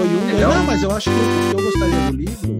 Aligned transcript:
foi 0.00 0.08
um. 0.08 0.40
Não, 0.40 0.64
mas 0.64 0.82
eu 0.82 0.90
acho 0.90 1.10
que 1.10 1.16
o 1.16 1.54
que 1.56 1.60
eu 1.60 1.64
gostaria 1.64 2.10
do 2.10 2.16
livro, 2.16 2.58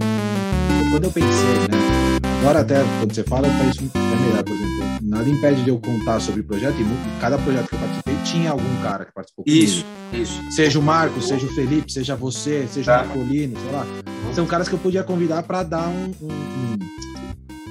quando 0.90 1.04
eu 1.04 1.10
pensei, 1.12 1.58
né? 1.70 2.28
Agora 2.40 2.60
até 2.60 2.76
quando 2.98 3.14
você 3.14 3.22
fala, 3.24 3.48
para 3.48 3.66
isso 3.66 3.90
é 3.94 4.26
melhor, 4.28 4.42
por 4.44 4.52
exemplo. 4.54 4.80
Nada 5.02 5.28
impede 5.28 5.62
de 5.64 5.70
eu 5.70 5.78
contar 5.78 6.20
sobre 6.20 6.40
o 6.40 6.44
projeto, 6.44 6.74
e 6.80 7.20
cada 7.20 7.36
projeto 7.38 7.68
que 7.68 7.74
eu 7.74 7.78
participei 7.78 8.14
tinha 8.24 8.50
algum 8.50 8.82
cara 8.82 9.04
que 9.04 9.12
participou 9.12 9.44
comigo. 9.44 9.62
Isso, 9.64 9.84
isso. 10.12 10.40
Seja 10.50 10.78
o 10.78 10.82
Marcos, 10.82 11.28
seja 11.28 11.46
o 11.46 11.54
Felipe, 11.54 11.92
seja 11.92 12.14
você, 12.16 12.66
seja 12.70 12.92
Tá. 12.98 13.02
o 13.02 13.06
Marcolino, 13.08 13.58
sei 13.60 13.72
lá. 13.72 13.86
São 14.34 14.46
caras 14.46 14.68
que 14.68 14.74
eu 14.74 14.78
podia 14.78 15.02
convidar 15.02 15.42
para 15.42 15.62
dar 15.62 15.88
um, 15.88 16.14
um- 16.22 16.26
um- 16.28 16.78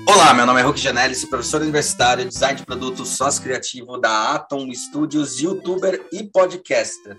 Olá, 0.08 0.34
meu 0.34 0.46
nome 0.46 0.60
é 0.60 0.64
Hulk 0.64 0.80
Janelli, 0.80 1.14
sou 1.16 1.30
professor 1.30 1.62
universitário, 1.62 2.26
design 2.28 2.58
de 2.60 2.66
produtos, 2.66 3.10
sócio 3.10 3.42
criativo 3.44 3.98
da 4.00 4.34
Atom 4.34 4.68
Studios, 4.74 5.40
youtuber 5.40 6.02
e 6.12 6.24
podcaster. 6.24 7.16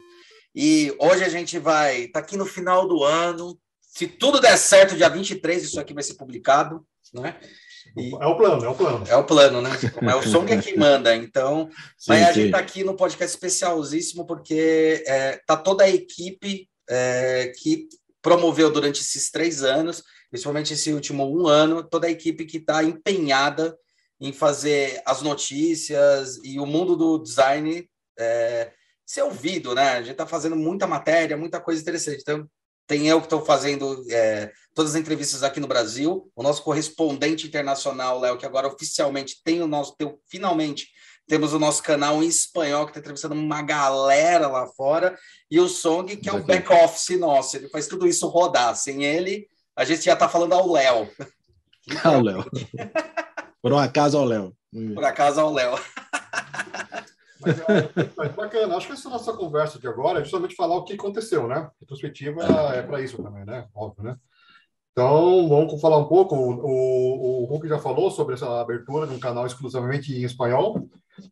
E 0.55 0.95
hoje 0.99 1.25
a 1.25 1.29
gente 1.29 1.59
vai 1.59 2.03
estar 2.03 2.21
aqui 2.21 2.37
no 2.37 2.47
final 2.47 2.89
do 2.89 3.05
ano. 3.05 3.59
Se 3.81 4.07
tudo 4.07 4.41
der 4.41 4.57
certo, 4.57 4.97
dia 4.97 5.09
23, 5.09 5.63
isso 5.63 5.81
aqui 5.81 5.95
vai 5.95 6.03
ser 6.03 6.15
publicado, 6.15 6.85
né? 7.15 7.37
E 7.97 8.15
É 8.21 8.27
o 8.27 8.37
plano, 8.37 8.65
é 8.65 8.69
o 8.69 8.75
plano. 8.75 9.05
é 9.09 9.17
o 9.17 9.25
plano, 9.25 9.63
né? 9.63 9.71
Mas 10.03 10.27
o 10.27 10.29
som 10.29 10.45
é 10.45 10.61
que 10.61 10.77
manda, 10.79 11.15
então. 11.15 11.69
Sim, 11.99 12.09
Mas 12.09 12.29
a 12.29 12.33
gente 12.33 12.47
está 12.47 12.59
aqui 12.59 12.85
no 12.85 12.95
podcast 12.97 13.35
especialzíssimo 13.35 14.27
porque 14.27 15.03
é, 15.07 15.41
tá 15.47 15.57
toda 15.57 15.85
a 15.85 15.91
equipe 15.91 16.69
é, 16.89 17.53
que 17.57 17.89
promoveu 18.23 18.71
durante 18.71 19.01
esses 19.01 19.31
três 19.31 19.63
anos, 19.63 20.03
principalmente 20.31 20.75
esse 20.75 20.93
último 20.93 21.25
um 21.25 21.47
ano, 21.47 21.83
toda 21.83 22.07
a 22.07 22.11
equipe 22.11 22.45
que 22.45 22.59
está 22.59 22.85
empenhada 22.85 23.77
em 24.21 24.33
fazer 24.33 25.01
as 25.07 25.23
notícias 25.23 26.39
e 26.45 26.61
o 26.61 26.67
mundo 26.67 26.95
do 26.95 27.19
design 27.19 27.89
é, 28.19 28.71
ser 29.11 29.23
ouvido, 29.23 29.75
né? 29.75 29.91
A 29.91 30.03
gente 30.03 30.13
está 30.13 30.25
fazendo 30.25 30.55
muita 30.55 30.87
matéria, 30.87 31.37
muita 31.37 31.61
coisa 31.61 31.83
interessante. 31.83 32.21
Então, 32.21 32.49
tem 32.87 33.09
eu 33.09 33.19
que 33.19 33.27
estou 33.27 33.45
fazendo 33.45 34.05
é, 34.09 34.53
todas 34.73 34.95
as 34.95 35.01
entrevistas 35.01 35.43
aqui 35.43 35.59
no 35.59 35.67
Brasil, 35.67 36.31
o 36.35 36.43
nosso 36.45 36.63
correspondente 36.63 37.45
internacional, 37.45 38.21
Léo, 38.21 38.39
que 38.39 38.47
agora 38.47 38.69
oficialmente 38.69 39.43
tem 39.43 39.61
o 39.63 39.67
nosso, 39.67 39.97
tem, 39.97 40.17
finalmente 40.29 40.89
temos 41.27 41.53
o 41.53 41.59
nosso 41.59 41.83
canal 41.83 42.23
em 42.23 42.29
espanhol, 42.29 42.85
que 42.85 42.91
está 42.91 43.01
entrevistando 43.01 43.35
uma 43.35 43.63
galera 43.63 44.47
lá 44.47 44.69
fora, 44.69 45.19
e 45.51 45.59
o 45.59 45.69
Song, 45.69 46.17
que 46.17 46.29
é 46.29 46.33
o 46.33 46.45
back-office 46.45 47.19
nosso, 47.19 47.57
ele 47.57 47.69
faz 47.69 47.89
tudo 47.89 48.07
isso 48.07 48.29
rodar. 48.29 48.77
Sem 48.77 49.05
ele, 49.05 49.49
a 49.75 49.85
gente 49.85 50.05
já 50.05 50.15
está 50.15 50.29
falando 50.29 50.53
ao 50.53 50.71
Léo. 50.71 51.11
Ah, 52.05 52.13
o 52.13 52.23
Léo. 52.23 52.45
Por 53.61 53.73
um 53.73 53.79
acaso, 53.79 54.17
ao 54.17 54.25
Léo. 54.25 54.55
Por 54.95 55.05
acaso, 55.05 55.41
ao 55.41 55.53
Léo. 55.53 55.77
Mas, 57.41 57.59
é, 57.61 58.11
mas 58.17 58.33
bacana. 58.33 58.77
Acho 58.77 58.87
que 58.87 58.93
essa 58.93 59.09
nossa 59.09 59.33
conversa 59.33 59.79
de 59.79 59.89
agora 59.89 60.21
é 60.21 60.23
justamente 60.23 60.55
falar 60.55 60.77
o 60.77 60.85
que 60.85 60.95
aconteceu, 60.95 61.47
né? 61.49 61.71
Retrospectiva 61.81 62.43
é 62.75 62.83
para 62.83 63.01
isso 63.01 63.23
também, 63.23 63.45
né? 63.45 63.67
Óbvio, 63.75 64.05
né? 64.05 64.17
Então, 64.93 65.49
vamos 65.49 65.81
falar 65.81 65.99
um 65.99 66.07
pouco. 66.07 66.35
O, 66.37 67.43
o, 67.43 67.45
Hulk 67.47 67.69
já 67.69 67.79
falou 67.79 68.11
sobre 68.11 68.35
essa 68.35 68.61
abertura 68.61 69.07
de 69.07 69.15
um 69.15 69.21
canal 69.21 69.47
exclusivamente 69.47 70.13
em 70.13 70.25
espanhol. 70.25 70.89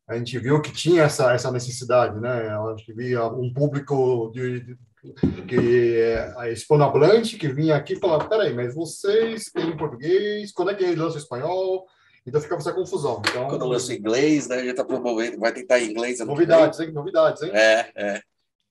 A 0.08 0.16
gente 0.16 0.38
viu 0.38 0.60
que 0.62 0.72
tinha 0.72 1.02
essa, 1.02 1.32
essa 1.32 1.50
necessidade, 1.50 2.18
né? 2.20 2.48
A 2.48 2.74
gente 2.76 2.92
via 2.92 3.26
um 3.26 3.52
público 3.52 4.30
de, 4.32 4.60
de- 4.60 4.78
que 5.46 5.96
é 5.96 6.52
hispanohablante 6.52 7.36
que 7.36 7.48
vinha 7.48 7.76
aqui 7.76 7.94
e 7.94 8.00
falava: 8.00 8.28
peraí, 8.28 8.54
mas 8.54 8.74
vocês 8.74 9.46
têm 9.46 9.76
português? 9.76 10.52
Quando 10.52 10.70
é 10.70 10.74
que 10.74 10.94
lança 10.94 11.18
espanhol? 11.18 11.86
Então 12.28 12.40
ficava 12.40 12.60
essa 12.60 12.72
confusão. 12.72 13.22
Então, 13.28 13.48
Quando 13.48 13.62
eu 13.62 13.68
lanço 13.68 13.92
inglês, 13.92 14.46
né, 14.48 14.56
a 14.56 14.60
gente 14.60 14.70
está 14.70 14.84
promovendo, 14.84 15.38
vai 15.38 15.52
tentar 15.52 15.80
em 15.80 15.90
inglês. 15.90 16.20
novidades, 16.20 16.78
hein? 16.80 16.92
Novidades, 16.92 17.42
hein? 17.42 17.50
É, 17.52 17.90
é. 17.96 18.22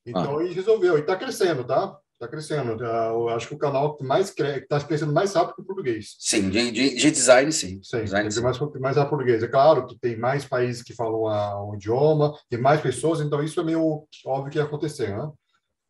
Então, 0.05 0.41
e 0.41 0.53
resolveu. 0.53 0.97
E 0.97 1.01
está 1.01 1.15
crescendo, 1.15 1.63
tá? 1.65 1.97
Está 2.13 2.27
crescendo. 2.27 2.83
Ah, 2.83 3.09
Eu 3.11 3.29
acho 3.29 3.47
que 3.47 3.53
o 3.53 3.57
canal 3.57 3.95
que 3.95 4.03
mais 4.03 4.31
cre... 4.31 4.59
está 4.59 4.79
crescendo 4.79 5.13
mais 5.13 5.33
rápido 5.33 5.55
que 5.55 5.61
o 5.61 5.65
português. 5.65 6.15
Sim, 6.17 6.49
de, 6.49 6.71
de, 6.71 6.95
de 6.95 7.11
design, 7.11 7.51
sim. 7.51 7.79
Sim, 7.83 8.03
design, 8.03 8.29
tem 8.33 8.41
mais, 8.41 8.59
mais 8.59 8.95
rápido 8.95 9.09
português. 9.09 9.43
É 9.43 9.47
claro 9.47 9.85
que 9.85 9.99
tem 9.99 10.17
mais 10.17 10.45
países 10.45 10.81
que 10.81 10.95
falam 10.95 11.27
a- 11.27 11.61
o 11.63 11.75
idioma, 11.75 12.33
tem 12.49 12.59
mais 12.59 12.81
pessoas, 12.81 13.19
então 13.21 13.43
isso 13.43 13.59
é 13.59 13.63
meio 13.63 14.07
óbvio 14.25 14.51
que 14.51 14.57
ia 14.57 14.63
acontecer, 14.63 15.15
né? 15.15 15.29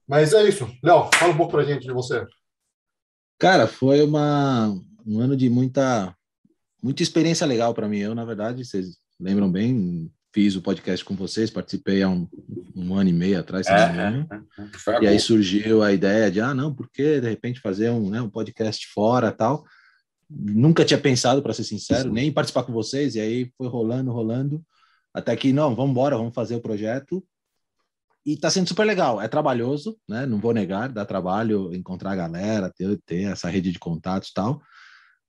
Mas 0.07 0.33
é 0.33 0.43
isso. 0.43 0.67
Léo, 0.83 1.09
fala 1.15 1.33
um 1.33 1.37
pouco 1.37 1.51
pra 1.51 1.63
gente 1.63 1.83
de 1.85 1.93
você. 1.93 2.25
Cara, 3.39 3.67
foi 3.67 4.01
uma, 4.03 4.73
um 5.05 5.19
ano 5.21 5.37
de 5.37 5.49
muita, 5.49 6.13
muita 6.81 7.03
experiência 7.03 7.45
legal 7.45 7.73
para 7.73 7.87
mim. 7.87 7.99
Eu, 7.99 8.15
na 8.15 8.25
verdade, 8.25 8.65
vocês 8.65 8.97
lembram 9.19 9.51
bem, 9.51 10.11
fiz 10.33 10.55
o 10.55 10.61
podcast 10.61 11.03
com 11.03 11.15
vocês, 11.15 11.49
participei 11.49 12.03
há 12.03 12.09
um, 12.09 12.27
um 12.75 12.95
ano 12.95 13.09
e 13.09 13.13
meio 13.13 13.39
atrás. 13.39 13.65
É, 13.67 13.73
é, 13.73 13.75
é. 13.75 14.91
A 14.91 15.03
E 15.03 15.07
aí 15.07 15.19
surgiu 15.19 15.81
a 15.81 15.91
ideia 15.91 16.29
de, 16.29 16.39
ah, 16.39 16.53
não, 16.53 16.73
por 16.73 16.89
que 16.89 17.19
de 17.19 17.27
repente 17.27 17.59
fazer 17.59 17.89
um, 17.89 18.09
né, 18.09 18.21
um 18.21 18.29
podcast 18.29 18.85
fora 18.93 19.31
tal? 19.31 19.65
Nunca 20.29 20.85
tinha 20.85 20.99
pensado, 20.99 21.41
para 21.41 21.53
ser 21.53 21.63
sincero, 21.63 22.11
nem 22.11 22.27
em 22.27 22.33
participar 22.33 22.63
com 22.63 22.73
vocês, 22.73 23.15
e 23.15 23.19
aí 23.19 23.51
foi 23.57 23.67
rolando, 23.67 24.11
rolando, 24.11 24.61
até 25.13 25.35
que, 25.35 25.53
não, 25.53 25.73
vamos 25.73 25.91
embora, 25.91 26.17
vamos 26.17 26.35
fazer 26.35 26.55
o 26.55 26.61
projeto. 26.61 27.25
E 28.25 28.35
tá 28.35 28.49
sendo 28.49 28.67
super 28.67 28.85
legal, 28.85 29.21
é 29.21 29.27
trabalhoso, 29.29 29.97
né? 30.07 30.25
Não 30.25 30.37
vou 30.37 30.53
negar, 30.53 30.89
dá 30.89 31.05
trabalho 31.05 31.73
encontrar 31.73 32.11
a 32.11 32.15
galera, 32.15 32.69
ter, 32.69 32.99
ter 33.05 33.21
essa 33.23 33.49
rede 33.49 33.71
de 33.71 33.79
contatos 33.79 34.29
e 34.29 34.33
tal. 34.33 34.61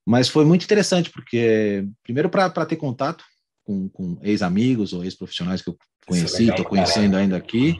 Mas 0.09 0.27
foi 0.31 0.43
muito 0.47 0.65
interessante, 0.65 1.11
porque, 1.11 1.87
primeiro, 2.03 2.31
para 2.31 2.65
ter 2.65 2.77
contato 2.77 3.23
com, 3.63 3.91
com 3.91 4.19
ex-amigos 4.23 4.95
ou 4.95 5.05
ex-profissionais 5.05 5.61
que 5.61 5.69
eu 5.69 5.77
conheci, 6.07 6.45
legal 6.45 6.57
estou 6.57 6.65
pra 6.65 6.71
conhecendo 6.71 7.15
ainda 7.15 7.37
aqui, 7.37 7.77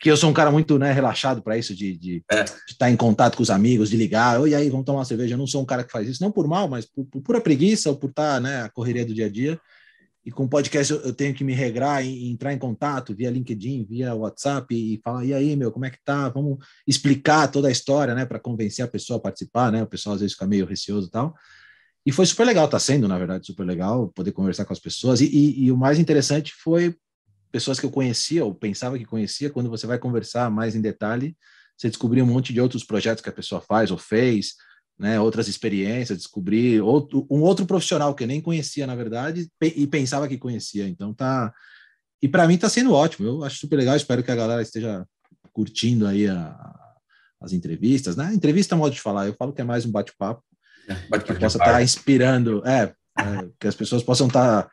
que 0.00 0.10
eu 0.10 0.16
sou 0.16 0.28
um 0.28 0.32
cara 0.32 0.50
muito 0.50 0.76
né, 0.76 0.90
relaxado 0.90 1.40
para 1.40 1.56
isso, 1.56 1.76
de, 1.76 1.96
de, 1.96 2.24
É. 2.28 2.42
de 2.42 2.52
estar 2.70 2.90
em 2.90 2.96
contato 2.96 3.36
com 3.36 3.44
os 3.44 3.48
amigos, 3.48 3.90
de 3.90 3.96
ligar, 3.96 4.40
oi, 4.40 4.56
aí, 4.56 4.68
vamos 4.68 4.86
tomar 4.86 4.98
uma 4.98 5.04
cerveja. 5.04 5.34
Eu 5.34 5.38
não 5.38 5.46
sou 5.46 5.62
um 5.62 5.64
cara 5.64 5.84
que 5.84 5.92
faz 5.92 6.08
isso, 6.08 6.20
não 6.20 6.32
por 6.32 6.48
mal, 6.48 6.68
mas 6.68 6.84
por, 6.84 7.04
por 7.04 7.22
pura 7.22 7.40
preguiça 7.40 7.90
ou 7.90 7.96
por 7.96 8.10
estar, 8.10 8.40
né, 8.40 8.62
a 8.62 8.68
correria 8.68 9.06
do 9.06 9.14
dia 9.14 9.26
a 9.26 9.30
dia. 9.30 9.60
E 10.26 10.32
com 10.32 10.48
podcast 10.48 10.92
eu, 10.92 11.00
eu 11.02 11.12
tenho 11.12 11.32
que 11.32 11.44
me 11.44 11.54
regrar 11.54 12.04
e 12.04 12.28
entrar 12.28 12.52
em 12.52 12.58
contato 12.58 13.14
via 13.14 13.30
LinkedIn, 13.30 13.86
via 13.88 14.16
WhatsApp 14.16 14.74
e 14.74 15.00
falar, 15.04 15.24
e 15.24 15.32
aí, 15.32 15.54
meu, 15.54 15.70
como 15.70 15.84
é 15.84 15.90
que 15.90 15.98
tá? 16.04 16.28
Vamos 16.28 16.58
explicar 16.84 17.46
toda 17.46 17.68
a 17.68 17.70
história, 17.70 18.16
né, 18.16 18.26
para 18.26 18.40
convencer 18.40 18.84
a 18.84 18.88
pessoa 18.88 19.18
a 19.18 19.22
participar, 19.22 19.70
né? 19.70 19.80
O 19.80 19.86
pessoal 19.86 20.16
às 20.16 20.20
vezes 20.20 20.34
fica 20.34 20.44
meio 20.44 20.66
receoso 20.66 21.06
e 21.06 21.10
tal. 21.12 21.36
E 22.08 22.10
foi 22.10 22.24
super 22.24 22.46
legal, 22.46 22.66
tá 22.66 22.78
sendo, 22.78 23.06
na 23.06 23.18
verdade, 23.18 23.44
super 23.44 23.64
legal 23.66 24.08
poder 24.14 24.32
conversar 24.32 24.64
com 24.64 24.72
as 24.72 24.78
pessoas. 24.78 25.20
E, 25.20 25.26
e, 25.26 25.64
e 25.64 25.70
o 25.70 25.76
mais 25.76 25.98
interessante 25.98 26.54
foi 26.54 26.96
pessoas 27.52 27.78
que 27.78 27.84
eu 27.84 27.90
conhecia 27.90 28.42
ou 28.42 28.54
pensava 28.54 28.96
que 28.98 29.04
conhecia, 29.04 29.50
quando 29.50 29.68
você 29.68 29.86
vai 29.86 29.98
conversar 29.98 30.50
mais 30.50 30.74
em 30.74 30.80
detalhe, 30.80 31.36
você 31.76 31.90
descobrir 31.90 32.22
um 32.22 32.26
monte 32.26 32.50
de 32.50 32.62
outros 32.62 32.82
projetos 32.82 33.22
que 33.22 33.28
a 33.28 33.32
pessoa 33.32 33.60
faz 33.60 33.90
ou 33.90 33.98
fez, 33.98 34.54
né, 34.98 35.20
outras 35.20 35.48
experiências, 35.48 36.16
descobrir 36.16 36.80
outro, 36.80 37.26
um 37.30 37.42
outro 37.42 37.66
profissional 37.66 38.14
que 38.14 38.24
eu 38.24 38.28
nem 38.28 38.40
conhecia, 38.40 38.86
na 38.86 38.94
verdade, 38.94 39.46
e 39.60 39.86
pensava 39.86 40.26
que 40.26 40.38
conhecia. 40.38 40.88
Então 40.88 41.12
tá. 41.12 41.52
E 42.22 42.26
para 42.26 42.48
mim 42.48 42.56
tá 42.56 42.70
sendo 42.70 42.94
ótimo. 42.94 43.28
Eu 43.28 43.44
acho 43.44 43.58
super 43.58 43.76
legal. 43.76 43.94
Espero 43.94 44.22
que 44.22 44.30
a 44.30 44.36
galera 44.36 44.62
esteja 44.62 45.06
curtindo 45.52 46.06
aí 46.06 46.26
a- 46.26 46.56
as 47.38 47.52
entrevistas, 47.52 48.16
né? 48.16 48.32
Entrevista 48.32 48.74
é 48.74 48.76
um 48.76 48.78
modo 48.78 48.94
de 48.94 49.00
falar. 49.02 49.26
Eu 49.26 49.34
falo 49.34 49.52
que 49.52 49.60
é 49.60 49.64
mais 49.64 49.84
um 49.84 49.90
bate-papo 49.90 50.42
Bate 51.08 51.24
que 51.24 51.34
possa 51.34 51.58
estar 51.58 51.82
inspirando, 51.82 52.62
é, 52.66 52.92
é, 53.18 53.48
que 53.58 53.66
as 53.66 53.74
pessoas 53.74 54.02
possam 54.02 54.26
estar 54.26 54.70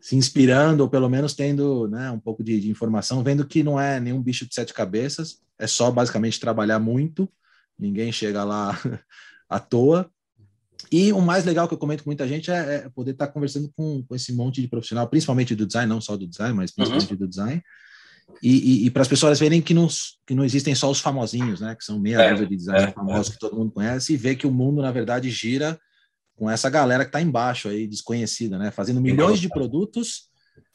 se 0.00 0.16
inspirando 0.16 0.82
ou 0.82 0.88
pelo 0.88 1.08
menos 1.08 1.34
tendo 1.34 1.88
né, 1.88 2.10
um 2.10 2.18
pouco 2.18 2.42
de, 2.42 2.60
de 2.60 2.70
informação, 2.70 3.22
vendo 3.22 3.46
que 3.46 3.62
não 3.62 3.80
é 3.80 4.00
nenhum 4.00 4.22
bicho 4.22 4.46
de 4.46 4.54
sete 4.54 4.74
cabeças, 4.74 5.40
é 5.58 5.66
só 5.66 5.90
basicamente 5.90 6.40
trabalhar 6.40 6.78
muito, 6.78 7.28
ninguém 7.78 8.12
chega 8.12 8.44
lá 8.44 8.78
à 9.48 9.58
toa. 9.58 10.10
E 10.92 11.12
o 11.12 11.20
mais 11.20 11.44
legal 11.44 11.66
que 11.66 11.74
eu 11.74 11.78
comento 11.78 12.04
com 12.04 12.10
muita 12.10 12.28
gente 12.28 12.50
é, 12.50 12.74
é 12.74 12.88
poder 12.90 13.12
estar 13.12 13.26
conversando 13.28 13.72
com, 13.76 14.04
com 14.04 14.14
esse 14.14 14.32
monte 14.32 14.60
de 14.60 14.68
profissional, 14.68 15.08
principalmente 15.08 15.54
do 15.54 15.66
design, 15.66 15.88
não 15.88 16.00
só 16.00 16.16
do 16.16 16.28
design, 16.28 16.54
mas 16.54 16.70
principalmente 16.70 17.16
do 17.16 17.26
design, 17.26 17.62
e, 18.42 18.84
e, 18.84 18.86
e 18.86 18.90
para 18.90 19.02
as 19.02 19.08
pessoas 19.08 19.38
verem 19.38 19.62
que 19.62 19.72
não, 19.72 19.88
que 20.26 20.34
não 20.34 20.44
existem 20.44 20.74
só 20.74 20.90
os 20.90 21.00
famosinhos, 21.00 21.60
né? 21.60 21.74
Que 21.74 21.84
são 21.84 21.98
meia 21.98 22.20
É, 22.20 22.30
dúzia 22.30 22.46
de 22.46 22.56
designers 22.56 22.88
é, 22.88 22.92
famosos 22.92 23.32
que 23.32 23.38
todo 23.38 23.56
mundo 23.56 23.72
conhece, 23.72 24.12
e 24.12 24.16
ver 24.16 24.36
que 24.36 24.46
o 24.46 24.52
mundo, 24.52 24.82
na 24.82 24.92
verdade, 24.92 25.30
gira 25.30 25.78
com 26.36 26.50
essa 26.50 26.68
galera 26.68 27.04
que 27.04 27.08
está 27.08 27.20
embaixo 27.20 27.68
aí, 27.68 27.86
desconhecida, 27.86 28.58
né? 28.58 28.70
Fazendo 28.70 29.00
milhões 29.00 29.40
de 29.40 29.48
produtos 29.48 30.28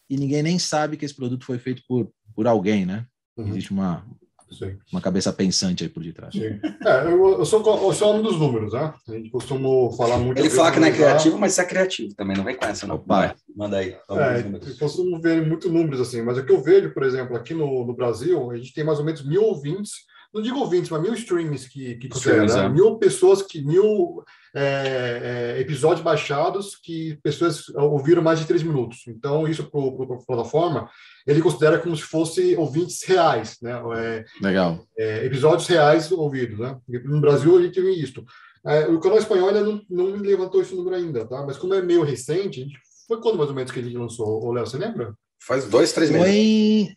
e 0.09 0.17
ninguém 0.17 0.41
nem 0.41 0.57
sabe 0.57 0.97
que 0.97 1.05
esse 1.05 1.15
produto 1.15 1.45
foi 1.45 1.59
feito 1.59 1.83
por, 1.87 2.11
por 2.35 2.47
alguém, 2.47 2.85
né? 2.85 3.05
Uhum. 3.37 3.47
Existe 3.47 3.71
uma, 3.71 4.05
Sim. 4.51 4.77
uma 4.91 5.01
cabeça 5.01 5.31
pensante 5.31 5.83
aí 5.83 5.89
por 5.89 6.03
detrás. 6.03 6.33
Sim. 6.33 6.59
É, 6.85 7.05
eu, 7.05 7.39
eu, 7.39 7.45
sou, 7.45 7.59
eu 7.59 7.93
sou 7.93 8.09
homem 8.09 8.23
dos 8.23 8.37
números, 8.37 8.73
né? 8.73 8.93
A 9.07 9.11
gente 9.11 9.29
costuma 9.29 9.91
falar 9.95 10.17
muito. 10.17 10.37
Ele 10.37 10.49
fala 10.49 10.71
que 10.71 10.79
não 10.79 10.87
é 10.87 10.89
analisar- 10.89 11.09
criativo, 11.09 11.37
mas 11.37 11.53
você 11.53 11.61
é 11.61 11.65
criativo 11.65 12.15
também, 12.15 12.35
não 12.35 12.43
vem 12.43 12.55
com 12.55 12.65
essa, 12.65 12.85
não. 12.85 12.95
Opa. 12.95 13.35
Manda 13.55 13.77
aí. 13.77 13.89
É, 14.09 14.39
eu 14.69 14.77
costumo 14.77 15.19
ver 15.21 15.45
muito 15.45 15.69
números 15.71 16.01
assim, 16.01 16.21
mas 16.21 16.37
o 16.37 16.45
que 16.45 16.51
eu 16.51 16.61
vejo, 16.61 16.93
por 16.93 17.03
exemplo, 17.03 17.35
aqui 17.35 17.53
no, 17.53 17.85
no 17.85 17.93
Brasil, 17.95 18.51
a 18.51 18.57
gente 18.57 18.73
tem 18.73 18.83
mais 18.83 18.99
ou 18.99 19.05
menos 19.05 19.25
mil 19.25 19.43
ouvintes 19.43 20.11
não 20.33 20.41
digo 20.41 20.59
ouvintes, 20.59 20.89
mas 20.89 21.01
mil 21.01 21.13
streams 21.13 21.67
que, 21.67 21.95
que 21.95 22.07
considera, 22.07 22.45
né? 22.45 22.65
É. 22.65 22.69
mil 22.69 22.97
pessoas 22.97 23.41
que, 23.41 23.61
mil 23.61 24.23
é, 24.53 25.55
é, 25.57 25.61
episódios 25.61 26.03
baixados 26.03 26.75
que 26.75 27.17
pessoas 27.23 27.69
ouviram 27.69 28.21
mais 28.21 28.39
de 28.39 28.45
três 28.45 28.63
minutos. 28.63 29.03
Então, 29.07 29.47
isso 29.47 29.63
para 29.63 30.15
a 30.15 30.25
plataforma, 30.25 30.89
ele 31.25 31.41
considera 31.41 31.79
como 31.79 31.95
se 31.95 32.03
fosse 32.03 32.55
ouvintes 32.55 33.01
reais, 33.03 33.57
né? 33.61 33.81
É, 33.97 34.25
Legal. 34.41 34.85
É, 34.97 35.25
episódios 35.25 35.67
reais 35.67 36.11
ouvidos, 36.11 36.59
né? 36.59 36.77
No 37.05 37.21
Brasil, 37.21 37.57
a 37.57 37.61
gente 37.61 37.81
tem 37.81 37.99
isso. 37.99 38.23
É, 38.65 38.87
o 38.87 38.99
canal 38.99 39.17
espanhol 39.17 39.47
ainda 39.47 39.63
não, 39.63 39.81
não 39.89 40.05
levantou 40.17 40.61
esse 40.61 40.75
número 40.75 40.95
ainda, 40.95 41.25
tá? 41.25 41.43
Mas 41.45 41.57
como 41.57 41.73
é 41.73 41.81
meio 41.81 42.03
recente, 42.03 42.67
foi 43.07 43.19
quando 43.21 43.37
mais 43.37 43.49
ou 43.49 43.55
menos 43.55 43.71
que 43.71 43.79
a 43.79 43.83
gente 43.83 43.97
lançou, 43.97 44.51
Léo, 44.51 44.67
você 44.67 44.77
lembra? 44.77 45.13
Faz 45.39 45.65
dois, 45.65 45.91
três 45.91 46.11
meses. 46.11 46.27
Foi 46.27 46.95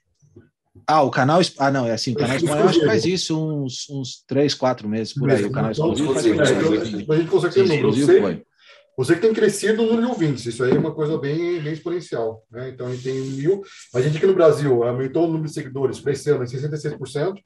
ah, 0.87 1.03
o 1.03 1.11
canal. 1.11 1.41
Ah, 1.59 1.71
não, 1.71 1.87
é 1.87 1.93
assim, 1.93 2.13
o 2.13 2.17
canal 2.17 2.37
espanhol 2.37 2.69
acho 2.69 2.81
que 2.81 2.87
faz 2.87 3.05
isso 3.05 3.39
uns, 3.39 3.89
uns 3.89 4.25
três, 4.27 4.55
quatro 4.55 4.89
meses 4.89 5.15
por 5.15 5.31
aí. 5.31 5.45
O 5.45 5.53
canal 5.53 5.71
exclusivo 5.71 6.13
faz 6.13 6.27
isso. 6.27 7.13
A 7.13 7.17
gente 7.17 7.31
consegue 7.31 7.55
ter 7.55 7.69
número. 7.69 7.93
Você, 7.93 8.45
você 8.97 9.15
que 9.15 9.21
tem 9.21 9.33
crescido 9.33 9.83
no 9.83 9.89
número 9.89 10.03
de 10.03 10.13
ouvintes, 10.13 10.47
isso 10.47 10.65
aí 10.65 10.73
é 10.73 10.79
uma 10.79 10.93
coisa 10.93 11.17
bem, 11.17 11.61
bem 11.61 11.73
exponencial. 11.73 12.45
Né? 12.51 12.71
Então, 12.71 12.89
a 12.89 12.91
gente 12.91 13.05
tem 13.05 13.21
mil. 13.21 13.63
A 13.95 14.01
gente 14.01 14.17
aqui 14.17 14.27
no 14.27 14.35
Brasil 14.35 14.83
aumentou 14.83 15.25
o 15.25 15.27
número 15.29 15.47
de 15.47 15.55
seguidores 15.55 16.01
para 16.01 16.13
esse 16.13 16.29
ano 16.31 16.43
em 16.43 16.47
66%. 16.47 17.39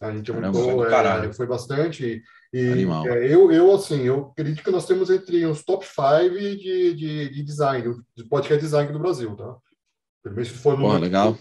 A 0.00 0.12
gente 0.12 0.30
aumentou, 0.30 0.86
é, 0.86 1.32
foi 1.32 1.46
bastante. 1.46 2.22
E 2.52 2.58
é, 2.58 3.32
eu, 3.32 3.52
eu, 3.52 3.74
assim, 3.74 4.02
eu 4.02 4.30
acredito 4.32 4.64
que 4.64 4.70
nós 4.70 4.86
temos 4.86 5.10
entre 5.10 5.44
os 5.44 5.62
top 5.62 5.86
5 5.86 6.30
de, 6.34 6.94
de, 6.94 7.28
de 7.28 7.42
design, 7.42 7.94
de 8.16 8.24
podcast 8.24 8.60
design 8.60 8.92
do 8.92 8.98
Brasil, 8.98 9.36
tá? 9.36 9.56
Primeiro, 10.22 10.50
se 10.50 10.56
for 10.56 10.78
no 10.78 10.88
Pô, 10.88 10.98
legal. 10.98 11.38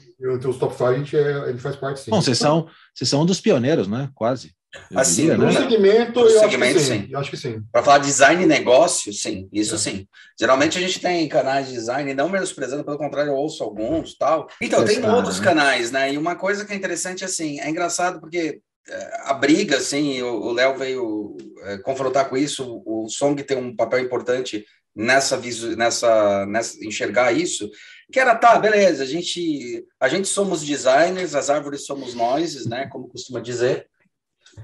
os 0.48 0.58
top 0.58 0.74
5, 0.74 0.86
a 0.86 0.98
gente 0.98 1.18
é, 1.18 1.50
ele 1.50 1.58
faz 1.58 1.76
parte 1.76 2.00
sim. 2.00 2.12
Bom, 2.12 2.22
vocês 2.22 2.38
são, 2.38 2.68
vocês 2.94 3.10
são 3.10 3.22
um 3.22 3.26
dos 3.26 3.42
pioneiros, 3.42 3.88
né? 3.88 4.10
Quase. 4.16 4.54
Assim, 4.96 5.24
diria, 5.24 5.38
no 5.38 5.46
né? 5.46 5.52
segmento, 5.52 6.20
eu 6.20 6.40
segmento, 6.40 6.78
acho 6.78 6.86
sim. 6.86 7.02
sim. 7.02 7.08
Eu 7.10 7.20
acho 7.20 7.30
que 7.32 7.38
sim. 7.38 7.62
Para 7.72 7.84
falar 7.84 7.98
design 7.98 8.44
e 8.44 8.46
negócio, 8.46 9.12
sim, 9.12 9.50
isso 9.52 9.76
é. 9.76 9.78
sim. 9.80 10.08
Geralmente 10.40 10.78
a 10.78 10.82
gente 10.82 11.00
tem 11.00 11.28
canais 11.28 11.68
de 11.68 11.74
design, 11.74 12.14
não 12.14 12.30
menosprezando, 12.30 12.84
pelo 12.84 12.98
contrário, 12.98 13.32
eu 13.32 13.36
ouço 13.36 13.64
alguns 13.64 14.16
tal. 14.16 14.48
Então, 14.62 14.86
tem 14.86 15.04
outros 15.10 15.40
né? 15.40 15.46
canais, 15.46 15.92
né? 15.92 16.14
E 16.14 16.18
uma 16.18 16.36
coisa 16.36 16.66
que 16.66 16.72
é 16.72 16.76
interessante, 16.76 17.26
assim, 17.26 17.60
é 17.60 17.68
engraçado 17.68 18.20
porque 18.20 18.62
é, 18.88 19.22
a 19.26 19.34
briga, 19.34 19.78
assim, 19.78 20.22
o 20.22 20.52
Léo 20.52 20.78
veio 20.78 21.36
é, 21.64 21.78
confrontar 21.80 22.30
com 22.30 22.38
isso, 22.38 22.84
o 22.86 23.10
Song 23.10 23.42
tem 23.42 23.58
um 23.58 23.76
papel 23.76 24.00
importante 24.00 24.64
nessa, 24.96 25.40
nessa, 25.76 26.46
nessa 26.46 26.86
enxergar 26.86 27.32
isso, 27.32 27.70
que 28.12 28.20
era, 28.20 28.36
tá, 28.36 28.58
beleza, 28.58 29.04
a 29.04 29.06
gente, 29.06 29.86
a 30.00 30.08
gente 30.08 30.28
somos 30.28 30.64
designers, 30.64 31.36
as 31.36 31.50
árvores 31.50 31.86
somos 31.86 32.14
nós, 32.14 32.66
né, 32.66 32.88
como 32.88 33.08
costuma 33.08 33.40
dizer. 33.40 33.88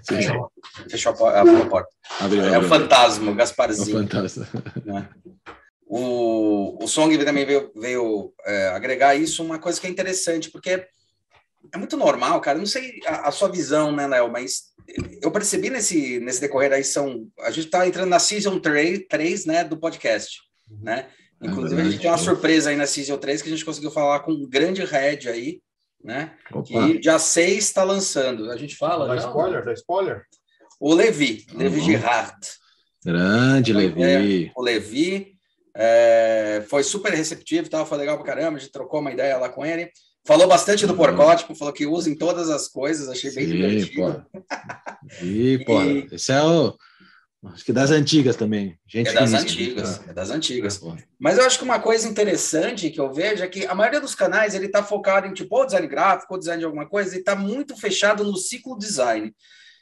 Fechou, 0.08 0.52
fechou 0.90 1.28
a, 1.28 1.42
a, 1.42 1.66
porta. 1.68 1.90
Abriu, 2.20 2.44
é 2.44 2.56
abriu, 2.56 2.62
o 2.62 2.70
fantasma, 2.70 3.32
o 3.32 3.36
Gasparzinho. 3.36 3.98
É 3.98 4.02
o 4.02 4.04
fantasma. 4.04 4.48
Né? 4.84 5.10
O, 5.88 6.84
o 6.84 6.88
Song 6.88 7.16
também 7.24 7.46
veio, 7.46 7.72
veio 7.76 8.34
é, 8.44 8.70
agregar 8.70 9.16
isso, 9.16 9.44
uma 9.44 9.60
coisa 9.60 9.80
que 9.80 9.86
é 9.86 9.90
interessante, 9.90 10.50
porque 10.50 10.86
é 11.72 11.78
muito 11.78 11.96
normal, 11.96 12.42
cara, 12.42 12.58
não 12.58 12.66
sei 12.66 13.00
a, 13.06 13.28
a 13.28 13.32
sua 13.32 13.50
visão, 13.50 13.92
né, 13.92 14.08
Léo, 14.08 14.32
mas 14.32 14.74
eu 15.22 15.32
percebi 15.32 15.70
nesse, 15.70 16.20
nesse 16.20 16.42
decorrer 16.42 16.74
aí, 16.74 16.84
são, 16.84 17.28
a 17.40 17.52
gente 17.52 17.66
está 17.66 17.88
entrando 17.88 18.10
na 18.10 18.20
Season 18.20 18.60
3, 18.60 19.06
3 19.08 19.46
né, 19.46 19.64
do 19.64 19.78
podcast, 19.78 20.40
né? 20.82 21.08
É 21.42 21.48
Inclusive, 21.48 21.82
é 21.82 21.84
a 21.84 21.90
gente 21.90 22.02
tem 22.02 22.10
uma 22.10 22.18
surpresa 22.18 22.70
aí 22.70 22.76
na 22.76 22.88
Season 22.88 23.18
3 23.18 23.42
que 23.42 23.50
a 23.50 23.52
gente 23.52 23.66
conseguiu 23.66 23.92
falar 23.92 24.22
com 24.22 24.32
um 24.32 24.48
grande 24.48 24.84
head 24.84 25.30
aí, 25.30 25.62
né? 26.04 26.34
Opa. 26.52 26.64
Que 26.64 27.00
dia 27.00 27.20
6 27.20 27.58
está 27.58 27.84
lançando. 27.84 28.52
A 28.52 28.58
gente 28.58 28.76
fala. 28.76 29.08
Dá 29.08 29.16
spoiler, 29.16 29.66
dá 29.66 29.74
spoiler. 29.74 30.24
O 30.80 30.94
Levi, 30.94 31.46
uhum. 31.52 31.60
Levi 31.60 31.82
Girard. 31.82 32.36
Grande 33.04 33.72
então, 33.72 33.82
Levi. 33.82 34.46
É, 34.48 34.52
o 34.56 34.62
Levi 34.62 35.36
é, 35.76 36.64
foi 36.68 36.84
super 36.84 37.14
receptivo, 37.14 37.70
tal, 37.70 37.86
foi 37.86 37.98
legal 37.98 38.18
pra 38.18 38.26
caramba, 38.26 38.58
a 38.58 38.60
gente 38.60 38.72
trocou 38.72 39.00
uma 39.00 39.12
ideia 39.12 39.38
lá 39.38 39.50
com 39.50 39.66
ele. 39.66 39.90
Falou 40.26 40.48
bastante 40.48 40.88
do 40.88 40.94
uhum. 40.94 40.98
porcótipo, 40.98 41.54
falou 41.54 41.74
que 41.74 41.86
usa 41.86 42.10
em 42.10 42.16
todas 42.18 42.50
as 42.50 42.68
coisas, 42.68 43.08
achei 43.10 43.32
bem 43.32 43.46
Sim, 43.46 43.52
divertido. 43.52 44.26
Pô. 44.32 44.40
E, 45.22 45.64
pô, 45.66 45.84
esse 46.12 46.32
é 46.32 46.42
o 46.42 46.76
Acho 47.54 47.66
que 47.66 47.74
das 47.74 47.92
antigas 47.92 48.36
também. 48.36 48.78
Gente 48.88 49.10
é 49.10 49.14
das 49.14 49.34
antigas, 49.34 50.02
é 50.08 50.14
das 50.14 50.30
antigas. 50.30 50.82
É, 50.84 51.04
Mas 51.20 51.38
eu 51.38 51.46
acho 51.46 51.58
que 51.58 51.64
uma 51.64 51.80
coisa 51.80 52.08
interessante 52.08 52.90
que 52.90 53.00
eu 53.00 53.12
vejo 53.12 53.44
é 53.44 53.48
que 53.48 53.66
a 53.66 53.76
maioria 53.76 54.02
dos 54.02 54.16
canais 54.16 54.56
ele 54.56 54.68
está 54.68 54.84
focado 54.84 55.28
em 55.28 55.34
tipo 55.34 55.56
ou 55.56 55.66
design 55.66 55.88
gráfico, 55.88 56.34
ou 56.34 56.40
design 56.40 56.60
de 56.60 56.66
alguma 56.66 56.88
coisa, 56.88 57.16
e 57.16 57.20
está 57.20 57.36
muito 57.36 57.76
fechado 57.76 58.24
no 58.24 58.38
ciclo 58.38 58.78
design. 58.78 59.34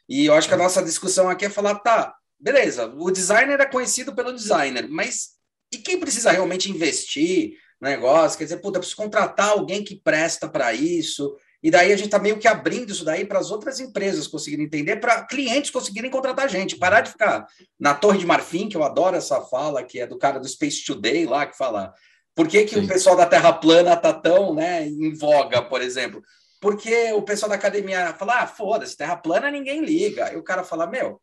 E 0.07 0.25
eu 0.25 0.33
acho 0.33 0.48
que 0.48 0.54
a 0.54 0.57
nossa 0.57 0.83
discussão 0.83 1.30
aqui 1.30 1.45
é 1.45 1.50
falar, 1.50 1.75
tá, 1.75 2.13
beleza, 2.39 2.94
o 2.98 3.10
designer 3.10 3.60
é 3.60 3.65
conhecido 3.65 4.13
pelo 4.13 4.33
designer, 4.33 4.88
mas 4.89 5.33
e 5.74 5.77
quem 5.77 6.00
precisa 6.00 6.31
realmente 6.31 6.69
investir 6.69 7.54
no 7.81 7.89
negócio? 7.89 8.38
Quer 8.38 8.44
dizer, 8.44 8.57
puta, 8.57 8.80
preciso 8.80 8.98
contratar 8.98 9.50
alguém 9.50 9.83
que 9.83 9.95
presta 9.95 10.48
para 10.48 10.74
isso, 10.74 11.36
e 11.63 11.71
daí 11.71 11.94
a 11.94 11.95
gente 11.95 12.07
está 12.07 12.19
meio 12.19 12.38
que 12.38 12.48
abrindo 12.48 12.92
isso 12.92 13.06
daí 13.06 13.24
para 13.24 13.39
as 13.39 13.50
outras 13.50 13.80
empresas 13.80 14.27
conseguirem 14.27 14.65
entender, 14.65 14.98
para 14.98 15.24
clientes 15.24 15.71
conseguirem 15.71 16.12
contratar 16.12 16.45
a 16.45 16.50
gente, 16.50 16.75
parar 16.75 17.01
de 17.01 17.12
ficar 17.12 17.48
na 17.80 17.94
Torre 17.94 18.18
de 18.18 18.25
Marfim, 18.25 18.68
que 18.68 18.75
eu 18.75 18.83
adoro 18.83 19.15
essa 19.15 19.39
fala, 19.42 19.81
que 19.81 20.00
é 20.00 20.06
do 20.06 20.18
cara 20.18 20.39
do 20.39 20.48
Space 20.48 20.86
Today 20.86 21.25
lá, 21.25 21.45
que 21.45 21.56
fala 21.56 21.94
por 22.36 22.48
que, 22.48 22.65
que 22.65 22.77
o 22.77 22.88
pessoal 22.88 23.15
da 23.15 23.25
Terra 23.25 23.54
plana 23.54 23.94
está 23.94 24.12
tão 24.12 24.54
né, 24.54 24.86
em 24.86 25.13
voga, 25.13 25.62
por 25.62 25.81
exemplo? 25.81 26.21
Porque 26.60 27.12
o 27.13 27.21
pessoal 27.21 27.50
da 27.50 27.56
academia 27.56 28.13
fala, 28.13 28.42
ah, 28.42 28.48
foda-se, 28.48 28.98
Terra 28.98 29.15
plana 29.15 29.51
ninguém 29.51 29.86
liga. 29.86 30.33
E 30.33 30.38
o 30.38 30.44
cara 30.44 30.63
fala, 30.63 30.88
meu, 30.88 31.21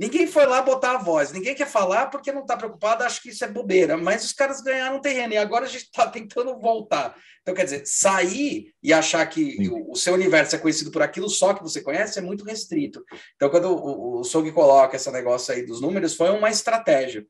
Ninguém 0.00 0.26
foi 0.26 0.46
lá 0.46 0.62
botar 0.62 0.92
a 0.92 0.98
voz, 0.98 1.30
ninguém 1.30 1.54
quer 1.54 1.66
falar 1.66 2.06
porque 2.06 2.32
não 2.32 2.40
está 2.40 2.56
preocupado, 2.56 3.04
acho 3.04 3.20
que 3.20 3.28
isso 3.28 3.44
é 3.44 3.48
bobeira, 3.48 3.98
mas 3.98 4.24
os 4.24 4.32
caras 4.32 4.62
ganharam 4.62 4.98
terreno 4.98 5.34
e 5.34 5.36
agora 5.36 5.66
a 5.66 5.68
gente 5.68 5.82
está 5.82 6.06
tentando 6.08 6.58
voltar. 6.58 7.14
Então, 7.42 7.54
quer 7.54 7.64
dizer, 7.64 7.82
sair 7.84 8.72
e 8.82 8.94
achar 8.94 9.26
que 9.26 9.68
o, 9.68 9.92
o, 9.92 9.94
seu 9.94 10.14
universo 10.14 10.56
é 10.56 10.58
conhecido 10.58 10.90
por 10.90 11.02
aquilo 11.02 11.28
só 11.28 11.52
que 11.52 11.62
você 11.62 11.82
conhece 11.82 12.18
é 12.18 12.22
muito 12.22 12.46
restrito. 12.46 13.04
Então, 13.36 13.50
quando 13.50 13.76
o, 13.76 14.20
o 14.20 14.24
Sog 14.24 14.50
coloca 14.52 14.96
esse 14.96 15.10
negócio 15.10 15.52
aí 15.52 15.66
dos 15.66 15.82
números, 15.82 16.14
foi 16.14 16.30
uma 16.30 16.48
estratégia. 16.48 17.26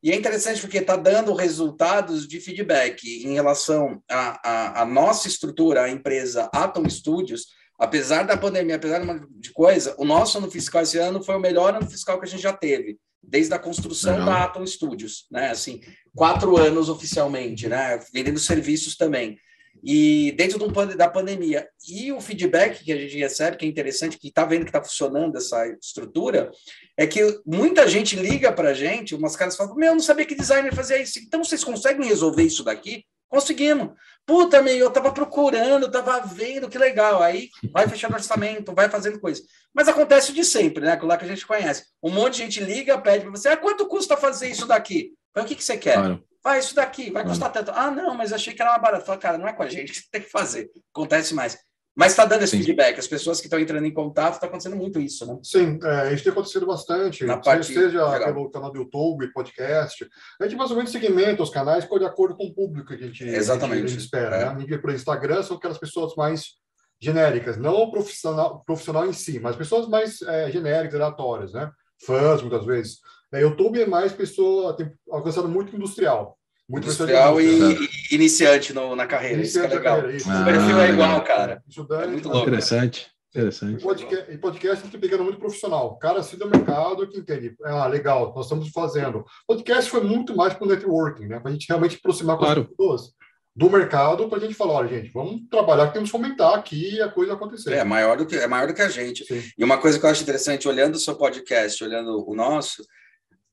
E 0.00 0.12
é 0.12 0.14
interessante 0.14 0.60
porque 0.60 0.78
está 0.78 0.94
dando 0.94 1.34
resultados 1.34 2.28
de 2.28 2.38
feedback 2.38 3.02
em 3.24 3.34
relação 3.34 4.00
à 4.08 4.86
nossa 4.88 5.26
estrutura, 5.26 5.82
a 5.82 5.90
empresa 5.90 6.48
Atom 6.52 6.88
Studios, 6.88 7.48
apesar 7.82 8.22
da 8.22 8.36
pandemia, 8.36 8.76
apesar 8.76 9.02
de 9.28 9.52
coisa, 9.52 9.92
o 9.98 10.04
nosso 10.04 10.38
ano 10.38 10.48
fiscal 10.48 10.82
esse 10.82 10.98
ano 10.98 11.20
foi 11.20 11.34
o 11.34 11.40
melhor 11.40 11.74
ano 11.74 11.90
fiscal 11.90 12.16
que 12.16 12.26
a 12.26 12.28
gente 12.28 12.40
já 12.40 12.52
teve, 12.52 12.96
desde 13.20 13.52
a 13.52 13.58
construção 13.58 14.20
uhum. 14.20 14.24
da 14.24 14.44
Atom 14.44 14.64
Studios, 14.64 15.26
né? 15.32 15.50
Assim, 15.50 15.80
quatro 16.14 16.56
anos 16.56 16.88
oficialmente, 16.88 17.68
né? 17.68 17.98
Vendendo 18.14 18.38
serviços 18.38 18.96
também. 18.96 19.36
E 19.82 20.32
dentro 20.38 20.60
do, 20.60 20.96
da 20.96 21.08
pandemia. 21.08 21.66
E 21.88 22.12
o 22.12 22.20
feedback 22.20 22.84
que 22.84 22.92
a 22.92 22.96
gente 22.96 23.18
recebe, 23.18 23.56
que 23.56 23.66
é 23.66 23.68
interessante, 23.68 24.16
que 24.16 24.28
está 24.28 24.44
vendo 24.44 24.62
que 24.62 24.68
está 24.68 24.80
funcionando 24.80 25.36
essa 25.36 25.66
estrutura, 25.82 26.52
é 26.96 27.04
que 27.04 27.40
muita 27.44 27.88
gente 27.88 28.14
liga 28.14 28.52
para 28.52 28.68
a 28.68 28.74
gente, 28.74 29.16
umas 29.16 29.34
caras 29.34 29.56
falam: 29.56 29.74
Meu, 29.74 29.88
eu 29.88 29.94
não 29.94 30.02
sabia 30.02 30.24
que 30.24 30.36
designer 30.36 30.72
fazia 30.72 31.02
isso. 31.02 31.18
Então, 31.18 31.42
vocês 31.42 31.64
conseguem 31.64 32.06
resolver 32.06 32.44
isso 32.44 32.62
daqui? 32.62 33.04
Conseguimos. 33.32 33.94
Puta, 34.26 34.60
meu, 34.60 34.76
eu 34.76 34.90
tava 34.90 35.10
procurando, 35.10 35.90
tava 35.90 36.20
vendo, 36.20 36.68
que 36.68 36.76
legal. 36.76 37.22
Aí 37.22 37.48
vai 37.72 37.88
fechando 37.88 38.14
orçamento, 38.14 38.74
vai 38.74 38.90
fazendo 38.90 39.18
coisa. 39.18 39.42
Mas 39.72 39.88
acontece 39.88 40.34
de 40.34 40.44
sempre, 40.44 40.84
né? 40.84 40.92
Aquilo 40.92 41.08
lá 41.08 41.16
que 41.16 41.24
a 41.24 41.28
gente 41.28 41.46
conhece. 41.46 41.86
Um 42.02 42.10
monte 42.10 42.34
de 42.34 42.38
gente 42.40 42.62
liga, 42.62 43.00
pede 43.00 43.22
para 43.24 43.30
você, 43.30 43.48
ah, 43.48 43.56
quanto 43.56 43.88
custa 43.88 44.18
fazer 44.18 44.50
isso 44.50 44.66
daqui? 44.66 45.14
Fala, 45.32 45.46
o 45.46 45.48
que, 45.48 45.54
que 45.54 45.64
você 45.64 45.78
quer? 45.78 45.94
Claro. 45.94 46.22
Vai, 46.44 46.58
isso 46.58 46.74
daqui, 46.74 47.10
vai 47.10 47.24
custar 47.24 47.50
tanto. 47.50 47.70
Ah, 47.70 47.90
não, 47.90 48.14
mas 48.14 48.34
achei 48.34 48.52
que 48.52 48.60
era 48.60 48.72
mais 48.72 48.82
barato. 48.82 49.06
Fala, 49.06 49.18
cara, 49.18 49.38
não 49.38 49.48
é 49.48 49.52
com 49.54 49.62
a 49.62 49.68
gente 49.68 49.92
que 49.92 49.98
você 49.98 50.06
tem 50.10 50.20
que 50.20 50.30
fazer. 50.30 50.70
Acontece 50.94 51.32
mais. 51.32 51.56
Mas 51.94 52.12
está 52.12 52.24
dando 52.24 52.42
esse 52.42 52.56
Sim. 52.56 52.62
feedback, 52.62 52.98
as 52.98 53.06
pessoas 53.06 53.38
que 53.38 53.46
estão 53.46 53.60
entrando 53.60 53.84
em 53.84 53.92
contato, 53.92 54.34
está 54.34 54.46
acontecendo 54.46 54.76
muito 54.76 54.98
isso, 54.98 55.26
né? 55.26 55.38
Sim, 55.42 55.78
é, 55.82 56.14
isso 56.14 56.24
tem 56.24 56.32
acontecido 56.32 56.64
bastante. 56.64 57.24
Na 57.24 57.36
parte, 57.36 57.66
seja 57.66 58.08
legal. 58.08 58.32
pelo 58.32 58.50
canal 58.50 58.72
do 58.72 58.78
YouTube, 58.78 59.30
podcast. 59.32 60.08
A 60.40 60.44
gente 60.44 60.56
mais 60.56 60.70
ou 60.70 60.76
menos 60.76 60.90
segmenta 60.90 61.42
os 61.42 61.50
canais 61.50 61.86
de 61.86 62.04
acordo 62.04 62.34
com 62.34 62.46
o 62.46 62.54
público 62.54 62.88
que 62.88 62.94
a 62.94 63.06
gente, 63.06 63.24
Exatamente. 63.24 63.84
A 63.84 63.88
gente 63.88 64.00
espera. 64.00 64.36
É. 64.36 64.54
Né? 64.54 64.78
Por 64.78 64.90
Instagram 64.90 65.42
são 65.42 65.58
aquelas 65.58 65.78
pessoas 65.78 66.14
mais 66.16 66.54
genéricas, 66.98 67.58
não 67.58 67.90
profissional, 67.90 68.62
profissional 68.64 69.06
em 69.06 69.12
si, 69.12 69.38
mas 69.38 69.56
pessoas 69.56 69.88
mais 69.88 70.22
é, 70.22 70.50
genéricas, 70.50 70.94
aleatórias, 70.94 71.52
né? 71.52 71.70
Fãs, 72.06 72.40
muitas 72.40 72.64
vezes. 72.64 73.00
É, 73.32 73.42
YouTube 73.42 73.80
é 73.80 73.86
mais 73.86 74.12
pessoa, 74.12 74.74
tem 74.76 74.90
alcançado 75.10 75.48
muito 75.48 75.74
industrial. 75.76 76.38
Muito 76.72 76.84
industrial 76.84 77.38
e, 77.38 77.74
e, 77.74 78.14
iniciante 78.14 78.72
no, 78.72 78.96
na 78.96 79.06
carreira. 79.06 79.36
Iniciante 79.36 79.66
isso 79.66 79.74
é 79.74 79.78
legal. 79.78 79.96
Carreira, 79.96 80.16
isso. 80.16 80.30
o 80.30 80.44
perfil 80.44 80.76
ah, 80.78 80.86
é 80.86 80.90
igual, 80.90 81.22
cara. 81.22 81.62
Isso 81.68 81.86
é 81.90 82.06
muito 82.06 82.28
louco. 82.30 82.48
Interessante. 82.48 83.12
Interessante. 83.28 83.74
Em 83.74 83.78
podcast, 83.78 84.32
em 84.32 84.38
podcast 84.38 84.88
tem 84.88 85.00
pegando 85.00 85.24
muito 85.24 85.38
profissional. 85.38 85.88
O 85.88 85.98
cara 85.98 86.20
assim 86.20 86.38
do 86.38 86.48
mercado 86.48 87.06
que 87.06 87.18
entende. 87.18 87.54
Ah, 87.62 87.86
legal, 87.86 88.32
nós 88.34 88.46
estamos 88.46 88.70
fazendo. 88.70 89.22
Podcast 89.46 89.90
foi 89.90 90.02
muito 90.02 90.34
mais 90.34 90.54
para 90.54 90.66
o 90.66 90.68
networking, 90.68 91.26
né? 91.26 91.40
Para 91.40 91.50
a 91.50 91.52
gente 91.52 91.66
realmente 91.68 91.96
aproximar 91.96 92.38
com 92.38 92.44
claro. 92.44 92.62
as 92.62 92.68
pessoas. 92.68 93.12
do 93.54 93.68
mercado 93.68 94.28
para 94.30 94.38
a 94.38 94.40
gente 94.40 94.54
falar, 94.54 94.72
olha, 94.72 94.88
gente, 94.88 95.12
vamos 95.12 95.42
trabalhar, 95.50 95.88
temos 95.88 96.10
que 96.10 96.16
fomentar 96.16 96.54
aqui 96.54 97.02
a 97.02 97.08
coisa 97.10 97.34
acontecer. 97.34 97.74
É 97.74 97.84
maior 97.84 98.16
do 98.16 98.24
que, 98.24 98.36
é 98.36 98.46
maior 98.46 98.66
do 98.66 98.74
que 98.74 98.80
a 98.80 98.88
gente. 98.88 99.26
Sim. 99.26 99.42
E 99.58 99.62
uma 99.62 99.76
coisa 99.76 99.98
que 99.98 100.06
eu 100.06 100.10
acho 100.10 100.22
interessante, 100.22 100.68
olhando 100.68 100.94
o 100.94 100.98
seu 100.98 101.14
podcast, 101.16 101.84
olhando 101.84 102.26
o 102.26 102.34
nosso, 102.34 102.82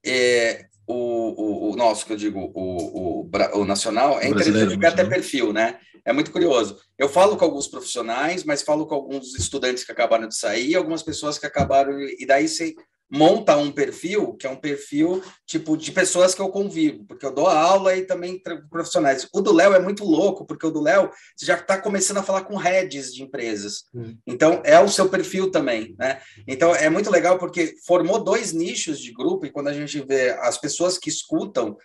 é, 0.06 0.66
o, 0.90 1.70
o, 1.70 1.72
o 1.72 1.76
nosso, 1.76 2.04
que 2.04 2.14
eu 2.14 2.18
digo, 2.18 2.52
o, 2.56 3.22
o, 3.24 3.30
o 3.54 3.66
nacional, 3.66 4.20
é 4.20 4.28
interessante 4.28 4.76
ver 4.76 4.88
até 4.88 5.06
perfil, 5.06 5.54
né? 5.54 5.78
É 6.04 6.12
muito 6.12 6.32
curioso. 6.32 6.78
Eu 6.98 7.08
falo 7.08 7.38
com 7.38 7.46
alguns 7.46 7.68
profissionais, 7.68 8.44
mas 8.44 8.64
falo 8.64 8.88
com 8.88 8.96
alguns 8.96 9.36
estudantes 9.36 9.84
que 9.84 9.92
acabaram 9.92 10.28
de 10.28 10.36
sair, 10.36 10.76
algumas 10.76 11.04
pessoas 11.04 11.38
que 11.38 11.46
acabaram, 11.46 12.00
e 12.02 12.26
daí 12.26 12.48
você 12.48 12.74
monta 13.12 13.58
um 13.58 13.72
perfil, 13.72 14.34
que 14.34 14.46
é 14.46 14.50
um 14.50 14.56
perfil 14.56 15.24
tipo 15.46 15.76
de 15.76 15.92
pessoas 15.92 16.36
que 16.36 16.42
eu 16.42 16.50
convivo, 16.50 17.04
porque 17.06 17.26
eu 17.26 17.34
dou 17.34 17.48
aula 17.48 17.96
e 17.96 18.06
também 18.06 18.42
profissionais. 18.70 19.28
O 19.34 19.42
do 19.42 19.52
Léo 19.52 19.74
é 19.74 19.80
muito 19.80 20.04
louco, 20.04 20.46
porque 20.46 20.66
o 20.66 20.72
do 20.72 20.82
Léo 20.82 21.10
já 21.42 21.56
está 21.56 21.78
começando 21.78 22.18
a 22.18 22.24
falar 22.24 22.44
com 22.44 22.56
heads 22.56 23.14
de 23.14 23.24
empresas. 23.24 23.86
Hum. 23.94 24.16
Então, 24.28 24.62
é 24.64 24.80
o 24.80 24.88
seu 24.88 25.10
perfil 25.10 25.50
também, 25.50 25.96
né? 25.98 26.22
Então, 26.48 26.76
é 26.76 26.90
muito 26.90 27.10
legal 27.10 27.40
porque 27.40 27.74
formou 27.86 28.24
dois 28.24 28.54
nichos 28.54 29.00
de 29.00 29.12
grupo 29.12 29.46
e 29.46 29.52
quando 29.52 29.70
a 29.70 29.74
gente 29.74 30.00
vê 30.02 30.32
as 30.42 30.58
pessoas 30.58 30.98
que 30.98 31.10
escutam, 31.10 31.76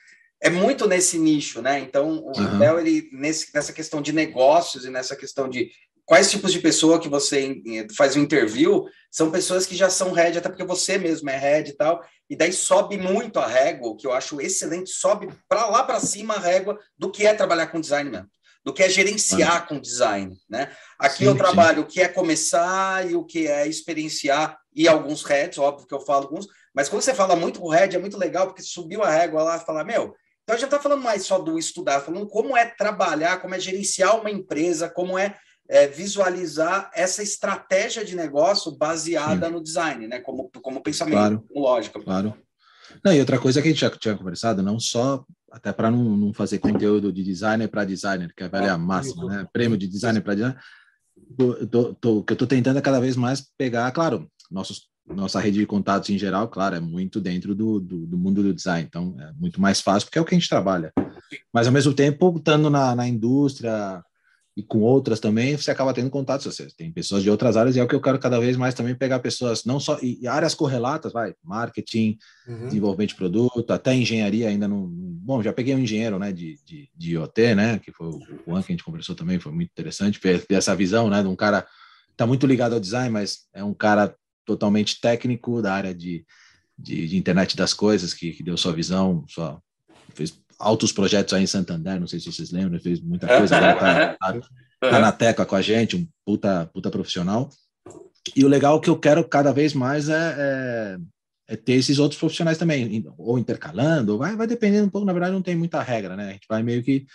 é 0.43 0.51
muito 0.51 0.87
nesse 0.87 1.19
nicho, 1.19 1.63
né? 1.63 1.79
Então, 1.81 2.19
o 2.19 2.39
uhum. 2.39 2.59
Léo, 2.59 2.79
ele, 2.79 3.09
nesse, 3.13 3.49
nessa 3.55 3.73
questão 3.73 4.03
de 4.03 4.13
negócios 4.13 4.85
e 4.85 4.91
nessa 4.91 5.17
questão 5.17 5.49
de 5.49 5.71
quais 6.05 6.31
tipos 6.31 6.53
de 6.53 6.59
pessoa 6.59 7.01
que 7.01 7.09
você 7.09 7.63
faz 7.97 8.17
um 8.17 8.21
interview 8.21 8.87
são 9.11 9.31
pessoas 9.31 9.67
que 9.67 9.77
já 9.77 9.89
são 9.89 10.13
head, 10.13 10.39
até 10.39 10.49
porque 10.49 10.65
você 10.65 10.99
mesmo 10.99 11.31
é 11.31 11.37
head 11.37 11.71
e 11.71 11.77
tal, 11.77 12.05
e 12.29 12.37
daí 12.37 12.53
sobe 12.53 12.97
muito 12.97 13.39
a 13.39 13.47
régua, 13.47 13.97
que 13.97 14.07
eu 14.07 14.13
acho 14.13 14.41
excelente, 14.41 14.91
sobe 14.91 15.29
para 15.49 15.67
lá 15.67 15.83
para 15.85 16.01
cima 16.01 16.35
a 16.35 16.41
régua 16.41 16.79
do 16.99 17.11
que 17.11 17.27
é 17.27 17.33
trabalhar 17.33 17.69
com 17.69 17.81
design 17.81 18.11
mesmo, 18.11 18.29
do 18.65 18.73
que 18.73 18.83
é 18.83 18.89
gerenciar 18.89 19.57
ah. 19.57 19.61
com 19.61 19.79
design, 19.79 20.37
né? 20.49 20.71
Aqui 20.99 21.19
sim, 21.19 21.25
eu 21.27 21.37
trabalho 21.37 21.79
sim. 21.79 21.83
o 21.85 21.87
que 21.87 22.01
é 22.01 22.09
começar 22.09 23.09
e 23.09 23.15
o 23.15 23.25
que 23.25 23.47
é 23.47 23.67
experienciar, 23.67 24.59
e 24.75 24.89
alguns 24.89 25.23
heads, 25.23 25.59
óbvio 25.59 25.87
que 25.87 25.95
eu 25.95 26.01
falo 26.01 26.25
alguns, 26.25 26.47
mas 26.75 26.89
quando 26.89 27.03
você 27.03 27.15
fala 27.15 27.37
muito 27.37 27.61
com 27.61 27.69
head, 27.69 27.95
é 27.95 28.01
muito 28.01 28.19
legal, 28.19 28.49
porque 28.49 28.63
subiu 28.63 29.03
a 29.03 29.11
régua 29.11 29.43
lá 29.43 29.61
fala, 29.61 29.85
meu, 29.85 30.15
então 30.43 30.55
a 30.55 30.59
gente 30.59 30.69
não 30.69 30.77
está 30.77 30.81
falando 30.81 31.03
mais 31.03 31.25
só 31.25 31.39
do 31.39 31.59
estudar, 31.59 32.01
falando 32.01 32.29
como 32.29 32.57
é 32.57 32.67
trabalhar, 32.67 33.41
como 33.41 33.55
é 33.55 33.61
gerenciar 33.61 34.21
uma 34.21 34.31
empresa, 34.31 34.91
como 34.91 35.19
é 35.19 35.37
é, 35.69 35.87
visualizar 35.87 36.91
essa 36.95 37.23
estratégia 37.23 38.05
de 38.05 38.15
negócio 38.15 38.73
baseada 38.73 39.47
Sim. 39.47 39.53
no 39.53 39.63
design, 39.63 40.07
né? 40.07 40.21
Como, 40.21 40.51
como 40.63 40.83
pensamento, 40.83 41.17
claro, 41.17 41.45
como 41.49 41.65
lógica. 41.65 42.01
Claro. 42.01 42.37
Não, 43.03 43.13
e 43.13 43.21
outra 43.21 43.39
coisa 43.39 43.61
que 43.61 43.69
a 43.69 43.71
gente 43.71 43.81
já 43.81 43.91
tinha 43.91 44.17
conversado, 44.17 44.63
não 44.63 44.79
só 44.79 45.25
até 45.51 45.73
para 45.73 45.91
não, 45.91 46.17
não, 46.17 46.35
fazer 46.35 46.59
conteúdo 46.59 47.13
de 47.13 47.23
designer 47.23 47.69
para 47.69 47.85
designer, 47.85 48.33
que 48.37 48.43
é 48.43 48.47
a 48.47 48.49
velha 48.49 48.73
ah, 48.73 48.79
máxima, 48.79 49.25
né? 49.27 49.49
Prêmio 49.53 49.79
de 49.79 49.87
designer 49.87 50.21
para 50.21 50.35
designer. 50.35 50.59
o 51.39 52.23
que 52.25 52.33
eu 52.33 52.35
estou 52.35 52.47
tentando 52.47 52.79
é 52.79 52.83
cada 52.83 53.01
vez 53.01 53.17
mais 53.17 53.41
pegar, 53.57 53.91
claro, 53.93 54.29
nossos, 54.51 54.89
nossa 55.07 55.39
rede 55.39 55.61
de 55.61 55.67
contatos 55.67 56.11
em 56.11 56.19
geral, 56.19 56.49
claro, 56.49 56.75
é 56.75 56.81
muito 56.81 57.21
dentro 57.21 57.55
do, 57.55 57.79
do, 57.79 58.07
do, 58.07 58.19
mundo 58.19 58.43
do 58.43 58.53
design, 58.53 58.87
então 58.87 59.15
é 59.19 59.33
muito 59.35 59.61
mais 59.61 59.81
fácil, 59.81 60.07
porque 60.07 60.19
é 60.19 60.23
o 60.23 60.25
que 60.25 60.35
a 60.35 60.39
gente 60.39 60.49
trabalha. 60.49 60.93
Mas, 61.53 61.67
ao 61.67 61.73
mesmo 61.73 61.95
tempo, 61.95 62.35
estando 62.37 62.69
na, 62.69 62.95
na 62.95 63.07
indústria, 63.07 64.03
e 64.57 64.63
com 64.63 64.81
outras 64.81 65.19
também, 65.19 65.57
você 65.57 65.71
acaba 65.71 65.93
tendo 65.93 66.11
contatos. 66.11 66.47
Você 66.47 66.69
tem 66.77 66.93
pessoas 66.93 67.25
de 67.25 67.31
outras 67.31 67.57
áreas, 67.57 67.75
e 67.75 67.81
é 67.81 67.83
o 67.83 67.89
que 67.89 67.95
eu 67.95 68.01
quero 68.01 68.19
cada 68.21 68.39
vez 68.39 68.57
mais 68.57 68.73
também 68.73 68.95
pegar 68.95 69.19
pessoas, 69.19 69.65
não 69.65 69.81
só 69.81 69.99
e 70.01 70.27
áreas 70.29 70.55
correlatas, 70.55 71.13
vai, 71.13 71.35
marketing, 71.43 72.17
uhum. 72.47 72.67
desenvolvimento 72.67 73.11
de 73.11 73.17
produto, 73.17 73.73
até 73.73 73.95
engenharia 73.95 74.49
ainda 74.49 74.69
não. 74.69 74.87
Bom, 74.89 75.43
já 75.43 75.53
peguei 75.53 75.75
um 75.75 75.81
engenheiro 75.81 76.19
né, 76.19 76.31
de, 76.31 76.59
de, 76.65 76.89
de 76.95 77.13
IoT, 77.13 77.55
né? 77.57 77.79
Que 77.81 77.91
foi 77.91 78.07
o 78.07 78.21
Juan 78.47 78.63
que 78.63 78.73
a 78.73 78.75
gente 78.75 78.85
conversou 78.85 79.17
também, 79.17 79.41
foi 79.41 79.53
muito 79.53 79.71
interessante 79.71 80.21
ver, 80.23 80.45
essa 80.51 80.77
visão 80.77 81.11
né, 81.11 81.21
de 81.21 81.29
um 81.29 81.37
cara 81.37 81.67
está 82.13 82.27
muito 82.27 82.47
ligado 82.47 82.75
ao 82.75 82.81
design, 82.81 83.11
mas 83.11 83.49
é 83.53 83.65
um 83.65 83.75
cara 83.75 84.15
totalmente 84.45 85.01
técnico 85.01 85.61
da 85.61 85.75
área 85.75 85.93
de, 85.93 86.25
de, 86.79 87.09
de 87.09 87.17
internet 87.17 87.57
das 87.57 87.75
coisas, 87.75 88.15
que, 88.15 88.31
que 88.33 88.43
deu 88.43 88.57
sua 88.57 88.73
visão, 88.73 89.25
sua, 89.27 89.61
fez 90.15 90.31
altos 90.59 90.93
projetos 90.93 91.35
aí 91.35 91.43
em 91.43 91.47
Santander, 91.47 92.01
não 92.01 92.07
sei 92.07 92.21
se 92.21 92.33
vocês 92.33 92.51
lembram, 92.51 92.81
fez 92.81 93.01
muita 93.01 93.27
coisa, 93.27 93.57
agora 93.57 94.17
tá, 94.19 94.33
tá, 94.33 94.49
tá, 94.81 94.99
na 94.99 95.13
teca 95.13 95.47
com 95.47 95.57
a 95.57 95.63
gente, 95.63 95.97
um 95.97 96.07
puta, 96.25 96.67
puta 96.73 96.91
profissional. 96.91 97.49
E 98.35 98.45
o 98.45 98.49
legal 98.49 98.81
que 98.81 98.89
eu 98.89 98.99
quero 98.99 99.23
cada 99.29 99.53
vez 99.53 99.75
mais 99.75 100.09
é, 100.09 100.35
é, 100.39 100.97
é, 101.49 101.57
ter 101.57 101.75
esses 101.75 101.99
outros 101.99 102.19
profissionais 102.19 102.57
também, 102.57 103.05
ou 103.19 103.39
intercalando, 103.39 104.19
vai, 104.19 104.35
vai 104.35 104.47
dependendo 104.47 104.87
um 104.87 104.91
pouco, 104.91 105.07
na 105.07 105.13
verdade 105.13 105.33
não 105.33 105.43
tem 105.43 105.55
muita 105.55 105.83
regra, 105.83 106.17
né? 106.17 106.29
A 106.29 106.33
gente 106.33 106.47
vai 106.49 106.63
meio 106.63 106.83
que, 106.83 107.07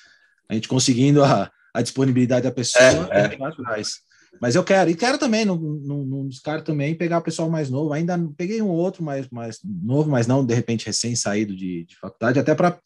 a 0.47 0.53
gente 0.53 0.67
conseguindo 0.67 1.23
a, 1.23 1.49
a 1.73 1.81
disponibilidade 1.81 2.43
da 2.43 2.51
pessoa, 2.51 3.09
é, 3.11 3.21
a 3.21 3.29
gente 3.29 3.37
vai 3.37 3.51
atrás. 3.51 4.09
Mas 4.39 4.55
eu 4.55 4.63
quero, 4.63 4.89
e 4.89 4.95
quero 4.95 5.17
também, 5.17 5.43
não, 5.43 5.57
não, 5.57 6.05
não 6.05 6.27
descarto 6.27 6.65
também 6.65 6.95
pegar 6.95 7.17
o 7.17 7.23
pessoal 7.23 7.49
mais 7.49 7.69
novo. 7.69 7.93
Ainda 7.93 8.17
peguei 8.37 8.61
um 8.61 8.69
outro 8.69 9.03
mais, 9.03 9.27
mais 9.29 9.59
novo, 9.63 10.09
mas 10.09 10.27
não 10.27 10.45
de 10.45 10.53
repente 10.53 10.85
recém 10.85 11.15
saído 11.15 11.55
de, 11.55 11.85
de 11.85 11.95
faculdade, 11.97 12.39
até 12.39 12.53
para 12.53 12.79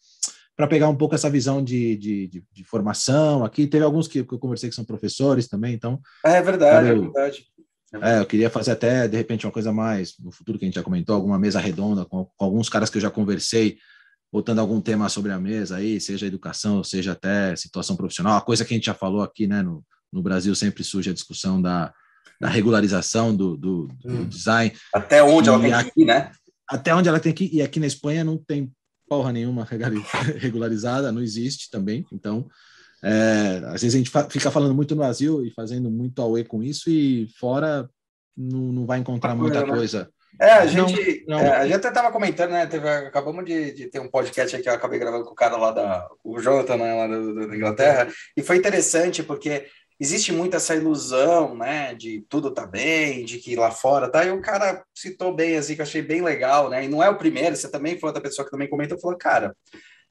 para 0.56 0.66
pegar 0.66 0.88
um 0.88 0.96
pouco 0.96 1.14
essa 1.14 1.28
visão 1.28 1.62
de, 1.62 1.96
de, 1.96 2.28
de, 2.28 2.44
de, 2.52 2.64
formação. 2.64 3.44
Aqui 3.44 3.66
teve 3.66 3.84
alguns 3.84 4.06
que, 4.06 4.20
eu 4.20 4.38
conversei 4.38 4.68
que 4.68 4.74
são 4.74 4.84
professores 4.84 5.48
também, 5.48 5.74
então. 5.74 6.00
É 6.24 6.40
verdade, 6.40 6.88
eu, 6.88 6.96
é 6.96 7.00
verdade. 7.00 7.46
É, 8.02 8.18
eu 8.20 8.26
queria 8.26 8.50
fazer 8.50 8.72
até, 8.72 9.06
de 9.06 9.16
repente, 9.16 9.46
uma 9.46 9.52
coisa 9.52 9.72
mais, 9.72 10.14
no 10.18 10.32
futuro 10.32 10.58
que 10.58 10.64
a 10.64 10.68
gente 10.68 10.74
já 10.74 10.82
comentou, 10.82 11.14
alguma 11.14 11.38
mesa 11.38 11.60
redonda 11.60 12.04
com, 12.04 12.24
com 12.24 12.44
alguns 12.44 12.68
caras 12.68 12.90
que 12.90 12.96
eu 12.96 13.02
já 13.02 13.10
conversei, 13.10 13.78
botando 14.32 14.58
algum 14.58 14.80
tema 14.80 15.08
sobre 15.08 15.30
a 15.30 15.38
mesa 15.38 15.76
aí, 15.76 16.00
seja 16.00 16.26
educação, 16.26 16.82
seja 16.82 17.12
até 17.12 17.54
situação 17.54 17.96
profissional, 17.96 18.36
a 18.36 18.40
coisa 18.40 18.64
que 18.64 18.74
a 18.74 18.76
gente 18.76 18.86
já 18.86 18.94
falou 18.94 19.22
aqui, 19.22 19.46
né, 19.46 19.62
no, 19.62 19.84
no 20.12 20.22
Brasil 20.22 20.54
sempre 20.54 20.82
surge 20.82 21.10
a 21.10 21.14
discussão 21.14 21.62
da, 21.62 21.92
da 22.40 22.48
regularização 22.48 23.34
do, 23.34 23.56
do, 23.56 23.88
do 24.02 24.12
hum. 24.12 24.28
design. 24.28 24.72
Até 24.92 25.22
onde 25.22 25.48
ela 25.48 25.60
tem 25.60 25.90
que 25.90 26.02
ir, 26.02 26.04
né? 26.04 26.32
Até 26.68 26.94
onde 26.94 27.08
ela 27.08 27.20
tem 27.20 27.32
que 27.32 27.44
ir, 27.44 27.54
e 27.54 27.62
aqui 27.62 27.78
na 27.78 27.86
Espanha 27.86 28.24
não 28.24 28.36
tem 28.36 28.72
porra 29.14 29.32
nenhuma 29.32 29.66
regularizada, 30.38 31.12
não 31.12 31.22
existe 31.22 31.70
também. 31.70 32.04
Então, 32.12 32.46
é, 33.02 33.62
às 33.66 33.82
vezes 33.82 33.94
a 33.94 33.98
gente 33.98 34.10
fica 34.30 34.50
falando 34.50 34.74
muito 34.74 34.94
no 34.94 35.02
Brasil 35.02 35.44
e 35.44 35.50
fazendo 35.50 35.90
muito 35.90 36.20
auê 36.20 36.44
com 36.44 36.62
isso, 36.62 36.90
e 36.90 37.28
fora 37.38 37.88
não, 38.36 38.72
não 38.72 38.86
vai 38.86 38.98
encontrar 38.98 39.34
muita 39.34 39.64
coisa. 39.64 40.08
É, 40.40 40.50
a 40.50 40.66
gente, 40.66 41.24
não, 41.28 41.38
não. 41.38 41.44
É, 41.44 41.56
a 41.58 41.64
gente 41.64 41.76
até 41.76 41.88
estava 41.88 42.10
comentando, 42.10 42.50
né? 42.50 42.66
Teve, 42.66 42.88
acabamos 42.88 43.44
de, 43.44 43.72
de, 43.72 43.86
ter 43.86 44.00
um 44.00 44.10
podcast 44.10 44.56
aqui, 44.56 44.68
eu 44.68 44.72
acabei 44.72 44.98
gravando 44.98 45.24
com 45.24 45.30
o 45.30 45.36
cara 45.36 45.56
lá 45.56 45.70
da. 45.70 46.08
O 46.24 46.40
Jonathan, 46.40 46.76
né, 46.76 46.92
lá 46.92 47.06
da, 47.06 47.46
da 47.46 47.56
Inglaterra, 47.56 48.08
e 48.36 48.42
foi 48.42 48.56
interessante 48.56 49.22
porque 49.22 49.66
existe 50.04 50.32
muito 50.32 50.54
essa 50.54 50.74
ilusão, 50.74 51.56
né, 51.56 51.94
de 51.94 52.24
tudo 52.28 52.52
tá 52.52 52.66
bem, 52.66 53.24
de 53.24 53.38
que 53.38 53.56
lá 53.56 53.70
fora 53.70 54.08
tá, 54.10 54.24
e 54.24 54.30
o 54.30 54.40
cara 54.40 54.84
citou 54.94 55.34
bem, 55.34 55.56
assim, 55.56 55.74
que 55.74 55.80
eu 55.80 55.84
achei 55.84 56.02
bem 56.02 56.22
legal, 56.22 56.68
né, 56.68 56.84
e 56.84 56.88
não 56.88 57.02
é 57.02 57.08
o 57.08 57.16
primeiro, 57.16 57.56
você 57.56 57.70
também 57.70 57.98
foi 57.98 58.08
outra 58.08 58.22
pessoa 58.22 58.44
que 58.44 58.50
também 58.50 58.68
comentou, 58.68 58.98
falou, 59.00 59.16
cara, 59.16 59.56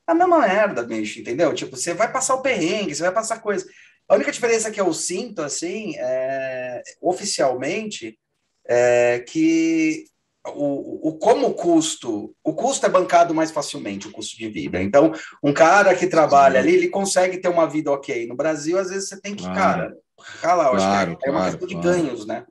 é 0.08 0.12
a 0.12 0.16
mesma 0.16 0.40
merda, 0.40 0.84
bicho, 0.84 1.20
entendeu? 1.20 1.54
Tipo, 1.54 1.78
você 1.78 1.94
vai 1.94 2.12
passar 2.12 2.36
o 2.36 2.42
perrengue, 2.42 2.94
você 2.94 3.04
vai 3.04 3.14
passar 3.14 3.40
coisa. 3.40 3.66
A 4.08 4.16
única 4.16 4.32
diferença 4.32 4.70
que 4.70 4.82
eu 4.82 4.94
sinto, 4.94 5.42
assim, 5.42 5.96
é, 5.98 6.82
oficialmente, 7.02 8.20
é 8.68 9.24
que 9.28 10.06
o, 10.48 11.10
o 11.10 11.18
como 11.18 11.48
o 11.48 11.54
custo, 11.54 12.36
o 12.44 12.54
custo 12.54 12.86
é 12.86 12.90
bancado 12.90 13.34
mais 13.34 13.52
facilmente, 13.52 14.08
o 14.08 14.12
custo 14.12 14.38
de 14.38 14.50
vida. 14.50 14.82
Então, 14.82 15.14
um 15.42 15.54
cara 15.54 15.96
que 15.96 16.08
trabalha 16.08 16.60
ali, 16.60 16.76
ele 16.76 16.90
consegue 16.90 17.38
ter 17.38 17.48
uma 17.48 17.68
vida 17.68 17.92
ok. 17.92 18.28
No 18.28 18.36
Brasil, 18.36 18.78
às 18.78 18.90
vezes 18.90 19.08
você 19.08 19.20
tem 19.20 19.36
que, 19.36 19.44
claro. 19.44 19.58
cara, 19.58 19.98
ralar, 20.42 20.72
claro, 20.72 20.76
acho 20.76 21.18
que 21.18 21.26
é, 21.30 21.32
claro, 21.32 21.38
uma 21.38 21.50
questão 21.50 21.68
de 21.68 21.76
ganhos, 21.76 22.26
né? 22.26 22.46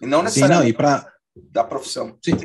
E 0.00 0.06
não 0.06 0.22
necessariamente 0.22 0.56
Sim, 0.56 0.62
não, 0.62 0.68
e 0.68 0.72
pra... 0.72 1.12
da 1.50 1.64
profissão. 1.64 2.16
Sim, 2.22 2.36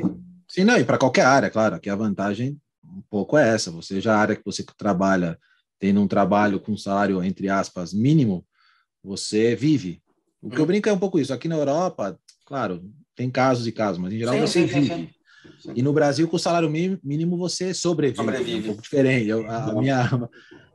Sim 0.48 0.64
não, 0.64 0.76
e 0.76 0.84
para 0.84 0.98
qualquer 0.98 1.24
área, 1.24 1.50
claro, 1.50 1.78
que 1.78 1.90
a 1.90 1.96
vantagem 1.96 2.60
um 2.84 3.02
pouco 3.08 3.36
é 3.36 3.48
essa. 3.54 3.70
Você 3.70 4.00
já 4.00 4.16
a 4.16 4.18
área 4.18 4.36
que 4.36 4.44
você 4.44 4.64
trabalha, 4.76 5.38
tendo 5.78 6.00
um 6.00 6.08
trabalho 6.08 6.58
com 6.58 6.76
salário, 6.76 7.22
entre 7.22 7.48
aspas, 7.48 7.92
mínimo, 7.92 8.44
você 9.02 9.54
vive. 9.54 10.02
O 10.42 10.50
que 10.50 10.56
hum. 10.56 10.60
eu 10.60 10.66
brinco 10.66 10.88
é 10.88 10.92
um 10.92 10.98
pouco 10.98 11.18
isso. 11.20 11.32
Aqui 11.32 11.46
na 11.46 11.56
Europa, 11.56 12.18
claro, 12.44 12.82
tem 13.18 13.28
casos 13.28 13.66
e 13.66 13.72
casos, 13.72 13.98
mas 13.98 14.12
em 14.12 14.18
geral 14.18 14.34
sim, 14.34 14.40
você 14.40 14.60
sim, 14.60 14.80
vive. 14.80 15.10
Sim, 15.60 15.72
e 15.74 15.82
no 15.82 15.92
Brasil, 15.92 16.28
com 16.28 16.36
o 16.36 16.38
salário 16.38 16.70
mínimo, 16.70 17.36
você 17.36 17.74
sobrevive. 17.74 18.16
sobrevive. 18.16 18.58
É 18.58 18.60
um 18.60 18.62
pouco 18.62 18.82
diferente. 18.82 19.28
Eu, 19.28 19.50
a, 19.50 19.70
a 19.70 19.74
minha... 19.74 20.28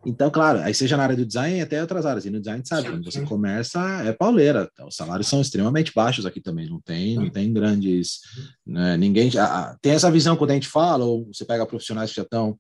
Então, 0.06 0.30
claro, 0.30 0.60
aí 0.60 0.74
seja 0.74 0.98
na 0.98 1.04
área 1.04 1.16
do 1.16 1.26
design 1.26 1.62
até 1.62 1.80
outras 1.80 2.06
áreas. 2.06 2.26
E 2.26 2.30
no 2.30 2.40
design, 2.42 2.62
sabe, 2.66 2.90
quando 2.90 3.06
você 3.06 3.22
começa, 3.22 3.80
é 4.04 4.12
pauleira. 4.12 4.70
Então, 4.74 4.90
os 4.90 4.96
salários 4.98 5.30
são 5.30 5.40
extremamente 5.40 5.94
baixos 5.96 6.26
aqui 6.26 6.42
também. 6.42 6.70
Não 6.70 6.82
tem, 6.82 7.16
não 7.16 7.30
tem 7.30 7.54
grandes. 7.54 8.20
Né, 8.68 8.98
ninguém. 8.98 9.32
A, 9.38 9.78
tem 9.82 9.94
essa 9.94 10.12
visão 10.12 10.36
quando 10.36 10.52
a 10.52 10.56
gente 10.56 10.68
fala, 10.68 11.06
ou 11.06 11.26
você 11.34 11.46
pega 11.46 11.66
profissionais 11.66 12.10
que 12.10 12.18
já 12.18 12.24
estão 12.24 12.60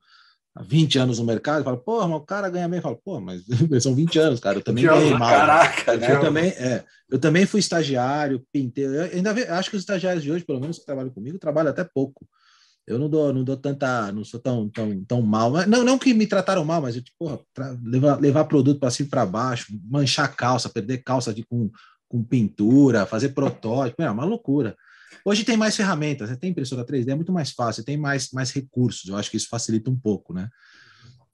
há 0.55 0.62
20 0.62 1.00
anos 1.00 1.19
no 1.19 1.25
mercado 1.25 1.63
fala, 1.63 1.77
pô, 1.77 2.07
mas 2.07 2.17
o 2.17 2.22
cara 2.22 2.50
ganha 2.50 2.67
bem. 2.67 2.81
Fala, 2.81 2.98
pô, 3.03 3.19
mas 3.19 3.43
são 3.81 3.95
20 3.95 4.19
anos, 4.19 4.39
cara. 4.39 4.57
Eu 4.57 4.63
também 4.63 4.86
ganhei 4.86 5.13
mal. 5.13 5.29
Caraca, 5.29 5.98
né? 5.98 6.13
Eu 6.13 6.22
também, 6.22 6.50
é, 6.50 6.83
eu 7.10 7.19
também 7.19 7.45
fui 7.45 7.60
estagiário, 7.60 8.45
pinteiro. 8.51 8.93
Eu 8.93 9.03
ainda 9.03 9.31
acho 9.57 9.69
que 9.69 9.75
os 9.75 9.81
estagiários 9.81 10.24
de 10.24 10.31
hoje, 10.31 10.45
pelo 10.45 10.60
menos 10.60 10.79
que 10.79 10.86
trabalham 10.86 11.12
comigo, 11.12 11.39
trabalham 11.39 11.72
até 11.72 11.83
pouco. 11.83 12.27
eu 12.86 13.00
não 13.00 13.10
dou, 13.10 13.33
não 13.33 13.43
dou 13.43 13.57
tanta, 13.57 14.12
não 14.12 14.24
sou 14.24 14.39
tão, 14.39 14.69
tão, 14.69 15.03
tão 15.05 15.22
mal. 15.22 15.51
Não, 15.67 15.83
não 15.83 15.98
que 15.98 16.13
me 16.13 16.27
trataram 16.27 16.65
mal, 16.65 16.81
mas 16.81 16.95
eu, 16.95 17.01
tipo, 17.01 17.17
porra, 17.17 17.39
levar, 17.83 18.19
levar 18.19 18.45
produto 18.45 18.79
para 18.79 18.91
cima 18.91 19.07
e 19.07 19.10
para 19.10 19.25
baixo, 19.25 19.74
manchar 19.89 20.36
calça, 20.36 20.69
perder 20.69 21.03
calça 21.03 21.33
de, 21.33 21.43
com, 21.43 21.72
com 22.07 22.24
pintura, 22.24 23.05
fazer 23.05 23.29
protótipo, 23.29 24.01
é 24.01 24.12
uma 24.12 24.25
loucura. 24.25 24.75
Hoje 25.24 25.43
tem 25.43 25.58
mais 25.58 25.75
ferramentas, 25.75 26.29
você 26.29 26.36
tem 26.36 26.51
impressora 26.51 26.86
3D, 26.86 27.10
é 27.10 27.15
muito 27.15 27.32
mais 27.32 27.51
fácil, 27.51 27.84
tem 27.84 27.98
mais, 27.98 28.32
mais 28.32 28.51
recursos, 28.51 29.10
eu 29.10 29.15
acho 29.15 29.29
que 29.29 29.38
isso 29.38 29.50
facilita 29.50 29.89
um 29.89 29.96
pouco, 29.96 30.34
né? 30.34 30.50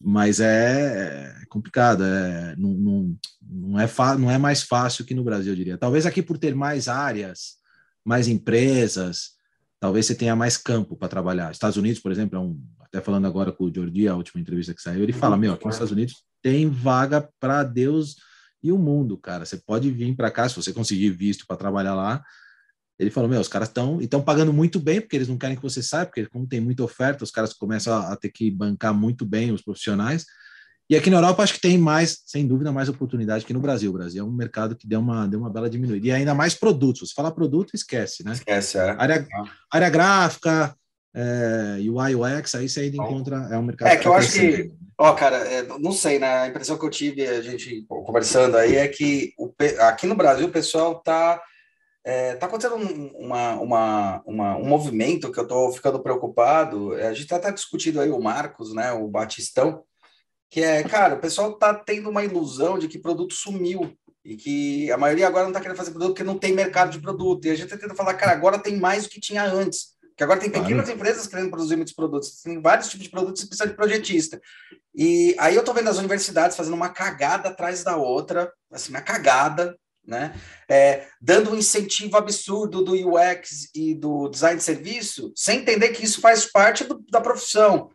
Mas 0.02 0.40
é, 0.40 1.36
é 1.42 1.46
complicado, 1.48 2.04
é, 2.04 2.56
não, 2.58 2.72
não, 2.72 3.18
não, 3.42 3.80
é 3.80 3.88
não 4.18 4.32
é 4.32 4.38
mais 4.38 4.64
fácil 4.64 5.04
que 5.04 5.14
no 5.14 5.24
Brasil, 5.24 5.52
eu 5.52 5.58
diria. 5.58 5.78
Talvez 5.78 6.06
aqui 6.06 6.22
por 6.22 6.38
ter 6.38 6.56
mais 6.56 6.88
áreas, 6.88 7.58
mais 8.06 8.28
empresas, 8.30 9.32
talvez 9.80 10.06
você 10.06 10.16
tenha 10.16 10.36
mais 10.36 10.56
campo 10.56 10.96
para 10.96 11.10
trabalhar. 11.10 11.52
Estados 11.52 11.76
Unidos, 11.76 12.00
por 12.00 12.12
exemplo, 12.12 12.38
é 12.38 12.42
um, 12.42 12.58
até 12.80 13.02
falando 13.02 13.28
agora 13.28 13.52
com 13.52 13.66
o 13.66 13.74
Jordi, 13.74 14.08
a 14.08 14.16
última 14.16 14.40
entrevista 14.42 14.74
que 14.74 14.82
saiu, 14.82 15.04
ele 15.04 15.14
fala: 15.14 15.36
Meu, 15.36 15.54
aqui 15.54 15.66
nos 15.66 15.76
Estados 15.76 15.92
Unidos 15.92 16.24
tem 16.42 16.70
vaga 16.70 17.28
para 17.40 17.64
Deus 17.64 18.16
e 18.62 18.72
o 18.72 18.78
mundo, 18.78 19.18
cara. 19.18 19.46
Você 19.46 19.58
pode 19.58 19.90
vir 19.92 20.16
para 20.16 20.32
cá, 20.32 20.48
se 20.48 20.56
você 20.56 20.74
conseguir 20.74 21.10
visto 21.12 21.46
para 21.48 21.58
trabalhar 21.58 21.96
lá. 21.96 22.24
Ele 23.00 23.10
falou: 23.10 23.29
Meu, 23.29 23.39
os 23.39 23.48
caras 23.48 23.70
estão 23.70 24.01
estão 24.01 24.22
pagando 24.22 24.51
muito 24.51 24.79
bem, 24.79 25.00
porque 25.00 25.15
eles 25.15 25.29
não 25.29 25.38
querem 25.38 25.56
que 25.56 25.62
você 25.62 25.82
saia, 25.82 26.06
porque 26.06 26.25
como 26.25 26.46
tem 26.46 26.60
muita 26.60 26.84
oferta, 26.84 27.24
os 27.24 27.32
caras 27.32 27.53
começam 27.53 27.94
a, 27.94 28.12
a 28.12 28.15
ter 28.18 28.29
que 28.29 28.51
bancar 28.51 28.94
muito 28.94 29.25
bem 29.25 29.51
os 29.51 29.62
profissionais. 29.62 30.25
E 30.89 30.96
aqui 30.96 31.10
na 31.12 31.18
Europa 31.18 31.44
acho 31.44 31.53
que 31.53 31.62
tem 31.62 31.77
mais, 31.77 32.24
sem 32.25 32.48
dúvida, 32.48 32.72
mais 32.72 32.89
oportunidade 32.89 33.46
que 33.46 33.53
no 33.53 33.60
Brasil. 33.60 33.91
O 33.91 33.94
Brasil 33.94 34.24
é 34.24 34.27
um 34.27 34.32
mercado 34.32 34.75
que 34.75 34.88
deu 34.88 35.00
uma, 35.00 35.27
deu 35.27 35.39
uma 35.39 35.50
bela 35.50 35.70
diminuída. 35.70 36.08
E 36.08 36.12
ainda 36.12 36.34
mais 36.34 36.56
produtos. 36.56 37.10
Você 37.10 37.13
fala 37.13 37.32
produto, 37.32 37.75
esquece, 37.75 38.25
né? 38.25 38.32
Esquece, 38.32 38.79
é. 38.79 38.96
Área, 38.98 39.27
área 39.72 39.89
gráfica, 39.89 40.75
é, 41.13 41.77
UI, 41.79 42.15
UX, 42.15 42.56
aí 42.56 42.68
você 42.68 42.82
ainda 42.82 42.98
encontra, 42.98 43.48
é 43.51 43.58
um 43.58 43.62
mercado... 43.62 43.88
É 43.88 43.98
que 43.98 44.08
eu 44.08 44.13
acho 44.13 44.32
que, 44.32 44.72
ó, 44.98 45.13
cara, 45.13 45.38
é, 45.38 45.62
não 45.79 45.91
sei, 45.91 46.18
né? 46.18 46.39
A 46.39 46.48
impressão 46.48 46.75
que 46.75 46.86
eu 46.86 46.89
tive, 46.89 47.27
a 47.27 47.41
gente 47.44 47.86
conversando 47.88 48.58
aí, 48.58 48.75
é 48.75 48.88
que 48.88 49.32
o, 49.38 49.53
aqui 49.82 50.08
no 50.08 50.15
Brasil 50.15 50.48
o 50.48 50.51
pessoal 50.51 50.96
tá... 51.01 51.39
É, 52.03 52.36
tá 52.36 52.46
acontecendo 52.46 52.75
uma, 53.18 53.56
uma, 53.60 54.24
uma, 54.25 54.58
um 54.58 54.65
movimento 54.65 55.32
que 55.32 55.39
eu 55.39 55.44
estou 55.44 55.72
ficando 55.72 56.01
preocupado. 56.01 56.94
A 56.94 57.13
gente 57.13 57.24
está 57.24 57.36
até 57.36 57.51
discutindo 57.51 58.00
aí 58.00 58.10
o 58.10 58.22
Marcos, 58.22 58.74
né, 58.74 58.91
o 58.94 59.08
Batistão, 59.08 59.84
que 60.50 60.62
é, 60.62 60.84
cara, 60.84 61.15
o 61.15 61.20
pessoal 61.20 61.53
tá 61.53 61.74
tendo 61.74 62.10
uma 62.10 62.24
ilusão 62.24 62.79
de 62.79 62.88
que 62.88 62.98
produto 62.98 63.34
sumiu 63.34 63.94
e 64.24 64.36
que 64.36 64.91
a 64.91 64.98
maioria 64.98 65.27
agora 65.27 65.44
não 65.44 65.51
está 65.51 65.62
querendo 65.62 65.77
fazer 65.77 65.91
produto 65.91 66.10
porque 66.10 66.24
não 66.24 66.38
tem 66.38 66.53
mercado 66.53 66.91
de 66.91 67.00
produto. 67.00 67.46
E 67.46 67.51
a 67.51 67.56
gente 67.56 67.65
está 67.65 67.77
tentando 67.77 67.96
falar, 67.96 68.13
cara, 68.15 68.32
agora 68.32 68.60
tem 68.60 68.77
mais 68.77 69.03
do 69.03 69.10
que 69.10 69.20
tinha 69.20 69.44
antes. 69.44 69.98
Que 70.18 70.24
agora 70.24 70.39
tem 70.39 70.50
pequenas 70.50 70.86
claro. 70.86 70.91
empresas 70.91 71.27
querendo 71.27 71.50
produzir 71.50 71.77
muitos 71.77 71.94
produtos, 71.94 72.41
tem 72.41 72.62
vários 72.62 72.89
tipos 72.89 73.06
de 73.06 73.10
produtos, 73.10 73.41
você 73.41 73.48
precisa 73.48 73.70
de 73.70 73.75
projetista. 73.75 74.41
E 74.94 75.34
aí 75.39 75.56
eu 75.56 75.62
estou 75.62 75.74
vendo 75.74 75.89
as 75.89 75.98
universidades 75.98 76.58
fazendo 76.58 76.74
uma 76.74 76.89
cagada 76.89 77.48
atrás 77.48 77.86
da 77.86 77.96
outra, 77.96 78.51
assim, 78.70 78.89
uma 78.89 79.00
cagada, 79.01 79.77
né? 80.10 80.34
É, 80.68 81.08
dando 81.22 81.51
um 81.51 81.56
incentivo 81.56 82.18
absurdo 82.18 82.84
do 82.84 82.94
UX 82.94 83.70
e 83.74 83.94
do 83.94 84.28
design 84.28 84.58
de 84.58 84.63
serviço, 84.63 85.32
sem 85.36 85.60
entender 85.60 85.89
que 85.89 86.04
isso 86.04 86.20
faz 86.20 86.46
parte 86.46 86.84
do, 86.84 87.04
da 87.10 87.22
profissão 87.22 87.89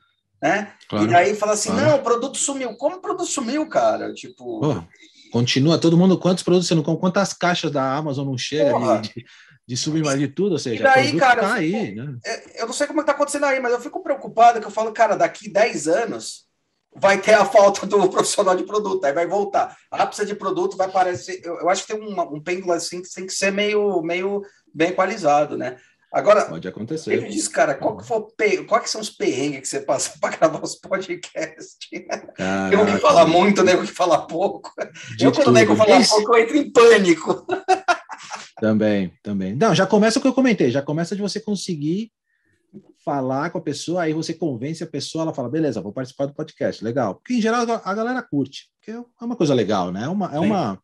né? 0.45 0.75
Claro, 0.91 1.11
e 1.11 1.15
aí 1.15 1.35
fala 1.35 1.55
assim, 1.55 1.71
claro. 1.71 1.87
não, 1.87 1.97
o 1.97 2.03
produto 2.03 2.37
sumiu. 2.37 2.77
Como 2.77 2.97
o 2.97 3.01
produto 3.01 3.25
sumiu, 3.25 3.67
cara? 3.67 4.13
Tipo... 4.13 4.87
Continua, 5.33 5.79
todo 5.79 5.97
mundo, 5.97 6.19
quantos 6.19 6.45
produtos 6.45 6.69
você 6.69 6.75
não 6.75 6.83
compra? 6.83 7.01
Quantas 7.01 7.33
caixas 7.33 7.71
da 7.71 7.97
Amazon 7.97 8.27
não 8.27 8.37
chega 8.37 9.01
de, 9.01 9.25
de, 9.67 10.19
de 10.19 10.29
tudo? 10.29 10.53
Ou 10.53 10.59
seja, 10.59 10.81
e 10.81 10.83
daí, 10.83 11.17
cara, 11.17 11.41
tá 11.41 11.63
eu, 11.63 11.67
fico, 11.67 11.77
aí, 11.79 11.95
né? 11.95 12.17
É, 12.27 12.63
eu 12.63 12.67
não 12.67 12.75
sei 12.75 12.87
como 12.87 13.01
é 13.01 13.03
que 13.03 13.07
tá 13.07 13.13
acontecendo 13.13 13.47
aí, 13.47 13.59
mas 13.59 13.73
eu 13.73 13.81
fico 13.81 14.03
preocupado 14.03 14.61
que 14.61 14.67
eu 14.67 14.71
falo, 14.71 14.93
cara, 14.93 15.17
daqui 15.17 15.51
10 15.51 15.89
anos 15.89 16.45
vai 16.97 17.21
ter 17.21 17.35
a 17.35 17.45
falta 17.45 17.87
do 17.87 18.09
profissional 18.11 18.57
de 18.57 18.65
produto, 18.65 19.05
aí 19.05 19.13
vai 19.13 19.27
voltar. 19.27 19.77
A 19.91 20.07
precisa 20.07 20.27
de 20.27 20.35
produto, 20.35 20.77
vai 20.77 20.91
parecer. 20.91 21.41
Eu, 21.45 21.61
eu 21.61 21.69
acho 21.69 21.87
que 21.87 21.93
tem 21.93 22.03
um, 22.03 22.21
um 22.35 22.41
pêndulo 22.41 22.73
assim 22.73 23.03
que 23.03 23.13
tem 23.13 23.27
que 23.27 23.33
ser 23.33 23.51
meio, 23.51 24.01
meio 24.03 24.43
bem 24.73 24.89
equalizado, 24.89 25.57
né? 25.57 25.77
Agora, 26.15 26.45
pode 26.45 26.69
acontecer. 26.69 27.21
Me 27.21 27.29
diz, 27.29 27.49
cara, 27.49 27.75
qual 27.75 27.97
que, 27.97 28.07
for, 28.07 28.29
qual 28.69 28.81
que 28.81 28.89
são 28.89 29.01
os 29.01 29.11
perrengues 29.11 29.63
que 29.63 29.67
você 29.67 29.81
passa 29.81 30.13
para 30.21 30.37
gravar 30.37 30.63
os 30.63 30.77
podcasts? 30.77 31.77
Caraca. 32.37 32.75
Eu 32.75 32.87
que 32.87 32.99
fala 32.99 33.27
muito, 33.27 33.65
nego 33.65 33.83
que 33.83 33.93
fala 33.93 34.25
pouco. 34.25 34.73
De 35.17 35.25
eu, 35.25 35.33
quando 35.33 35.49
o 35.49 35.53
nego 35.53 35.75
fala 35.75 36.01
pouco, 36.05 36.37
eu 36.37 36.43
entro 36.43 36.57
em 36.57 36.71
pânico. 36.71 37.45
Também, 38.61 39.13
também. 39.25 39.57
Não, 39.57 39.75
já 39.75 39.87
começa 39.87 40.21
o 40.21 40.23
que 40.23 40.29
eu 40.29 40.33
comentei, 40.33 40.71
já 40.71 40.81
começa 40.81 41.17
de 41.17 41.23
você 41.23 41.41
conseguir 41.41 42.13
falar 43.05 43.51
com 43.51 43.59
a 43.59 43.63
pessoa, 43.63 44.03
aí 44.03 44.13
você 44.13 44.33
convence 44.33 44.83
a 44.83 44.87
pessoa, 44.87 45.23
ela 45.23 45.35
fala, 45.35 45.49
beleza, 45.49 45.81
vou 45.81 45.93
participar 45.93 46.27
do 46.27 46.35
podcast, 46.35 46.83
legal. 46.83 47.17
Porque, 47.17 47.35
em 47.35 47.41
geral, 47.41 47.63
a 47.85 47.95
galera 47.95 48.23
curte, 48.23 48.71
porque 48.77 48.91
é 48.93 49.25
uma 49.25 49.37
coisa 49.37 49.53
legal, 49.53 49.93
né? 49.93 50.05
É 50.05 50.09
uma, 50.09 50.35
é 50.35 50.41
uma, 50.41 50.81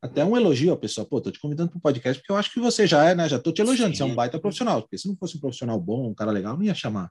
até 0.00 0.24
um 0.24 0.36
elogio 0.36 0.72
à 0.72 0.76
pessoa, 0.76 1.06
pô, 1.06 1.20
tô 1.20 1.30
te 1.30 1.38
convidando 1.38 1.70
para 1.70 1.78
o 1.78 1.82
podcast 1.82 2.20
porque 2.20 2.32
eu 2.32 2.36
acho 2.36 2.52
que 2.52 2.60
você 2.60 2.86
já 2.86 3.04
é, 3.04 3.14
né? 3.14 3.28
Já 3.28 3.38
tô 3.38 3.52
te 3.52 3.60
elogiando, 3.60 3.92
Sim. 3.92 3.98
você 3.98 4.02
é 4.02 4.06
um 4.06 4.14
baita 4.14 4.38
profissional, 4.38 4.82
porque 4.82 4.96
se 4.96 5.06
não 5.06 5.16
fosse 5.16 5.36
um 5.36 5.40
profissional 5.40 5.78
bom, 5.78 6.08
um 6.08 6.14
cara 6.14 6.30
legal, 6.30 6.56
não 6.56 6.64
ia 6.64 6.74
chamar. 6.74 7.10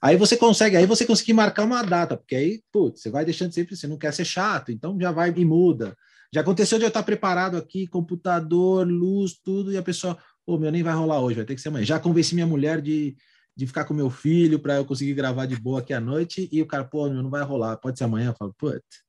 Aí 0.00 0.16
você 0.16 0.36
consegue, 0.36 0.76
aí 0.76 0.86
você 0.86 1.04
conseguir 1.04 1.34
marcar 1.34 1.64
uma 1.64 1.82
data, 1.82 2.16
porque 2.16 2.34
aí, 2.34 2.62
putz, 2.72 3.02
você 3.02 3.10
vai 3.10 3.24
deixando 3.24 3.52
sempre, 3.52 3.76
você 3.76 3.86
não 3.86 3.98
quer 3.98 4.12
ser 4.12 4.24
chato, 4.24 4.72
então 4.72 4.98
já 5.00 5.10
vai 5.12 5.32
e 5.36 5.44
muda. 5.44 5.96
Já 6.32 6.40
aconteceu 6.40 6.78
de 6.78 6.84
eu 6.84 6.88
estar 6.88 7.02
preparado 7.02 7.56
aqui, 7.56 7.86
computador, 7.86 8.86
luz, 8.86 9.34
tudo, 9.42 9.72
e 9.72 9.76
a 9.76 9.82
pessoa, 9.82 10.18
pô, 10.44 10.58
meu, 10.58 10.72
nem 10.72 10.82
vai 10.82 10.94
rolar 10.94 11.20
hoje, 11.20 11.36
vai 11.36 11.44
ter 11.44 11.54
que 11.54 11.60
ser 11.60 11.68
amanhã. 11.68 11.84
Já 11.84 12.00
convenci 12.00 12.34
minha 12.34 12.46
mulher 12.46 12.80
de, 12.80 13.16
de 13.56 13.66
ficar 13.66 13.84
com 13.84 13.94
meu 13.94 14.10
filho 14.10 14.58
para 14.58 14.76
eu 14.76 14.84
conseguir 14.84 15.14
gravar 15.14 15.46
de 15.46 15.56
boa 15.56 15.80
aqui 15.80 15.92
à 15.92 16.00
noite, 16.00 16.48
e 16.50 16.60
o 16.60 16.66
cara, 16.66 16.84
pô, 16.84 17.08
meu, 17.08 17.22
não 17.22 17.30
vai 17.30 17.42
rolar, 17.42 17.76
pode 17.76 17.98
ser 17.98 18.04
amanhã. 18.04 18.30
Eu 18.30 18.34
falo, 18.34 18.54
putz, 18.58 19.04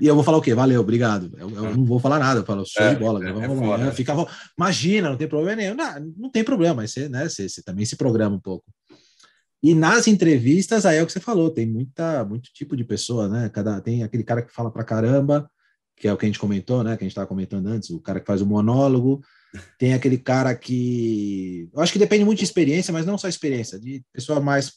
e 0.00 0.06
eu 0.06 0.14
vou 0.14 0.22
falar 0.22 0.38
o 0.38 0.42
quê? 0.42 0.54
Valeu, 0.54 0.80
obrigado. 0.80 1.32
Eu, 1.38 1.48
eu 1.50 1.76
não 1.76 1.84
vou 1.84 1.98
falar 1.98 2.18
nada, 2.18 2.40
eu 2.40 2.44
falo, 2.44 2.64
show 2.66 2.84
é, 2.84 2.94
de 2.94 3.00
bola, 3.00 3.20
é, 3.24 3.88
é 3.88 3.92
fica, 3.92 4.14
imagina, 4.58 5.08
não 5.08 5.16
tem 5.16 5.28
problema 5.28 5.56
nenhum. 5.56 5.74
Não, 5.74 6.12
não 6.16 6.30
tem 6.30 6.44
problema, 6.44 6.74
mas 6.74 6.92
você, 6.92 7.08
né, 7.08 7.28
você, 7.28 7.48
você, 7.48 7.62
também 7.62 7.84
se 7.84 7.96
programa 7.96 8.36
um 8.36 8.40
pouco. 8.40 8.64
E 9.62 9.74
nas 9.74 10.06
entrevistas, 10.06 10.84
aí 10.84 10.98
é 10.98 11.02
o 11.02 11.06
que 11.06 11.12
você 11.12 11.20
falou, 11.20 11.50
tem 11.50 11.66
muita, 11.66 12.24
muito 12.24 12.50
tipo 12.52 12.76
de 12.76 12.84
pessoa, 12.84 13.26
né? 13.26 13.48
Cada, 13.48 13.80
tem 13.80 14.02
aquele 14.02 14.22
cara 14.22 14.42
que 14.42 14.52
fala 14.52 14.70
pra 14.70 14.84
caramba, 14.84 15.50
que 15.96 16.06
é 16.06 16.12
o 16.12 16.16
que 16.16 16.26
a 16.26 16.28
gente 16.28 16.38
comentou, 16.38 16.84
né? 16.84 16.96
Que 16.96 17.04
a 17.04 17.06
gente 17.06 17.12
estava 17.12 17.26
comentando 17.26 17.66
antes, 17.68 17.88
o 17.88 18.00
cara 18.00 18.20
que 18.20 18.26
faz 18.26 18.42
o 18.42 18.46
monólogo. 18.46 19.22
Tem 19.78 19.94
aquele 19.94 20.18
cara 20.18 20.54
que. 20.54 21.68
Eu 21.72 21.80
acho 21.80 21.92
que 21.92 21.98
depende 21.98 22.24
muito 22.24 22.38
de 22.38 22.44
experiência, 22.44 22.92
mas 22.92 23.06
não 23.06 23.16
só 23.16 23.28
experiência, 23.28 23.78
de 23.78 24.02
pessoa 24.12 24.40
mais 24.40 24.74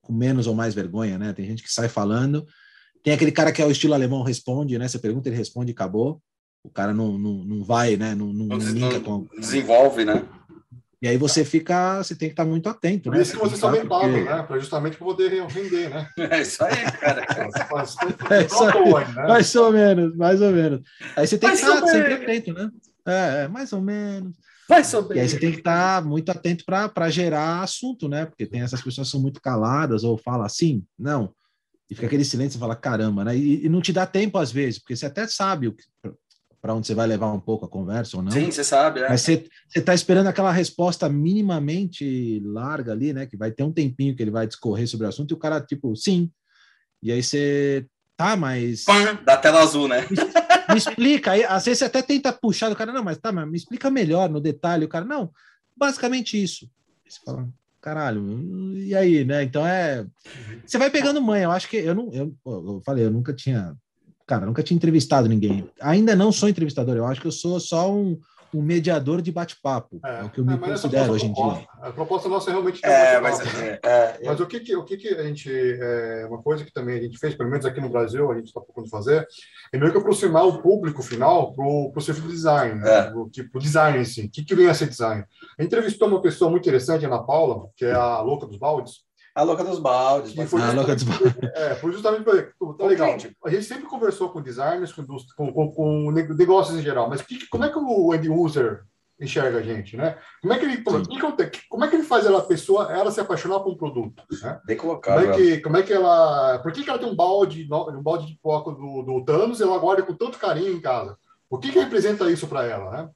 com 0.00 0.12
menos 0.12 0.46
ou 0.46 0.54
mais 0.54 0.74
vergonha, 0.74 1.18
né? 1.18 1.32
Tem 1.32 1.46
gente 1.46 1.62
que 1.62 1.72
sai 1.72 1.88
falando 1.88 2.46
tem 3.02 3.12
aquele 3.12 3.32
cara 3.32 3.52
que 3.52 3.60
é 3.60 3.66
o 3.66 3.70
estilo 3.70 3.94
alemão, 3.94 4.22
responde, 4.22 4.78
né? 4.78 4.86
Você 4.86 4.98
pergunta, 4.98 5.28
ele 5.28 5.36
responde 5.36 5.72
e 5.72 5.74
acabou. 5.74 6.20
O 6.64 6.70
cara 6.70 6.94
não, 6.94 7.18
não, 7.18 7.44
não 7.44 7.64
vai, 7.64 7.96
né? 7.96 8.14
Não, 8.14 8.32
não, 8.32 8.46
não, 8.56 9.00
com... 9.00 9.26
desenvolve, 9.36 10.04
né? 10.04 10.24
E 11.00 11.08
aí 11.08 11.16
você 11.16 11.44
fica, 11.44 11.98
você 11.98 12.14
tem 12.14 12.28
que 12.28 12.34
estar 12.34 12.44
muito 12.44 12.68
atento. 12.68 13.10
Por 13.10 13.16
né? 13.16 13.22
isso 13.22 13.32
que 13.32 13.38
vocês 13.40 13.58
são 13.58 13.72
bem 13.72 13.84
pagos, 13.84 14.24
né? 14.24 14.42
Para 14.44 14.56
justamente 14.60 14.96
poder 14.96 15.32
render, 15.48 15.90
né? 15.90 16.08
É 16.30 16.40
isso 16.40 16.62
aí, 16.62 16.92
cara. 16.92 17.26
é 18.30 18.46
isso 18.46 18.64
aí. 18.64 19.14
Né? 19.14 19.26
Mais 19.26 19.54
ou 19.56 19.72
menos, 19.72 20.16
mais 20.16 20.40
ou 20.40 20.52
menos. 20.52 20.80
Aí 21.16 21.26
você 21.26 21.36
tem 21.36 21.48
mais 21.48 21.60
que 21.60 21.66
estar 21.66 21.86
sempre 21.88 22.12
atento, 22.12 22.52
né? 22.52 22.70
É, 23.06 23.44
é, 23.44 23.48
mais 23.48 23.72
ou 23.72 23.80
menos. 23.80 24.36
Mais 24.68 24.92
ou 24.94 25.02
menos. 25.02 25.16
E 25.16 25.20
aí 25.20 25.28
você 25.28 25.38
tem 25.38 25.52
que 25.52 25.58
estar 25.58 26.04
muito 26.04 26.30
atento 26.30 26.64
para 26.64 27.10
gerar 27.10 27.62
assunto, 27.62 28.08
né? 28.08 28.26
Porque 28.26 28.46
tem 28.46 28.60
essas 28.60 28.80
pessoas 28.80 29.08
que 29.08 29.12
são 29.12 29.20
muito 29.20 29.40
caladas 29.40 30.04
ou 30.04 30.16
falam 30.16 30.44
assim, 30.44 30.84
não 30.98 31.34
e 31.92 31.94
fica 31.94 32.06
aquele 32.06 32.24
silêncio 32.24 32.56
e 32.56 32.60
fala, 32.60 32.74
caramba, 32.74 33.22
né? 33.22 33.36
E, 33.36 33.66
e, 33.66 33.68
não 33.68 33.82
te 33.82 33.92
dá 33.92 34.06
tempo 34.06 34.38
às 34.38 34.50
vezes, 34.50 34.78
porque 34.78 34.96
você 34.96 35.04
até 35.04 35.26
sabe 35.26 35.74
para 36.58 36.74
onde 36.74 36.86
você 36.86 36.94
vai 36.94 37.06
levar 37.06 37.30
um 37.30 37.40
pouco 37.40 37.66
a 37.66 37.68
conversa 37.68 38.16
ou 38.16 38.22
não. 38.22 38.32
Sim, 38.32 38.50
você 38.50 38.64
sabe, 38.64 39.00
é. 39.00 39.10
Mas 39.10 39.20
você 39.20 39.44
está 39.76 39.92
esperando 39.92 40.28
aquela 40.28 40.50
resposta 40.50 41.06
minimamente 41.06 42.40
larga 42.46 42.92
ali, 42.92 43.12
né? 43.12 43.26
Que 43.26 43.36
vai 43.36 43.50
ter 43.50 43.62
um 43.62 43.72
tempinho 43.72 44.16
que 44.16 44.22
ele 44.22 44.30
vai 44.30 44.46
discorrer 44.46 44.88
sobre 44.88 45.04
o 45.04 45.08
assunto 45.10 45.32
e 45.32 45.34
o 45.34 45.38
cara, 45.38 45.60
tipo, 45.60 45.94
sim. 45.94 46.30
E 47.02 47.12
aí 47.12 47.22
você 47.22 47.84
tá, 48.16 48.36
mas. 48.36 48.86
Da 49.26 49.36
tela 49.36 49.60
azul, 49.60 49.86
né? 49.86 50.06
Me, 50.72 50.78
explica. 50.78 51.32
Aí, 51.32 51.44
às 51.44 51.64
vezes 51.64 51.80
você 51.80 51.84
até 51.84 52.02
tenta 52.02 52.32
puxar 52.32 52.68
do 52.68 52.76
cara, 52.76 52.92
não, 52.92 53.04
mas 53.04 53.18
tá, 53.18 53.32
mas 53.32 53.48
me 53.48 53.56
explica 53.56 53.90
melhor 53.90 54.28
no 54.28 54.40
detalhe. 54.40 54.84
O 54.84 54.88
cara, 54.88 55.04
não, 55.04 55.30
basicamente 55.76 56.42
isso. 56.42 56.68
Você 57.08 57.20
fala, 57.24 57.48
caralho, 57.80 58.74
e 58.76 58.94
aí, 58.94 59.24
né? 59.24 59.42
Então 59.42 59.66
é. 59.66 60.06
Você 60.64 60.78
vai 60.78 60.90
pegando 60.90 61.20
manha. 61.20 61.44
Eu 61.44 61.50
acho 61.50 61.68
que 61.68 61.76
eu 61.76 61.94
não. 61.94 62.10
Eu, 62.12 62.34
eu 62.46 62.82
falei, 62.84 63.04
eu 63.04 63.10
nunca 63.10 63.32
tinha. 63.32 63.76
Cara, 64.26 64.46
nunca 64.46 64.62
tinha 64.62 64.76
entrevistado 64.76 65.28
ninguém. 65.28 65.68
Ainda 65.80 66.14
não 66.14 66.32
sou 66.32 66.48
entrevistador, 66.48 66.96
eu 66.96 67.06
acho 67.06 67.20
que 67.20 67.26
eu 67.26 67.32
sou 67.32 67.58
só 67.58 67.92
um, 67.92 68.18
um 68.54 68.62
mediador 68.62 69.22
de 69.22 69.32
bate-papo. 69.32 70.00
É, 70.04 70.20
é, 70.20 70.22
o 70.24 70.30
que 70.30 70.40
eu 70.40 70.44
me 70.44 70.54
é, 70.54 70.58
considero 70.58 71.12
hoje 71.12 71.26
em 71.26 71.32
dia. 71.32 71.66
A 71.80 71.90
proposta 71.90 72.28
nossa 72.28 72.50
é 72.50 72.52
realmente 72.52 72.84
é, 72.84 73.20
mas, 73.20 73.40
é, 73.40 73.80
é, 73.82 74.20
mas 74.24 74.40
o 74.40 74.46
que, 74.46 74.60
que, 74.60 74.76
o 74.76 74.84
que, 74.84 74.96
que 74.96 75.08
a 75.08 75.22
gente. 75.22 75.50
É, 75.50 76.26
uma 76.28 76.42
coisa 76.42 76.64
que 76.64 76.72
também 76.72 76.98
a 76.98 77.02
gente 77.02 77.18
fez, 77.18 77.34
pelo 77.34 77.50
menos 77.50 77.64
aqui 77.64 77.80
no 77.80 77.88
Brasil, 77.88 78.30
a 78.30 78.34
gente 78.34 78.46
está 78.46 78.60
procurando 78.60 78.90
fazer, 78.90 79.26
é 79.72 79.78
meio 79.78 79.92
que 79.92 79.98
aproximar 79.98 80.46
o 80.46 80.62
público 80.62 81.02
final 81.02 81.52
para 81.52 81.64
o 81.64 82.00
serviço 82.00 82.26
de 82.26 82.34
design, 82.34 82.80
né? 82.80 83.12
o 83.14 83.28
tipo 83.28 83.58
design 83.58 83.98
em 83.98 84.04
si. 84.04 84.26
O 84.26 84.30
que, 84.30 84.44
que 84.44 84.54
vem 84.54 84.68
a 84.68 84.74
ser 84.74 84.88
design? 84.88 85.24
A 85.58 85.62
gente 85.62 85.72
entrevistou 85.72 86.08
uma 86.08 86.20
pessoa 86.20 86.50
muito 86.50 86.62
interessante, 86.62 87.04
a 87.04 87.08
Ana 87.08 87.22
Paula, 87.22 87.68
que 87.76 87.84
é 87.84 87.92
a 87.92 88.20
louca 88.20 88.46
dos 88.46 88.58
baldes, 88.58 89.00
A 89.34 89.42
louca 89.42 89.64
dos 89.64 89.78
baldes. 89.78 90.34
Foi 90.48 90.60
a 90.60 90.72
louca 90.72 90.94
dos 90.94 91.04
baldes. 91.04 91.32
É, 91.54 91.74
foi 91.74 91.92
justamente 91.92 92.22
para 92.22 92.42
tá 92.74 92.86
legal. 92.86 93.16
A 93.44 93.50
gente 93.50 93.64
sempre 93.64 93.84
conversou 93.84 94.30
com 94.30 94.42
designers, 94.42 94.92
com, 94.92 95.04
com, 95.52 95.72
com, 95.72 96.10
negócios 96.10 96.78
em 96.78 96.82
geral, 96.82 97.08
mas 97.08 97.22
que, 97.22 97.46
como 97.48 97.64
é 97.64 97.68
que 97.68 97.78
o 97.78 98.14
end 98.14 98.28
user 98.28 98.84
enxerga 99.20 99.58
a 99.58 99.62
gente, 99.62 99.96
né? 99.96 100.18
Como 100.40 100.52
é 100.52 100.58
que 100.58 100.64
ele, 100.64 100.78
como, 100.78 101.02
como 101.68 101.84
é 101.84 101.88
que 101.88 101.96
ele 101.96 102.02
faz 102.02 102.26
ela, 102.26 102.38
a 102.38 102.44
pessoa, 102.44 102.92
ela 102.92 103.10
se 103.10 103.20
apaixonar 103.20 103.60
por 103.60 103.72
um 103.72 103.76
produto? 103.76 104.22
Né? 104.42 104.60
Bem 104.66 104.76
colocado. 104.76 105.20
Como 105.20 105.32
é 105.32 105.36
que, 105.36 105.60
como 105.60 105.76
é 105.76 105.82
que 105.82 105.92
ela, 105.92 106.58
por 106.58 106.72
que, 106.72 106.82
que 106.82 106.90
ela 106.90 106.98
tem 106.98 107.08
um 107.08 107.16
balde, 107.16 107.68
um 107.70 108.02
balde 108.02 108.26
de 108.26 108.38
coco 108.42 108.72
do, 108.72 109.02
do 109.02 109.24
Thanos 109.24 109.60
e 109.60 109.62
ela 109.62 109.78
guarda 109.78 110.02
com 110.02 110.14
tanto 110.14 110.38
carinho 110.38 110.72
em 110.72 110.80
casa? 110.80 111.16
O 111.48 111.58
que, 111.58 111.70
que 111.70 111.78
representa 111.78 112.30
isso 112.30 112.48
para 112.48 112.64
ela, 112.64 112.90
né? 112.90 113.10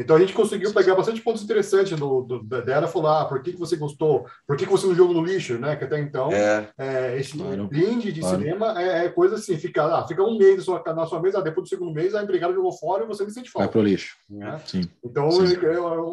Então 0.00 0.16
a 0.16 0.18
gente 0.18 0.32
conseguiu 0.32 0.72
pegar 0.72 0.94
bastante 0.94 1.20
pontos 1.20 1.42
interessantes 1.42 1.98
do, 1.98 2.22
do, 2.22 2.42
dela 2.62 2.88
falar 2.88 3.20
ah, 3.20 3.24
por 3.26 3.42
que, 3.42 3.52
que 3.52 3.58
você 3.58 3.76
gostou, 3.76 4.24
por 4.46 4.56
que, 4.56 4.64
que 4.64 4.72
você 4.72 4.86
não 4.86 4.94
jogou 4.94 5.14
no 5.14 5.22
lixo, 5.22 5.58
né? 5.58 5.76
Que 5.76 5.84
até 5.84 6.00
então 6.00 6.32
é. 6.32 6.68
É, 6.78 7.18
esse 7.18 7.36
claro. 7.36 7.68
brinde 7.68 8.10
de 8.10 8.20
claro. 8.20 8.38
cinema 8.38 8.80
é, 8.80 9.04
é, 9.04 9.08
coisa 9.10 9.34
assim, 9.34 9.58
fica, 9.58 9.84
ah, 9.84 10.08
fica 10.08 10.22
um 10.22 10.38
mês 10.38 10.56
na 10.56 10.62
sua, 10.62 10.82
na 10.94 11.06
sua 11.06 11.20
mesa, 11.20 11.42
depois 11.42 11.66
do 11.66 11.68
segundo 11.68 11.92
mês 11.92 12.14
a 12.14 12.22
empregada 12.22 12.54
jogou 12.54 12.72
fora 12.72 13.04
e 13.04 13.06
você 13.06 13.24
não 13.24 13.30
sente 13.30 13.50
falta. 13.50 13.66
Vai 13.66 13.72
pro 13.72 13.82
lixo. 13.82 14.16
Né? 14.28 14.58
Sim. 14.66 14.88
Então 15.04 15.30
Sim. 15.30 15.56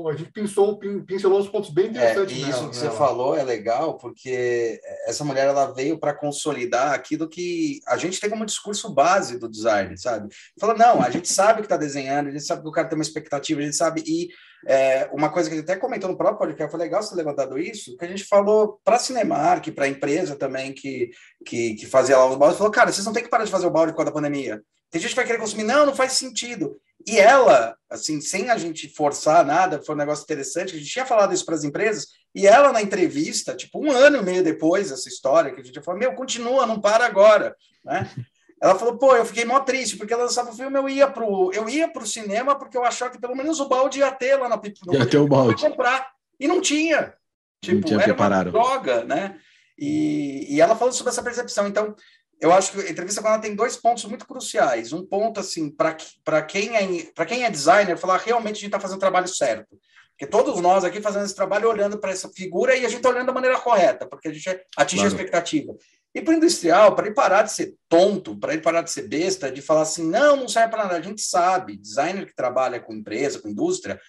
a 0.10 0.16
gente 0.16 0.32
pensou, 0.32 0.78
pincelou 0.78 1.40
uns 1.40 1.48
pontos 1.48 1.70
bem 1.70 1.86
é, 1.86 1.90
interessantes. 1.90 2.38
isso 2.38 2.50
nela, 2.50 2.70
que 2.70 2.76
você 2.76 2.90
falou 2.90 3.36
é 3.36 3.44
legal, 3.44 3.96
porque 3.98 4.82
essa 5.06 5.24
mulher 5.24 5.48
ela 5.48 5.72
veio 5.74 5.98
para 5.98 6.14
consolidar 6.14 6.94
aquilo 6.94 7.30
que 7.30 7.80
a 7.88 7.96
gente 7.96 8.20
tem 8.20 8.30
como 8.30 8.46
discurso 8.46 8.94
base 8.94 9.40
do 9.40 9.48
design, 9.48 9.98
sabe? 9.98 10.28
Fala, 10.60 10.74
não, 10.74 11.02
a 11.02 11.10
gente 11.10 11.32
sabe 11.32 11.60
que 11.60 11.66
está 11.66 11.78
desenhando, 11.78 12.28
a 12.28 12.32
gente 12.32 12.44
sabe 12.44 12.62
que 12.62 12.68
o 12.68 12.72
cara 12.72 12.88
tem 12.88 12.98
uma 12.98 13.04
expectativa, 13.04 13.62
a 13.62 13.64
gente 13.64 13.77
sabe. 13.78 14.04
E 14.06 14.30
é, 14.66 15.10
uma 15.14 15.30
coisa 15.30 15.50
que 15.50 15.56
a 15.56 15.60
gente 15.60 15.70
até 15.70 15.80
comentou 15.80 16.10
no 16.10 16.18
próprio 16.18 16.40
podcast, 16.40 16.72
foi 16.72 16.80
legal 16.80 17.02
você 17.02 17.10
ter 17.10 17.16
levantado 17.16 17.58
isso, 17.60 17.96
que 17.98 18.06
a 18.06 18.08
gente 18.08 18.26
falou 18.26 18.80
para 18.84 18.96
a 18.96 19.00
Cinemark, 19.00 19.72
para 19.72 19.86
a 19.86 19.90
empresa 19.90 20.36
também 20.36 20.74
que, 20.74 21.10
que, 21.46 21.76
que 21.76 21.86
fazia 21.86 22.18
lá 22.18 22.26
os 22.28 22.36
baldes, 22.36 22.58
falou, 22.58 22.72
cara, 22.72 22.92
vocês 22.92 23.06
não 23.06 23.14
tem 23.14 23.24
que 23.24 23.30
parar 23.30 23.46
de 23.46 23.52
fazer 23.52 23.68
o 23.68 23.72
balde 23.72 23.92
por 23.92 23.98
causa 23.98 24.12
da 24.12 24.16
pandemia. 24.16 24.62
Tem 24.90 25.02
gente 25.02 25.12
que 25.12 25.16
vai 25.16 25.26
querer 25.26 25.40
consumir, 25.40 25.64
não, 25.64 25.86
não 25.86 25.96
faz 25.96 26.14
sentido. 26.14 26.78
E 27.06 27.20
ela, 27.20 27.76
assim, 27.90 28.20
sem 28.20 28.50
a 28.50 28.58
gente 28.58 28.90
forçar 28.90 29.46
nada, 29.46 29.82
foi 29.82 29.96
um 29.96 29.98
negócio 29.98 30.24
interessante, 30.24 30.76
a 30.76 30.78
gente 30.78 30.92
tinha 30.92 31.06
falado 31.06 31.34
isso 31.34 31.46
para 31.46 31.56
as 31.56 31.64
empresas, 31.64 32.08
e 32.34 32.48
ela 32.48 32.72
na 32.72 32.82
entrevista, 32.82 33.56
tipo 33.56 33.80
um 33.80 33.92
ano 33.92 34.18
e 34.18 34.24
meio 34.24 34.44
depois 34.44 34.90
dessa 34.90 35.08
história, 35.08 35.54
que 35.54 35.62
a 35.62 35.64
gente 35.64 35.82
falou, 35.82 36.00
meu, 36.00 36.14
continua, 36.14 36.66
não 36.66 36.82
para 36.82 37.06
agora, 37.06 37.56
né? 37.84 38.10
Ela 38.62 38.76
falou, 38.76 38.98
pô, 38.98 39.16
eu 39.16 39.26
fiquei 39.26 39.46
mó 39.46 39.60
triste, 39.60 39.98
porque 39.98 40.14
ela 40.14 40.24
lançava 40.24 40.50
o 40.50 40.56
filme, 40.56 40.78
eu 40.78 40.90
ia 40.90 41.08
pro, 41.08 41.52
eu 41.54 41.70
ia 41.70 41.88
pro 41.88 42.08
cinema 42.08 42.56
porque 42.56 42.76
eu 42.76 42.84
achava 42.84 43.12
que 43.12 43.22
pelo 43.22 43.36
menos 43.36 43.60
o 43.60 43.70
balde 43.70 44.00
ia 44.00 44.12
ter 44.12 44.36
lá 44.36 44.50
na 44.50 44.60
no, 44.86 44.94
Ia 44.94 45.06
ter 45.06 45.18
o 45.18 45.28
balde. 45.28 45.62
comprar. 45.62 46.12
E 46.40 46.48
não 46.48 46.60
tinha. 46.60 47.14
Tipo, 47.62 47.82
não 47.82 47.84
tinha 47.84 47.98
era 47.98 48.06
preparado. 48.06 48.48
uma 48.48 48.52
droga, 48.52 49.04
né? 49.04 49.40
E, 49.78 50.56
e 50.56 50.62
ela 50.62 50.76
falou 50.76 50.92
sobre 50.92 51.12
essa 51.12 51.22
percepção. 51.22 51.68
Então, 51.68 51.96
eu 52.42 52.52
acho 52.52 52.72
que 52.72 52.82
a 52.82 52.90
entrevista 52.90 53.22
com 53.22 53.28
ela 53.28 53.40
tem 53.40 53.56
dois 53.56 53.78
pontos 53.78 54.06
muito 54.06 54.28
cruciais. 54.28 54.92
Um 54.92 55.06
ponto, 55.06 55.40
assim, 55.40 55.70
para 55.70 56.42
quem, 56.42 56.76
é, 56.76 57.26
quem 57.26 57.44
é 57.44 57.52
designer, 57.52 57.98
falar 57.98 58.18
realmente 58.18 58.58
a 58.58 58.60
gente 58.60 58.66
está 58.68 58.80
fazendo 58.80 58.98
o 58.98 59.02
trabalho 59.02 59.28
certo. 59.28 59.78
Porque 60.12 60.32
todos 60.32 60.60
nós 60.62 60.84
aqui 60.84 61.00
fazendo 61.00 61.26
esse 61.26 61.36
trabalho 61.36 61.70
olhando 61.70 62.00
para 62.00 62.12
essa 62.12 62.28
figura 62.30 62.76
e 62.76 62.80
a 62.86 62.90
gente 62.90 62.98
está 62.98 63.10
olhando 63.10 63.28
da 63.28 63.34
maneira 63.34 63.60
correta, 63.60 64.08
porque 64.08 64.28
a 64.28 64.34
gente 64.34 64.50
atinge 64.76 65.04
claro. 65.04 65.04
a 65.04 65.16
expectativa. 65.16 65.76
E 66.16 66.22
para 66.22 66.34
o 66.34 66.38
industrial, 66.38 66.96
para 66.96 67.06
ele 67.06 67.16
parar 67.16 67.44
de 67.44 67.52
ser 67.52 67.76
tonto, 67.88 68.36
para 68.36 68.54
ele 68.54 68.62
parar 68.62 68.82
de 68.82 68.92
ser 68.92 69.08
besta, 69.08 69.52
de 69.52 69.62
falar 69.62 69.82
assim, 69.82 70.10
não, 70.10 70.36
não 70.36 70.48
serve 70.48 70.72
para 70.72 70.84
nada, 70.84 70.98
a 70.98 71.02
gente 71.02 71.22
sabe, 71.22 71.78
designer 71.78 72.26
que 72.26 72.36
trabalha 72.36 72.80
com 72.80 72.94
empresa, 72.94 73.40
com 73.40 73.50
indústria, 73.50 74.00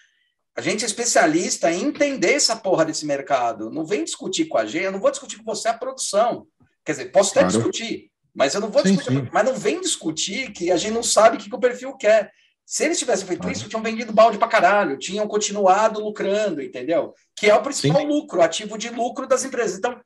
a 0.59 0.61
gente 0.61 0.83
é 0.83 0.87
especialista 0.87 1.71
em 1.71 1.85
entender 1.85 2.33
essa 2.33 2.55
porra 2.55 2.83
desse 2.83 3.05
mercado. 3.05 3.69
Não 3.69 3.85
vem 3.85 4.03
discutir 4.03 4.45
com 4.45 4.57
a 4.57 4.65
gente, 4.65 4.85
eu 4.85 4.91
não 4.91 4.99
vou 4.99 5.11
discutir 5.11 5.37
com 5.37 5.45
você 5.45 5.69
a 5.69 5.73
produção. 5.73 6.47
Quer 6.83 6.93
dizer, 6.93 7.11
posso 7.11 7.31
até 7.31 7.41
claro. 7.41 7.55
discutir, 7.55 8.11
mas 8.33 8.53
eu 8.53 8.61
não 8.61 8.69
vou 8.69 8.81
sim, 8.81 8.95
discutir. 8.95 9.19
Sim. 9.19 9.29
Mas 9.31 9.45
não 9.45 9.53
vem 9.55 9.79
discutir 9.79 10.51
que 10.51 10.71
a 10.71 10.77
gente 10.77 10.93
não 10.93 11.03
sabe 11.03 11.37
o 11.37 11.39
que, 11.39 11.49
que 11.49 11.55
o 11.55 11.59
perfil 11.59 11.95
quer. 11.95 12.31
Se 12.65 12.83
eles 12.83 12.99
tivessem 12.99 13.25
feito 13.25 13.49
isso, 13.49 13.69
tinham 13.69 13.81
vendido 13.81 14.13
balde 14.13 14.37
para 14.37 14.47
caralho, 14.47 14.97
tinham 14.97 15.27
continuado 15.27 15.99
lucrando, 16.03 16.61
entendeu? 16.61 17.13
Que 17.35 17.49
é 17.49 17.55
o 17.55 17.63
principal 17.63 18.01
sim. 18.01 18.07
lucro, 18.07 18.41
ativo 18.41 18.77
de 18.77 18.89
lucro 18.89 19.27
das 19.27 19.43
empresas. 19.43 19.77
Então, 19.77 19.99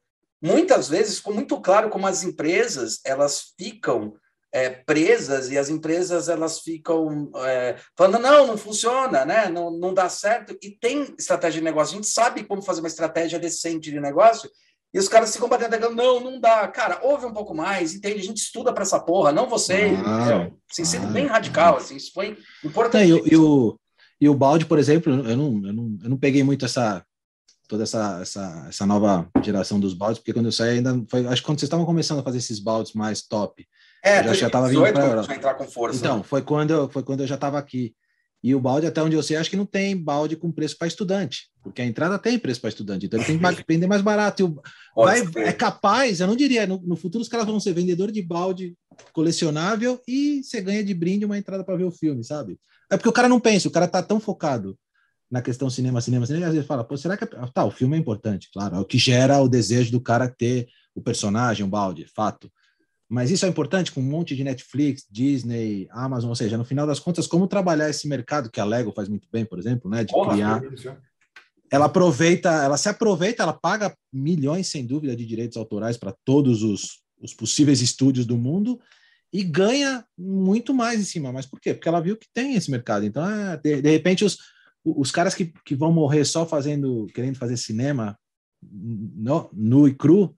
muitas 0.44 0.90
vezes 0.90 1.18
ficou 1.18 1.34
muito 1.34 1.60
claro 1.62 1.90
como 1.90 2.06
as 2.06 2.24
empresas 2.24 3.00
elas 3.06 3.54
ficam 3.58 4.14
é, 4.52 4.70
presas 4.70 5.50
e 5.50 5.58
as 5.58 5.70
empresas 5.70 6.28
elas 6.28 6.60
ficam 6.60 7.32
é, 7.38 7.78
falando 7.98 8.22
não 8.22 8.46
não 8.46 8.58
funciona 8.58 9.26
né? 9.26 9.50
Não, 9.50 9.72
não 9.72 9.94
dá 9.94 10.08
certo. 10.10 10.56
E 10.62 10.70
tem 10.70 11.16
estratégia 11.18 11.60
de 11.60 11.66
negócio. 11.66 11.94
A 11.94 11.96
gente 11.96 12.08
sabe 12.08 12.44
como 12.44 12.62
fazer 12.62 12.82
uma 12.82 12.88
estratégia 12.88 13.40
decente 13.40 13.90
de 13.90 14.00
negócio 14.00 14.50
e 14.94 15.00
os 15.00 15.08
caras 15.08 15.34
ficam 15.34 15.50
batendo 15.50 15.74
falando 15.74 15.90
não 15.90 16.20
não 16.20 16.40
dá. 16.40 16.68
Cara 16.68 17.00
ouve 17.02 17.26
um 17.26 17.34
pouco 17.34 17.56
mais 17.56 17.96
entende? 17.96 18.20
A 18.20 18.24
gente 18.24 18.38
estuda 18.38 18.74
para 18.74 18.84
essa 18.84 19.00
porra 19.00 19.32
não 19.32 19.50
você. 19.50 19.94
Ah, 20.06 20.52
assim, 20.70 20.86
sendo 20.86 21.08
ah, 21.08 21.12
bem 21.12 21.26
radical 21.26 21.78
assim 21.78 21.96
isso 21.96 22.12
foi 22.14 22.38
importante 22.64 23.02
é, 23.02 23.08
e, 23.08 23.34
e, 23.34 23.38
o 23.38 23.76
e 24.20 24.30
o 24.30 24.36
balde 24.36 24.66
por 24.66 24.78
exemplo 24.78 25.12
eu 25.12 25.38
não, 25.38 25.66
eu 25.66 25.74
não 25.74 25.98
eu 26.04 26.10
não 26.10 26.18
peguei 26.18 26.44
muito 26.44 26.66
essa 26.66 27.04
toda 27.74 27.84
essa, 27.84 28.20
essa, 28.22 28.66
essa 28.70 28.86
nova 28.86 29.28
geração 29.44 29.80
dos 29.80 29.96
baldes, 29.96 30.20
porque 30.20 30.32
quando 30.32 30.46
eu 30.46 30.52
saí 30.52 30.78
ainda 30.78 31.04
foi, 31.10 31.26
acho 31.26 31.42
que 31.42 31.46
quando 31.48 31.60
vocês 31.60 31.68
estavam 31.68 31.88
começando 31.88 32.20
a 32.20 32.24
fazer 32.24 32.38
esses 32.38 32.60
baldes 32.60 32.94
mais 32.94 33.24
top, 33.24 33.68
é, 34.06 34.20
eu 34.28 34.36
já 34.36 34.46
estava 34.46 34.70
vindo 34.70 34.84
para 34.84 35.36
entrar 35.36 35.56
com 35.56 35.66
força. 35.66 35.98
Então, 35.98 36.18
né? 36.18 36.24
foi 36.24 36.44
quando 36.44 36.70
eu, 36.70 36.88
foi 36.88 37.02
quando 37.02 37.22
eu 37.22 37.28
já 37.28 37.34
estava 37.34 37.58
aqui. 37.58 37.96
E 38.44 38.54
o 38.54 38.60
balde, 38.60 38.86
até 38.86 39.02
onde 39.02 39.16
eu 39.16 39.24
sei, 39.24 39.38
acho 39.38 39.50
que 39.50 39.56
não 39.56 39.66
tem 39.66 39.98
balde 39.98 40.36
com 40.36 40.52
preço 40.52 40.78
para 40.78 40.88
estudante, 40.88 41.50
porque 41.64 41.82
a 41.82 41.86
entrada 41.86 42.20
tem 42.20 42.38
preço 42.38 42.62
para 42.62 42.70
estudante, 42.70 43.08
então 43.08 43.20
ele 43.20 43.26
tem 43.26 43.56
que 43.56 43.64
vender 43.68 43.88
mais 43.88 44.04
barato. 44.04 44.44
E 44.44 44.46
o, 44.46 44.62
vai, 44.96 45.24
é 45.38 45.52
capaz, 45.52 46.20
eu 46.20 46.28
não 46.28 46.36
diria, 46.36 46.68
no, 46.68 46.80
no, 46.86 46.96
futuro 46.96 47.24
os 47.24 47.30
caras 47.30 47.48
vão 47.48 47.60
ser 47.60 47.74
vendedor 47.74 48.12
de 48.12 48.22
balde 48.22 48.76
colecionável 49.14 50.00
e 50.08 50.44
você 50.44 50.62
ganha 50.62 50.84
de 50.84 50.94
brinde 50.94 51.26
uma 51.26 51.40
entrada 51.40 51.64
para 51.64 51.76
ver 51.76 51.86
o 51.86 51.92
filme, 51.92 52.24
sabe? 52.24 52.60
É 52.92 52.98
porque 52.98 53.10
o 53.10 53.14
cara 53.14 53.28
não 53.28 53.40
pensa, 53.40 53.68
o 53.68 53.72
cara 53.72 53.88
tá 53.88 54.04
tão 54.04 54.20
focado 54.20 54.78
na 55.34 55.42
questão 55.42 55.68
cinema, 55.68 56.00
cinema, 56.00 56.28
cinema, 56.28 56.46
às 56.46 56.54
vezes 56.54 56.68
fala, 56.68 56.84
pô, 56.84 56.96
será 56.96 57.18
que. 57.18 57.26
Tá, 57.26 57.66
o 57.66 57.72
filme 57.72 57.98
é 57.98 58.00
importante, 58.00 58.52
claro, 58.54 58.76
é 58.76 58.80
o 58.80 58.86
que 58.86 59.00
gera 59.00 59.42
o 59.42 59.50
desejo 59.50 59.92
do 59.92 60.00
cara 60.00 60.30
ter 60.30 60.68
o 60.94 61.02
personagem, 61.02 61.66
o 61.66 61.68
balde, 61.68 62.06
fato. 62.06 62.52
Mas 63.10 63.32
isso 63.32 63.44
é 63.44 63.50
importante 63.50 63.92
com 63.92 64.00
um 64.00 64.04
monte 64.04 64.36
de 64.36 64.44
Netflix, 64.44 65.08
Disney, 65.10 65.88
Amazon, 65.90 66.30
ou 66.30 66.36
seja, 66.36 66.56
no 66.56 66.64
final 66.64 66.86
das 66.86 67.00
contas, 67.00 67.26
como 67.26 67.48
trabalhar 67.48 67.90
esse 67.90 68.08
mercado 68.08 68.48
que 68.52 68.60
a 68.60 68.64
Lego 68.64 68.92
faz 68.92 69.10
muito 69.10 69.28
bem, 69.32 69.44
por 69.44 69.58
exemplo, 69.58 69.90
né, 69.90 70.04
de 70.04 70.14
Porra, 70.14 70.34
criar. 70.34 70.62
Ela 71.72 71.86
aproveita, 71.86 72.52
ela 72.52 72.78
se 72.78 72.88
aproveita, 72.88 73.42
ela 73.42 73.54
paga 73.54 73.98
milhões, 74.14 74.68
sem 74.68 74.86
dúvida, 74.86 75.16
de 75.16 75.26
direitos 75.26 75.58
autorais 75.58 75.98
para 75.98 76.16
todos 76.24 76.62
os, 76.62 77.00
os 77.20 77.34
possíveis 77.34 77.82
estúdios 77.82 78.28
do 78.28 78.38
mundo 78.38 78.80
e 79.34 79.44
ganha 79.44 80.06
muito 80.16 80.76
mais 80.76 81.00
em 81.00 81.04
cima. 81.04 81.32
Mas 81.32 81.48
por 81.48 81.60
quê? 81.60 81.74
Porque 81.74 81.90
ela 81.90 82.00
viu 82.00 82.16
que 82.16 82.28
tem 82.32 82.54
esse 82.54 82.70
mercado. 82.70 83.04
Então, 83.04 83.28
é, 83.28 83.58
de, 83.58 83.82
de 83.82 83.90
repente, 83.90 84.24
os, 84.24 84.38
os 84.84 85.12
caras 85.12 85.34
que, 85.34 85.54
que 85.66 85.76
vão 85.76 85.92
morrer 85.92 86.26
só 86.26 86.46
fazendo, 86.46 87.08
querendo 87.14 87.38
fazer 87.38 87.58
cinema 87.58 88.18
no, 88.62 89.50
nu 89.54 89.88
e 89.88 89.94
cru, 89.94 90.36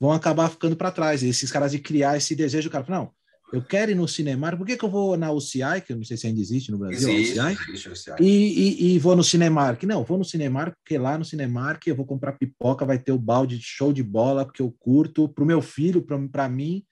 vão 0.00 0.12
acabar 0.12 0.50
ficando 0.50 0.76
para 0.76 0.90
trás. 0.90 1.22
E 1.22 1.28
esses 1.28 1.50
caras 1.50 1.72
de 1.72 1.78
criar 1.78 2.16
esse 2.16 2.34
desejo, 2.34 2.68
o 2.68 2.72
cara 2.72 2.84
fala, 2.84 3.00
não, 3.00 3.10
eu 3.52 3.62
quero 3.62 3.92
ir 3.92 3.94
no 3.94 4.08
cinema, 4.08 4.56
por 4.56 4.66
que, 4.66 4.76
que 4.76 4.84
eu 4.84 4.90
vou 4.90 5.16
na 5.16 5.30
UCI, 5.30 5.80
que 5.86 5.92
eu 5.92 5.96
não 5.96 6.04
sei 6.04 6.16
se 6.16 6.26
ainda 6.26 6.40
existe 6.40 6.72
no 6.72 6.78
Brasil, 6.78 7.08
existe, 7.08 7.38
UCI, 7.38 7.56
existe, 7.72 8.12
e, 8.20 8.26
e, 8.26 8.94
e, 8.94 8.98
vou 8.98 9.14
no 9.14 9.22
Cinemark? 9.22 9.84
Não, 9.84 10.02
vou 10.02 10.18
no 10.18 10.24
Cinemark, 10.24 10.74
porque 10.82 10.98
lá 10.98 11.16
no 11.16 11.24
Cinemark 11.24 11.86
eu 11.86 11.94
vou 11.94 12.04
comprar 12.04 12.32
pipoca, 12.32 12.84
vai 12.84 12.98
ter 12.98 13.12
o 13.12 13.18
balde 13.18 13.56
de 13.56 13.64
show 13.64 13.92
de 13.92 14.02
bola, 14.02 14.44
porque 14.44 14.60
eu 14.60 14.74
curto, 14.80 15.28
para 15.28 15.44
o 15.44 15.46
meu 15.46 15.62
filho, 15.62 16.04
para 16.30 16.48
mim, 16.48 16.84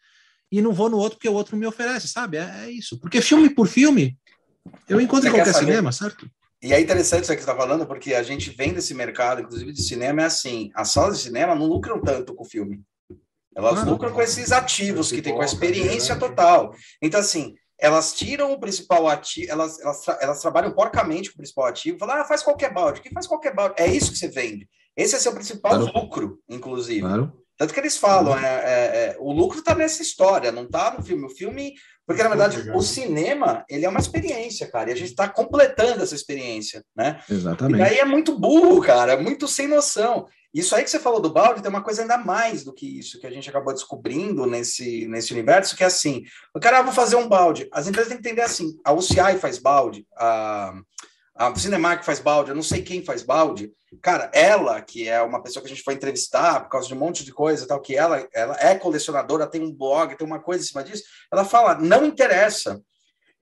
e 0.50 0.62
não 0.62 0.72
vou 0.72 0.88
no 0.88 0.96
outro 0.96 1.18
porque 1.18 1.28
o 1.28 1.34
outro 1.34 1.56
me 1.56 1.66
oferece, 1.66 2.06
sabe? 2.06 2.36
É, 2.36 2.66
é 2.66 2.70
isso. 2.70 3.00
Porque 3.00 3.20
filme 3.20 3.50
por 3.50 3.66
filme, 3.66 4.16
eu 4.88 5.00
encontro 5.00 5.28
em 5.28 5.32
qualquer 5.32 5.54
cinema, 5.54 5.90
certo? 5.90 6.30
E 6.64 6.72
é 6.72 6.80
interessante 6.80 7.24
isso 7.24 7.32
que 7.32 7.42
você 7.42 7.50
está 7.50 7.54
falando, 7.54 7.86
porque 7.86 8.14
a 8.14 8.22
gente 8.22 8.48
vem 8.48 8.72
desse 8.72 8.94
mercado, 8.94 9.42
inclusive 9.42 9.70
de 9.70 9.82
cinema, 9.82 10.22
é 10.22 10.24
assim: 10.24 10.70
as 10.74 10.88
salas 10.88 11.18
de 11.18 11.24
cinema 11.24 11.54
não 11.54 11.66
lucram 11.66 12.00
tanto 12.00 12.34
com 12.34 12.42
o 12.42 12.48
filme. 12.48 12.80
Elas 13.54 13.84
lucram 13.84 14.10
com 14.10 14.22
esses 14.22 14.50
ativos 14.50 15.12
que 15.12 15.20
tem, 15.20 15.34
com 15.34 15.42
a 15.42 15.44
experiência 15.44 16.16
total. 16.16 16.74
Então, 17.02 17.20
assim, 17.20 17.54
elas 17.78 18.14
tiram 18.14 18.50
o 18.50 18.58
principal 18.58 19.06
ativo, 19.06 19.52
elas, 19.52 19.78
elas, 19.78 20.00
tra 20.00 20.18
elas 20.22 20.40
trabalham 20.40 20.72
porcamente 20.72 21.28
com 21.28 21.34
o 21.34 21.36
principal 21.36 21.66
ativo, 21.66 21.98
falam, 21.98 22.16
ah, 22.16 22.24
faz 22.24 22.42
qualquer 22.42 22.72
balde. 22.72 23.02
Que 23.02 23.10
faz 23.10 23.26
qualquer 23.26 23.54
balde? 23.54 23.74
É 23.76 23.86
isso 23.86 24.10
que 24.10 24.16
você 24.18 24.28
vende. 24.28 24.66
Esse 24.96 25.16
é 25.16 25.18
seu 25.18 25.34
principal 25.34 25.72
claro. 25.72 25.92
lucro, 25.94 26.38
inclusive. 26.48 27.02
Claro. 27.02 27.44
Tanto 27.58 27.74
que 27.74 27.78
eles 27.78 27.98
falam, 27.98 28.36
é, 28.38 28.46
é, 28.46 29.06
é 29.10 29.16
o 29.20 29.30
lucro 29.32 29.58
está 29.58 29.74
nessa 29.74 30.02
história, 30.02 30.50
não 30.50 30.64
está 30.64 30.92
no 30.96 31.04
filme. 31.04 31.26
O 31.26 31.30
filme 31.30 31.74
porque, 32.06 32.22
na 32.22 32.28
verdade, 32.28 32.70
o 32.70 32.82
cinema, 32.82 33.64
ele 33.68 33.86
é 33.86 33.88
uma 33.88 34.00
experiência, 34.00 34.66
cara, 34.66 34.90
e 34.90 34.92
a 34.92 34.96
gente 34.96 35.10
está 35.10 35.28
completando 35.28 36.02
essa 36.02 36.14
experiência, 36.14 36.84
né? 36.94 37.20
Exatamente. 37.30 37.80
E 37.80 37.84
daí 37.84 37.98
é 37.98 38.04
muito 38.04 38.38
burro, 38.38 38.82
cara, 38.82 39.16
muito 39.16 39.48
sem 39.48 39.66
noção. 39.66 40.26
Isso 40.52 40.76
aí 40.76 40.84
que 40.84 40.90
você 40.90 41.00
falou 41.00 41.20
do 41.20 41.32
balde 41.32 41.60
tem 41.60 41.70
uma 41.70 41.82
coisa 41.82 42.02
ainda 42.02 42.16
mais 42.16 42.62
do 42.62 42.72
que 42.72 42.86
isso, 42.86 43.18
que 43.18 43.26
a 43.26 43.30
gente 43.30 43.48
acabou 43.50 43.72
descobrindo 43.72 44.46
nesse, 44.46 45.06
nesse 45.08 45.32
universo, 45.32 45.76
que 45.76 45.82
é 45.82 45.86
assim, 45.86 46.22
o 46.54 46.60
cara, 46.60 46.78
ah, 46.78 46.82
vou 46.82 46.92
fazer 46.92 47.16
um 47.16 47.28
balde. 47.28 47.68
As 47.72 47.88
empresas 47.88 48.08
têm 48.08 48.20
que 48.20 48.28
entender 48.28 48.42
assim, 48.42 48.78
a 48.84 48.92
UCI 48.92 49.38
faz 49.40 49.58
balde, 49.58 50.06
a, 50.16 50.74
a 51.34 51.54
Cinemark 51.56 52.04
faz 52.04 52.20
balde, 52.20 52.50
eu 52.50 52.54
não 52.54 52.62
sei 52.62 52.82
quem 52.82 53.04
faz 53.04 53.22
balde. 53.22 53.72
Cara, 54.00 54.30
ela, 54.32 54.80
que 54.80 55.08
é 55.08 55.20
uma 55.20 55.42
pessoa 55.42 55.62
que 55.62 55.66
a 55.66 55.74
gente 55.74 55.84
foi 55.84 55.94
entrevistar 55.94 56.60
por 56.60 56.68
causa 56.68 56.86
de 56.86 56.94
um 56.94 56.98
monte 56.98 57.24
de 57.24 57.32
coisa 57.32 57.66
tal, 57.66 57.80
que 57.80 57.96
ela, 57.96 58.26
ela 58.32 58.56
é 58.60 58.76
colecionadora, 58.76 59.46
tem 59.46 59.62
um 59.62 59.72
blog, 59.72 60.16
tem 60.16 60.26
uma 60.26 60.40
coisa 60.40 60.62
em 60.62 60.66
cima 60.66 60.84
disso, 60.84 61.02
ela 61.32 61.44
fala, 61.44 61.74
não 61.74 62.04
interessa. 62.04 62.80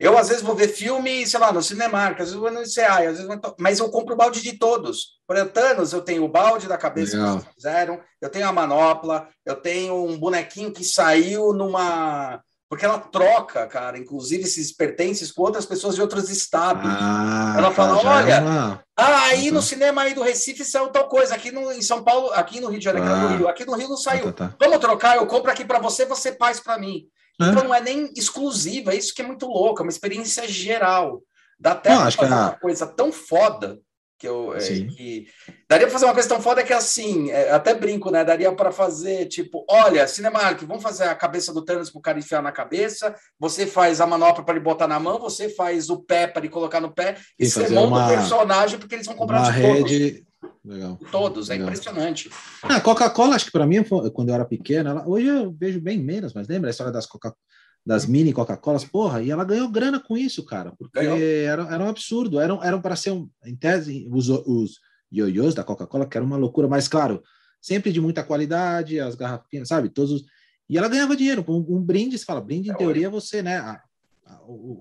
Eu, 0.01 0.19
às 0.19 0.29
vezes, 0.29 0.43
vou 0.43 0.57
ver 0.57 0.69
filme, 0.69 1.25
sei 1.27 1.39
lá, 1.39 1.53
no 1.53 1.63
Cinemark, 1.63 2.21
às 2.21 2.29
vezes 2.29 2.35
vou 2.35 2.51
no 2.51 2.63
ICA, 2.63 3.09
às 3.09 3.19
vezes 3.19 3.25
vou... 3.27 3.39
mas 3.59 3.79
eu 3.79 3.89
compro 3.89 4.15
o 4.15 4.17
balde 4.17 4.43
de 4.43 4.59
todos. 4.59 5.21
Por 5.27 5.37
Thanos, 5.51 5.93
eu 5.93 6.03
tenho 6.03 6.25
o 6.25 6.29
balde 6.29 6.67
da 6.67 6.77
cabeça 6.77 7.17
Legal. 7.17 7.39
que 7.41 7.55
fizeram, 7.55 8.01
eu 8.21 8.29
tenho 8.29 8.49
a 8.49 8.53
manopla, 8.53 9.29
eu 9.47 9.55
tenho 9.55 9.95
um 10.05 10.19
bonequinho 10.19 10.73
que 10.73 10.83
saiu 10.83 11.53
numa 11.53 12.43
porque 12.73 12.87
ela 12.87 12.99
troca, 12.99 13.67
cara, 13.67 13.99
inclusive 13.99 14.45
esses 14.45 14.73
pertences 14.73 15.31
com 15.31 15.43
outras 15.43 15.67
pessoas 15.67 15.95
de 15.95 16.01
outros 16.01 16.31
estados. 16.31 16.91
Ah, 16.91 17.55
ela 17.59 17.71
fala, 17.71 18.01
tá, 18.01 18.09
olha, 18.09 18.33
é 18.33 18.79
ah, 18.97 19.25
aí 19.27 19.51
no 19.51 19.61
cinema 19.61 20.01
aí 20.01 20.15
do 20.15 20.23
Recife 20.23 20.65
saiu 20.65 20.89
tal 20.89 21.07
coisa, 21.07 21.35
aqui 21.35 21.53
no, 21.53 21.71
em 21.71 21.83
São 21.83 22.03
Paulo, 22.03 22.33
aqui 22.33 22.63
no 22.63 22.69
Rio 22.69 22.79
de 22.79 22.85
Janeiro, 22.87 23.07
ah. 23.07 23.27
Rio, 23.29 23.47
aqui 23.47 23.67
no 23.67 23.75
Rio 23.75 23.91
não 23.91 23.99
saiu. 23.99 24.33
Tá, 24.33 24.49
tá. 24.49 24.57
Vamos 24.59 24.79
trocar, 24.79 25.17
eu 25.19 25.27
compro 25.27 25.51
aqui 25.51 25.67
para 25.67 25.81
você, 25.81 26.07
você 26.07 26.35
faz 26.35 26.61
para 26.61 26.79
mim. 26.79 27.05
É. 27.39 27.45
Então 27.45 27.63
não 27.63 27.75
é 27.75 27.81
nem 27.83 28.11
exclusiva, 28.17 28.95
é 28.95 28.97
isso 28.97 29.15
que 29.15 29.21
é 29.21 29.27
muito 29.27 29.45
louco, 29.45 29.83
é 29.83 29.83
uma 29.83 29.93
experiência 29.93 30.49
geral. 30.49 31.21
Dá 31.61 31.73
até 31.73 31.91
não, 31.91 32.11
fazer 32.11 32.33
uma 32.33 32.53
coisa 32.53 32.87
tão 32.87 33.13
foda 33.13 33.79
que 34.23 34.29
eu 34.29 34.55
é, 34.55 34.61
que 34.61 35.27
daria 35.69 35.85
para 35.85 35.93
fazer 35.93 36.05
uma 36.05 36.15
coisa 36.15 36.29
tão 36.29 36.41
foda 36.41 36.63
que 36.63 36.73
assim, 36.73 37.29
é, 37.33 37.51
até 37.51 37.75
brinco, 37.75 38.09
né? 38.09 38.25
Daria 38.25 38.53
para 38.53 38.71
fazer 38.71 39.27
tipo, 39.27 39.67
olha, 39.69 40.07
Cinemark, 40.07 40.63
vamos 40.63 40.83
fazer 40.83 41.05
a 41.05 41.15
cabeça 41.15 41.53
do 41.53 41.65
Thanos 41.65 41.91
para 41.91 41.99
o 41.99 42.03
cara 42.03 42.19
enfiar 42.21 42.41
na 42.41 42.53
cabeça, 42.53 43.17
você 43.37 43.67
faz 43.67 44.01
a 44.01 44.07
manopla 44.07 44.45
para 44.45 44.55
ele 44.55 44.63
botar 44.63 44.87
na 44.87 45.01
mão, 45.01 45.19
você 45.19 45.49
faz 45.49 45.91
o 45.91 45.99
pé 45.99 46.29
para 46.29 46.43
ele 46.43 46.53
colocar 46.53 46.81
no 46.81 46.95
pé 46.95 47.17
e, 47.37 47.45
e 47.45 47.51
você 47.51 47.69
monta 47.71 47.89
uma, 47.89 48.07
o 48.07 48.09
personagem 48.09 48.79
porque 48.79 48.95
eles 48.95 49.07
vão 49.07 49.17
comprar 49.17 49.41
uma 49.41 49.51
rede... 49.51 50.11
Todos. 50.13 50.33
Legal. 50.65 50.99
Todos, 51.11 51.51
é 51.51 51.55
Legal. 51.55 51.69
impressionante. 51.69 52.31
A 52.63 52.81
Coca-Cola, 52.81 53.35
acho 53.35 53.47
que 53.47 53.51
para 53.51 53.67
mim, 53.67 53.83
quando 54.13 54.29
eu 54.29 54.35
era 54.37 54.45
pequena, 54.45 54.91
ela, 54.91 55.09
hoje 55.09 55.27
eu 55.27 55.53
vejo 55.53 55.81
bem 55.81 55.99
menos, 55.99 56.33
mas 56.33 56.47
lembra 56.47 56.71
a 56.71 56.73
história 56.73 56.93
das 56.93 57.07
Coca 57.07 57.35
das 57.85 58.07
mini 58.07 58.33
Coca-Colas, 58.33 58.85
porra, 58.85 59.23
e 59.23 59.31
ela 59.31 59.45
ganhou 59.45 59.69
grana 59.69 59.99
com 59.99 60.17
isso, 60.17 60.45
cara, 60.45 60.73
porque 60.79 60.99
era, 60.99 61.63
era 61.65 61.83
um 61.83 61.89
absurdo, 61.89 62.41
eram, 62.41 62.63
eram 62.63 62.81
para 62.81 62.95
ser, 62.95 63.11
um, 63.11 63.29
em 63.45 63.57
tese, 63.57 64.09
os, 64.11 64.29
os 64.29 64.79
ioiôs 65.13 65.55
da 65.55 65.65
Coca-Cola, 65.65 66.07
que 66.07 66.17
era 66.17 66.25
uma 66.25 66.37
loucura, 66.37 66.69
mas 66.69 66.87
claro, 66.87 67.23
sempre 67.61 67.93
de 67.93 68.01
muita 68.01 68.23
qualidade, 68.23 69.01
as 69.01 69.15
garrafinhas, 69.15 69.69
sabe, 69.69 69.89
todos 69.89 70.13
os... 70.13 70.25
E 70.69 70.79
ela 70.79 70.89
ganhava 70.89 71.17
dinheiro, 71.17 71.45
um, 71.49 71.77
um 71.77 71.83
brinde, 71.83 72.17
você 72.17 72.25
fala, 72.25 72.41
brinde 72.41 72.69
em 72.69 72.73
é 72.73 72.77
teoria 72.77 73.11
você, 73.11 73.43
né, 73.43 73.81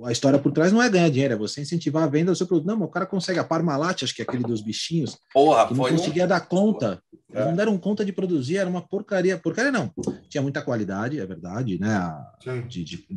a, 0.06 0.12
história 0.12 0.40
por 0.40 0.52
trás 0.52 0.72
não 0.72 0.82
é 0.82 0.90
ganhar 0.90 1.10
dinheiro, 1.10 1.34
é 1.34 1.38
você 1.38 1.62
incentivar 1.62 2.04
a 2.04 2.08
venda 2.08 2.32
do 2.32 2.36
seu 2.38 2.48
produto. 2.48 2.68
Não, 2.68 2.78
mas 2.78 2.88
o 2.88 2.92
cara 2.92 3.06
consegue 3.06 3.40
a 3.40 3.44
Parmalat, 3.44 4.04
acho 4.04 4.16
que 4.16 4.22
é 4.22 4.26
aquele 4.26 4.44
dos 4.44 4.62
bichinhos, 4.62 5.18
Porra, 5.34 5.68
que 5.68 5.74
não 5.74 5.86
conseguia 5.86 6.26
um... 6.26 6.28
dar 6.28 6.42
conta. 6.42 7.02
É. 7.34 7.46
Não 7.46 7.56
deram 7.56 7.78
conta 7.78 8.04
de 8.04 8.12
produzir, 8.12 8.58
era 8.58 8.70
uma 8.70 8.82
porcaria. 8.82 9.38
Porcaria 9.38 9.72
não. 9.72 9.90
Tinha 10.28 10.42
muita 10.42 10.62
qualidade, 10.62 11.18
é 11.18 11.26
verdade, 11.26 11.80
né? 11.80 12.14
De, 12.68 12.84
de, 12.84 13.08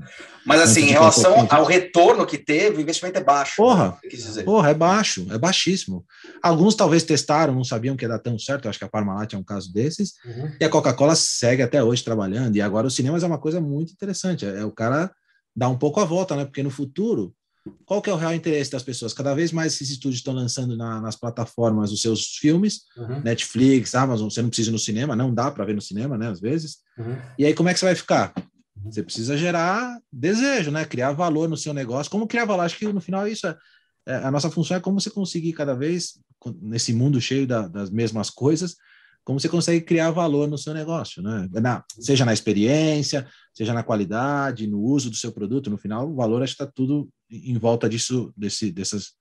Mas 0.46 0.61
assim, 0.61 0.83
em 0.83 0.92
relação 0.92 1.48
ao 1.50 1.64
retorno 1.64 2.24
que 2.24 2.38
teve, 2.38 2.76
o 2.76 2.80
investimento 2.80 3.18
é 3.18 3.24
baixo. 3.24 3.57
Porra, 3.57 3.98
né? 4.04 4.42
porra, 4.44 4.70
é 4.70 4.74
baixo, 4.74 5.26
é 5.30 5.38
baixíssimo. 5.38 6.04
Alguns 6.40 6.76
talvez 6.76 7.02
testaram, 7.02 7.54
não 7.54 7.64
sabiam 7.64 7.96
que 7.96 8.04
ia 8.04 8.09
dar 8.09 8.20
tão 8.20 8.38
certo. 8.38 8.66
Eu 8.66 8.70
acho 8.70 8.78
que 8.78 8.85
a 8.85 8.88
Parmalat 8.88 9.33
é 9.33 9.37
um 9.37 9.42
caso 9.42 9.72
desses. 9.72 10.12
Uhum. 10.24 10.52
E 10.61 10.64
a 10.64 10.68
Coca-Cola 10.68 11.16
segue 11.16 11.62
até 11.62 11.83
hoje 11.83 12.04
trabalhando. 12.04 12.54
E 12.54 12.61
agora 12.61 12.87
o 12.87 12.90
cinema 12.90 13.18
é 13.18 13.26
uma 13.26 13.38
coisa 13.38 13.61
muito 13.61 13.92
interessante. 13.92 14.46
É, 14.46 14.61
é 14.61 14.64
o 14.64 14.70
cara 14.70 15.11
dar 15.54 15.68
um 15.68 15.78
pouco 15.78 16.00
a 16.00 16.04
volta, 16.04 16.36
né? 16.36 16.44
Porque 16.44 16.62
no 16.62 16.70
futuro 16.70 17.34
qual 17.86 18.02
que 18.02 18.10
é 18.10 18.12
o 18.12 18.16
real 18.16 18.34
interesse 18.34 18.70
das 18.70 18.82
pessoas? 18.82 19.14
Cada 19.14 19.34
vez 19.34 19.50
mais 19.50 19.74
esses 19.74 19.90
estúdios 19.90 20.20
estão 20.20 20.34
lançando 20.34 20.76
na, 20.76 21.00
nas 21.00 21.16
plataformas 21.16 21.92
os 21.92 22.02
seus 22.02 22.36
filmes, 22.36 22.82
uhum. 22.96 23.20
Netflix, 23.20 23.94
Amazon, 23.94 24.28
você 24.28 24.42
não 24.42 24.50
precisa 24.50 24.70
ir 24.70 24.72
no 24.72 24.78
cinema, 24.78 25.16
não 25.16 25.32
dá 25.32 25.50
para 25.50 25.64
ver 25.64 25.74
no 25.74 25.80
cinema, 25.80 26.18
né, 26.18 26.28
às 26.28 26.40
vezes. 26.40 26.78
Uhum. 26.98 27.16
E 27.38 27.46
aí 27.46 27.54
como 27.54 27.68
é 27.68 27.72
que 27.72 27.80
você 27.80 27.86
vai 27.86 27.94
ficar? 27.94 28.34
Uhum. 28.76 28.92
Você 28.92 29.02
precisa 29.02 29.36
gerar 29.36 29.98
desejo, 30.12 30.70
né? 30.70 30.84
Criar 30.84 31.12
valor 31.12 31.48
no 31.48 31.56
seu 31.56 31.72
negócio. 31.72 32.10
Como 32.10 32.26
criar 32.26 32.44
valor? 32.44 32.62
Acho 32.62 32.78
que 32.78 32.92
no 32.92 33.00
final 33.00 33.26
isso 33.26 33.46
é, 33.46 33.56
é 34.06 34.16
a 34.16 34.30
nossa 34.30 34.50
função 34.50 34.76
é 34.76 34.80
como 34.80 35.00
você 35.00 35.08
conseguir 35.08 35.54
cada 35.54 35.74
vez 35.74 36.18
nesse 36.60 36.92
mundo 36.92 37.20
cheio 37.20 37.46
da, 37.46 37.66
das 37.66 37.88
mesmas 37.88 38.28
coisas, 38.28 38.76
como 39.24 39.40
você 39.40 39.48
consegue 39.48 39.80
criar 39.80 40.10
valor 40.10 40.46
no 40.46 40.58
seu 40.58 40.74
negócio, 40.74 41.22
né? 41.22 41.48
Na, 41.52 41.82
seja 41.98 42.24
na 42.24 42.32
experiência, 42.32 43.26
seja 43.54 43.72
na 43.72 43.82
qualidade, 43.82 44.66
no 44.66 44.80
uso 44.80 45.10
do 45.10 45.16
seu 45.16 45.32
produto, 45.32 45.70
no 45.70 45.78
final 45.78 46.08
o 46.08 46.14
valor 46.14 46.42
acho 46.42 46.54
que 46.54 46.62
está 46.62 46.72
tudo 46.72 47.08
em 47.30 47.56
volta 47.58 47.88
disso, 47.88 48.32
desse, 48.37 48.70
dessas, 48.70 49.12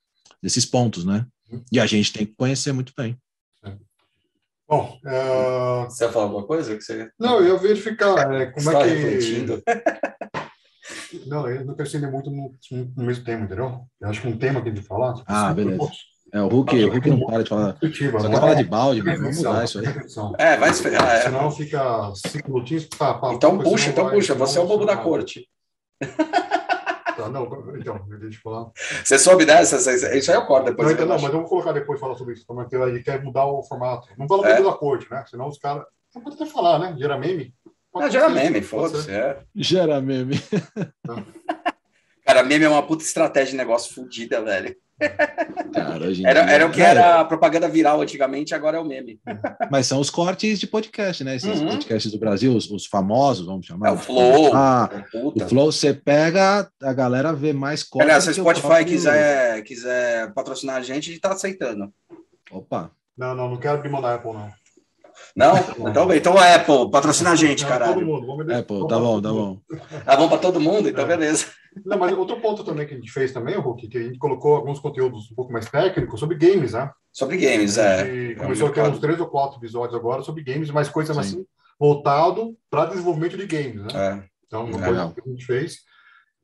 desses 0.42 0.66
pontos, 0.66 1.06
né? 1.06 1.26
E 1.72 1.80
a 1.80 1.86
gente 1.86 2.12
tem 2.12 2.26
que 2.26 2.36
conhecer 2.36 2.74
muito 2.74 2.92
bem. 2.98 3.18
É. 3.64 3.76
Bom, 4.68 5.00
uh... 5.06 5.86
você 5.86 6.06
vai 6.06 6.14
falar 6.14 6.26
alguma 6.26 6.46
coisa? 6.46 6.76
Que 6.76 6.82
você... 6.82 7.10
Não, 7.18 7.42
eu 7.42 7.58
verificar 7.60 8.34
é, 8.34 8.48
como 8.52 8.72
é 8.72 8.84
que... 8.84 8.90
Refletindo. 8.90 9.64
Não, 11.28 11.48
eu 11.48 11.64
não 11.64 11.76
quero 11.76 11.86
estender 11.86 12.12
muito 12.12 12.30
no, 12.30 12.54
no, 12.98 13.04
mesmo 13.06 13.24
tema, 13.24 13.46
entendeu? 13.46 13.88
Eu 14.02 14.10
acho 14.10 14.20
que 14.20 14.28
um 14.28 14.38
tema 14.38 14.62
que 14.62 14.70
a 14.70 14.74
gente 14.74 14.86
falar... 14.86 15.14
Ah, 15.28 15.54
beleza. 15.54 15.88
É, 16.34 16.42
o 16.42 16.48
Hulk, 16.48 16.84
o 16.86 16.92
Hulk 16.92 17.10
não 17.12 17.26
para 17.28 17.44
de 17.44 17.50
falar. 17.50 17.78
Só 17.80 18.30
quer 18.30 18.40
falar 18.40 18.56
de 18.56 18.64
balde, 18.64 19.02
vamos 19.02 19.38
mudar 19.38 19.66
isso 19.66 19.80
aí. 19.80 19.86
É, 20.40 20.58
vai 20.58 20.72
esfriar. 20.72 21.08
É. 21.08 21.22
Senão 21.22 21.52
fica 21.52 22.12
cinco 22.16 22.52
minutinhos. 22.52 22.86
Pá, 22.86 23.14
pá, 23.14 23.34
então 23.34 23.60
puxa, 23.60 23.92
então 23.92 24.10
puxa. 24.10 24.34
Você 24.34 24.58
é 24.58 24.62
o 24.62 24.66
bobo 24.66 24.84
da 24.84 24.98
corte. 24.98 25.48
Tá, 27.16 27.30
não, 27.30 27.44
então, 27.76 28.04
deixa 28.20 28.40
eu 28.40 28.42
falar. 28.42 28.72
Você 29.04 29.20
soube 29.20 29.46
dessa? 29.46 29.78
Isso 30.18 30.32
aí 30.32 30.36
eu 30.36 30.48
corto 30.48 30.72
depois. 30.72 30.88
Não, 30.88 30.94
então, 30.96 31.06
não, 31.06 31.22
mas 31.22 31.32
eu 31.32 31.42
vou 31.42 31.48
colocar 31.48 31.72
depois 31.72 32.00
falar 32.00 32.16
sobre 32.16 32.34
isso, 32.34 32.44
porque 32.48 32.76
ele 32.76 33.04
quer 33.04 33.22
mudar 33.22 33.46
o 33.46 33.62
formato. 33.62 34.08
Não 34.18 34.28
fala 34.28 34.50
é? 34.50 34.60
da 34.60 34.74
corte, 34.74 35.06
né? 35.12 35.24
Senão 35.30 35.48
os 35.48 35.60
caras. 35.60 35.86
Não 36.16 36.24
pode 36.24 36.36
até 36.36 36.48
falar, 36.48 36.80
né? 36.80 36.96
Gera 36.98 37.16
meme. 37.16 37.54
Não, 37.94 38.10
gera 38.10 38.30
meme, 38.30 38.64
foda-se. 38.64 39.12
É. 39.12 39.38
Gera 39.56 40.02
meme. 40.02 40.42
Cara, 42.26 42.42
meme 42.42 42.66
é 42.66 42.70
uma 42.70 42.82
puta 42.82 43.04
estratégia 43.04 43.52
de 43.52 43.58
negócio 43.58 43.94
fodida, 43.94 44.42
velho. 44.42 44.76
Cara, 45.74 46.06
era, 46.26 46.52
era 46.52 46.66
o 46.66 46.72
que 46.72 46.82
era 46.82 47.20
a 47.20 47.26
propaganda 47.26 47.68
viral 47.68 48.02
antigamente, 48.02 48.54
agora 48.54 48.78
é 48.78 48.80
o 48.80 48.86
meme. 48.86 49.20
Mas 49.72 49.88
são 49.88 50.00
os 50.00 50.10
cortes 50.10 50.60
de 50.60 50.68
podcast, 50.68 51.24
né? 51.24 51.36
Esses 51.36 51.60
uhum. 51.60 51.70
podcasts 51.70 52.12
do 52.12 52.20
Brasil, 52.20 52.56
os, 52.56 52.70
os, 52.70 52.86
famosos, 52.86 53.46
vamos 53.46 53.66
chamar. 53.66 53.90
É 53.90 53.92
o 53.92 53.98
Flow. 53.98 54.52
Ah, 54.54 54.90
o 55.14 55.40
Flow, 55.48 55.72
você 55.72 55.94
pega, 55.94 56.70
a 56.82 56.94
galera 56.94 57.34
vê 57.34 57.54
mais 57.54 57.84
cortes. 57.84 58.08
Aliás, 58.08 58.24
se 58.24 58.30
o 58.30 58.34
Spotify 58.34 58.68
próprio... 58.68 58.86
quiser, 58.88 59.64
quiser 59.64 60.34
patrocinar 60.34 60.78
a 60.78 60.82
gente, 60.82 61.10
a 61.10 61.14
gente 61.14 61.22
tá 61.22 61.32
aceitando. 61.32 61.92
Opa. 62.52 62.92
Não, 63.18 63.36
não, 63.36 63.50
não 63.50 63.58
quero 63.58 63.76
abrir 63.76 63.90
mão 63.90 64.02
da 64.02 64.16
Apple, 64.16 64.34
não. 64.34 64.52
Não? 65.36 65.58
Então, 65.90 66.14
então 66.14 66.38
Apple, 66.38 66.92
patrocina 66.92 67.32
a 67.32 67.36
gente, 67.36 67.66
caralho. 67.66 68.06
Mundo. 68.06 68.54
Apple, 68.54 68.88
tá 68.88 69.00
bom, 69.00 69.22
tá 69.22 69.30
bom. 69.30 69.58
Ah, 70.06 70.16
vamos 70.16 70.30
para 70.30 70.38
todo 70.38 70.60
mundo? 70.60 70.90
Então, 70.90 71.06
é. 71.06 71.08
beleza. 71.08 71.48
Não, 71.86 71.98
mas 71.98 72.18
outro 72.18 72.40
ponto 72.40 72.64
também 72.64 72.88
que 72.88 72.94
a 72.94 72.98
gente 72.98 73.12
fez 73.12 73.32
também, 73.32 73.56
Hulk, 73.56 73.88
que 73.88 73.98
a 73.98 74.04
gente 74.04 74.18
colocou 74.18 74.56
alguns 74.56 74.80
conteúdos 74.80 75.32
um 75.32 75.36
pouco 75.36 75.52
mais 75.52 75.70
técnicos 75.70 76.20
sobre 76.20 76.38
games, 76.38 76.74
né? 76.74 76.92
Sobre 77.12 77.38
games, 77.38 77.78
é. 77.78 78.14
E 78.14 78.36
começou 78.36 78.68
a 78.68 78.72
ter 78.72 78.82
uns 78.82 79.00
três 79.00 79.20
ou 79.20 79.28
quatro 79.28 79.60
episódios 79.60 79.96
agora 79.96 80.22
sobre 80.24 80.44
games, 80.44 80.70
mas 80.72 80.90
coisa 80.90 81.20
assim, 81.20 81.46
voltado 81.80 82.58
para 82.70 82.86
desenvolvimento 82.86 83.38
de 83.38 83.46
games, 83.46 83.82
né? 83.82 83.88
É. 83.94 84.24
Então, 84.46 84.66
uma 84.66 84.80
coisa 84.80 85.14
que 85.14 85.22
a 85.22 85.32
gente 85.32 85.46
fez. 85.46 85.78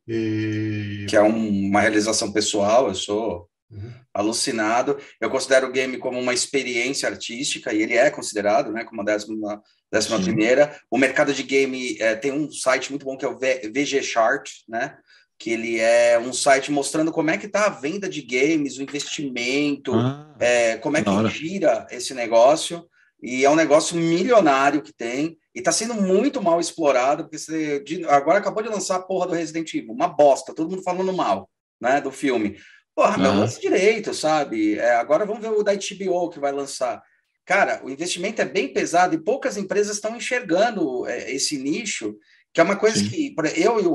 E... 0.07 1.05
Que 1.07 1.15
é 1.15 1.21
um, 1.21 1.67
uma 1.67 1.81
realização 1.81 2.31
pessoal, 2.31 2.87
eu 2.87 2.95
sou 2.95 3.49
Uhum. 3.71 3.93
Alucinado. 4.13 4.97
Eu 5.21 5.29
considero 5.29 5.67
o 5.67 5.71
game 5.71 5.97
como 5.97 6.19
uma 6.19 6.33
experiência 6.33 7.07
artística, 7.07 7.71
e 7.71 7.81
ele 7.81 7.93
é 7.93 8.09
considerado 8.09 8.71
né, 8.71 8.83
como 8.83 9.01
a 9.01 9.05
décima, 9.05 9.61
décima 9.91 10.19
primeira. 10.19 10.75
O 10.89 10.97
mercado 10.97 11.33
de 11.33 11.43
game 11.43 11.95
é, 11.99 12.15
tem 12.15 12.31
um 12.31 12.51
site 12.51 12.89
muito 12.89 13.05
bom 13.05 13.15
que 13.15 13.25
é 13.25 13.27
o 13.27 13.37
VG 13.37 14.01
Chart, 14.01 14.49
né? 14.67 14.97
Que 15.39 15.51
ele 15.51 15.79
é 15.79 16.19
um 16.19 16.33
site 16.33 16.71
mostrando 16.71 17.11
como 17.11 17.31
é 17.31 17.37
que 17.37 17.45
está 17.45 17.65
a 17.65 17.69
venda 17.69 18.09
de 18.09 18.21
games, 18.21 18.77
o 18.77 18.83
investimento, 18.83 19.93
ah, 19.95 20.35
é, 20.39 20.77
como 20.77 20.97
é 20.97 21.01
que 21.03 21.29
gira 21.29 21.87
esse 21.89 22.13
negócio. 22.13 22.85
E 23.21 23.43
é 23.45 23.49
um 23.49 23.55
negócio 23.55 23.97
milionário 23.97 24.81
que 24.81 24.93
tem, 24.93 25.37
e 25.53 25.59
está 25.59 25.71
sendo 25.71 25.93
muito 25.93 26.41
mal 26.41 26.59
explorado, 26.59 27.23
porque 27.23 27.37
você, 27.37 27.83
agora 28.07 28.39
acabou 28.39 28.63
de 28.63 28.69
lançar 28.69 28.95
a 28.95 29.01
porra 29.01 29.27
do 29.27 29.33
Resident 29.33 29.73
Evil, 29.73 29.91
uma 29.93 30.07
bosta, 30.07 30.53
todo 30.53 30.69
mundo 30.69 30.83
falando 30.83 31.11
mal 31.11 31.49
né, 31.81 31.99
do 31.99 32.11
filme. 32.11 32.57
Porra, 32.95 33.17
meu, 33.17 33.31
uhum. 33.31 33.39
lance 33.39 33.61
direito, 33.61 34.13
sabe? 34.13 34.77
É, 34.77 34.95
agora 34.95 35.25
vamos 35.25 35.41
ver 35.41 35.51
o 35.51 35.63
da 35.63 35.73
HBO 35.73 36.29
que 36.29 36.39
vai 36.39 36.51
lançar. 36.51 37.01
Cara, 37.45 37.81
o 37.83 37.89
investimento 37.89 38.41
é 38.41 38.45
bem 38.45 38.71
pesado 38.71 39.15
e 39.15 39.23
poucas 39.23 39.57
empresas 39.57 39.95
estão 39.95 40.15
enxergando 40.15 41.07
é, 41.07 41.31
esse 41.31 41.57
nicho, 41.57 42.15
que 42.53 42.59
é 42.59 42.63
uma 42.63 42.75
coisa 42.75 42.99
Sim. 42.99 43.09
que 43.09 43.35
eu 43.55 43.79
e 43.79 43.85
o, 43.85 43.93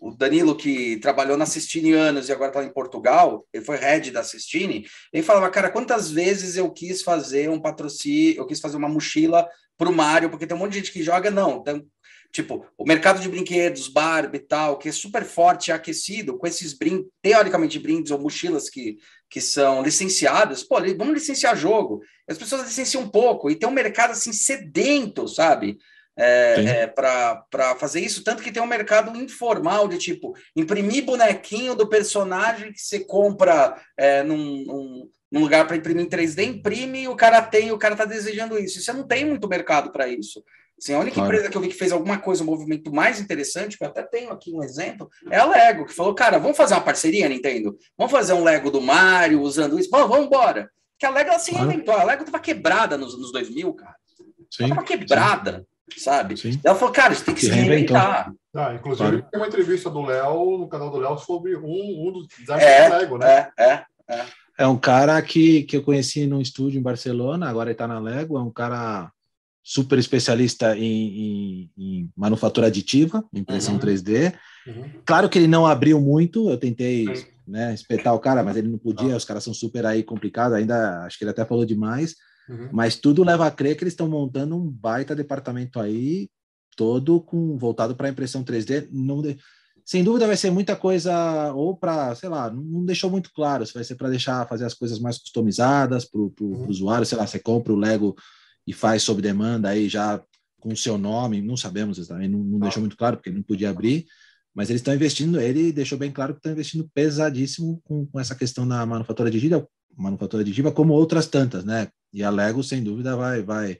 o, 0.00 0.14
Danilo, 0.14 0.56
que 0.56 0.96
trabalhou 0.98 1.36
na 1.36 1.46
Sistine 1.46 1.92
anos 1.92 2.28
e 2.28 2.32
agora 2.32 2.50
está 2.50 2.64
em 2.64 2.72
Portugal, 2.72 3.46
ele 3.52 3.64
foi 3.64 3.76
head 3.76 4.10
da 4.10 4.24
Sistine, 4.24 4.86
ele 5.12 5.22
falava, 5.22 5.50
cara, 5.50 5.70
quantas 5.70 6.10
vezes 6.10 6.56
eu 6.56 6.70
quis 6.70 7.02
fazer 7.02 7.50
um 7.50 7.60
patrocínio, 7.60 8.38
eu 8.38 8.46
quis 8.46 8.60
fazer 8.60 8.76
uma 8.76 8.88
mochila 8.88 9.48
para 9.76 9.88
o 9.88 9.94
Mário, 9.94 10.30
porque 10.30 10.46
tem 10.46 10.56
um 10.56 10.60
monte 10.60 10.72
de 10.72 10.78
gente 10.78 10.92
que 10.92 11.02
joga, 11.02 11.30
não, 11.30 11.62
tem, 11.62 11.86
Tipo, 12.32 12.64
o 12.78 12.84
mercado 12.84 13.20
de 13.20 13.28
brinquedos, 13.28 13.88
Barbie 13.88 14.38
e 14.38 14.40
tal, 14.40 14.78
que 14.78 14.88
é 14.88 14.92
super 14.92 15.24
forte 15.24 15.68
e 15.68 15.72
aquecido, 15.72 16.38
com 16.38 16.46
esses 16.46 16.72
brindes, 16.72 17.06
teoricamente 17.20 17.76
brindes 17.76 18.12
ou 18.12 18.20
mochilas 18.20 18.70
que, 18.70 18.98
que 19.28 19.40
são 19.40 19.82
licenciadas, 19.82 20.62
pô, 20.62 20.76
vamos 20.96 21.14
licenciar 21.14 21.56
jogo. 21.56 22.00
As 22.28 22.38
pessoas 22.38 22.62
licenciam 22.62 23.02
um 23.02 23.08
pouco, 23.08 23.50
e 23.50 23.56
tem 23.56 23.68
um 23.68 23.72
mercado 23.72 24.12
assim 24.12 24.32
sedento, 24.32 25.26
sabe? 25.26 25.76
É, 26.22 26.82
é, 26.82 26.86
para 26.86 27.74
fazer 27.78 28.00
isso, 28.00 28.22
tanto 28.22 28.42
que 28.42 28.52
tem 28.52 28.62
um 28.62 28.66
mercado 28.66 29.16
informal 29.16 29.88
de 29.88 29.96
tipo 29.96 30.34
imprimir 30.54 31.04
bonequinho 31.04 31.74
do 31.74 31.88
personagem 31.88 32.72
que 32.72 32.80
você 32.80 33.00
compra 33.00 33.80
é, 33.96 34.22
num, 34.22 34.64
num, 34.66 35.08
num 35.32 35.40
lugar 35.40 35.66
para 35.66 35.76
imprimir 35.76 36.04
em 36.04 36.08
3D, 36.08 36.44
imprime 36.44 37.02
e 37.02 37.08
o 37.08 37.16
cara 37.16 37.40
tem, 37.40 37.72
o 37.72 37.78
cara 37.78 37.94
está 37.94 38.04
desejando 38.04 38.58
isso. 38.58 38.78
E 38.78 38.82
você 38.82 38.92
não 38.92 39.06
tem 39.06 39.24
muito 39.24 39.48
mercado 39.48 39.90
para 39.90 40.08
isso. 40.08 40.42
Assim, 40.80 40.94
a 40.94 40.98
única 40.98 41.16
claro. 41.16 41.30
empresa 41.30 41.50
que 41.50 41.56
eu 41.56 41.60
vi 41.60 41.68
que 41.68 41.74
fez 41.74 41.92
alguma 41.92 42.18
coisa, 42.18 42.42
um 42.42 42.46
movimento 42.46 42.90
mais 42.90 43.20
interessante, 43.20 43.76
que 43.76 43.84
eu 43.84 43.88
até 43.88 44.02
tenho 44.02 44.30
aqui 44.30 44.50
um 44.50 44.62
exemplo, 44.62 45.10
é 45.30 45.36
a 45.36 45.44
Lego, 45.44 45.84
que 45.84 45.92
falou, 45.92 46.14
cara, 46.14 46.38
vamos 46.38 46.56
fazer 46.56 46.72
uma 46.72 46.80
parceria, 46.80 47.28
Nintendo? 47.28 47.76
Vamos 47.98 48.10
fazer 48.10 48.32
um 48.32 48.42
Lego 48.42 48.70
do 48.70 48.80
Mario 48.80 49.42
usando 49.42 49.78
isso? 49.78 49.90
Vamos, 49.90 50.08
vamos 50.08 50.26
embora. 50.26 50.70
Que 50.98 51.04
a 51.04 51.10
Lego, 51.10 51.28
ela 51.28 51.38
se 51.38 51.52
reinventou. 51.52 51.94
A 51.94 52.04
Lego 52.04 52.24
tava 52.24 52.40
quebrada 52.40 52.96
nos 52.96 53.14
anos 53.14 53.30
2000, 53.30 53.74
cara. 53.74 53.96
Sim, 54.50 54.64
ela 54.64 54.74
tava 54.76 54.86
quebrada, 54.86 55.58
sim. 55.58 55.66
Sabe? 55.98 56.36
Sim. 56.36 56.60
Ela 56.62 56.74
falou, 56.74 56.92
cara, 56.92 57.14
você 57.14 57.24
tem 57.24 57.34
que 57.34 57.40
se, 57.40 57.50
reinventar. 57.50 58.32
Ah, 58.54 58.74
inclusive, 58.74 59.08
claro. 59.08 59.26
tem 59.30 59.40
uma 59.40 59.46
entrevista 59.46 59.88
do 59.88 60.02
Léo, 60.02 60.58
no 60.58 60.68
canal 60.68 60.90
do 60.90 60.98
Léo, 60.98 61.16
sobre 61.18 61.56
um, 61.56 62.08
um 62.08 62.12
dos 62.12 62.28
designers 62.28 62.62
é, 62.62 62.88
da 62.88 62.98
Lego, 62.98 63.18
né? 63.18 63.48
É, 63.58 63.64
é, 63.64 63.84
é. 64.10 64.26
É 64.58 64.66
um 64.66 64.76
cara 64.76 65.20
que, 65.22 65.62
que 65.62 65.76
eu 65.76 65.82
conheci 65.82 66.26
num 66.26 66.40
estúdio 66.40 66.78
em 66.78 66.82
Barcelona, 66.82 67.48
agora 67.48 67.70
ele 67.70 67.72
está 67.72 67.88
na 67.88 67.98
Lego, 67.98 68.36
é 68.36 68.42
um 68.42 68.50
cara 68.50 69.10
super 69.62 69.98
especialista 69.98 70.76
em, 70.76 70.82
em, 70.82 71.70
em 71.78 72.10
manufatura 72.14 72.66
aditiva, 72.66 73.24
impressão 73.32 73.74
uhum. 73.74 73.80
3D. 73.80 74.34
Uhum. 74.66 74.90
Claro 75.06 75.30
que 75.30 75.38
ele 75.38 75.48
não 75.48 75.64
abriu 75.64 75.98
muito, 75.98 76.50
eu 76.50 76.58
tentei 76.58 77.06
né, 77.46 77.72
espetar 77.72 78.14
o 78.14 78.18
cara, 78.18 78.42
mas 78.42 78.56
ele 78.56 78.68
não 78.68 78.78
podia, 78.78 79.16
os 79.16 79.24
caras 79.24 79.44
são 79.44 79.54
super 79.54 79.86
aí 79.86 80.02
complicados, 80.02 80.56
ainda 80.56 81.04
acho 81.04 81.16
que 81.16 81.24
ele 81.24 81.30
até 81.30 81.44
falou 81.44 81.64
demais, 81.64 82.16
uhum. 82.50 82.68
mas 82.72 82.96
tudo 82.96 83.24
leva 83.24 83.46
a 83.46 83.50
crer 83.50 83.76
que 83.76 83.84
eles 83.84 83.92
estão 83.92 84.08
montando 84.08 84.56
um 84.56 84.68
baita 84.68 85.14
departamento 85.14 85.78
aí, 85.78 86.28
todo 86.76 87.20
com 87.20 87.56
voltado 87.56 87.94
para 87.94 88.08
impressão 88.08 88.44
3D. 88.44 88.88
Não 88.90 89.22
de... 89.22 89.38
Sem 89.84 90.04
dúvida 90.04 90.26
vai 90.26 90.36
ser 90.36 90.50
muita 90.50 90.76
coisa, 90.76 91.52
ou 91.52 91.76
para, 91.76 92.14
sei 92.14 92.28
lá, 92.28 92.50
não 92.50 92.84
deixou 92.84 93.10
muito 93.10 93.30
claro, 93.32 93.66
se 93.66 93.74
vai 93.74 93.82
ser 93.82 93.96
para 93.96 94.08
deixar 94.08 94.46
fazer 94.46 94.64
as 94.64 94.74
coisas 94.74 94.98
mais 94.98 95.18
customizadas 95.18 96.04
para 96.04 96.20
o 96.20 96.32
uhum. 96.40 96.68
usuário, 96.68 97.06
sei 97.06 97.18
lá, 97.18 97.26
você 97.26 97.38
compra 97.38 97.72
o 97.72 97.76
Lego 97.76 98.14
e 98.66 98.72
faz 98.72 99.02
sob 99.02 99.20
demanda 99.20 99.68
aí 99.68 99.88
já 99.88 100.22
com 100.60 100.72
o 100.72 100.76
seu 100.76 100.98
nome, 100.98 101.40
não 101.40 101.56
sabemos 101.56 101.98
exatamente, 101.98 102.30
não, 102.30 102.38
não 102.38 102.58
ah. 102.58 102.62
deixou 102.62 102.80
muito 102.80 102.96
claro 102.96 103.16
porque 103.16 103.30
não 103.30 103.42
podia 103.42 103.70
abrir, 103.70 104.06
mas 104.54 104.68
eles 104.68 104.80
estão 104.80 104.94
investindo, 104.94 105.40
ele 105.40 105.72
deixou 105.72 105.98
bem 105.98 106.12
claro 106.12 106.34
que 106.34 106.38
estão 106.38 106.52
investindo 106.52 106.88
pesadíssimo 106.94 107.80
com, 107.82 108.06
com 108.06 108.20
essa 108.20 108.34
questão 108.34 108.68
da 108.68 108.84
manufatura 108.84 109.30
digital, 109.30 109.68
manufatura 109.96 110.44
digital 110.44 110.72
como 110.72 110.92
outras 110.92 111.26
tantas, 111.26 111.64
né? 111.64 111.88
E 112.12 112.22
a 112.22 112.30
Lego 112.30 112.62
sem 112.62 112.82
dúvida 112.82 113.16
vai 113.16 113.42
vai 113.42 113.78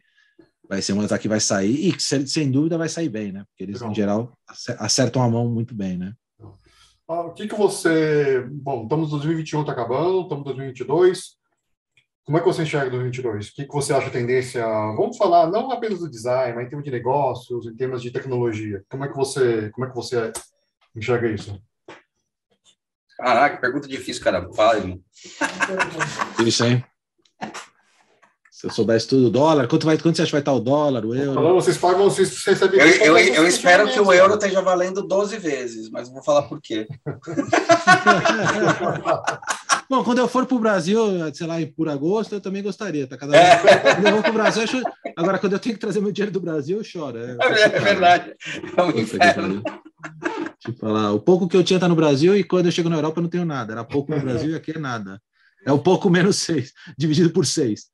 vai 0.68 0.80
ser 0.80 0.92
uma 0.92 1.06
das 1.06 1.18
que 1.18 1.26
vai 1.26 1.40
sair 1.40 1.88
e 1.88 2.00
sem, 2.00 2.24
sem 2.26 2.48
dúvida 2.48 2.78
vai 2.78 2.88
sair 2.88 3.08
bem, 3.08 3.32
né? 3.32 3.44
Porque 3.48 3.64
eles 3.64 3.80
Legal. 3.80 3.90
em 3.90 3.94
geral 3.94 4.38
acertam 4.78 5.20
a 5.20 5.28
mão 5.28 5.48
muito 5.48 5.74
bem, 5.74 5.98
né? 5.98 6.14
Ah, 7.08 7.22
o 7.22 7.34
que 7.34 7.48
que 7.48 7.56
você, 7.56 8.46
bom, 8.48 8.84
estamos 8.84 9.10
2021 9.10 9.62
está 9.62 9.72
acabando, 9.72 10.22
estamos 10.22 10.44
2022. 10.44 11.40
Como 12.24 12.38
é 12.38 12.40
que 12.40 12.46
você 12.46 12.62
enxerga 12.62 12.90
2022? 12.90 13.48
O 13.48 13.54
que, 13.54 13.64
que 13.64 13.72
você 13.72 13.92
acha 13.92 14.06
a 14.06 14.12
tendência? 14.12 14.64
Vamos 14.64 15.16
falar 15.16 15.50
não 15.50 15.72
apenas 15.72 15.98
do 15.98 16.08
design, 16.08 16.54
mas 16.54 16.66
em 16.66 16.68
termos 16.68 16.84
de 16.84 16.92
negócios, 16.92 17.66
em 17.66 17.74
termos 17.74 18.00
de 18.00 18.12
tecnologia. 18.12 18.84
Como 18.88 19.04
é 19.04 19.08
que 19.08 19.16
você, 19.16 19.70
como 19.70 19.86
é 19.86 19.88
que 19.90 19.96
você 19.96 20.32
enxerga 20.94 21.28
isso? 21.28 21.60
Caraca, 23.16 23.60
pergunta 23.60 23.88
difícil, 23.88 24.22
cara. 24.22 24.48
Fala, 24.52 24.78
irmão. 24.78 25.00
Isso, 26.46 26.64
hein? 26.64 26.84
Se 28.60 28.66
eu 28.66 28.70
soubesse 28.70 29.08
tudo, 29.08 29.28
o 29.28 29.30
dólar, 29.30 29.66
quanto, 29.66 29.86
vai, 29.86 29.96
quanto 29.96 30.16
você 30.16 30.20
acha 30.20 30.28
que 30.28 30.32
vai 30.32 30.42
estar 30.42 30.52
o 30.52 30.60
dólar, 30.60 31.06
o 31.06 31.14
euro? 31.14 31.32
Falando, 31.32 31.54
vocês 31.54 31.78
pagam, 31.78 32.04
vocês 32.04 32.44
recebem. 32.44 32.78
Eu, 32.78 32.88
eu, 32.88 33.16
eu, 33.16 33.34
eu 33.36 33.46
espero 33.46 33.88
que 33.88 33.98
o 33.98 34.12
euro 34.12 34.34
esteja 34.34 34.60
valendo 34.60 35.02
12 35.02 35.38
vezes, 35.38 35.88
mas 35.88 36.10
vou 36.10 36.22
falar 36.22 36.42
por 36.42 36.60
quê. 36.60 36.86
Bom, 39.88 40.04
quando 40.04 40.18
eu 40.18 40.28
for 40.28 40.44
para 40.44 40.54
o 40.54 40.60
Brasil, 40.60 41.00
sei 41.32 41.46
lá, 41.46 41.54
por 41.74 41.88
agosto, 41.88 42.34
eu 42.34 42.40
também 42.42 42.62
gostaria. 42.62 43.06
Tá 43.06 43.16
cada 43.16 43.32
vez... 43.32 43.42
É. 43.42 43.94
Quando 43.94 44.06
eu 44.06 44.12
vou 44.12 44.20
para 44.20 44.30
o 44.30 44.34
Brasil, 44.34 44.62
eu 44.62 44.68
agora 45.16 45.38
quando 45.38 45.54
eu 45.54 45.58
tenho 45.58 45.74
que 45.74 45.80
trazer 45.80 46.02
meu 46.02 46.12
dinheiro 46.12 46.30
do 46.30 46.40
Brasil, 46.40 46.76
eu 46.76 46.84
choro. 46.84 47.16
É, 47.16 47.38
é, 47.40 47.62
é 47.62 47.80
verdade. 47.80 48.34
É 48.76 48.82
um 48.82 48.90
inferno. 48.90 49.62
Eu 50.68 50.74
falar. 50.74 51.12
O 51.12 51.20
pouco 51.20 51.48
que 51.48 51.56
eu 51.56 51.64
tinha 51.64 51.78
está 51.78 51.88
no 51.88 51.96
Brasil 51.96 52.36
e 52.36 52.44
quando 52.44 52.66
eu 52.66 52.72
chego 52.72 52.90
na 52.90 52.96
Europa 52.96 53.20
eu 53.20 53.22
não 53.22 53.30
tenho 53.30 53.46
nada. 53.46 53.72
Era 53.72 53.84
pouco 53.84 54.14
no 54.14 54.20
Brasil 54.20 54.50
e 54.50 54.54
aqui 54.54 54.72
é 54.72 54.78
nada. 54.78 55.18
É 55.64 55.72
o 55.72 55.78
pouco 55.78 56.10
menos 56.10 56.36
seis, 56.36 56.74
dividido 56.98 57.30
por 57.30 57.46
seis. 57.46 57.88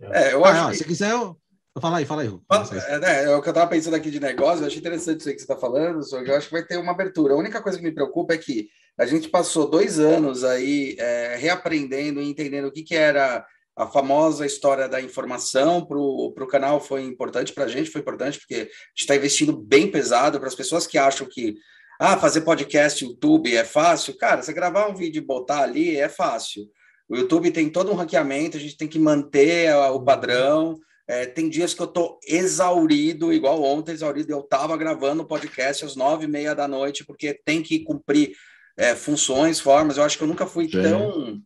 É, 0.00 0.32
eu 0.32 0.44
acho. 0.44 0.60
Ah, 0.60 0.70
que... 0.70 0.76
Se 0.76 0.84
quiser, 0.84 1.10
eu... 1.10 1.36
Fala 1.80 1.98
aí, 1.98 2.04
fala 2.04 2.22
aí. 2.22 2.28
É, 2.28 3.24
é, 3.24 3.36
o 3.36 3.40
que 3.40 3.48
eu 3.48 3.52
estava 3.52 3.70
pensando 3.70 3.94
aqui 3.94 4.10
de 4.10 4.18
negócio, 4.18 4.62
eu 4.62 4.66
achei 4.66 4.80
interessante 4.80 5.20
isso 5.20 5.28
aí 5.28 5.34
que 5.34 5.40
você 5.40 5.44
está 5.44 5.56
falando, 5.56 6.02
só 6.02 6.22
que 6.22 6.30
eu 6.30 6.36
acho 6.36 6.48
que 6.48 6.52
vai 6.52 6.64
ter 6.64 6.76
uma 6.76 6.92
abertura. 6.92 7.34
A 7.34 7.38
única 7.38 7.62
coisa 7.62 7.78
que 7.78 7.84
me 7.84 7.92
preocupa 7.92 8.34
é 8.34 8.38
que 8.38 8.68
a 8.98 9.06
gente 9.06 9.28
passou 9.28 9.70
dois 9.70 10.00
anos 10.00 10.42
aí 10.42 10.96
é, 10.98 11.36
reaprendendo 11.36 12.20
e 12.20 12.28
entendendo 12.28 12.66
o 12.66 12.72
que, 12.72 12.82
que 12.82 12.96
era 12.96 13.46
a 13.76 13.86
famosa 13.86 14.44
história 14.44 14.88
da 14.88 15.00
informação 15.00 15.86
para 15.86 15.96
o 15.96 16.46
canal 16.46 16.80
foi 16.80 17.02
importante 17.04 17.52
para 17.52 17.64
a 17.64 17.68
gente, 17.68 17.90
foi 17.90 18.00
importante 18.00 18.38
porque 18.38 18.54
a 18.54 18.58
gente 18.58 18.74
está 18.96 19.16
investindo 19.16 19.56
bem 19.56 19.90
pesado 19.90 20.38
para 20.38 20.48
as 20.48 20.54
pessoas 20.54 20.86
que 20.86 20.98
acham 20.98 21.26
que 21.26 21.54
ah, 21.98 22.16
fazer 22.16 22.40
podcast 22.40 23.04
YouTube 23.04 23.54
é 23.54 23.64
fácil. 23.64 24.16
Cara, 24.16 24.42
você 24.42 24.52
gravar 24.52 24.88
um 24.88 24.94
vídeo 24.94 25.20
e 25.20 25.24
botar 25.24 25.62
ali 25.62 25.96
é 25.96 26.08
fácil. 26.08 26.68
O 27.10 27.16
YouTube 27.16 27.50
tem 27.50 27.68
todo 27.68 27.90
um 27.90 27.96
ranqueamento, 27.96 28.56
a 28.56 28.60
gente 28.60 28.76
tem 28.76 28.86
que 28.86 28.98
manter 28.98 29.74
o 29.74 30.00
padrão. 30.00 30.78
É, 31.08 31.26
tem 31.26 31.48
dias 31.48 31.74
que 31.74 31.82
eu 31.82 31.88
tô 31.88 32.20
exaurido, 32.24 33.32
igual 33.32 33.60
ontem, 33.64 33.90
exaurido. 33.90 34.30
Eu 34.30 34.38
estava 34.38 34.76
gravando 34.76 35.24
o 35.24 35.26
podcast 35.26 35.84
às 35.84 35.96
nove 35.96 36.26
e 36.26 36.28
meia 36.28 36.54
da 36.54 36.68
noite, 36.68 37.04
porque 37.04 37.34
tem 37.44 37.64
que 37.64 37.80
cumprir 37.80 38.36
é, 38.76 38.94
funções, 38.94 39.58
formas. 39.58 39.96
Eu 39.96 40.04
acho 40.04 40.16
que 40.16 40.22
eu 40.22 40.28
nunca 40.28 40.46
fui 40.46 40.66
Sim. 40.70 40.82
tão. 40.82 41.42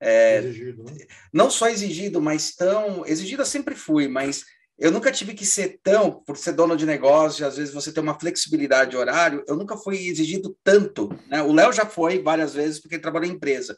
É, 0.00 0.38
exigido, 0.38 0.84
né? 0.84 0.92
Não 1.32 1.50
só 1.50 1.68
exigido, 1.68 2.20
mas 2.20 2.54
tão. 2.54 3.04
Exigido 3.04 3.42
eu 3.42 3.46
sempre 3.46 3.74
fui, 3.74 4.06
mas 4.06 4.44
eu 4.78 4.92
nunca 4.92 5.10
tive 5.10 5.34
que 5.34 5.44
ser 5.44 5.80
tão, 5.82 6.12
por 6.12 6.36
ser 6.36 6.52
dono 6.52 6.76
de 6.76 6.86
negócio, 6.86 7.44
às 7.44 7.56
vezes 7.56 7.74
você 7.74 7.90
tem 7.92 8.00
uma 8.00 8.18
flexibilidade 8.20 8.92
de 8.92 8.96
horário, 8.96 9.42
eu 9.48 9.56
nunca 9.56 9.76
fui 9.76 10.06
exigido 10.06 10.56
tanto. 10.62 11.08
Né? 11.26 11.42
O 11.42 11.52
Léo 11.52 11.72
já 11.72 11.84
foi 11.84 12.22
várias 12.22 12.54
vezes 12.54 12.78
porque 12.78 12.94
ele 12.94 13.02
trabalhou 13.02 13.28
em 13.28 13.34
empresa. 13.34 13.76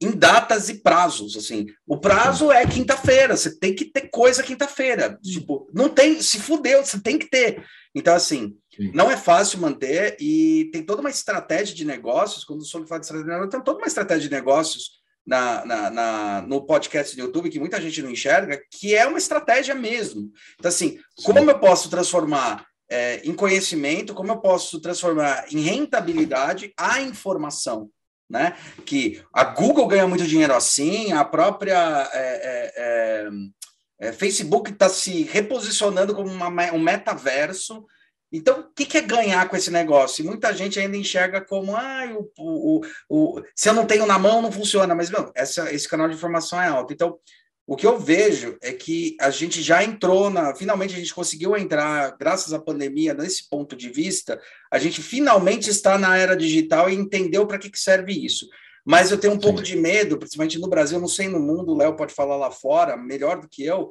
Em 0.00 0.10
datas 0.10 0.68
e 0.68 0.82
prazos, 0.82 1.36
assim. 1.36 1.66
O 1.86 1.98
prazo 1.98 2.52
é 2.52 2.66
quinta-feira, 2.66 3.36
você 3.36 3.58
tem 3.58 3.74
que 3.74 3.86
ter 3.86 4.08
coisa 4.10 4.42
quinta-feira. 4.42 5.18
Tipo, 5.22 5.70
não 5.72 5.88
tem, 5.88 6.20
se 6.20 6.38
fudeu, 6.38 6.84
você 6.84 7.00
tem 7.00 7.18
que 7.18 7.30
ter. 7.30 7.64
Então, 7.94 8.14
assim, 8.14 8.54
Sim. 8.76 8.90
Não 8.92 9.10
é 9.10 9.16
fácil 9.16 9.58
manter 9.58 10.16
e 10.20 10.68
tem 10.70 10.82
toda 10.82 11.00
uma 11.00 11.08
estratégia 11.08 11.74
de 11.74 11.84
negócios. 11.84 12.44
Quando 12.44 12.60
o 12.60 12.64
Solo 12.64 12.86
fala 12.86 13.00
de 13.00 13.06
estratégia 13.06 13.24
de 13.24 13.30
negócios, 13.30 13.54
tem 13.54 13.64
toda 13.64 13.78
uma 13.78 13.86
estratégia 13.86 14.28
de 14.28 14.34
negócios 14.34 14.90
na, 15.26 15.64
na, 15.64 15.90
na, 15.90 16.42
no 16.42 16.66
podcast 16.66 17.16
do 17.16 17.22
YouTube 17.22 17.48
que 17.48 17.58
muita 17.58 17.80
gente 17.80 18.02
não 18.02 18.10
enxerga, 18.10 18.60
que 18.70 18.94
é 18.94 19.06
uma 19.06 19.18
estratégia 19.18 19.74
mesmo. 19.74 20.30
Então, 20.58 20.68
assim, 20.68 20.98
Sim. 21.18 21.24
como 21.24 21.50
eu 21.50 21.58
posso 21.58 21.88
transformar 21.88 22.66
é, 22.88 23.26
em 23.26 23.34
conhecimento, 23.34 24.14
como 24.14 24.30
eu 24.30 24.40
posso 24.40 24.78
transformar 24.78 25.46
em 25.50 25.60
rentabilidade 25.60 26.72
a 26.78 27.00
informação? 27.00 27.90
Né? 28.28 28.56
Que 28.84 29.22
a 29.32 29.44
Google 29.44 29.86
ganha 29.86 30.06
muito 30.06 30.26
dinheiro 30.26 30.54
assim, 30.54 31.12
a 31.12 31.24
própria 31.24 32.10
é, 32.12 32.18
é, 32.18 32.72
é, 32.76 34.08
é 34.08 34.12
Facebook 34.12 34.72
está 34.72 34.88
se 34.88 35.22
reposicionando 35.22 36.14
como 36.14 36.28
uma, 36.28 36.48
um 36.72 36.80
metaverso 36.80 37.86
então, 38.32 38.60
o 38.60 38.64
que, 38.74 38.84
que, 38.84 38.98
é 38.98 39.02
ganhar 39.02 39.48
com 39.48 39.56
esse 39.56 39.70
negócio? 39.70 40.22
E 40.22 40.26
muita 40.26 40.52
gente 40.52 40.78
ainda 40.80 40.96
enxerga 40.96 41.40
como, 41.40 41.76
ah, 41.76 42.04
o, 42.36 42.80
o, 42.80 42.86
o, 43.08 43.42
se 43.54 43.68
eu 43.68 43.74
não 43.74 43.86
tenho 43.86 44.04
na 44.04 44.18
mão, 44.18 44.42
não 44.42 44.50
funciona. 44.50 44.94
Mas, 44.94 45.08
meu, 45.08 45.30
essa, 45.34 45.72
esse 45.72 45.88
canal 45.88 46.08
de 46.08 46.16
informação 46.16 46.60
é 46.60 46.66
alto. 46.66 46.92
Então, 46.92 47.18
o 47.66 47.74
que 47.74 47.86
eu 47.86 47.98
vejo 47.98 48.56
é 48.62 48.72
que 48.72 49.16
a 49.20 49.28
gente 49.28 49.60
já 49.60 49.82
entrou 49.82 50.30
na. 50.30 50.54
Finalmente, 50.54 50.94
a 50.94 50.98
gente 50.98 51.12
conseguiu 51.12 51.56
entrar, 51.56 52.16
graças 52.16 52.52
à 52.52 52.60
pandemia, 52.60 53.12
nesse 53.12 53.48
ponto 53.48 53.74
de 53.74 53.90
vista, 53.90 54.40
a 54.70 54.78
gente 54.78 55.02
finalmente 55.02 55.68
está 55.68 55.98
na 55.98 56.16
era 56.16 56.36
digital 56.36 56.88
e 56.88 56.94
entendeu 56.94 57.44
para 57.44 57.58
que, 57.58 57.68
que 57.68 57.78
serve 57.78 58.12
isso. 58.12 58.46
Mas 58.84 59.10
eu 59.10 59.18
tenho 59.18 59.32
um 59.32 59.36
Sim. 59.36 59.42
pouco 59.42 59.62
de 59.62 59.74
medo, 59.74 60.16
principalmente 60.16 60.60
no 60.60 60.68
Brasil, 60.68 61.00
não 61.00 61.08
sei 61.08 61.26
no 61.26 61.40
mundo, 61.40 61.72
o 61.72 61.76
Léo 61.76 61.96
pode 61.96 62.14
falar 62.14 62.36
lá 62.36 62.52
fora, 62.52 62.96
melhor 62.96 63.40
do 63.40 63.48
que 63.48 63.64
eu, 63.64 63.90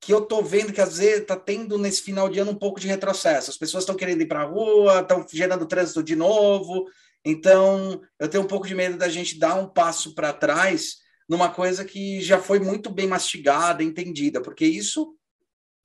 que 0.00 0.14
eu 0.14 0.20
estou 0.20 0.42
vendo 0.42 0.72
que 0.72 0.80
às 0.80 0.96
vezes 0.96 1.20
está 1.20 1.36
tendo 1.36 1.76
nesse 1.76 2.00
final 2.00 2.26
de 2.26 2.38
ano 2.38 2.52
um 2.52 2.58
pouco 2.58 2.80
de 2.80 2.88
retrocesso. 2.88 3.50
As 3.50 3.58
pessoas 3.58 3.82
estão 3.82 3.94
querendo 3.94 4.22
ir 4.22 4.26
para 4.28 4.40
a 4.40 4.46
rua, 4.46 5.00
estão 5.00 5.26
gerando 5.30 5.66
trânsito 5.66 6.02
de 6.02 6.16
novo. 6.16 6.86
Então, 7.22 8.00
eu 8.18 8.28
tenho 8.28 8.42
um 8.42 8.46
pouco 8.46 8.66
de 8.66 8.74
medo 8.74 8.96
da 8.96 9.10
gente 9.10 9.38
dar 9.38 9.56
um 9.56 9.68
passo 9.68 10.14
para 10.14 10.32
trás 10.32 10.99
numa 11.30 11.48
coisa 11.48 11.84
que 11.84 12.20
já 12.20 12.40
foi 12.40 12.58
muito 12.58 12.90
bem 12.90 13.06
mastigada, 13.06 13.84
entendida, 13.84 14.42
porque 14.42 14.66
isso 14.66 15.14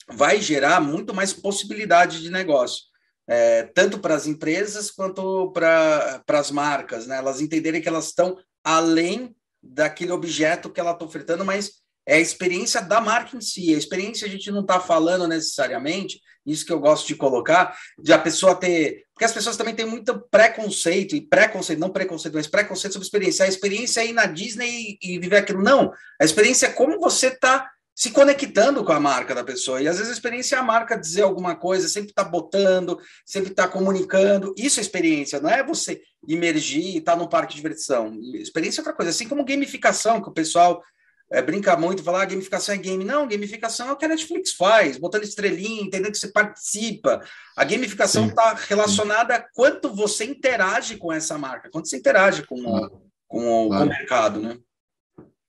vai 0.09 0.41
gerar 0.41 0.81
muito 0.81 1.13
mais 1.13 1.31
possibilidade 1.31 2.21
de 2.21 2.31
negócio. 2.31 2.83
é, 3.27 3.63
tanto 3.63 3.99
para 3.99 4.15
as 4.15 4.27
empresas 4.27 4.91
quanto 4.91 5.51
para 5.51 6.23
as 6.27 6.51
marcas, 6.51 7.07
né? 7.07 7.17
Elas 7.17 7.41
entenderem 7.41 7.81
que 7.81 7.87
elas 7.87 8.07
estão 8.07 8.37
além 8.63 9.35
daquele 9.61 10.11
objeto 10.11 10.69
que 10.69 10.79
ela 10.79 10.91
está 10.91 11.03
ofertando, 11.05 11.43
mas 11.43 11.71
é 12.07 12.15
a 12.17 12.19
experiência 12.19 12.81
da 12.81 13.01
marca 13.01 13.35
em 13.35 13.41
si. 13.41 13.73
A 13.73 13.77
experiência 13.77 14.27
a 14.27 14.29
gente 14.29 14.51
não 14.51 14.61
está 14.61 14.79
falando 14.79 15.27
necessariamente, 15.27 16.21
isso 16.45 16.65
que 16.65 16.71
eu 16.71 16.79
gosto 16.79 17.07
de 17.07 17.15
colocar, 17.15 17.75
de 17.97 18.13
a 18.13 18.19
pessoa 18.19 18.55
ter. 18.55 19.05
Porque 19.13 19.25
as 19.25 19.33
pessoas 19.33 19.57
também 19.57 19.73
têm 19.73 19.85
muito 19.85 20.19
preconceito, 20.29 21.15
e 21.15 21.21
preconceito, 21.21 21.79
não 21.79 21.89
preconceito, 21.89 22.35
mas 22.35 22.47
preconceito 22.47 22.93
sobre 22.93 23.05
experiência. 23.05 23.45
A 23.45 23.47
experiência 23.47 24.01
é 24.01 24.07
ir 24.07 24.13
na 24.13 24.25
Disney 24.25 24.97
e, 25.01 25.15
e 25.15 25.19
viver 25.19 25.37
aquilo. 25.37 25.63
Não. 25.63 25.91
A 26.19 26.25
experiência 26.25 26.67
é 26.67 26.71
como 26.71 26.99
você 26.99 27.27
está 27.27 27.69
se 27.95 28.11
conectando 28.11 28.83
com 28.83 28.91
a 28.91 28.99
marca 28.99 29.33
da 29.33 29.43
pessoa. 29.43 29.81
E 29.81 29.87
às 29.87 29.95
vezes 29.95 30.11
a 30.11 30.13
experiência 30.13 30.57
é 30.57 30.59
a 30.59 30.63
marca 30.63 30.97
dizer 30.97 31.21
alguma 31.21 31.55
coisa, 31.55 31.87
sempre 31.87 32.09
está 32.09 32.25
botando, 32.25 32.99
sempre 33.25 33.51
está 33.51 33.69
comunicando. 33.69 34.53
Isso 34.57 34.79
é 34.79 34.83
experiência, 34.83 35.39
não 35.39 35.49
é 35.49 35.63
você 35.63 36.01
imergir 36.27 36.95
e 36.95 36.97
estar 36.97 37.15
tá 37.15 37.27
parque 37.27 37.53
de 37.53 37.61
diversão. 37.61 38.19
Experiência 38.33 38.79
é 38.79 38.81
outra 38.81 38.93
coisa. 38.93 39.11
Assim 39.11 39.29
como 39.29 39.45
gamificação, 39.45 40.21
que 40.21 40.27
o 40.27 40.33
pessoal 40.33 40.83
é, 41.31 41.41
brinca 41.41 41.75
muito, 41.75 42.03
fala 42.03 42.21
ah, 42.21 42.25
gamificação 42.25 42.75
é 42.75 42.77
game. 42.77 43.03
Não, 43.03 43.27
gamificação 43.27 43.89
é 43.89 43.91
o 43.91 43.95
que 43.95 44.05
a 44.05 44.07
Netflix 44.07 44.53
faz, 44.53 44.97
botando 44.97 45.23
estrelinha, 45.23 45.81
entendendo 45.81 46.11
que 46.11 46.19
você 46.19 46.31
participa. 46.31 47.21
A 47.57 47.63
gamificação 47.63 48.27
está 48.27 48.53
relacionada 48.53 49.35
a 49.35 49.39
quanto 49.41 49.93
você 49.93 50.25
interage 50.25 50.97
com 50.97 51.11
essa 51.11 51.37
marca, 51.37 51.69
quanto 51.69 51.89
você 51.89 51.97
interage 51.97 52.43
com, 52.43 52.55
o, 52.55 52.89
com, 53.27 53.65
o, 53.65 53.67
claro. 53.69 53.83
com 53.83 53.93
o 53.93 53.97
mercado, 53.97 54.39
né? 54.39 54.57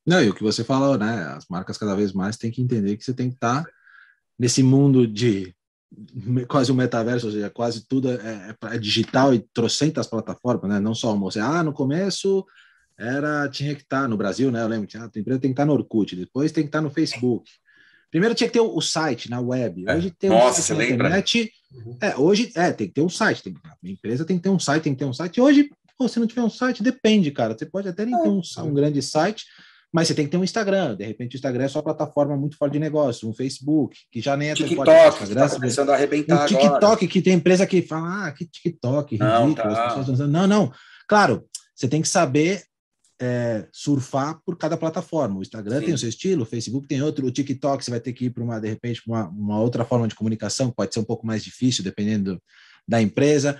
Não, 0.06 0.22
e 0.22 0.30
o 0.30 0.34
que 0.34 0.42
você 0.42 0.64
falou, 0.64 0.96
né? 0.96 1.34
As 1.36 1.46
marcas 1.48 1.76
cada 1.76 1.94
vez 1.94 2.12
mais 2.12 2.36
têm 2.36 2.50
que 2.50 2.62
entender 2.62 2.96
que 2.96 3.04
você 3.04 3.12
tem 3.12 3.28
que 3.28 3.34
estar 3.34 3.64
tá 3.64 3.70
nesse 4.38 4.62
mundo 4.62 5.06
de 5.06 5.54
quase 6.48 6.72
um 6.72 6.74
metaverso, 6.74 7.26
ou 7.26 7.32
seja, 7.32 7.50
quase 7.50 7.86
tudo 7.86 8.10
é, 8.10 8.14
é, 8.14 8.74
é 8.74 8.78
digital 8.78 9.34
e 9.34 9.40
trocentas 9.52 10.06
plataformas, 10.06 10.70
né? 10.70 10.80
Não 10.80 10.94
só 10.94 11.12
uma. 11.12 11.30
Você, 11.30 11.40
ah, 11.40 11.62
no 11.62 11.72
começo 11.72 12.46
era 12.98 13.48
tinha 13.48 13.74
que 13.74 13.82
estar 13.82 14.02
tá 14.02 14.08
no 14.08 14.16
Brasil, 14.16 14.50
né? 14.50 14.62
Eu 14.62 14.68
lembro, 14.68 14.86
tinha, 14.86 15.02
a 15.02 15.06
empresa 15.06 15.40
tem 15.40 15.50
que 15.50 15.52
estar 15.52 15.62
tá 15.62 15.66
no 15.66 15.72
Orkut, 15.72 16.16
depois 16.16 16.52
tem 16.52 16.64
que 16.64 16.68
estar 16.68 16.80
no 16.80 16.90
Facebook. 16.90 17.50
Primeiro 18.10 18.34
tinha 18.34 18.48
que 18.48 18.54
ter 18.54 18.60
o, 18.60 18.80
site 18.80 19.28
na 19.28 19.40
web. 19.40 19.84
É. 19.86 19.94
Hoje 19.94 20.10
tem 20.10 20.30
Nossa, 20.30 20.60
um 20.60 20.64
site 20.64 20.78
na 20.78 20.84
internet. 20.84 21.52
Uhum. 21.72 21.98
É, 22.00 22.16
hoje 22.16 22.52
é, 22.54 22.72
tem 22.72 22.88
que 22.88 22.94
ter 22.94 23.02
um 23.02 23.08
site. 23.08 23.42
Tem, 23.42 23.54
a 23.64 23.88
empresa 23.88 24.24
tem 24.24 24.36
que 24.36 24.42
ter 24.42 24.48
um 24.48 24.58
site, 24.58 24.82
tem 24.82 24.94
que 24.94 24.98
ter 24.98 25.04
um 25.04 25.12
site. 25.12 25.40
Hoje, 25.40 25.68
pô, 25.98 26.08
se 26.08 26.18
não 26.18 26.26
tiver 26.26 26.42
um 26.42 26.50
site, 26.50 26.82
depende, 26.82 27.30
cara. 27.30 27.56
Você 27.56 27.66
pode 27.66 27.88
até 27.88 28.06
nem 28.06 28.16
ter 28.22 28.28
um, 28.28 28.40
um 28.62 28.74
grande 28.74 29.02
site, 29.02 29.44
mas 29.92 30.08
você 30.08 30.14
tem 30.14 30.24
que 30.24 30.30
ter 30.30 30.36
um 30.36 30.44
Instagram. 30.44 30.96
De 30.96 31.04
repente, 31.04 31.34
o 31.34 31.36
Instagram 31.36 31.64
é 31.64 31.68
sua 31.68 31.82
plataforma 31.82 32.36
muito 32.36 32.56
forte 32.56 32.74
de 32.74 32.78
negócio, 32.78 33.28
um 33.28 33.34
Facebook, 33.34 33.98
que 34.10 34.20
já 34.20 34.36
nem 34.36 34.50
é 34.50 34.54
TikTok, 34.54 34.76
forte. 34.76 35.18
TikTok, 35.26 35.34
tá 35.34 35.50
começando 35.50 35.90
a 35.90 35.94
arrebentar 35.94 36.44
um 36.44 36.46
TikTok, 36.46 36.76
agora. 36.76 36.96
que 37.06 37.20
tem 37.20 37.34
empresa 37.34 37.66
que 37.66 37.82
fala, 37.82 38.28
ah, 38.28 38.32
que 38.32 38.46
TikTok, 38.46 39.16
ridículo. 39.16 39.40
Não, 39.40 39.54
tá. 39.54 40.26
não, 40.26 40.46
não. 40.46 40.72
Claro, 41.08 41.44
você 41.74 41.88
tem 41.88 42.00
que 42.00 42.08
saber 42.08 42.62
é, 43.20 43.66
surfar 43.72 44.40
por 44.44 44.56
cada 44.56 44.76
plataforma. 44.76 45.38
O 45.38 45.42
Instagram 45.42 45.80
Sim. 45.80 45.86
tem 45.86 45.94
o 45.94 45.98
seu 45.98 46.08
estilo, 46.08 46.42
o 46.42 46.46
Facebook 46.46 46.86
tem 46.86 47.02
outro, 47.02 47.26
o 47.26 47.30
TikTok 47.30 47.84
você 47.84 47.90
vai 47.90 48.00
ter 48.00 48.12
que 48.12 48.26
ir 48.26 48.30
para 48.30 48.42
uma, 48.42 48.60
de 48.60 48.68
repente, 48.68 49.02
uma, 49.06 49.28
uma 49.28 49.60
outra 49.60 49.84
forma 49.84 50.06
de 50.06 50.14
comunicação, 50.14 50.70
pode 50.70 50.92
ser 50.92 51.00
um 51.00 51.04
pouco 51.04 51.26
mais 51.26 51.42
difícil, 51.42 51.82
dependendo 51.82 52.40
da 52.86 53.00
empresa. 53.00 53.58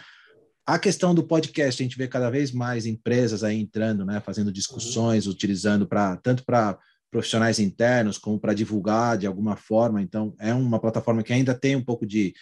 A 0.66 0.78
questão 0.78 1.14
do 1.14 1.22
podcast, 1.22 1.80
a 1.80 1.84
gente 1.84 1.96
vê 1.96 2.08
cada 2.08 2.28
vez 2.28 2.52
mais 2.52 2.86
empresas 2.86 3.44
aí 3.44 3.58
entrando, 3.58 4.04
né, 4.04 4.20
fazendo 4.20 4.52
discussões, 4.52 5.26
uhum. 5.26 5.32
utilizando 5.32 5.86
para 5.86 6.16
tanto 6.16 6.44
para 6.44 6.78
profissionais 7.10 7.58
internos 7.58 8.18
como 8.18 8.38
para 8.38 8.52
divulgar 8.52 9.16
de 9.16 9.26
alguma 9.26 9.56
forma. 9.56 10.02
Então, 10.02 10.34
é 10.38 10.52
uma 10.52 10.80
plataforma 10.80 11.22
que 11.22 11.32
ainda 11.32 11.54
tem 11.54 11.76
um 11.76 11.84
pouco 11.84 12.04
de. 12.04 12.34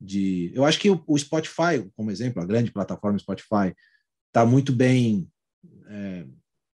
de... 0.00 0.50
Eu 0.54 0.64
acho 0.64 0.80
que 0.80 0.90
o, 0.90 1.04
o 1.06 1.18
Spotify, 1.18 1.86
como 1.94 2.10
exemplo, 2.10 2.42
a 2.42 2.46
grande 2.46 2.72
plataforma 2.72 3.18
Spotify, 3.18 3.74
está 4.28 4.44
muito 4.44 4.72
bem 4.72 5.28
é, 5.86 6.26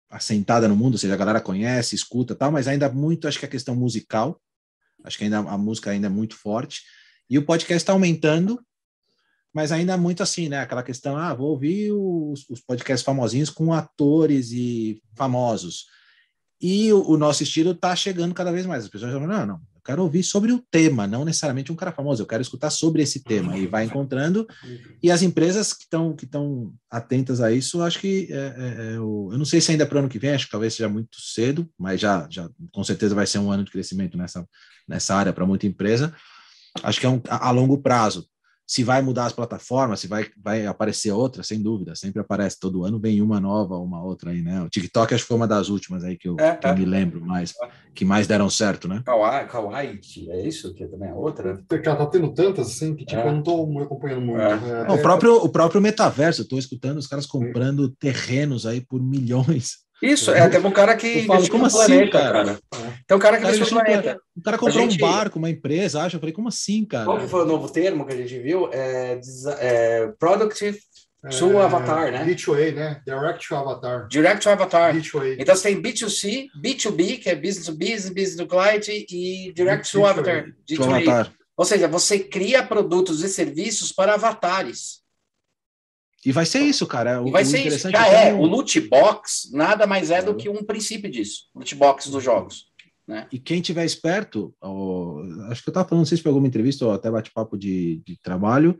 assentada 0.10 0.68
no 0.68 0.76
mundo, 0.76 0.93
ou 0.93 0.99
seja, 0.99 1.14
a 1.14 1.18
galera 1.18 1.39
conhece, 1.39 1.95
escuta 1.95 2.36
tal, 2.36 2.51
mas 2.51 2.68
ainda 2.68 2.89
muito, 2.89 3.28
acho 3.28 3.39
que 3.39 3.45
a 3.45 3.49
questão 3.49 3.76
musical, 3.76 4.41
acho 5.03 5.18
que 5.18 5.24
ainda 5.24 5.38
a 5.38 5.57
música 5.57 5.91
ainda 5.91 6.07
é 6.07 6.10
muito 6.10 6.36
forte. 6.36 6.82
E 7.30 7.38
o 7.38 7.45
podcast 7.45 7.78
está 7.78 7.93
aumentando, 7.93 8.60
mas 9.53 9.72
ainda 9.72 9.97
muito 9.97 10.24
assim, 10.24 10.49
né? 10.49 10.60
Aquela 10.60 10.84
questão, 10.84 11.16
ah, 11.16 11.34
vou 11.34 11.49
ouvir 11.49 11.91
os, 11.91 12.49
os 12.49 12.60
podcasts 12.60 13.05
famosinhos 13.05 13.49
com 13.49 13.74
atores 13.74 14.51
e 14.51 15.01
famosos. 15.16 15.86
E 16.62 16.91
o, 16.91 17.12
o 17.12 17.18
nosso 17.18 17.43
estilo 17.43 17.72
está 17.72 17.95
chegando 17.95 18.34
cada 18.34 18.51
vez 18.51 18.66
mais. 18.66 18.84
As 18.84 18.89
pessoas 18.89 19.14
falam, 19.14 19.28
não, 19.28 19.45
não, 19.45 19.62
quero 19.89 20.03
ouvir 20.03 20.21
sobre 20.21 20.51
o 20.51 20.63
tema, 20.69 21.07
não 21.07 21.25
necessariamente 21.25 21.71
um 21.71 21.75
cara 21.75 21.91
famoso, 21.91 22.21
eu 22.21 22.27
quero 22.27 22.43
escutar 22.43 22.69
sobre 22.69 23.01
esse 23.01 23.23
tema. 23.23 23.57
E 23.57 23.65
vai 23.65 23.85
encontrando. 23.85 24.47
E 25.01 25.09
as 25.09 25.23
empresas 25.23 25.73
que 25.73 25.83
estão 25.83 26.15
que 26.15 26.29
atentas 26.91 27.41
a 27.41 27.51
isso, 27.51 27.81
acho 27.81 27.99
que 27.99 28.27
é, 28.29 28.35
é, 28.35 28.93
é, 28.93 28.95
eu 28.97 29.31
não 29.31 29.45
sei 29.45 29.59
se 29.59 29.71
ainda 29.71 29.85
é 29.85 29.87
para 29.87 29.95
o 29.95 29.99
ano 29.99 30.09
que 30.09 30.19
vem, 30.19 30.29
acho 30.29 30.45
que 30.45 30.51
talvez 30.51 30.75
seja 30.75 30.87
muito 30.87 31.19
cedo, 31.19 31.67
mas 31.75 31.99
já, 31.99 32.27
já 32.29 32.47
com 32.71 32.83
certeza 32.83 33.15
vai 33.15 33.25
ser 33.25 33.39
um 33.39 33.51
ano 33.51 33.63
de 33.63 33.71
crescimento 33.71 34.15
nessa, 34.15 34.47
nessa 34.87 35.15
área 35.15 35.33
para 35.33 35.45
muita 35.45 35.65
empresa. 35.65 36.13
Acho 36.83 36.99
que 36.99 37.07
é 37.07 37.09
um, 37.09 37.19
a, 37.27 37.47
a 37.47 37.51
longo 37.51 37.79
prazo 37.79 38.27
se 38.70 38.84
vai 38.84 39.01
mudar 39.01 39.26
as 39.26 39.34
plataformas, 39.34 39.99
se 39.99 40.07
vai, 40.07 40.28
vai 40.38 40.67
aparecer 40.67 41.11
outra, 41.11 41.41
sem 41.41 41.59
dúvida, 41.59 41.95
sempre 41.95 42.22
aparece, 42.22 42.59
todo 42.59 42.86
ano 42.86 42.99
vem 42.99 43.20
uma 43.20 43.39
nova, 43.39 43.76
uma 43.78 44.03
outra 44.03 44.30
aí, 44.30 44.43
né? 44.43 44.61
O 44.61 44.70
TikTok 44.70 45.11
acho 45.11 45.24
que 45.24 45.28
foi 45.28 45.38
uma 45.38 45.47
das 45.47 45.70
últimas 45.70 46.03
aí 46.03 46.15
que 46.15 46.30
eu, 46.30 46.36
é, 46.39 46.55
que 46.55 46.67
é. 46.67 46.70
eu 46.70 46.78
me 46.78 46.86
lembro 46.86 47.20
mais, 47.20 47.51
que 47.95 48.05
mais 48.05 48.28
deram 48.28 48.47
certo, 48.47 48.88
né? 48.88 49.01
Kawaii, 49.03 49.47
Kawaii 49.47 49.99
é 50.30 50.47
isso? 50.47 50.72
Que 50.76 50.86
também 50.86 51.09
é 51.09 51.13
outra? 51.15 51.59
Cara, 51.67 51.97
tá 51.97 52.05
tendo 52.05 52.32
tantas 52.32 52.67
assim 52.67 52.95
que 52.95 53.05
tipo, 53.05 53.20
é. 53.20 53.28
eu 53.28 53.32
não 53.32 53.41
tô 53.41 53.80
acompanhando 53.80 54.22
muito. 54.22 54.39
É. 54.39 54.59
Né? 54.59 54.86
Não, 54.88 54.97
o, 54.97 55.01
próprio, 55.01 55.38
o 55.38 55.49
próprio 55.49 55.82
metaverso, 55.82 56.43
eu 56.43 56.47
tô 56.47 56.59
escutando 56.59 56.99
os 56.99 57.07
caras 57.07 57.26
comprando 57.26 57.89
terrenos 57.89 58.67
aí 58.67 58.82
por 58.82 59.01
milhões. 59.01 59.78
Isso, 60.02 60.32
é, 60.32 60.47
tem 60.47 60.60
um 60.60 60.72
cara 60.72 60.95
que. 60.95 61.26
Falo, 61.26 61.50
como 61.50 61.66
assim, 61.66 61.78
planeta, 61.78 62.12
cara? 62.12 62.45
cara? 62.45 62.60
Tem 63.08 63.18
um 63.18 63.20
cara 63.20 63.38
que 63.38 63.43
investiu 63.43 63.66
no 63.66 63.84
planeta. 63.84 64.22
O 64.36 64.41
cara 64.41 64.58
comprou 64.58 64.82
gente... 64.82 65.04
um 65.04 65.08
barco, 65.08 65.39
uma 65.39 65.50
empresa, 65.50 66.02
acho. 66.02 66.16
Eu 66.16 66.20
falei, 66.20 66.34
como 66.34 66.47
assim, 66.47 66.86
cara? 66.86 67.06
Qual 67.06 67.20
que 67.20 67.28
foi 67.28 67.41
o 67.41 67.45
novo 67.45 67.70
termo 67.70 68.06
que 68.06 68.14
a 68.14 68.18
gente 68.18 68.39
viu? 68.39 68.70
É, 68.72 69.20
é 69.60 70.08
Product 70.18 70.74
to 71.38 71.60
é, 71.60 71.62
Avatar, 71.62 72.12
né? 72.12 72.26
B2A, 72.26 72.74
né? 72.74 73.02
Direct 73.06 73.47
to 73.47 73.56
Avatar. 73.56 74.08
Direct 74.08 74.41
to 74.41 74.50
Avatar. 74.50 74.95
B2A. 74.95 75.36
Então 75.38 75.56
você 75.56 75.74
tem 75.74 75.82
B2C, 75.82 76.47
B2B, 76.64 77.20
que 77.20 77.30
é 77.30 77.36
Business 77.36 77.66
to 77.66 77.74
Business, 77.74 78.10
Business 78.10 78.36
to 78.38 78.47
Client, 78.47 78.88
e 78.88 79.52
Direct 79.54 79.91
to 79.91 80.06
Avatar. 80.06 80.45
To 80.68 80.84
Avatar. 80.84 81.34
Ou 81.58 81.66
seja, 81.66 81.89
você 81.89 82.20
cria 82.20 82.64
produtos 82.64 83.22
e 83.22 83.28
serviços 83.28 83.91
para 83.91 84.14
avatares. 84.14 84.99
E 86.26 86.32
vai 86.32 86.45
ser 86.45 86.59
isso, 86.59 86.86
cara. 86.86 87.22
O, 87.22 87.32
vai 87.32 87.45
ser 87.45 87.65
isso. 87.65 87.89
Já 87.89 88.07
é. 88.07 88.30
é. 88.30 88.34
O 88.34 88.45
loot 88.45 88.80
box 88.82 89.49
nada 89.53 89.88
mais 89.88 90.11
é 90.11 90.22
do 90.22 90.36
que 90.36 90.49
um 90.49 90.63
princípio 90.63 91.09
disso. 91.09 91.43
Loot 91.55 91.76
box 91.76 92.09
dos 92.09 92.24
jogos. 92.24 92.70
Né? 93.07 93.28
E 93.32 93.39
quem 93.39 93.61
tiver 93.61 93.86
esperto, 93.86 94.53
ó, 94.61 95.22
acho 95.49 95.63
que 95.63 95.70
eu 95.70 95.72
estava 95.72 95.88
falando, 95.88 96.01
não 96.01 96.05
sei 96.05 96.17
se 96.17 96.22
foi 96.22 96.30
alguma 96.30 96.47
entrevista 96.47 96.86
ou 96.86 96.91
até 96.91 97.09
bate-papo 97.09 97.57
de, 97.57 98.03
de 98.05 98.20
trabalho. 98.22 98.78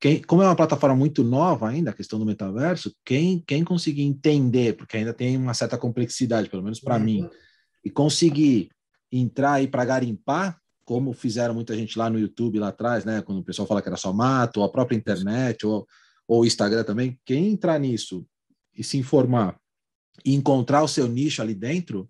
Quem, 0.00 0.22
como 0.22 0.42
é 0.42 0.46
uma 0.46 0.56
plataforma 0.56 0.96
muito 0.96 1.22
nova 1.22 1.68
ainda, 1.68 1.90
a 1.90 1.94
questão 1.94 2.18
do 2.18 2.24
metaverso, 2.26 2.92
quem, 3.04 3.38
quem 3.46 3.62
conseguir 3.62 4.02
entender, 4.02 4.74
porque 4.74 4.96
ainda 4.96 5.12
tem 5.12 5.36
uma 5.36 5.54
certa 5.54 5.76
complexidade, 5.76 6.48
pelo 6.48 6.62
menos 6.62 6.80
para 6.80 6.96
uhum. 6.96 7.04
mim, 7.04 7.30
e 7.84 7.90
conseguir 7.90 8.70
entrar 9.12 9.52
aí 9.52 9.68
para 9.68 9.84
garimpar, 9.84 10.58
como 10.84 11.12
fizeram 11.12 11.54
muita 11.54 11.76
gente 11.76 11.98
lá 11.98 12.10
no 12.10 12.18
YouTube 12.18 12.58
lá 12.58 12.68
atrás, 12.68 13.04
né? 13.04 13.22
Quando 13.22 13.38
o 13.38 13.44
pessoal 13.44 13.68
fala 13.68 13.82
que 13.82 13.88
era 13.88 13.96
só 13.96 14.12
mato, 14.12 14.60
ou 14.60 14.66
a 14.66 14.68
própria 14.72 14.96
internet, 14.96 15.64
ou 15.64 15.86
ou 16.30 16.46
Instagram 16.46 16.84
também, 16.84 17.18
quem 17.24 17.48
entrar 17.48 17.76
nisso 17.80 18.24
e 18.78 18.84
se 18.84 18.96
informar 18.96 19.58
e 20.24 20.32
encontrar 20.32 20.80
o 20.80 20.86
seu 20.86 21.08
nicho 21.08 21.42
ali 21.42 21.56
dentro, 21.56 22.08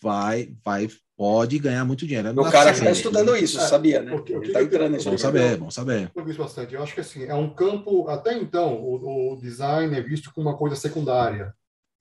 vai, 0.00 0.56
vai, 0.64 0.88
pode 1.14 1.58
ganhar 1.58 1.84
muito 1.84 2.06
dinheiro. 2.06 2.30
O 2.30 2.50
cara 2.50 2.70
está 2.70 2.90
estudando 2.90 3.36
isso, 3.36 3.60
é, 3.60 3.66
sabia, 3.66 4.00
né? 4.00 4.10
Porque, 4.10 4.32
Ele 4.32 4.46
está 4.46 4.62
entrando 4.62 4.92
nisso. 4.92 5.10
Bom 5.10 5.18
saber, 5.18 5.58
bom 5.58 5.70
saber. 5.70 6.10
Eu 6.16 6.24
vi 6.24 6.32
bastante. 6.32 6.74
Eu 6.74 6.82
acho 6.82 6.94
que 6.94 7.00
assim, 7.02 7.24
é 7.24 7.34
um 7.34 7.52
campo, 7.52 8.08
até 8.08 8.32
então, 8.32 8.74
o, 8.74 9.34
o 9.34 9.36
design 9.36 9.94
é 9.94 10.00
visto 10.00 10.32
como 10.32 10.48
uma 10.48 10.56
coisa 10.56 10.74
secundária, 10.74 11.52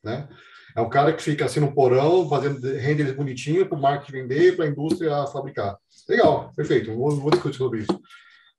né? 0.01 0.29
É 0.73 0.79
um 0.79 0.89
cara 0.89 1.11
que 1.11 1.21
fica 1.21 1.43
assim 1.43 1.59
no 1.59 1.73
porão, 1.73 2.29
fazendo 2.29 2.61
renders 2.61 3.13
bonitinho 3.13 3.67
para 3.67 3.77
o 3.77 3.81
marketing 3.81 4.21
vender, 4.21 4.55
para 4.55 4.63
a 4.63 4.69
indústria 4.69 5.27
fabricar. 5.27 5.77
Legal, 6.07 6.53
perfeito. 6.55 6.95
Vou, 6.95 7.11
vou 7.11 7.31
discutir 7.31 7.57
sobre 7.57 7.79
isso. 7.79 8.01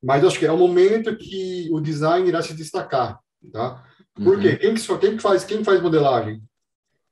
Mas 0.07 0.25
acho 0.25 0.39
que 0.39 0.47
é 0.47 0.53
o 0.53 0.57
momento 0.57 1.17
que 1.17 1.69
o 1.73 1.81
design 1.81 2.29
irá 2.29 2.41
se 2.41 2.55
destacar, 2.55 3.19
tá? 3.53 3.83
Por 4.15 4.37
uhum. 4.37 4.41
quê? 4.41 4.57
Quem 4.57 4.75
que, 4.75 4.99
quem 4.99 5.17
que 5.17 5.23
faz 5.23 5.45
quem 5.45 5.65
faz 5.65 5.83
modelagem? 5.83 6.41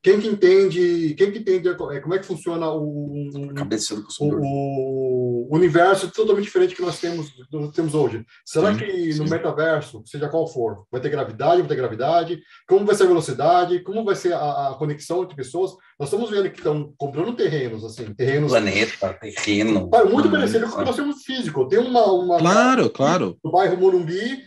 Quem 0.05 0.21
que 0.21 0.29
entende, 0.29 1.15
quem 1.17 1.33
que 1.33 1.39
entende 1.39 1.67
é, 1.67 1.75
como 1.75 2.15
é 2.15 2.19
que 2.19 2.27
funciona 2.27 2.71
o, 2.71 3.27
cabeça 3.57 3.97
do 3.97 4.07
o, 4.21 5.49
o 5.51 5.57
universo 5.57 6.11
totalmente 6.11 6.45
diferente 6.45 6.75
que 6.75 6.83
nós 6.83 7.01
temos, 7.01 7.33
nós 7.51 7.71
temos 7.71 7.95
hoje. 7.95 8.23
Será 8.45 8.75
sim, 8.75 8.81
que 8.81 9.13
sim. 9.15 9.19
no 9.21 9.31
metaverso, 9.31 10.03
seja 10.05 10.29
qual 10.29 10.47
for, 10.47 10.85
vai 10.93 11.01
ter 11.01 11.09
gravidade, 11.09 11.63
vai 11.63 11.69
ter 11.69 11.77
gravidade? 11.77 12.39
Como 12.69 12.85
vai 12.85 12.95
ser 12.95 13.05
a 13.05 13.07
velocidade? 13.07 13.83
Como 13.83 14.05
vai 14.05 14.15
ser 14.15 14.35
a, 14.35 14.73
a 14.73 14.75
conexão 14.75 15.23
entre 15.23 15.35
pessoas? 15.35 15.71
Nós 15.99 16.11
estamos 16.11 16.29
vendo 16.29 16.51
que 16.51 16.59
estão 16.59 16.93
comprando 16.99 17.35
terrenos, 17.35 17.83
assim, 17.83 18.13
terrenos... 18.13 18.51
Planeta, 18.51 19.15
terreno. 19.15 19.89
Muito 20.11 20.31
parecido 20.31 20.67
com 20.67 20.75
o 20.75 20.79
que 20.81 20.85
nós 20.85 20.97
temos 20.97 21.23
físico. 21.23 21.67
Tem 21.67 21.79
uma... 21.79 22.13
uma 22.13 22.39
claro, 22.41 22.91
claro. 22.91 23.39
No 23.43 23.51
bairro 23.51 23.79
Morumbi, 23.79 24.43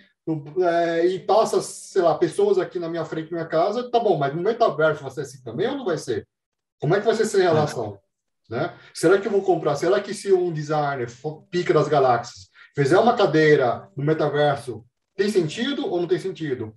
é, 0.61 1.05
e 1.07 1.19
passa, 1.19 1.61
sei 1.61 2.01
lá, 2.01 2.15
pessoas 2.15 2.57
aqui 2.57 2.79
na 2.79 2.89
minha 2.89 3.05
frente, 3.05 3.31
na 3.31 3.37
minha 3.37 3.49
casa, 3.49 3.89
tá 3.89 3.99
bom, 3.99 4.17
mas 4.17 4.35
no 4.35 4.41
metaverso 4.41 5.01
vai 5.01 5.11
ser 5.11 5.21
assim 5.21 5.41
também 5.41 5.67
ou 5.67 5.77
não 5.77 5.85
vai 5.85 5.97
ser? 5.97 6.27
Como 6.79 6.95
é 6.95 6.99
que 6.99 7.05
vai 7.05 7.15
ser 7.15 7.23
essa 7.23 7.37
relação? 7.37 7.97
Né? 8.49 8.73
Será 8.93 9.17
que 9.17 9.27
eu 9.27 9.31
vou 9.31 9.41
comprar? 9.41 9.75
Será 9.75 9.99
que 9.99 10.13
se 10.13 10.31
um 10.31 10.51
designer 10.51 11.09
pica 11.49 11.73
das 11.73 11.87
galáxias 11.87 12.49
fizer 12.75 12.97
uma 12.97 13.15
cadeira 13.15 13.89
no 13.95 14.03
metaverso, 14.03 14.85
tem 15.15 15.29
sentido 15.29 15.87
ou 15.87 15.99
não 15.99 16.07
tem 16.07 16.19
sentido? 16.19 16.73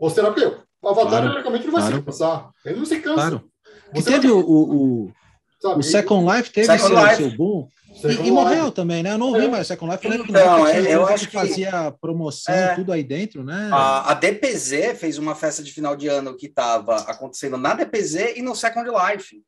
Ou 0.00 0.08
será 0.10 0.32
que 0.32 0.44
o 0.44 0.88
Avatar, 0.88 1.22
claro, 1.22 1.42
não 1.44 1.50
vai 1.50 1.60
claro. 1.70 1.96
se 1.96 2.02
cansar? 2.02 2.50
Ele 2.64 2.78
não 2.78 2.86
se 2.86 3.00
cansa. 3.00 3.14
Claro. 3.14 3.50
Que 3.94 4.02
teve 4.02 4.30
o, 4.30 4.38
o, 4.38 5.12
o, 5.76 5.82
Second 5.82 6.30
Life, 6.30 6.50
teve 6.50 6.66
Second 6.66 6.94
seu, 6.94 7.04
Life. 7.04 7.16
seu 7.16 7.30
boom. 7.36 7.68
E, 8.04 8.28
e, 8.28 8.30
morreu 8.30 8.70
também, 8.70 9.02
né? 9.02 9.12
Eu 9.12 9.18
não 9.18 9.28
ouvi 9.28 9.46
é. 9.46 9.48
mais 9.48 9.66
Second 9.66 9.92
Life. 9.92 10.06
Então, 10.06 10.66
que 10.66 10.88
eu 10.88 11.06
acho 11.06 11.26
que 11.26 11.32
fazia 11.32 11.90
promoção, 12.00 12.54
é, 12.54 12.74
tudo 12.74 12.92
aí 12.92 13.02
dentro, 13.02 13.42
né? 13.42 13.70
A, 13.72 14.12
a, 14.12 14.14
DPZ 14.14 14.96
fez 14.96 15.18
uma 15.18 15.34
festa 15.34 15.62
de 15.62 15.72
final 15.72 15.96
de 15.96 16.06
ano 16.06 16.36
que 16.36 16.46
estava 16.46 16.96
acontecendo 16.96 17.56
na 17.56 17.74
DPZ 17.74 18.36
e 18.36 18.42
no 18.42 18.54
Second 18.54 18.88
Life. 18.90 19.42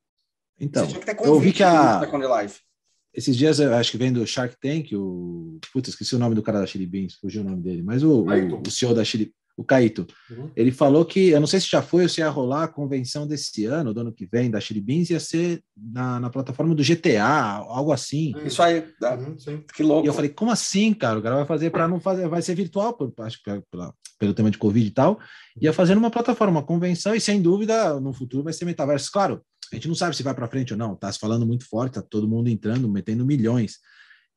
Então, 0.59 0.87
eu 1.23 1.35
ouvi 1.35 1.53
que 1.53 1.63
a... 1.63 2.01
Second 2.01 2.27
Life. 2.27 2.61
Esses 3.13 3.37
dias, 3.37 3.59
eu 3.59 3.75
acho 3.75 3.91
que 3.91 3.99
vem 3.99 4.13
do 4.13 4.27
Shark 4.27 4.57
Tank, 4.61 4.95
o... 4.95 5.59
Puta, 5.73 5.91
esqueci 5.91 6.15
o 6.15 6.19
nome 6.19 6.35
do 6.35 6.43
cara 6.43 6.61
da 6.61 6.67
Chili 6.67 6.87
Beans, 6.87 7.15
fugiu 7.15 7.43
o 7.43 7.45
nome 7.45 7.63
dele, 7.63 7.83
mas 7.83 8.03
o, 8.03 8.23
o, 8.23 8.63
o 8.67 8.71
CEO 8.71 8.95
da 8.95 9.05
Chili 9.05 9.33
o 9.61 9.65
Caíto. 9.65 10.07
Uhum. 10.31 10.51
Ele 10.57 10.73
falou 10.73 11.05
que, 11.05 11.29
eu 11.29 11.39
não 11.39 11.47
sei 11.47 11.61
se 11.61 11.69
já 11.69 11.83
foi 11.83 12.05
ou 12.05 12.09
se 12.09 12.23
ia 12.23 12.31
rolar 12.31 12.65
a 12.65 12.69
convenção 12.69 13.27
desse 13.27 13.67
ano, 13.67 13.93
do 13.93 14.01
ano 14.01 14.13
que 14.13 14.25
vem, 14.25 14.51
da 14.51 14.59
Chili 14.59 14.81
Beans, 14.81 15.11
ia 15.11 15.21
ser 15.21 15.63
na, 15.77 16.19
na 16.19 16.31
plataforma 16.31 16.75
do 16.75 16.83
GTA, 16.83 17.23
algo 17.23 17.93
assim. 17.93 18.33
Isso 18.43 18.63
aí, 18.63 18.83
uhum, 19.03 19.63
que 19.75 19.83
louco. 19.83 20.07
E 20.07 20.09
eu 20.09 20.15
falei, 20.15 20.31
como 20.31 20.51
assim, 20.51 20.95
cara? 20.95 21.19
O 21.19 21.23
cara 21.23 21.37
vai 21.37 21.47
fazer 21.47 21.69
para 21.69 21.87
não 21.87 22.01
fazer, 22.01 22.27
vai 22.27 22.41
ser 22.41 22.55
virtual, 22.55 22.95
por, 22.95 23.13
acho 23.19 23.37
que 23.43 23.63
pela, 23.71 23.93
pelo 24.19 24.33
tema 24.33 24.51
de 24.51 24.57
Covid 24.57 24.87
e 24.87 24.91
tal, 24.91 25.21
ia 25.61 25.75
fazer 25.75 25.95
numa 25.95 26.11
plataforma, 26.11 26.61
uma 26.61 26.67
convenção, 26.67 27.15
e 27.15 27.21
sem 27.21 27.43
dúvida, 27.43 28.01
no 28.01 28.15
futuro 28.15 28.45
vai 28.45 28.55
ser 28.55 28.65
metaverso. 28.65 29.13
Claro, 29.13 29.43
a 29.71 29.75
gente 29.77 29.89
não 29.89 29.95
sabe 29.95 30.17
se 30.17 30.23
vai 30.23 30.35
para 30.35 30.49
frente 30.49 30.73
ou 30.73 30.79
não, 30.79 30.97
tá 30.97 31.13
se 31.13 31.19
falando 31.19 31.47
muito 31.47 31.69
forte, 31.69 31.95
tá 31.95 32.03
todo 32.03 32.27
mundo 32.27 32.49
entrando, 32.49 32.91
metendo 32.91 33.27
milhões. 33.27 33.75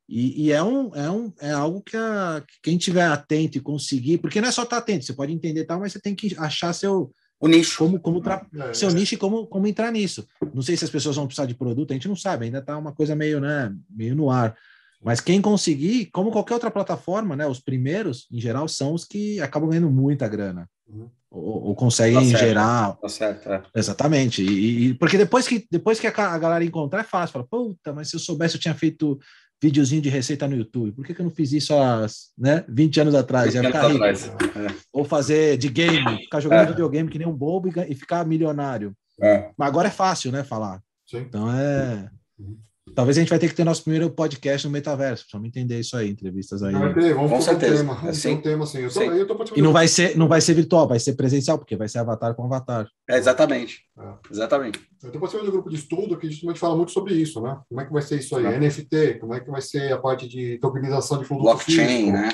E, 0.08 0.46
e, 0.46 0.52
é, 0.52 0.62
um, 0.62 0.94
é, 0.94 1.10
um, 1.10 1.32
é 1.40 1.50
algo 1.50 1.80
que, 1.80 1.96
a, 1.96 2.42
que 2.46 2.54
quem 2.62 2.76
tiver 2.76 3.06
atento 3.06 3.56
e 3.56 3.60
conseguir, 3.60 4.18
porque 4.18 4.40
não 4.40 4.48
é 4.48 4.52
só 4.52 4.62
estar 4.62 4.76
tá 4.76 4.82
atento, 4.82 5.04
você 5.04 5.14
pode 5.14 5.32
entender 5.32 5.64
tal, 5.64 5.80
mas 5.80 5.92
você 5.92 6.00
tem 6.00 6.14
que 6.14 6.34
achar 6.38 6.72
seu 6.72 7.10
o 7.40 7.48
nicho, 7.48 7.76
como, 7.78 8.00
como 8.00 8.20
tra... 8.20 8.46
é, 8.54 8.72
seu 8.72 8.88
é. 8.88 8.92
nicho 8.92 9.14
e 9.14 9.18
como, 9.18 9.46
como 9.46 9.66
entrar 9.66 9.90
nisso. 9.90 10.26
Não 10.54 10.62
sei 10.62 10.76
se 10.76 10.84
as 10.84 10.90
pessoas 10.90 11.16
vão 11.16 11.26
precisar 11.26 11.46
de 11.46 11.54
produto, 11.54 11.90
a 11.90 11.94
gente 11.94 12.08
não 12.08 12.16
sabe, 12.16 12.46
ainda 12.46 12.58
está 12.58 12.76
uma 12.76 12.92
coisa 12.92 13.14
meio, 13.14 13.40
né, 13.40 13.74
meio 13.90 14.14
no 14.14 14.30
ar. 14.30 14.56
Mas 15.02 15.20
quem 15.20 15.42
conseguir, 15.42 16.06
como 16.06 16.30
qualquer 16.30 16.54
outra 16.54 16.70
plataforma, 16.70 17.36
né, 17.36 17.46
os 17.46 17.60
primeiros, 17.60 18.26
em 18.32 18.40
geral, 18.40 18.66
são 18.66 18.94
os 18.94 19.04
que 19.04 19.38
acabam 19.40 19.68
ganhando 19.68 19.90
muita 19.90 20.26
grana. 20.26 20.68
Uhum. 20.88 21.10
Ou, 21.30 21.64
ou, 21.64 21.74
conseguem 21.74 22.30
tá 22.30 22.38
gerar. 22.38 22.92
Tá 22.96 23.08
certo, 23.08 23.52
é. 23.52 23.62
Exatamente. 23.74 24.42
E, 24.42 24.86
e, 24.86 24.94
porque 24.94 25.18
depois 25.18 25.48
que, 25.48 25.66
depois 25.70 25.98
que 25.98 26.06
a, 26.06 26.10
a 26.10 26.38
galera 26.38 26.64
encontrar, 26.64 27.00
é 27.00 27.04
fácil. 27.04 27.32
Fala, 27.32 27.46
puta, 27.46 27.92
mas 27.92 28.08
se 28.08 28.16
eu 28.16 28.20
soubesse, 28.20 28.54
eu 28.54 28.60
tinha 28.60 28.74
feito 28.74 29.18
videozinho 29.64 30.02
de 30.02 30.10
receita 30.10 30.46
no 30.46 30.56
YouTube. 30.56 30.92
Por 30.92 31.06
que, 31.06 31.14
que 31.14 31.20
eu 31.20 31.24
não 31.24 31.30
fiz 31.30 31.52
isso 31.52 31.74
há 31.74 32.06
né, 32.36 32.64
20 32.68 33.00
anos 33.00 33.14
atrás? 33.14 33.54
Ia 33.54 33.62
ficar 33.62 33.88
rico. 33.88 34.04
É. 34.04 34.74
Ou 34.92 35.04
fazer 35.04 35.56
de 35.56 35.70
game, 35.70 36.18
ficar 36.18 36.40
jogando 36.40 36.64
é. 36.64 36.66
videogame 36.66 37.08
que 37.08 37.18
nem 37.18 37.26
um 37.26 37.32
bobo 37.32 37.68
e, 37.68 37.72
e 37.88 37.94
ficar 37.94 38.26
milionário. 38.26 38.94
É. 39.22 39.50
Mas 39.56 39.68
agora 39.68 39.88
é 39.88 39.90
fácil, 39.90 40.30
né, 40.30 40.44
falar. 40.44 40.82
Sim. 41.06 41.18
Então 41.18 41.50
é. 41.50 42.10
Uhum. 42.38 42.58
Talvez 42.92 43.16
a 43.16 43.20
gente 43.20 43.30
vai 43.30 43.38
ter 43.38 43.48
que 43.48 43.54
ter 43.54 43.64
nosso 43.64 43.82
primeiro 43.82 44.10
podcast 44.10 44.66
no 44.66 44.72
metaverso, 44.72 45.26
me 45.40 45.48
entender 45.48 45.80
isso 45.80 45.96
aí, 45.96 46.10
entrevistas 46.10 46.62
aí. 46.62 46.74
Vai 46.74 46.92
ter, 46.92 47.14
vamos 47.14 47.30
Com 47.30 47.40
certeza. 47.40 47.82
Um 47.82 47.86
tema, 47.86 48.00
é 48.04 48.10
assim. 48.10 48.34
um 48.34 48.40
tema 48.40 48.64
assim. 48.64 48.78
Eu 48.78 48.92
tô, 48.92 49.02
eu 49.02 49.26
tô 49.26 49.44
e 49.56 49.62
não 49.62 49.72
vai 49.72 49.88
ser, 49.88 50.16
não 50.16 50.28
vai 50.28 50.40
ser 50.40 50.54
virtual, 50.54 50.86
vai 50.86 51.00
ser 51.00 51.14
presencial, 51.14 51.58
porque 51.58 51.76
vai 51.76 51.88
ser 51.88 51.98
avatar 51.98 52.34
com 52.34 52.44
avatar. 52.44 52.86
É, 53.08 53.16
exatamente. 53.16 53.80
É. 53.98 54.12
Exatamente. 54.30 54.80
Eu 55.02 55.08
estou 55.08 55.20
participando 55.20 55.44
de 55.44 55.48
um 55.48 55.52
grupo 55.52 55.70
de 55.70 55.76
estudo 55.76 56.16
que 56.18 56.30
justamente 56.30 56.60
fala 56.60 56.76
muito 56.76 56.92
sobre 56.92 57.14
isso, 57.14 57.40
né? 57.40 57.58
Como 57.68 57.80
é 57.80 57.86
que 57.86 57.92
vai 57.92 58.02
ser 58.02 58.18
isso 58.18 58.36
aí? 58.36 58.58
NFT, 58.58 59.18
como 59.18 59.34
é 59.34 59.40
que 59.40 59.50
vai 59.50 59.62
ser 59.62 59.92
a 59.92 59.98
parte 59.98 60.28
de 60.28 60.58
tokenização 60.58 61.18
de 61.18 61.24
fundos 61.24 61.42
Blockchain, 61.42 61.86
físico, 61.86 62.12
né? 62.12 62.28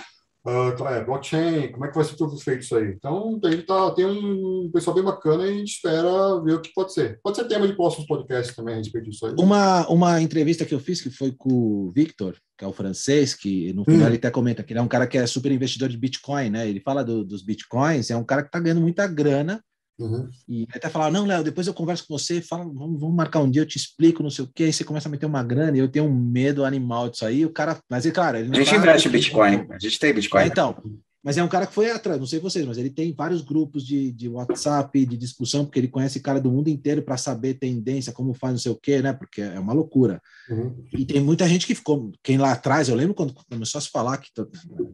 Uh, 0.46 0.72
é, 0.88 1.04
blockchain, 1.04 1.70
como 1.70 1.84
é 1.84 1.88
que 1.88 1.94
vai 1.94 2.04
ser 2.04 2.16
tudo 2.16 2.36
feito 2.38 2.62
isso 2.62 2.74
aí? 2.74 2.88
Então, 2.88 3.38
gente 3.44 3.62
tá, 3.64 3.90
tem 3.90 4.06
um 4.06 4.70
pessoal 4.72 4.94
bem 4.94 5.04
bacana 5.04 5.44
e 5.44 5.50
a 5.50 5.52
gente 5.52 5.72
espera 5.72 6.40
ver 6.42 6.54
o 6.54 6.60
que 6.60 6.72
pode 6.72 6.94
ser. 6.94 7.20
Pode 7.22 7.36
ser 7.36 7.46
tema 7.46 7.66
de 7.66 7.74
próximos 7.74 8.06
podcasts 8.06 8.56
também 8.56 8.74
a 8.74 8.78
respeito 8.78 9.10
disso 9.10 9.26
aí. 9.26 9.34
Uma, 9.38 9.86
uma 9.88 10.22
entrevista 10.22 10.64
que 10.64 10.74
eu 10.74 10.80
fiz, 10.80 11.00
que 11.02 11.10
foi 11.10 11.32
com 11.36 11.52
o 11.52 11.92
Victor, 11.92 12.36
que 12.56 12.64
é 12.64 12.68
o 12.68 12.72
francês, 12.72 13.34
que 13.34 13.72
no 13.74 13.84
final 13.84 14.02
hum. 14.02 14.06
ele 14.06 14.16
até 14.16 14.30
comenta 14.30 14.62
que 14.62 14.72
ele 14.72 14.80
é 14.80 14.82
um 14.82 14.88
cara 14.88 15.06
que 15.06 15.18
é 15.18 15.26
super 15.26 15.52
investidor 15.52 15.90
de 15.90 15.98
Bitcoin, 15.98 16.50
né? 16.50 16.68
Ele 16.68 16.80
fala 16.80 17.04
do, 17.04 17.22
dos 17.22 17.42
Bitcoins, 17.42 18.10
é 18.10 18.16
um 18.16 18.24
cara 18.24 18.42
que 18.42 18.48
está 18.48 18.58
ganhando 18.58 18.80
muita 18.80 19.06
grana 19.06 19.62
Uhum. 20.00 20.28
E 20.48 20.66
até 20.74 20.88
falar, 20.88 21.10
não, 21.10 21.26
Léo, 21.26 21.44
depois 21.44 21.66
eu 21.66 21.74
converso 21.74 22.06
com 22.06 22.18
você, 22.18 22.40
fala, 22.40 22.64
vamos, 22.64 22.98
vamos, 22.98 23.14
marcar 23.14 23.40
um 23.40 23.50
dia, 23.50 23.60
eu 23.60 23.66
te 23.66 23.76
explico, 23.76 24.22
não 24.22 24.30
sei 24.30 24.46
o 24.46 24.50
que, 24.52 24.64
aí 24.64 24.72
você 24.72 24.82
começa 24.82 25.08
a 25.08 25.10
meter 25.10 25.26
uma 25.26 25.42
grana, 25.42 25.76
e 25.76 25.80
eu 25.80 25.88
tenho 25.88 26.06
um 26.06 26.14
medo 26.14 26.64
animal 26.64 27.10
disso 27.10 27.26
aí, 27.26 27.44
o 27.44 27.52
cara, 27.52 27.78
mas 27.88 28.06
é 28.06 28.10
claro, 28.10 28.38
ele 28.38 28.50
A 28.50 28.54
gente 28.54 28.70
tá 28.70 28.76
investe 28.76 29.08
em 29.08 29.10
Bitcoin, 29.10 29.66
a 29.70 29.78
gente 29.78 29.98
tem 29.98 30.14
Bitcoin. 30.14 30.42
É, 30.42 30.46
então, 30.46 30.76
mas 31.22 31.36
é 31.36 31.44
um 31.44 31.48
cara 31.48 31.66
que 31.66 31.74
foi 31.74 31.90
atrás, 31.90 32.18
não 32.18 32.26
sei 32.26 32.38
vocês, 32.38 32.64
mas 32.64 32.78
ele 32.78 32.88
tem 32.88 33.12
vários 33.12 33.42
grupos 33.42 33.86
de, 33.86 34.10
de 34.10 34.26
WhatsApp, 34.26 35.04
de 35.04 35.18
discussão, 35.18 35.66
porque 35.66 35.78
ele 35.78 35.88
conhece 35.88 36.18
cara 36.18 36.40
do 36.40 36.50
mundo 36.50 36.68
inteiro 36.68 37.02
para 37.02 37.18
saber 37.18 37.54
tendência, 37.54 38.12
como 38.12 38.32
faz, 38.32 38.52
não 38.52 38.58
sei 38.58 38.72
o 38.72 38.78
quê, 38.80 39.02
né? 39.02 39.12
Porque 39.12 39.42
é 39.42 39.60
uma 39.60 39.74
loucura. 39.74 40.20
Uhum. 40.48 40.82
E 40.94 41.04
tem 41.04 41.20
muita 41.20 41.46
gente 41.46 41.66
que 41.66 41.74
ficou, 41.74 42.10
quem 42.22 42.38
lá 42.38 42.52
atrás, 42.52 42.88
eu 42.88 42.96
lembro 42.96 43.14
quando 43.14 43.34
começou 43.34 43.78
a 43.78 43.82
se 43.82 43.90
falar 43.90 44.16
que, 44.16 44.30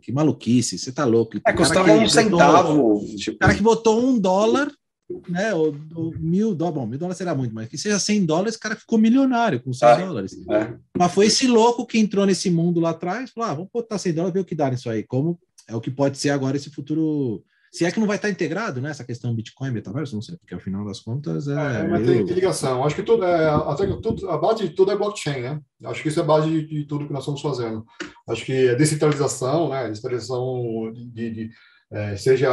que 0.02 0.10
maluquice, 0.10 0.76
você 0.76 0.90
tá 0.90 1.04
louco. 1.04 1.38
É, 1.46 1.52
custava 1.52 1.92
um 1.92 2.08
centavo. 2.08 2.96
O 2.96 3.16
tipo... 3.16 3.38
cara 3.38 3.54
que 3.54 3.62
botou 3.62 4.04
um 4.04 4.18
dólar 4.18 4.68
né, 5.28 5.54
ou, 5.54 5.74
ou 5.94 6.12
mil 6.18 6.54
dólares, 6.54 6.80
bom, 6.80 6.86
mil 6.86 6.98
dólares 6.98 7.18
será 7.18 7.34
muito, 7.34 7.54
mas 7.54 7.68
que 7.68 7.78
seja 7.78 7.98
100 7.98 8.26
dólares, 8.26 8.56
o 8.56 8.60
cara 8.60 8.74
ficou 8.74 8.98
milionário 8.98 9.62
com 9.62 9.72
100 9.72 9.88
é, 9.88 9.98
dólares. 9.98 10.36
É. 10.50 10.74
Mas 10.98 11.12
foi 11.12 11.26
esse 11.26 11.46
louco 11.46 11.86
que 11.86 11.98
entrou 11.98 12.26
nesse 12.26 12.50
mundo 12.50 12.80
lá 12.80 12.90
atrás, 12.90 13.30
falou, 13.30 13.50
ah, 13.50 13.54
vamos 13.54 13.70
botar 13.72 13.98
100 13.98 14.14
dólares, 14.14 14.34
ver 14.34 14.40
o 14.40 14.44
que 14.44 14.54
dá 14.54 14.70
nisso 14.70 14.90
aí, 14.90 15.02
como 15.04 15.38
é 15.68 15.74
o 15.74 15.80
que 15.80 15.90
pode 15.90 16.18
ser 16.18 16.30
agora 16.30 16.56
esse 16.56 16.70
futuro, 16.70 17.44
se 17.72 17.84
é 17.84 17.90
que 17.90 18.00
não 18.00 18.06
vai 18.06 18.16
estar 18.16 18.30
integrado, 18.30 18.80
né, 18.80 18.90
essa 18.90 19.04
questão 19.04 19.34
Bitcoin, 19.34 19.70
metaverso, 19.70 20.14
não 20.14 20.22
sei, 20.22 20.36
porque 20.36 20.54
ao 20.54 20.60
final 20.60 20.84
das 20.84 21.00
contas 21.00 21.46
é... 21.46 21.52
é 21.52 21.88
mas 21.88 22.02
meio... 22.02 22.24
tem 22.24 22.34
ligação, 22.34 22.84
acho 22.84 22.96
que 22.96 23.02
tudo, 23.02 23.24
é, 23.24 23.48
até 23.48 23.86
tudo, 23.86 24.28
a 24.28 24.38
base 24.38 24.68
de 24.68 24.74
tudo 24.74 24.90
é 24.90 24.96
blockchain, 24.96 25.40
né, 25.40 25.60
acho 25.84 26.02
que 26.02 26.08
isso 26.08 26.18
é 26.18 26.22
a 26.22 26.26
base 26.26 26.48
de, 26.48 26.66
de 26.66 26.84
tudo 26.84 27.06
que 27.06 27.12
nós 27.12 27.22
estamos 27.22 27.40
fazendo. 27.40 27.84
Acho 28.28 28.44
que 28.44 28.70
a 28.70 28.74
descentralização, 28.74 29.68
né, 29.70 29.88
descentralização 29.88 30.92
de, 30.92 31.30
de 31.30 31.50
é, 31.90 32.16
seja 32.16 32.50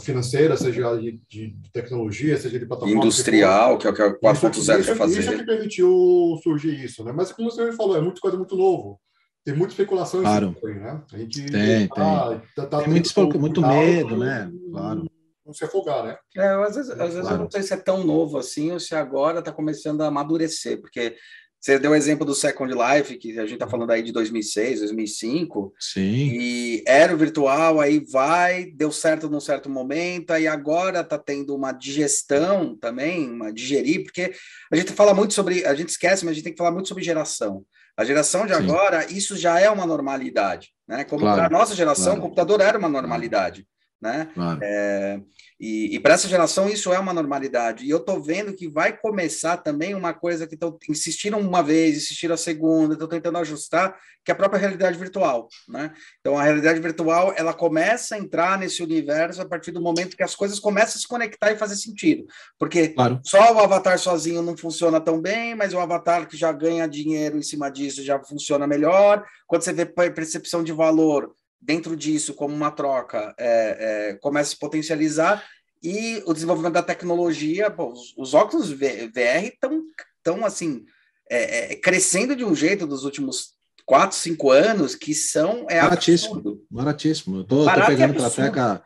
financeira, 0.00 0.56
seja 0.56 0.96
de, 0.96 1.20
de, 1.28 1.56
tecnologia, 1.72 2.36
seja 2.36 2.58
de 2.58 2.66
plataforma. 2.66 2.96
Industrial, 2.96 3.78
que 3.78 3.86
é 3.86 3.90
o 3.90 3.94
que 3.94 4.02
a 4.02 4.18
4.0 4.18 4.84
quer 4.84 4.96
fazer. 4.96 5.20
Isso 5.20 5.30
é 5.30 5.36
que 5.36 5.46
permitiu 5.46 6.38
surgir 6.42 6.84
isso, 6.84 7.04
né? 7.04 7.12
Mas 7.12 7.30
como 7.32 7.50
você 7.50 7.72
falou, 7.72 7.96
é 7.96 8.00
muita 8.00 8.20
coisa 8.20 8.36
muito 8.36 8.56
novo. 8.56 9.00
Tem 9.44 9.54
muita 9.54 9.72
especulação 9.72 10.20
claro. 10.20 10.56
aí, 10.64 10.74
né? 10.74 11.02
A 11.12 11.18
gente 11.18 11.46
tem, 11.46 11.88
tá, 11.88 12.28
tem. 12.28 12.42
Tá, 12.56 12.66
tá 12.66 12.78
tem 12.78 12.88
muito, 12.88 13.38
muito 13.38 13.62
medo, 13.62 14.16
né? 14.16 14.50
Claro. 14.70 15.08
Não 15.46 15.54
se 15.54 15.64
afogar, 15.64 16.04
né? 16.04 16.18
É, 16.36 16.48
às 16.48 16.74
vezes, 16.74 16.90
às 16.90 16.98
vezes 16.98 17.20
claro. 17.20 17.36
eu 17.36 17.38
não 17.44 17.50
sei 17.50 17.62
se 17.62 17.72
é 17.72 17.76
tão 17.78 18.04
novo 18.04 18.36
assim 18.36 18.72
ou 18.72 18.80
se 18.80 18.94
agora 18.94 19.38
está 19.38 19.50
começando 19.50 20.02
a 20.02 20.08
amadurecer, 20.08 20.80
porque 20.80 21.16
você 21.60 21.78
deu 21.78 21.90
o 21.90 21.94
exemplo 21.94 22.24
do 22.24 22.34
Second 22.34 22.72
Life, 22.72 23.16
que 23.16 23.38
a 23.38 23.42
gente 23.42 23.54
está 23.54 23.66
falando 23.66 23.90
aí 23.90 24.02
de 24.02 24.12
2006, 24.12 24.80
2005. 24.80 25.74
Sim. 25.78 26.00
E 26.00 26.84
era 26.86 27.12
o 27.12 27.16
virtual, 27.16 27.80
aí 27.80 27.98
vai, 27.98 28.66
deu 28.66 28.92
certo 28.92 29.28
num 29.28 29.40
certo 29.40 29.68
momento, 29.68 30.30
aí 30.30 30.46
agora 30.46 31.00
está 31.00 31.18
tendo 31.18 31.56
uma 31.56 31.72
digestão 31.72 32.76
também, 32.76 33.28
uma 33.28 33.52
digerir, 33.52 34.04
porque 34.04 34.32
a 34.70 34.76
gente 34.76 34.92
fala 34.92 35.12
muito 35.12 35.34
sobre, 35.34 35.64
a 35.64 35.74
gente 35.74 35.88
esquece, 35.88 36.24
mas 36.24 36.32
a 36.32 36.34
gente 36.34 36.44
tem 36.44 36.52
que 36.52 36.58
falar 36.58 36.70
muito 36.70 36.88
sobre 36.88 37.02
geração. 37.02 37.64
A 37.96 38.04
geração 38.04 38.46
de 38.46 38.54
Sim. 38.54 38.62
agora, 38.62 39.10
isso 39.10 39.36
já 39.36 39.58
é 39.58 39.68
uma 39.68 39.84
normalidade, 39.84 40.70
né? 40.86 41.02
Como 41.02 41.22
claro, 41.22 41.42
a 41.42 41.50
nossa 41.50 41.74
geração, 41.74 42.12
claro. 42.12 42.20
o 42.20 42.22
computador 42.22 42.60
era 42.60 42.78
uma 42.78 42.88
normalidade. 42.88 43.66
Né? 44.00 44.30
Claro. 44.32 44.60
É, 44.62 45.20
e, 45.58 45.96
e 45.96 46.00
para 46.00 46.14
essa 46.14 46.28
geração 46.28 46.68
isso 46.68 46.92
é 46.92 46.98
uma 46.98 47.12
normalidade. 47.12 47.84
E 47.84 47.90
eu 47.90 47.98
estou 47.98 48.22
vendo 48.22 48.54
que 48.54 48.68
vai 48.68 48.96
começar 48.96 49.56
também 49.56 49.94
uma 49.94 50.14
coisa 50.14 50.46
que 50.46 50.54
estão 50.54 50.78
insistiram 50.88 51.40
uma 51.40 51.62
vez, 51.62 51.96
insistiram 51.96 52.34
a 52.34 52.38
segunda, 52.38 52.94
estão 52.94 53.08
tentando 53.08 53.38
ajustar, 53.38 53.98
que 54.24 54.30
é 54.30 54.34
a 54.34 54.36
própria 54.36 54.60
realidade 54.60 54.96
virtual, 54.96 55.48
né? 55.68 55.92
Então 56.20 56.38
a 56.38 56.42
realidade 56.44 56.80
virtual 56.80 57.32
ela 57.36 57.52
começa 57.52 58.14
a 58.14 58.18
entrar 58.18 58.56
nesse 58.58 58.82
universo 58.82 59.42
a 59.42 59.48
partir 59.48 59.72
do 59.72 59.80
momento 59.80 60.16
que 60.16 60.22
as 60.22 60.34
coisas 60.34 60.60
começam 60.60 60.96
a 60.96 61.00
se 61.00 61.08
conectar 61.08 61.50
e 61.50 61.56
fazer 61.58 61.76
sentido, 61.76 62.24
porque 62.58 62.88
claro. 62.88 63.20
só 63.24 63.52
o 63.54 63.58
avatar 63.58 63.98
sozinho 63.98 64.42
não 64.42 64.56
funciona 64.56 65.00
tão 65.00 65.20
bem, 65.20 65.54
mas 65.56 65.74
o 65.74 65.78
avatar 65.78 66.28
que 66.28 66.36
já 66.36 66.52
ganha 66.52 66.86
dinheiro 66.86 67.36
em 67.36 67.42
cima 67.42 67.68
disso 67.68 68.04
já 68.04 68.22
funciona 68.22 68.66
melhor. 68.66 69.24
Quando 69.46 69.62
você 69.62 69.72
vê 69.72 69.86
percepção 69.86 70.62
de 70.62 70.72
valor 70.72 71.34
dentro 71.60 71.96
disso, 71.96 72.34
como 72.34 72.54
uma 72.54 72.70
troca, 72.70 73.34
é, 73.38 74.10
é, 74.10 74.14
começa 74.14 74.50
a 74.50 74.54
se 74.54 74.58
potencializar 74.58 75.44
e 75.82 76.22
o 76.26 76.32
desenvolvimento 76.32 76.74
da 76.74 76.82
tecnologia, 76.82 77.72
os, 77.78 78.14
os, 78.16 78.34
óculos 78.34 78.70
VR 78.70 79.44
estão 79.44 79.82
tão, 80.22 80.44
assim 80.44 80.84
é, 81.30 81.72
é, 81.72 81.76
crescendo 81.76 82.34
de 82.34 82.44
um 82.44 82.54
jeito 82.54 82.86
dos 82.86 83.04
últimos 83.04 83.54
quatro, 83.84 84.16
cinco 84.16 84.50
anos 84.50 84.94
que 84.94 85.14
são 85.14 85.66
é 85.68 85.80
baratíssimo, 85.80 86.34
absurdo. 86.36 86.66
baratíssimo. 86.70 87.36
Eu 87.38 87.44
tô, 87.44 87.64
tô 87.64 87.86
pegando 87.86 88.14
para 88.14 88.30
peca 88.30 88.82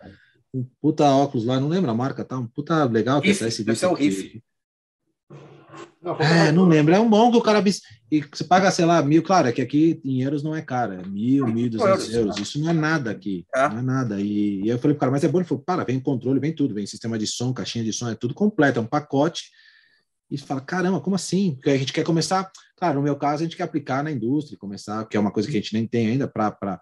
um 0.55 0.67
puta 0.81 1.05
óculos 1.05 1.47
lá, 1.47 1.59
não 1.59 1.69
lembro 1.69 1.91
a 1.91 1.95
marca, 1.95 2.25
tá? 2.25 2.39
Um 2.39 2.47
puta 2.47 2.85
legal 2.85 3.23
que 3.23 3.35
tá 3.35 3.49
esse 3.49 3.63
vídeo. 3.63 3.85
É 3.85 3.89
o 3.89 3.95
Riff. 3.95 4.43
Não, 6.03 6.17
é, 6.17 6.51
não 6.51 6.67
lembro. 6.67 6.95
É 6.95 7.01
um 7.01 7.09
bom 7.09 7.31
que 7.31 7.37
o 7.37 7.43
cara. 7.43 7.63
E 8.11 8.21
você 8.21 8.45
paga, 8.45 8.71
sei 8.71 8.85
lá, 8.85 9.01
mil. 9.03 9.23
Claro, 9.23 9.49
é 9.49 9.53
que 9.53 9.63
aqui 9.63 10.01
em 10.05 10.23
euros 10.23 10.43
não 10.43 10.55
é 10.55 10.61
caro, 10.61 10.95
é 10.95 11.07
mil, 11.07 11.47
mil 11.47 11.71
duzentos 11.71 12.13
euros. 12.13 12.39
Isso 12.39 12.61
não 12.61 12.71
é 12.71 12.73
nada 12.73 13.11
aqui. 13.11 13.47
É. 13.55 13.69
Não 13.69 13.79
é 13.79 13.83
nada. 13.83 14.21
E, 14.21 14.63
e 14.63 14.69
eu 14.69 14.79
falei 14.79 14.95
pro 14.95 15.01
cara, 15.01 15.13
mas 15.13 15.23
é 15.25 15.29
bom. 15.29 15.39
Ele 15.39 15.47
falou, 15.47 15.63
para, 15.65 15.85
vem 15.85 16.01
controle, 16.01 16.41
vem 16.41 16.53
tudo, 16.53 16.75
vem 16.75 16.87
sistema 16.87 17.19
de 17.19 17.27
som, 17.27 17.53
caixinha 17.53 17.85
de 17.85 17.93
som, 17.93 18.11
é 18.11 18.15
tudo 18.15 18.35
completo, 18.35 18.79
é 18.79 18.83
um 18.83 18.87
pacote. 18.87 19.45
E 20.31 20.39
fala, 20.39 20.61
caramba, 20.61 21.01
como 21.01 21.15
assim? 21.15 21.55
Porque 21.55 21.71
a 21.71 21.77
gente 21.77 21.93
quer 21.93 22.05
começar. 22.05 22.51
Claro, 22.77 22.97
no 22.97 23.03
meu 23.03 23.15
caso, 23.17 23.43
a 23.43 23.45
gente 23.45 23.57
quer 23.57 23.65
aplicar 23.65 24.03
na 24.03 24.11
indústria, 24.11 24.59
começar, 24.59 25.07
que 25.07 25.17
é 25.17 25.21
uma 25.21 25.31
coisa 25.31 25.49
que 25.49 25.57
a 25.57 25.61
gente 25.61 25.75
nem 25.75 25.87
tem 25.87 26.09
ainda 26.09 26.27
para 26.27 26.81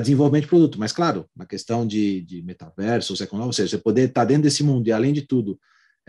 desenvolvimento 0.00 0.44
de 0.44 0.50
produto. 0.50 0.78
Mas, 0.78 0.92
claro, 0.92 1.26
na 1.34 1.44
questão 1.44 1.86
de, 1.86 2.20
de 2.20 2.42
metaverso, 2.42 3.12
ou 3.12 3.52
seja, 3.52 3.70
você 3.70 3.78
poder 3.78 4.08
estar 4.08 4.24
dentro 4.24 4.44
desse 4.44 4.62
mundo 4.62 4.86
e, 4.86 4.92
além 4.92 5.12
de 5.12 5.22
tudo, 5.22 5.58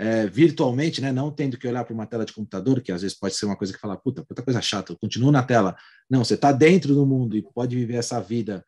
é, 0.02 0.26
virtualmente, 0.26 1.00
né, 1.00 1.12
não 1.12 1.30
tendo 1.30 1.60
que 1.60 1.68
olhar 1.68 1.86
para 1.86 1.94
uma 1.94 2.08
tela 2.08 2.26
de 2.26 2.34
computador, 2.34 2.82
que 2.82 2.92
às 2.92 3.04
vezes 3.04 3.16
pode 3.16 3.36
ser 3.36 3.46
uma 3.46 3.56
coisa 3.56 3.72
que 3.72 3.80
fala, 3.80 3.96
puta, 3.96 4.26
puta 4.26 4.42
coisa 4.42 4.60
chata, 4.60 4.92
eu 4.92 4.98
continuo 4.98 5.32
na 5.32 5.44
tela. 5.44 5.76
Não, 6.10 6.26
você 6.26 6.34
está 6.34 6.52
dentro 6.52 6.96
do 6.96 7.06
mundo 7.06 7.38
e 7.38 7.44
pode 7.44 7.76
viver 7.76 7.98
essa 7.98 8.20
vida, 8.20 8.66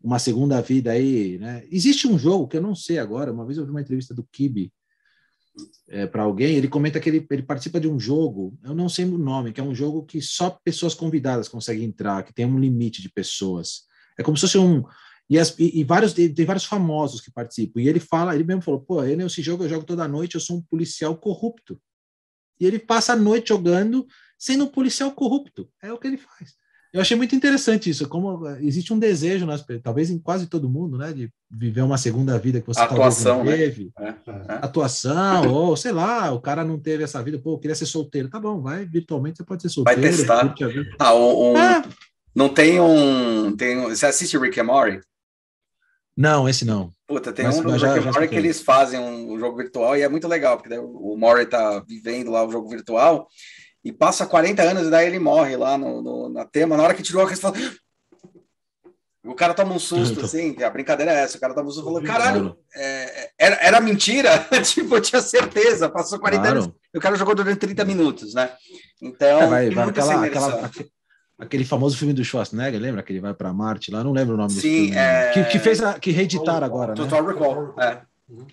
uma 0.00 0.20
segunda 0.20 0.60
vida 0.62 0.92
aí, 0.92 1.38
né? 1.38 1.64
Existe 1.72 2.06
um 2.06 2.16
jogo 2.16 2.46
que 2.46 2.56
eu 2.56 2.62
não 2.62 2.72
sei 2.72 3.00
agora, 3.00 3.32
uma 3.32 3.44
vez 3.44 3.58
eu 3.58 3.64
vi 3.64 3.72
uma 3.72 3.80
entrevista 3.80 4.14
do 4.14 4.22
Kibi 4.30 4.72
é, 5.88 6.06
para 6.06 6.22
alguém, 6.22 6.54
ele 6.54 6.68
comenta 6.68 7.00
que 7.00 7.08
ele, 7.08 7.26
ele 7.28 7.42
participa 7.42 7.80
de 7.80 7.88
um 7.88 7.98
jogo, 7.98 8.56
eu 8.62 8.72
não 8.72 8.88
sei 8.88 9.06
o 9.06 9.18
nome, 9.18 9.52
que 9.52 9.60
é 9.60 9.64
um 9.64 9.74
jogo 9.74 10.04
que 10.04 10.22
só 10.22 10.50
pessoas 10.50 10.94
convidadas 10.94 11.48
conseguem 11.48 11.82
entrar, 11.84 12.22
que 12.22 12.32
tem 12.32 12.46
um 12.46 12.60
limite 12.60 13.02
de 13.02 13.10
pessoas. 13.10 13.86
É 14.16 14.22
como 14.22 14.36
se 14.36 14.42
fosse 14.42 14.58
um, 14.58 14.84
e, 15.28 15.38
as, 15.38 15.58
e, 15.58 15.80
e, 15.80 15.84
vários, 15.84 16.12
tem 16.12 16.44
vários 16.44 16.64
famosos 16.64 17.20
que 17.20 17.30
participam. 17.30 17.80
E 17.80 17.88
ele 17.88 18.00
fala, 18.00 18.34
ele 18.34 18.44
mesmo 18.44 18.62
falou, 18.62 18.80
pô, 18.80 19.02
eu 19.02 19.16
nesse 19.16 19.42
jogo 19.42 19.64
eu 19.64 19.68
jogo 19.68 19.84
toda 19.84 20.06
noite, 20.06 20.36
eu 20.36 20.40
sou 20.40 20.58
um 20.58 20.62
policial 20.62 21.16
corrupto. 21.16 21.80
E 22.60 22.66
ele 22.66 22.78
passa 22.78 23.12
a 23.12 23.16
noite 23.16 23.48
jogando 23.48 24.06
sendo 24.38 24.64
um 24.64 24.68
policial 24.68 25.10
corrupto. 25.12 25.68
É 25.82 25.92
o 25.92 25.98
que 25.98 26.06
ele 26.06 26.16
faz. 26.16 26.54
Eu 26.92 27.00
achei 27.00 27.16
muito 27.16 27.34
interessante 27.34 27.90
isso, 27.90 28.08
como 28.08 28.48
existe 28.60 28.90
um 28.90 28.98
desejo, 28.98 29.44
nas, 29.44 29.62
talvez 29.82 30.08
em 30.08 30.18
quase 30.18 30.46
todo 30.46 30.68
mundo, 30.68 30.96
né, 30.96 31.12
de 31.12 31.30
viver 31.50 31.82
uma 31.82 31.98
segunda 31.98 32.38
vida 32.38 32.58
que 32.58 32.66
você 32.66 32.80
atuação, 32.80 33.36
talvez 33.36 33.44
não 33.44 33.44
né? 33.44 33.56
teve. 33.56 33.92
Né? 33.98 34.16
É, 34.26 34.30
é. 34.30 34.58
Atuação, 34.62 35.52
ou 35.52 35.76
sei 35.76 35.92
lá, 35.92 36.32
o 36.32 36.40
cara 36.40 36.64
não 36.64 36.78
teve 36.78 37.04
essa 37.04 37.22
vida, 37.22 37.38
pô, 37.38 37.54
eu 37.54 37.58
queria 37.58 37.74
ser 37.74 37.84
solteiro. 37.84 38.30
Tá 38.30 38.40
bom, 38.40 38.62
vai, 38.62 38.86
virtualmente 38.86 39.36
você 39.36 39.44
pode 39.44 39.60
ser 39.60 39.68
solteiro. 39.68 40.00
Vai 40.00 40.10
testar. 40.10 40.54
Ah, 40.98 41.14
um, 41.14 41.52
um, 41.52 41.58
é. 41.58 41.84
Não 42.34 42.48
tem 42.48 42.80
um, 42.80 43.54
tem 43.54 43.78
um. 43.78 43.88
Você 43.88 44.06
assiste 44.06 44.38
Rick 44.38 44.58
and 44.58 44.64
Morty? 44.64 45.00
Não, 46.16 46.48
esse 46.48 46.64
não. 46.64 46.92
Puta, 47.06 47.32
tem 47.32 47.44
mas, 47.44 47.58
um 47.58 47.62
do 47.62 47.78
já, 47.78 48.00
já 48.00 48.26
que 48.26 48.34
eles 48.34 48.62
fazem 48.62 48.98
um 48.98 49.38
jogo 49.38 49.56
virtual 49.56 49.96
e 49.96 50.02
é 50.02 50.08
muito 50.08 50.26
legal, 50.26 50.56
porque 50.56 50.76
o 50.78 51.16
Mori 51.16 51.46
tá 51.46 51.84
vivendo 51.86 52.30
lá 52.30 52.44
o 52.44 52.50
jogo 52.50 52.68
virtual 52.68 53.28
e 53.84 53.92
passa 53.92 54.26
40 54.26 54.62
anos 54.62 54.86
e 54.86 54.90
daí 54.90 55.06
ele 55.06 55.18
morre 55.18 55.56
lá 55.56 55.76
no, 55.76 56.02
no 56.02 56.28
na 56.28 56.44
tema. 56.44 56.76
Na 56.76 56.82
hora 56.82 56.94
que 56.94 57.02
tirou 57.02 57.22
a 57.22 57.28
questão, 57.28 57.52
o 59.26 59.34
cara 59.34 59.54
toma 59.54 59.74
um 59.74 59.78
susto, 59.78 60.24
assim, 60.24 60.62
a 60.62 60.70
brincadeira 60.70 61.12
é 61.12 61.22
essa, 61.22 61.36
o 61.36 61.40
cara 61.40 61.54
toma 61.54 61.68
um 61.68 61.70
susto 61.70 61.82
e 61.82 61.92
falou, 61.92 62.02
caralho, 62.02 62.56
é, 62.74 63.30
era, 63.38 63.56
era 63.56 63.80
mentira? 63.80 64.46
tipo, 64.64 64.96
eu 64.96 65.00
tinha 65.00 65.20
certeza, 65.20 65.88
passou 65.88 66.18
40 66.18 66.42
claro. 66.42 66.58
anos, 66.58 66.74
e 66.94 66.98
o 66.98 67.00
cara 67.00 67.16
jogou 67.16 67.34
durante 67.34 67.58
30 67.58 67.84
minutos, 67.84 68.34
né? 68.34 68.50
Então, 69.02 69.42
é, 69.42 69.46
vai, 69.46 69.70
vai 69.70 69.88
aquela, 69.88 70.24
aquela, 70.24 70.70
aquele 71.38 71.64
famoso 71.64 71.96
filme 71.96 72.12
do 72.12 72.24
Schwarzenegger, 72.24 72.80
lembra 72.80 73.02
que 73.02 73.12
ele 73.12 73.20
vai 73.20 73.34
para 73.34 73.52
Marte 73.52 73.90
lá? 73.90 74.02
Não 74.02 74.12
lembro 74.12 74.34
o 74.34 74.38
nome 74.38 74.52
Sim, 74.52 74.60
filme. 74.60 74.96
É... 74.96 75.30
Que, 75.32 75.44
que 75.44 75.58
fez 75.58 75.82
a, 75.82 75.98
que 75.98 76.10
reeditaram 76.10 76.66
agora, 76.66 76.88
né? 76.88 76.96
Total 76.96 77.24
Recall, 77.24 77.74
é. 77.78 78.00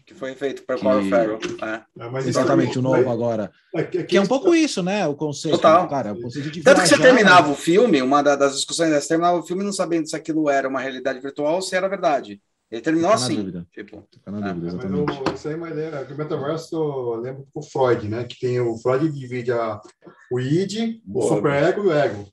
Que 0.05 0.13
foi 0.13 0.35
feito 0.35 0.61
por 0.63 0.75
que... 0.75 0.83
Colin 0.83 1.09
Farrell. 1.09 1.39
É. 1.63 1.81
É, 1.99 2.27
Exatamente, 2.27 2.77
o 2.77 2.81
novo 2.81 3.09
agora. 3.09 3.51
É, 3.73 3.83
que, 3.83 4.03
que 4.03 4.17
é 4.17 4.21
um 4.21 4.27
pouco 4.27 4.53
isso, 4.53 4.83
né? 4.83 5.07
O 5.07 5.15
conceito. 5.15 5.55
Total. 5.55 5.87
Cara, 5.87 6.13
o 6.13 6.21
conceito 6.21 6.51
de 6.51 6.61
Tanto 6.61 6.81
que 6.81 6.89
você 6.89 6.97
terminava 6.99 7.51
o 7.51 7.55
filme, 7.55 7.99
uma 7.99 8.21
das 8.21 8.53
discussões, 8.55 8.91
você 8.91 9.07
terminava 9.07 9.39
o 9.39 9.43
filme 9.43 9.63
não 9.63 9.73
sabendo 9.73 10.07
se 10.07 10.15
aquilo 10.15 10.47
era 10.47 10.69
uma 10.69 10.79
realidade 10.79 11.19
virtual 11.19 11.55
ou 11.55 11.61
se 11.61 11.75
era 11.75 11.89
verdade. 11.89 12.39
Ele 12.69 12.81
terminou 12.81 13.11
Fica 13.11 13.23
assim. 13.23 13.35
Dúvida. 13.35 13.67
Tipo, 13.71 14.07
Fica 14.11 14.31
na 14.31 14.49
é. 14.49 14.53
dúvida, 14.53 14.67
exatamente. 14.67 15.05
Mas 15.05 15.31
o, 15.31 15.33
isso 15.35 15.47
aí, 15.47 15.55
mas 15.55 15.77
é, 15.77 16.07
o 16.11 16.17
metaverso, 16.17 16.75
eu 16.75 17.15
lembro 17.15 17.47
com 17.51 17.59
o 17.59 17.63
Freud, 17.63 18.07
né? 18.07 18.23
Que 18.25 18.39
tem 18.39 18.59
o 18.59 18.77
Freud 18.77 19.09
divide 19.09 19.51
a, 19.51 19.81
o 20.31 20.39
id, 20.39 20.99
Boa, 21.03 21.25
o 21.25 21.35
superego 21.35 21.83
e 21.83 21.87
o 21.87 21.93
ego. 21.93 22.27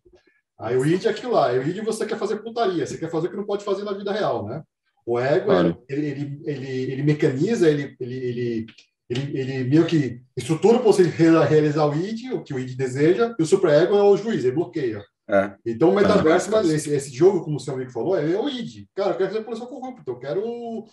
Aí 0.61 0.77
o 0.77 0.85
id 0.85 1.07
é 1.07 1.09
aquilo 1.09 1.33
lá. 1.33 1.53
O 1.53 1.63
id 1.63 1.83
você 1.83 2.05
quer 2.05 2.19
fazer 2.19 2.37
putaria, 2.37 2.87
você 2.87 2.99
quer 2.99 3.11
fazer 3.11 3.29
o 3.29 3.31
que 3.31 3.37
não 3.37 3.47
pode 3.47 3.65
fazer 3.65 3.83
na 3.83 3.93
vida 3.93 4.13
real, 4.13 4.47
né? 4.47 4.63
O 5.07 5.19
ego, 5.19 5.47
claro. 5.47 5.83
ele, 5.89 6.07
ele, 6.07 6.41
ele, 6.45 6.93
ele, 6.93 7.03
mecaniza, 7.03 7.69
ele, 7.69 7.97
ele, 7.99 8.17
ele, 8.17 8.67
ele, 9.09 9.39
ele 9.39 9.65
meio 9.65 9.87
que 9.87 10.21
estrutura 10.37 10.79
para 10.79 10.87
você 10.87 11.03
realizar 11.03 11.87
o 11.87 11.97
id, 11.97 12.33
o 12.33 12.43
que 12.43 12.53
o 12.53 12.59
id 12.59 12.77
deseja, 12.77 13.35
e 13.39 13.43
o 13.43 13.47
superego 13.47 13.97
é 13.97 14.03
o 14.03 14.17
juiz, 14.17 14.45
ele 14.45 14.55
bloqueia. 14.55 15.03
É. 15.29 15.55
Então 15.65 15.91
o 15.91 15.95
metaverso, 15.95 16.55
é. 16.55 16.67
esse, 16.75 16.91
esse 16.93 17.11
jogo, 17.11 17.43
como 17.43 17.57
o 17.57 17.61
seu 17.61 17.75
amigo 17.75 17.91
falou, 17.91 18.17
é 18.17 18.39
o 18.39 18.49
id. 18.49 18.87
Cara, 18.95 19.13
eu 19.13 19.17
quero 19.17 19.31
fazer 19.31 19.45
polícia 19.45 19.67
corrupta, 19.67 20.11
eu 20.11 20.19
quero 20.19 20.85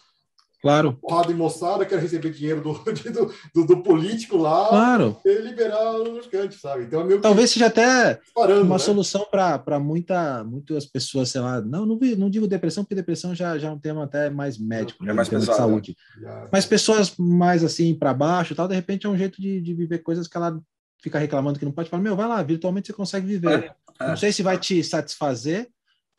Claro. 0.61 0.93
Porrada 0.93 1.31
e 1.31 1.35
moçada, 1.35 1.85
quer 1.85 1.99
receber 1.99 2.31
dinheiro 2.31 2.61
do, 2.61 2.73
do, 2.83 3.33
do, 3.53 3.65
do, 3.65 3.83
político 3.83 4.37
lá 4.37 4.69
claro. 4.69 5.17
e 5.23 5.41
liberar 5.41 5.91
os 5.99 6.25
cantos, 6.27 6.59
sabe? 6.59 6.83
Então, 6.83 7.09
é 7.09 7.17
Talvez 7.19 7.51
seja 7.51 7.67
até 7.67 8.19
uma 8.35 8.63
né? 8.63 8.79
solução 8.79 9.25
para 9.29 9.79
muita, 9.79 10.43
muitas 10.43 10.85
pessoas, 10.85 11.29
sei 11.29 11.41
lá, 11.41 11.61
não, 11.61 11.85
não, 11.85 11.99
não 12.17 12.29
digo 12.29 12.47
depressão, 12.47 12.83
porque 12.83 12.95
depressão 12.95 13.35
já, 13.35 13.57
já 13.57 13.67
é 13.67 13.71
um 13.71 13.79
tema 13.79 14.03
até 14.03 14.29
mais 14.29 14.57
médico, 14.57 15.03
é 15.03 15.07
né, 15.07 15.13
mais 15.13 15.29
pesado, 15.29 15.51
de 15.51 15.57
saúde. 15.57 15.97
Né? 16.19 16.47
Mas 16.51 16.65
pessoas 16.65 17.13
mais 17.17 17.63
assim 17.63 17.93
para 17.93 18.13
baixo 18.13 18.55
tal, 18.55 18.67
de 18.67 18.75
repente 18.75 19.05
é 19.05 19.09
um 19.09 19.17
jeito 19.17 19.39
de, 19.39 19.61
de 19.61 19.73
viver 19.75 19.99
coisas 19.99 20.27
que 20.27 20.37
ela 20.37 20.59
fica 21.01 21.19
reclamando 21.19 21.59
que 21.59 21.65
não 21.65 21.71
pode 21.71 21.89
falar, 21.89 22.01
meu, 22.01 22.15
vai 22.15 22.27
lá, 22.27 22.41
virtualmente 22.41 22.87
você 22.87 22.93
consegue 22.93 23.27
viver. 23.27 23.75
É, 23.99 24.03
é. 24.05 24.07
Não 24.07 24.17
sei 24.17 24.31
se 24.31 24.41
vai 24.41 24.57
te 24.57 24.83
satisfazer, 24.83 25.69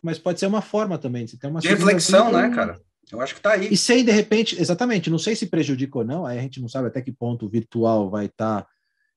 mas 0.01 0.19
pode 0.19 0.39
ser 0.39 0.47
uma 0.47 0.63
forma 0.63 0.97
também. 0.97 1.27
Você 1.27 1.37
tem 1.37 1.51
uma 1.51 1.61
de 1.61 1.69
reflexão, 1.69 2.31
né, 2.31 2.49
cara? 2.51 2.81
Eu 3.11 3.21
acho 3.21 3.35
que 3.35 3.41
está 3.41 3.53
aí. 3.53 3.69
E 3.73 3.77
sem, 3.77 4.05
de 4.05 4.13
repente, 4.13 4.61
exatamente, 4.61 5.11
não 5.11 5.19
sei 5.19 5.35
se 5.35 5.47
prejudica 5.47 5.99
ou 5.99 6.05
não, 6.05 6.27
aí 6.27 6.39
a 6.39 6.43
gente 6.43 6.61
não 6.61 6.69
sabe 6.69 6.89
até 6.89 7.01
que 7.01 7.13
ponto 7.13 7.47
o 7.47 7.49
virtual 7.49 8.11
vai 8.11 8.27
estar 8.27 8.63
tá 8.63 8.69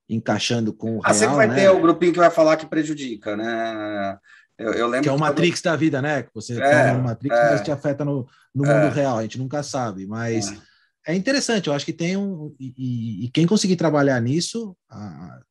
encaixando 0.08 0.72
com 0.72 0.96
o 0.96 1.00
ah, 1.04 1.08
real, 1.08 1.14
sempre 1.14 1.36
vai 1.36 1.48
né? 1.48 1.54
ter 1.54 1.70
o 1.70 1.80
grupinho 1.80 2.12
que 2.12 2.18
vai 2.18 2.30
falar 2.30 2.56
que 2.56 2.66
prejudica, 2.66 3.36
né? 3.36 4.18
Eu, 4.58 4.72
eu 4.74 4.86
lembro 4.86 5.02
que 5.02 5.08
é 5.08 5.12
o 5.12 5.18
Matrix 5.18 5.60
da 5.62 5.76
vida, 5.76 6.00
né? 6.00 6.22
Que 6.22 6.30
você 6.34 6.60
é, 6.60 6.92
no 6.92 7.02
Matrix, 7.02 7.36
é, 7.36 7.50
mas 7.50 7.60
te 7.62 7.70
afeta 7.70 8.04
no, 8.04 8.26
no 8.54 8.64
mundo 8.64 8.86
é. 8.86 8.90
real, 8.90 9.18
a 9.18 9.22
gente 9.22 9.38
nunca 9.38 9.62
sabe, 9.62 10.06
mas 10.06 10.52
é, 11.06 11.12
é 11.12 11.14
interessante, 11.14 11.68
eu 11.68 11.72
acho 11.72 11.84
que 11.84 11.92
tem 11.92 12.16
um. 12.16 12.54
E, 12.58 13.24
e 13.24 13.30
quem 13.30 13.46
conseguir 13.46 13.76
trabalhar 13.76 14.20
nisso, 14.20 14.76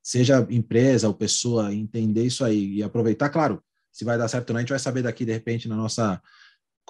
seja 0.01 0.45
empresa 0.49 1.07
ou 1.07 1.13
pessoa, 1.13 1.73
entender 1.73 2.23
isso 2.23 2.45
aí 2.45 2.75
e 2.75 2.83
aproveitar, 2.83 3.29
claro, 3.29 3.61
se 3.91 4.05
vai 4.05 4.17
dar 4.17 4.27
certo 4.27 4.49
ou 4.49 4.53
não, 4.53 4.59
a 4.59 4.61
gente 4.61 4.69
vai 4.69 4.79
saber 4.79 5.01
daqui, 5.01 5.25
de 5.25 5.33
repente, 5.33 5.67
na 5.67 5.75
nossa 5.75 6.21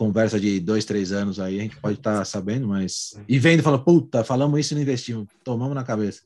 conversa 0.02 0.40
de 0.40 0.60
dois, 0.60 0.84
três 0.84 1.12
anos 1.12 1.40
aí, 1.40 1.60
a 1.60 1.62
gente 1.62 1.78
pode 1.78 2.00
estar 2.00 2.18
tá 2.18 2.26
sabendo, 2.26 2.68
mas. 2.68 3.14
E 3.30 3.38
vendo 3.38 3.60
e 3.60 3.62
falando, 3.62 3.84
puta, 3.84 4.24
falamos 4.24 4.60
isso 4.60 4.74
e 4.74 4.76
não 4.76 4.82
investimos, 4.82 5.28
tomamos 5.44 5.76
na 5.76 5.84
cabeça. 5.84 6.24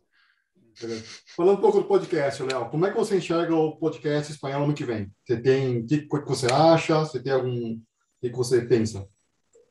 Falando 1.35 1.57
um 1.57 1.61
pouco 1.61 1.79
do 1.79 1.83
podcast, 1.83 2.41
Léo, 2.41 2.69
como 2.69 2.85
é 2.85 2.91
que 2.91 2.97
você 2.97 3.17
enxerga 3.17 3.53
o 3.53 3.75
podcast 3.75 4.31
espanhol 4.31 4.63
ano 4.63 4.73
que 4.73 4.85
vem? 4.85 5.11
Você 5.25 5.35
tem. 5.35 5.79
O 5.79 5.85
que, 5.85 6.07
você 6.25 6.47
acha? 6.49 6.99
Você 6.99 7.21
tem 7.21 7.33
algum. 7.33 7.73
O 7.73 7.81
que, 8.21 8.29
você 8.29 8.61
pensa? 8.61 9.05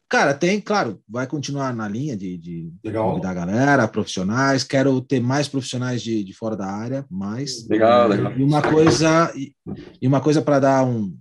Cara, 0.06 0.34
tem, 0.34 0.60
claro, 0.60 1.02
vai 1.08 1.26
continuar 1.26 1.74
na 1.74 1.88
linha 1.88 2.14
de, 2.14 2.36
de 2.36 2.72
convidar 2.92 3.30
a 3.30 3.34
galera, 3.34 3.88
profissionais. 3.88 4.64
Quero 4.64 5.00
ter 5.00 5.18
mais 5.18 5.48
profissionais 5.48 6.02
de, 6.02 6.22
de 6.22 6.32
fora 6.34 6.54
da 6.54 6.66
área, 6.66 7.06
mais. 7.10 7.66
Legal, 7.68 8.08
legal. 8.08 8.38
E 8.38 8.42
uma 8.42 8.60
coisa, 8.60 9.32
e, 9.34 9.54
e 10.00 10.06
uma 10.06 10.20
coisa 10.20 10.42
para 10.42 10.60
dar 10.60 10.84
um, 10.84 11.16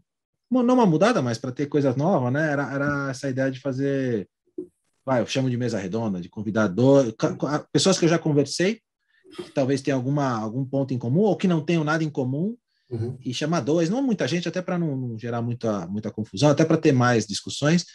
não 0.62 0.76
uma 0.76 0.86
mudada, 0.86 1.22
mas 1.22 1.38
para 1.38 1.51
ter 1.51 1.68
coisas 1.68 1.95
novas, 1.95 2.32
né? 2.32 2.51
Era, 2.51 2.74
era 2.74 3.10
essa 3.10 3.30
ideia 3.30 3.49
de 3.49 3.60
fazer 3.60 4.28
vai, 5.06 5.22
eu 5.22 5.26
chamo 5.26 5.49
de 5.49 5.58
mesa 5.58 5.80
redonda, 5.80 6.22
de 6.22 6.30
convidador, 6.30 7.14
pessoas 7.72 7.99
que 7.99 8.06
eu 8.06 8.10
já 8.10 8.18
conversei, 8.18 8.80
que 9.36 9.51
talvez 9.54 9.82
tenham 9.82 9.97
alguma, 9.97 10.39
algum 10.39 10.64
ponto 10.66 10.93
em 10.93 10.97
comum, 10.97 11.22
ou 11.22 11.36
que 11.36 11.47
não 11.47 11.62
tenham 11.62 11.84
nada 11.84 12.04
em 12.04 12.10
comum, 12.10 12.56
uhum. 12.89 13.18
e 13.24 13.34
chamar 13.34 13.62
dois, 13.62 13.89
não 13.89 14.01
muita 14.01 14.28
gente, 14.28 14.47
até 14.47 14.62
para 14.62 14.78
não, 14.78 14.95
não, 14.95 15.18
gerar 15.18 15.41
muita, 15.41 15.88
muita 15.88 16.12
confusão, 16.12 16.49
até 16.49 16.64
para 16.64 16.78
ter 16.78 16.93
mais 16.93 17.26
discussões, 17.26 17.86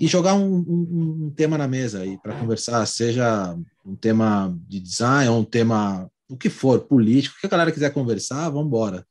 e 0.00 0.06
jogar 0.06 0.34
um, 0.34 0.56
um, 0.56 1.26
um 1.26 1.30
tema 1.30 1.58
na 1.58 1.68
mesa 1.68 2.00
aí 2.00 2.18
para 2.22 2.38
conversar, 2.38 2.84
seja 2.86 3.54
um 3.84 3.94
tema 3.94 4.56
de 4.66 4.80
design 4.80 5.28
ou 5.28 5.40
um 5.40 5.44
tema, 5.44 6.10
o 6.28 6.36
que 6.36 6.48
for, 6.48 6.80
político, 6.80 7.36
o 7.36 7.40
que 7.40 7.46
a 7.46 7.50
galera 7.50 7.72
quiser 7.72 7.92
conversar, 7.92 8.48
vamos 8.48 8.68
embora. 8.68 9.06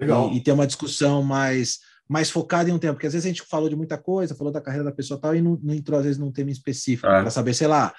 Legal. 0.00 0.32
E, 0.32 0.38
e 0.38 0.40
ter 0.40 0.52
uma 0.52 0.66
discussão 0.66 1.22
mais 1.22 1.80
mais 2.08 2.30
focada 2.30 2.68
em 2.68 2.72
um 2.72 2.78
tema, 2.78 2.94
porque 2.94 3.06
às 3.06 3.14
vezes 3.14 3.24
a 3.24 3.28
gente 3.28 3.42
falou 3.42 3.68
de 3.68 3.76
muita 3.76 3.96
coisa, 3.96 4.34
falou 4.34 4.52
da 4.52 4.60
carreira 4.60 4.84
da 4.84 4.92
pessoa 4.92 5.18
tal, 5.18 5.34
e 5.34 5.40
não, 5.40 5.58
não 5.62 5.74
entrou, 5.74 5.98
às 5.98 6.04
vezes, 6.04 6.18
num 6.18 6.30
tema 6.30 6.50
específico, 6.50 7.06
é. 7.06 7.22
para 7.22 7.30
saber, 7.30 7.54
sei 7.54 7.66
lá, 7.66 7.94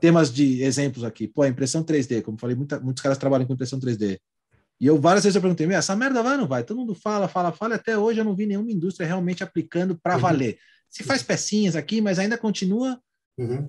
temas 0.00 0.32
de 0.32 0.62
exemplos 0.62 1.04
aqui. 1.04 1.28
Pô, 1.28 1.44
impressão 1.44 1.84
3D, 1.84 2.22
como 2.22 2.38
falei, 2.38 2.56
muita, 2.56 2.80
muitos 2.80 3.02
caras 3.02 3.18
trabalham 3.18 3.46
com 3.46 3.52
impressão 3.52 3.78
3D. 3.78 4.18
E 4.80 4.86
eu 4.86 4.98
várias 4.98 5.24
vezes 5.24 5.36
eu 5.36 5.42
perguntei, 5.42 5.70
essa 5.72 5.94
merda 5.94 6.22
vai 6.22 6.32
ou 6.32 6.38
não 6.38 6.48
vai? 6.48 6.64
Todo 6.64 6.78
mundo 6.78 6.94
fala, 6.94 7.28
fala, 7.28 7.52
fala, 7.52 7.74
até 7.74 7.98
hoje 7.98 8.20
eu 8.20 8.24
não 8.24 8.34
vi 8.34 8.46
nenhuma 8.46 8.72
indústria 8.72 9.06
realmente 9.06 9.44
aplicando 9.44 9.98
para 10.02 10.14
uhum. 10.14 10.20
valer. 10.20 10.58
Se 10.88 11.04
faz 11.04 11.22
pecinhas 11.22 11.76
aqui, 11.76 12.00
mas 12.00 12.18
ainda 12.18 12.38
continua 12.38 12.98
uhum. 13.36 13.68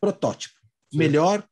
protótipo. 0.00 0.58
Sim. 0.90 0.98
Melhor, 0.98 1.46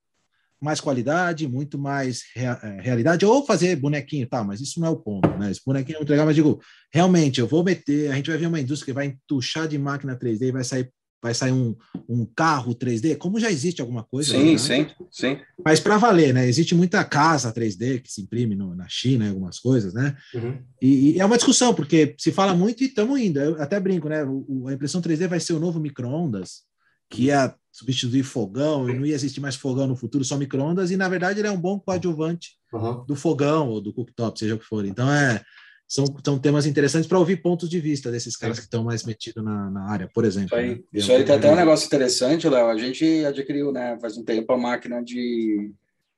mais 0.60 0.80
qualidade, 0.80 1.46
muito 1.46 1.78
mais 1.78 2.22
rea 2.34 2.58
é, 2.62 2.80
realidade, 2.80 3.24
ou 3.24 3.44
fazer 3.44 3.76
bonequinho, 3.76 4.26
tá, 4.26 4.42
mas 4.42 4.60
isso 4.60 4.80
não 4.80 4.88
é 4.88 4.90
o 4.90 4.96
ponto, 4.96 5.28
né? 5.38 5.50
Esse 5.50 5.60
bonequinho 5.64 5.96
é 5.96 5.98
muito 5.98 6.10
legal, 6.10 6.26
mas 6.26 6.34
digo, 6.34 6.60
realmente, 6.92 7.40
eu 7.40 7.46
vou 7.46 7.62
meter, 7.62 8.10
a 8.10 8.16
gente 8.16 8.30
vai 8.30 8.38
ver 8.38 8.46
uma 8.46 8.60
indústria 8.60 8.86
que 8.86 8.92
vai 8.92 9.06
entuchar 9.06 9.68
de 9.68 9.78
máquina 9.78 10.18
3D 10.18 10.42
e 10.48 10.52
vai 10.52 10.64
sair 10.64 10.90
vai 11.22 11.34
sair 11.34 11.52
um, 11.52 11.74
um 12.08 12.24
carro 12.24 12.74
3D, 12.74 13.16
como 13.16 13.40
já 13.40 13.50
existe 13.50 13.80
alguma 13.80 14.04
coisa. 14.04 14.32
Sim, 14.32 14.52
né? 14.52 14.58
sim, 14.58 14.86
sim. 15.10 15.38
Mas 15.64 15.80
para 15.80 15.98
valer, 15.98 16.32
né? 16.32 16.48
Existe 16.48 16.74
muita 16.74 17.04
casa 17.04 17.52
3D 17.52 18.00
que 18.02 18.10
se 18.10 18.22
imprime 18.22 18.54
no, 18.54 18.74
na 18.74 18.88
China, 18.88 19.28
algumas 19.28 19.58
coisas, 19.58 19.92
né? 19.92 20.16
Uhum. 20.34 20.58
E, 20.80 21.16
e, 21.16 21.20
é 21.20 21.24
uma 21.24 21.36
discussão, 21.36 21.74
porque 21.74 22.14
se 22.18 22.30
fala 22.30 22.54
muito 22.54 22.82
e 22.82 22.86
estamos 22.86 23.18
indo. 23.20 23.40
Eu 23.40 23.60
até 23.60 23.80
brinco, 23.80 24.08
né? 24.08 24.24
O, 24.24 24.68
a 24.68 24.72
impressão 24.72 25.02
3D 25.02 25.26
vai 25.26 25.40
ser 25.40 25.54
o 25.54 25.60
novo 25.60 25.80
micro-ondas, 25.80 26.62
que 27.10 27.24
ia 27.24 27.54
substituir 27.78 28.24
fogão, 28.24 28.90
e 28.90 28.94
não 28.94 29.06
ia 29.06 29.14
existir 29.14 29.40
mais 29.40 29.54
fogão 29.54 29.86
no 29.86 29.96
futuro, 29.96 30.24
só 30.24 30.36
micro-ondas, 30.36 30.90
e 30.90 30.96
na 30.96 31.08
verdade 31.08 31.40
ele 31.40 31.48
é 31.48 31.50
um 31.50 31.60
bom 31.60 31.78
coadjuvante 31.78 32.56
uhum. 32.72 33.04
do 33.04 33.14
fogão 33.14 33.68
ou 33.68 33.80
do 33.80 33.92
cooktop, 33.92 34.38
seja 34.38 34.56
o 34.56 34.58
que 34.58 34.64
for. 34.64 34.84
Então 34.84 35.10
é 35.10 35.42
são, 35.88 36.04
são 36.22 36.38
temas 36.38 36.66
interessantes 36.66 37.08
para 37.08 37.18
ouvir 37.18 37.40
pontos 37.40 37.68
de 37.68 37.80
vista 37.80 38.10
desses 38.10 38.36
caras 38.36 38.58
que 38.58 38.66
estão 38.66 38.84
mais 38.84 39.04
metidos 39.04 39.42
na, 39.42 39.70
na 39.70 39.90
área, 39.90 40.10
por 40.12 40.24
exemplo. 40.24 40.48
Isso 40.48 40.56
aí, 40.56 40.68
né? 40.68 40.80
isso 40.92 41.12
aí 41.12 41.24
tem 41.24 41.34
até 41.34 41.50
um 41.50 41.56
negócio 41.56 41.86
interessante, 41.86 42.46
Léo. 42.46 42.66
A 42.66 42.76
gente 42.76 43.24
adquiriu, 43.24 43.72
né, 43.72 43.96
faz 43.98 44.18
um 44.18 44.24
tempo, 44.24 44.52
a 44.52 44.58
máquina 44.58 45.02
de, 45.02 45.72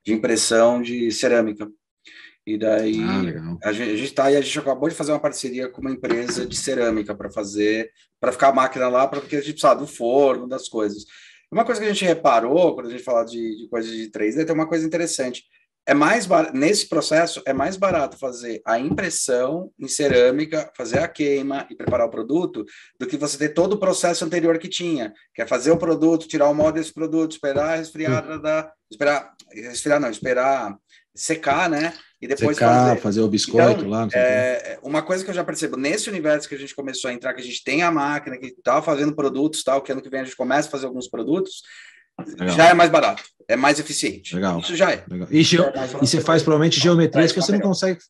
de 0.05 0.13
impressão 0.13 0.83
de 0.83 1.13
cerâmica. 1.13 1.71
E 2.45 2.59
daí 2.59 3.01
ah, 3.01 3.69
a 3.69 3.73
gente 3.73 4.03
está 4.03 4.33
e 4.33 4.37
a 4.37 4.41
gente 4.41 4.59
acabou 4.59 4.89
de 4.89 4.95
fazer 4.95 5.13
uma 5.13 5.21
parceria 5.21 5.69
com 5.69 5.83
uma 5.83 5.93
empresa 5.93 6.45
de 6.45 6.57
cerâmica 6.57 7.15
para 7.15 7.31
fazer, 7.31 7.93
para 8.19 8.33
ficar 8.33 8.49
a 8.49 8.53
máquina 8.53 8.89
lá, 8.89 9.07
porque 9.07 9.37
a 9.37 9.41
gente 9.41 9.53
precisa 9.53 9.75
do 9.75 9.87
forno, 9.87 10.49
das 10.49 10.69
coisas. 10.69 11.05
Uma 11.51 11.65
coisa 11.65 11.81
que 11.81 11.87
a 11.87 11.93
gente 11.93 12.05
reparou 12.05 12.75
quando 12.75 12.87
a 12.87 12.91
gente 12.91 13.03
fala 13.03 13.25
de, 13.25 13.57
de 13.57 13.69
coisas 13.69 13.91
de 13.91 14.11
3D, 14.11 14.45
tem 14.45 14.55
uma 14.55 14.69
coisa 14.69 14.87
interessante 14.87 15.45
é 15.87 15.95
mais 15.95 16.27
bar... 16.27 16.53
nesse 16.55 16.89
processo 16.89 17.43
é 17.45 17.53
mais 17.53 17.77
barato 17.77 18.17
fazer 18.19 18.63
a 18.65 18.79
impressão 18.79 19.73
em 19.79 19.89
cerâmica, 19.89 20.71
fazer 20.77 20.99
a 20.99 21.09
queima 21.09 21.67
e 21.71 21.75
preparar 21.75 22.07
o 22.07 22.11
produto, 22.11 22.65
do 22.99 23.07
que 23.07 23.17
você 23.17 23.37
ter 23.37 23.51
todo 23.51 23.73
o 23.73 23.79
processo 23.79 24.25
anterior 24.25 24.59
que 24.59 24.69
tinha, 24.69 25.13
que 25.35 25.43
é 25.43 25.47
fazer 25.47 25.71
o 25.71 25.77
produto, 25.77 26.29
tirar 26.29 26.49
o 26.49 26.55
molde 26.55 26.79
desse 26.79 26.93
produto, 26.93 27.33
esperar 27.33 27.71
a 27.71 27.77
resfriada 27.77 28.39
da, 28.39 28.73
esperar, 28.91 29.35
resfriar 29.53 30.01
não, 30.01 30.11
esperar 30.11 30.77
secar, 31.15 31.69
né? 31.69 31.93
E 32.21 32.29
depois 32.29 32.57
secar, 32.57 32.89
fazer. 32.89 33.01
fazer 33.01 33.21
o 33.23 33.29
biscoito 33.29 33.81
então, 33.81 33.89
lá. 33.89 34.07
É, 34.13 34.79
uma 34.83 35.01
coisa 35.01 35.25
que 35.25 35.31
eu 35.31 35.35
já 35.35 35.43
percebo 35.43 35.79
nesse 35.79 36.11
universo 36.11 36.47
que 36.47 36.55
a 36.55 36.59
gente 36.59 36.75
começou 36.75 37.11
a 37.11 37.15
entrar, 37.15 37.33
que 37.33 37.41
a 37.41 37.45
gente 37.45 37.65
tem 37.65 37.83
a 37.83 37.91
máquina, 37.91 38.37
que 38.37 38.47
está 38.47 38.83
fazendo 38.83 39.15
produtos, 39.15 39.65
tal, 39.65 39.81
que 39.81 39.91
ano 39.91 40.03
que 40.03 40.11
vem 40.11 40.21
a 40.21 40.25
gente 40.25 40.37
começa 40.37 40.69
a 40.69 40.71
fazer 40.71 40.87
alguns 40.87 41.09
produtos, 41.09 41.63
Legal. 42.39 42.55
já 42.55 42.69
é 42.69 42.75
mais 42.75 42.91
barato, 42.91 43.23
é 43.49 43.57
mais 43.57 43.81
eficiente. 43.81 44.35
Legal. 44.35 44.61
Isso 44.61 44.77
já 44.77 44.93
é. 44.93 45.03
Legal. 45.09 45.29
E, 45.31 45.43
ge... 45.43 45.63
é 45.63 45.73
e 46.03 46.07
você 46.07 46.21
faz 46.21 46.43
provavelmente 46.43 46.79
geometrias 46.79 47.33
que 47.33 47.41
você 47.41 47.53
não 47.53 47.61
consegue. 47.61 48.01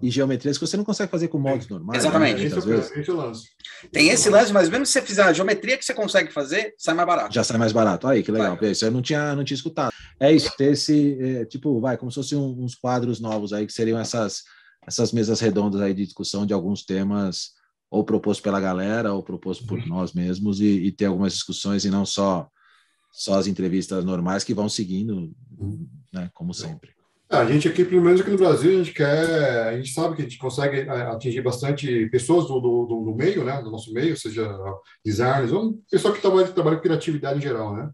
E 0.00 0.10
geometrias 0.10 0.56
que 0.56 0.66
você 0.66 0.76
não 0.76 0.84
consegue 0.84 1.10
fazer 1.10 1.26
com 1.28 1.38
modos 1.38 1.68
normais. 1.68 2.00
Exatamente. 2.00 2.40
Né? 2.40 2.46
Esse, 2.46 3.10
é 3.10 3.12
lance. 3.12 3.48
Tem 3.90 4.08
esse 4.10 4.30
lance, 4.30 4.52
mas 4.52 4.68
mesmo 4.68 4.86
se 4.86 4.92
você 4.92 5.02
fizer 5.02 5.22
a 5.22 5.32
geometria 5.32 5.76
que 5.76 5.84
você 5.84 5.92
consegue 5.92 6.32
fazer, 6.32 6.74
sai 6.78 6.94
mais 6.94 7.06
barato. 7.06 7.34
Já 7.34 7.42
sai 7.42 7.58
mais 7.58 7.72
barato. 7.72 8.06
Aí, 8.06 8.22
que 8.22 8.30
legal. 8.30 8.56
Isso 8.62 8.84
eu 8.84 8.92
não 8.92 9.02
tinha, 9.02 9.34
não 9.34 9.42
tinha 9.42 9.56
escutado. 9.56 9.92
É 10.20 10.32
isso, 10.32 10.50
ter 10.56 10.72
esse, 10.72 11.18
é, 11.20 11.44
tipo, 11.44 11.80
vai, 11.80 11.96
como 11.96 12.10
se 12.10 12.16
fossem 12.16 12.38
uns 12.38 12.74
quadros 12.74 13.20
novos 13.20 13.52
aí, 13.52 13.66
que 13.66 13.72
seriam 13.72 13.98
essas, 13.98 14.44
essas 14.86 15.12
mesas 15.12 15.40
redondas 15.40 15.80
aí 15.80 15.94
de 15.94 16.04
discussão 16.04 16.46
de 16.46 16.52
alguns 16.52 16.84
temas, 16.84 17.50
ou 17.90 18.04
proposto 18.04 18.42
pela 18.42 18.60
galera, 18.60 19.12
ou 19.12 19.22
proposto 19.22 19.66
por 19.66 19.78
uhum. 19.78 19.86
nós 19.86 20.12
mesmos, 20.12 20.60
e, 20.60 20.64
e 20.64 20.92
ter 20.92 21.06
algumas 21.06 21.32
discussões 21.32 21.84
e 21.84 21.90
não 21.90 22.04
só 22.04 22.48
só 23.10 23.38
as 23.38 23.46
entrevistas 23.46 24.04
normais 24.04 24.44
que 24.44 24.54
vão 24.54 24.68
seguindo, 24.68 25.34
né, 26.12 26.30
como 26.34 26.54
sempre. 26.54 26.97
É, 27.30 27.36
a 27.36 27.44
gente 27.44 27.68
aqui, 27.68 27.84
pelo 27.84 28.02
menos 28.02 28.20
aqui 28.20 28.30
no 28.30 28.38
Brasil, 28.38 28.70
a 28.70 28.82
gente 28.82 28.94
quer, 28.94 29.68
a 29.68 29.76
gente 29.76 29.92
sabe 29.92 30.16
que 30.16 30.22
a 30.22 30.24
gente 30.24 30.38
consegue 30.38 30.80
é, 30.80 31.02
atingir 31.02 31.42
bastante 31.42 32.06
pessoas 32.06 32.46
do, 32.46 32.58
do, 32.58 32.86
do 32.86 33.14
meio, 33.14 33.44
né, 33.44 33.60
do 33.62 33.70
nosso 33.70 33.92
meio, 33.92 34.16
seja 34.16 34.50
designers, 35.04 35.52
ou 35.52 35.78
pessoa 35.90 36.14
que 36.14 36.22
trabalha, 36.22 36.48
trabalha 36.48 36.76
com 36.76 36.82
criatividade 36.82 37.38
em 37.38 37.42
geral, 37.42 37.76
né? 37.76 37.90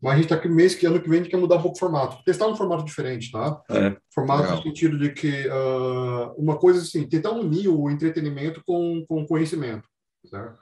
Mas 0.00 0.12
a 0.12 0.16
gente 0.16 0.24
está 0.26 0.36
aqui 0.36 0.48
mês 0.48 0.74
que 0.74 0.86
ano 0.86 1.00
que 1.00 1.08
vem 1.08 1.18
a 1.18 1.22
gente 1.22 1.30
quer 1.30 1.36
mudar 1.36 1.56
um 1.56 1.62
pouco 1.62 1.76
o 1.76 1.78
formato, 1.78 2.22
testar 2.24 2.46
um 2.46 2.56
formato 2.56 2.84
diferente, 2.84 3.30
tá? 3.30 3.60
É, 3.68 3.96
formato 4.14 4.42
legal. 4.42 4.56
no 4.56 4.62
sentido 4.62 4.98
de 4.98 5.10
que 5.10 5.48
uh, 5.48 6.32
uma 6.38 6.56
coisa 6.56 6.80
assim, 6.80 7.06
tentar 7.06 7.32
unir 7.32 7.68
o 7.68 7.90
entretenimento 7.90 8.62
com, 8.64 9.04
com 9.06 9.26
conhecimento, 9.26 9.86
certo? 10.24 10.56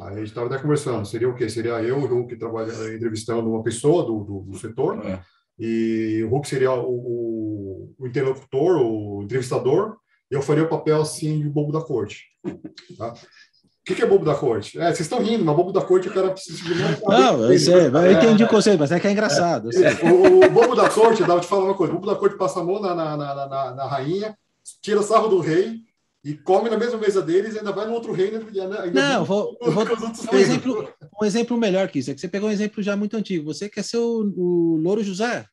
Aí 0.00 0.14
a 0.14 0.18
gente 0.18 0.28
estava 0.28 0.46
até 0.46 0.58
conversando, 0.58 1.06
seria 1.06 1.28
o 1.28 1.34
quê? 1.34 1.48
Seria 1.48 1.82
eu, 1.82 1.98
o 1.98 2.06
Hulk, 2.06 2.36
trabalha, 2.36 2.72
entrevistando 2.94 3.48
uma 3.50 3.62
pessoa 3.62 4.04
do, 4.04 4.24
do, 4.24 4.40
do 4.50 4.58
setor, 4.58 5.04
é. 5.06 5.20
E 5.58 6.22
o 6.24 6.28
Hulk 6.28 6.48
seria 6.48 6.72
o, 6.72 7.94
o, 7.98 8.06
interlocutor, 8.06 8.78
o 8.78 9.22
entrevistador, 9.22 9.96
e 10.30 10.34
eu 10.34 10.42
faria 10.42 10.64
o 10.64 10.68
papel, 10.68 11.00
assim, 11.00 11.40
de 11.40 11.48
bobo 11.48 11.72
da 11.72 11.80
corte. 11.80 12.24
Tá? 12.96 13.12
O 13.12 13.84
que, 13.84 13.96
que, 13.96 14.02
é 14.02 14.06
bobo 14.06 14.24
da 14.24 14.34
corte? 14.34 14.78
É, 14.78 14.86
vocês 14.86 15.00
estão 15.00 15.20
rindo, 15.20 15.44
mas 15.44 15.56
bobo 15.56 15.72
da 15.72 15.82
corte 15.82 16.08
o 16.08 16.14
cara 16.14 16.30
precisa 16.30 16.62
de 16.62 16.74
Não, 17.04 17.52
eu 17.52 17.58
sei, 17.58 17.86
eu 17.86 18.12
entendi 18.12 18.44
o 18.44 18.48
conceito, 18.48 18.78
mas 18.78 18.92
é 18.92 19.00
que 19.00 19.08
é 19.08 19.10
engraçado. 19.10 19.70
É, 19.76 20.08
o, 20.08 20.46
o, 20.46 20.50
bobo 20.50 20.76
da 20.76 20.88
corte, 20.88 21.24
dá 21.24 21.40
te 21.40 21.48
falar 21.48 21.64
uma 21.64 21.74
coisa: 21.74 21.92
o 21.92 21.96
bobo 21.96 22.06
da 22.06 22.16
corte 22.16 22.36
passa 22.36 22.60
a 22.60 22.64
mão 22.64 22.80
na, 22.80 22.94
na, 22.94 23.16
na, 23.16 23.46
na, 23.48 23.74
na 23.74 23.86
rainha, 23.86 24.38
tira 24.80 25.02
sarro 25.02 25.26
do 25.26 25.40
rei, 25.40 25.80
e 26.24 26.34
come 26.34 26.70
na 26.70 26.78
mesma 26.78 26.98
mesa 26.98 27.20
deles 27.20 27.54
e 27.54 27.58
ainda 27.58 27.72
vai 27.72 27.86
no 27.86 27.92
outro 27.92 28.12
reino. 28.12 28.46
Ainda 28.46 28.90
não, 28.90 29.24
vou, 29.24 29.58
vou 29.60 29.84
um, 30.32 30.36
exemplo, 30.36 30.88
um 31.20 31.24
exemplo 31.24 31.56
melhor 31.56 31.88
que 31.88 31.98
isso. 31.98 32.10
É 32.10 32.14
que 32.14 32.20
você 32.20 32.28
pegou 32.28 32.48
um 32.48 32.52
exemplo 32.52 32.82
já 32.82 32.96
muito 32.96 33.16
antigo. 33.16 33.52
Você 33.52 33.68
quer 33.68 33.82
ser 33.82 33.96
o, 33.96 34.32
o 34.36 34.76
Louro 34.76 35.02
José? 35.02 35.46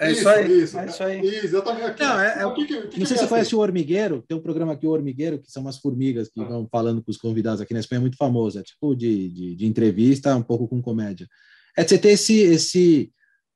É 0.00 0.10
isso, 0.10 0.20
isso 0.20 0.28
aí. 0.28 0.62
Isso, 0.62 0.78
é 0.78 0.86
isso 0.86 1.02
aí. 1.02 1.26
Exatamente. 1.26 2.00
Não, 2.00 2.20
é, 2.20 2.42
é, 2.42 2.54
que, 2.54 2.66
que, 2.66 2.86
que 2.88 2.98
não 3.00 3.06
sei 3.06 3.16
se 3.16 3.22
você 3.22 3.28
conhece 3.28 3.54
o 3.54 3.58
Hormigueiro. 3.58 4.24
Tem 4.26 4.36
um 4.36 4.40
programa 4.40 4.72
aqui, 4.72 4.86
o 4.86 4.90
Hormigueiro, 4.90 5.38
que 5.38 5.52
são 5.52 5.62
umas 5.62 5.78
formigas 5.78 6.28
que 6.28 6.40
ah. 6.40 6.44
vão 6.44 6.66
falando 6.70 7.02
com 7.02 7.10
os 7.10 7.18
convidados 7.18 7.60
aqui 7.60 7.74
na 7.74 7.80
Espanha, 7.80 7.98
é 7.98 8.00
muito 8.00 8.16
famoso. 8.16 8.58
É 8.58 8.62
tipo 8.62 8.96
de, 8.96 9.28
de, 9.28 9.54
de 9.54 9.66
entrevista, 9.66 10.34
um 10.34 10.42
pouco 10.42 10.66
com 10.66 10.80
comédia. 10.80 11.28
É 11.76 11.84
de 11.84 11.90
você 11.90 11.98
ter 11.98 12.10
esse, 12.10 12.40
esse, 12.40 13.12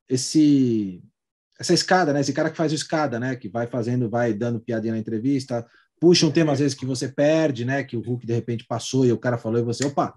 esse, 0.09 1.03
essa 1.59 1.73
escada, 1.73 2.13
né? 2.13 2.21
Esse 2.21 2.33
cara 2.33 2.51
que 2.51 2.57
faz 2.57 2.73
o 2.73 2.77
escada, 2.77 3.19
né? 3.19 3.35
Que 3.35 3.49
vai 3.49 3.67
fazendo, 3.67 4.09
vai 4.09 4.33
dando 4.33 4.61
piadinha 4.61 4.93
na 4.93 5.01
entrevista, 5.01 5.67
puxa 6.01 6.27
um 6.27 6.31
tema 6.31 6.53
às 6.53 6.59
vezes 6.59 6.75
que 6.75 6.87
você 6.87 7.09
perde, 7.09 7.65
né? 7.65 7.83
Que 7.83 7.97
o 7.97 8.01
Hulk 8.01 8.27
de 8.27 8.33
repente 8.33 8.65
passou 8.67 9.05
e 9.05 9.13
o 9.13 9.19
cara 9.19 9.39
falou 9.39 9.59
e 9.59 9.65
você, 9.65 9.85
opa. 9.85 10.15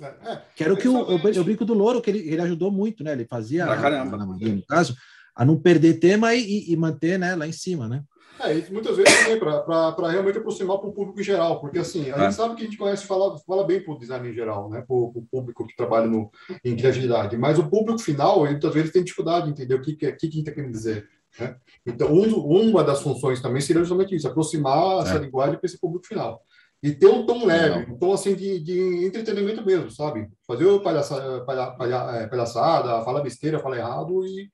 É, 0.00 0.04
é 0.04 0.42
quero 0.54 0.76
que 0.76 0.88
o, 0.88 1.10
eu, 1.10 1.32
eu, 1.32 1.44
brinco 1.44 1.64
do 1.64 1.74
Louro, 1.74 2.02
que 2.02 2.10
ele, 2.10 2.18
ele 2.18 2.42
ajudou 2.42 2.70
muito, 2.70 3.02
né? 3.02 3.12
Ele 3.12 3.24
fazia, 3.24 3.64
a, 3.64 4.04
no 4.04 4.66
caso, 4.66 4.94
a 5.34 5.44
não 5.44 5.58
perder 5.58 5.94
tema 5.94 6.34
e, 6.34 6.70
e, 6.70 6.76
manter 6.76 7.18
né, 7.18 7.34
lá 7.34 7.46
em 7.46 7.52
cima, 7.52 7.88
né? 7.88 8.02
É, 8.38 8.54
e 8.54 8.70
muitas 8.70 8.96
vezes 8.96 9.18
também 9.18 9.38
para 9.38 10.10
realmente 10.10 10.36
aproximar 10.36 10.76
para 10.78 10.88
o 10.88 10.92
público 10.92 11.18
em 11.18 11.24
geral, 11.24 11.58
porque 11.58 11.78
assim, 11.78 12.10
a 12.10 12.16
é. 12.16 12.20
gente 12.24 12.34
sabe 12.34 12.54
que 12.54 12.62
a 12.62 12.64
gente 12.66 12.76
conhece 12.76 13.06
fala, 13.06 13.38
fala 13.38 13.64
bem 13.64 13.82
para 13.82 13.94
o 13.94 13.98
design 13.98 14.28
em 14.28 14.34
geral, 14.34 14.68
né? 14.68 14.82
Para 14.86 14.94
o 14.94 15.26
público 15.30 15.66
que 15.66 15.74
trabalha 15.74 16.06
no, 16.06 16.30
em 16.62 16.76
criatividade, 16.76 17.36
mas 17.38 17.58
o 17.58 17.68
público 17.68 17.98
final, 17.98 18.44
ele, 18.44 18.52
muitas 18.52 18.74
vezes 18.74 18.92
tem 18.92 19.02
dificuldade 19.02 19.46
de 19.46 19.52
entender 19.52 19.74
o 19.74 19.80
que, 19.80 19.94
que, 19.94 20.12
que, 20.12 20.18
que 20.18 20.26
a 20.26 20.30
gente 20.30 20.38
está 20.40 20.52
querendo 20.52 20.72
dizer. 20.72 21.08
Né? 21.38 21.56
Então, 21.84 22.12
um, 22.12 22.68
uma 22.68 22.82
das 22.82 23.02
funções 23.02 23.40
também 23.40 23.60
seria 23.60 23.82
justamente 23.82 24.14
isso, 24.14 24.28
aproximar 24.28 24.98
é. 24.98 25.02
essa 25.02 25.18
linguagem 25.18 25.58
para 25.58 25.66
esse 25.66 25.78
público 25.78 26.06
final. 26.06 26.42
E 26.82 26.92
ter 26.92 27.06
um 27.06 27.24
tom 27.24 27.46
leve, 27.46 27.90
um 27.90 27.98
tom 27.98 28.12
assim 28.12 28.34
de, 28.34 28.60
de 28.60 29.06
entretenimento 29.06 29.64
mesmo, 29.64 29.90
sabe? 29.90 30.28
Fazer 30.46 30.78
palhaça, 30.80 31.42
palha, 31.46 31.70
palha, 31.72 31.96
é, 32.16 32.26
palhaçada, 32.26 33.04
falar 33.04 33.22
besteira, 33.22 33.58
falar 33.58 33.78
errado 33.78 34.24
e 34.26 34.50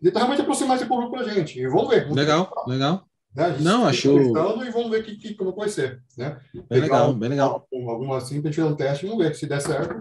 tentar 0.00 0.20
realmente 0.20 0.42
aproximar 0.42 0.76
esse 0.76 0.86
público 0.86 1.12
para 1.12 1.22
a 1.22 1.28
gente. 1.28 1.58
E 1.58 1.66
vamos 1.68 1.88
ver. 1.88 2.02
Vamos 2.02 2.16
legal, 2.16 2.50
ver. 2.66 2.72
legal. 2.72 3.04
Né? 3.34 3.56
Não, 3.60 3.84
achou. 3.84 4.18
E 4.18 4.70
vamos 4.70 4.90
ver 4.90 5.04
que, 5.04 5.16
que, 5.16 5.34
como 5.34 5.54
vai 5.54 5.68
ser. 5.68 6.02
Né? 6.16 6.40
Bem 6.70 6.80
legal, 6.80 7.12
bem 7.12 7.28
legal. 7.28 7.66
Alguma 7.70 8.16
assim, 8.16 8.40
para 8.40 8.48
a 8.48 8.52
gente 8.52 8.62
fazer 8.62 8.72
um 8.72 8.76
teste, 8.76 9.06
vamos 9.06 9.24
ver 9.24 9.34
se 9.34 9.46
der 9.46 9.60
certo. 9.60 9.94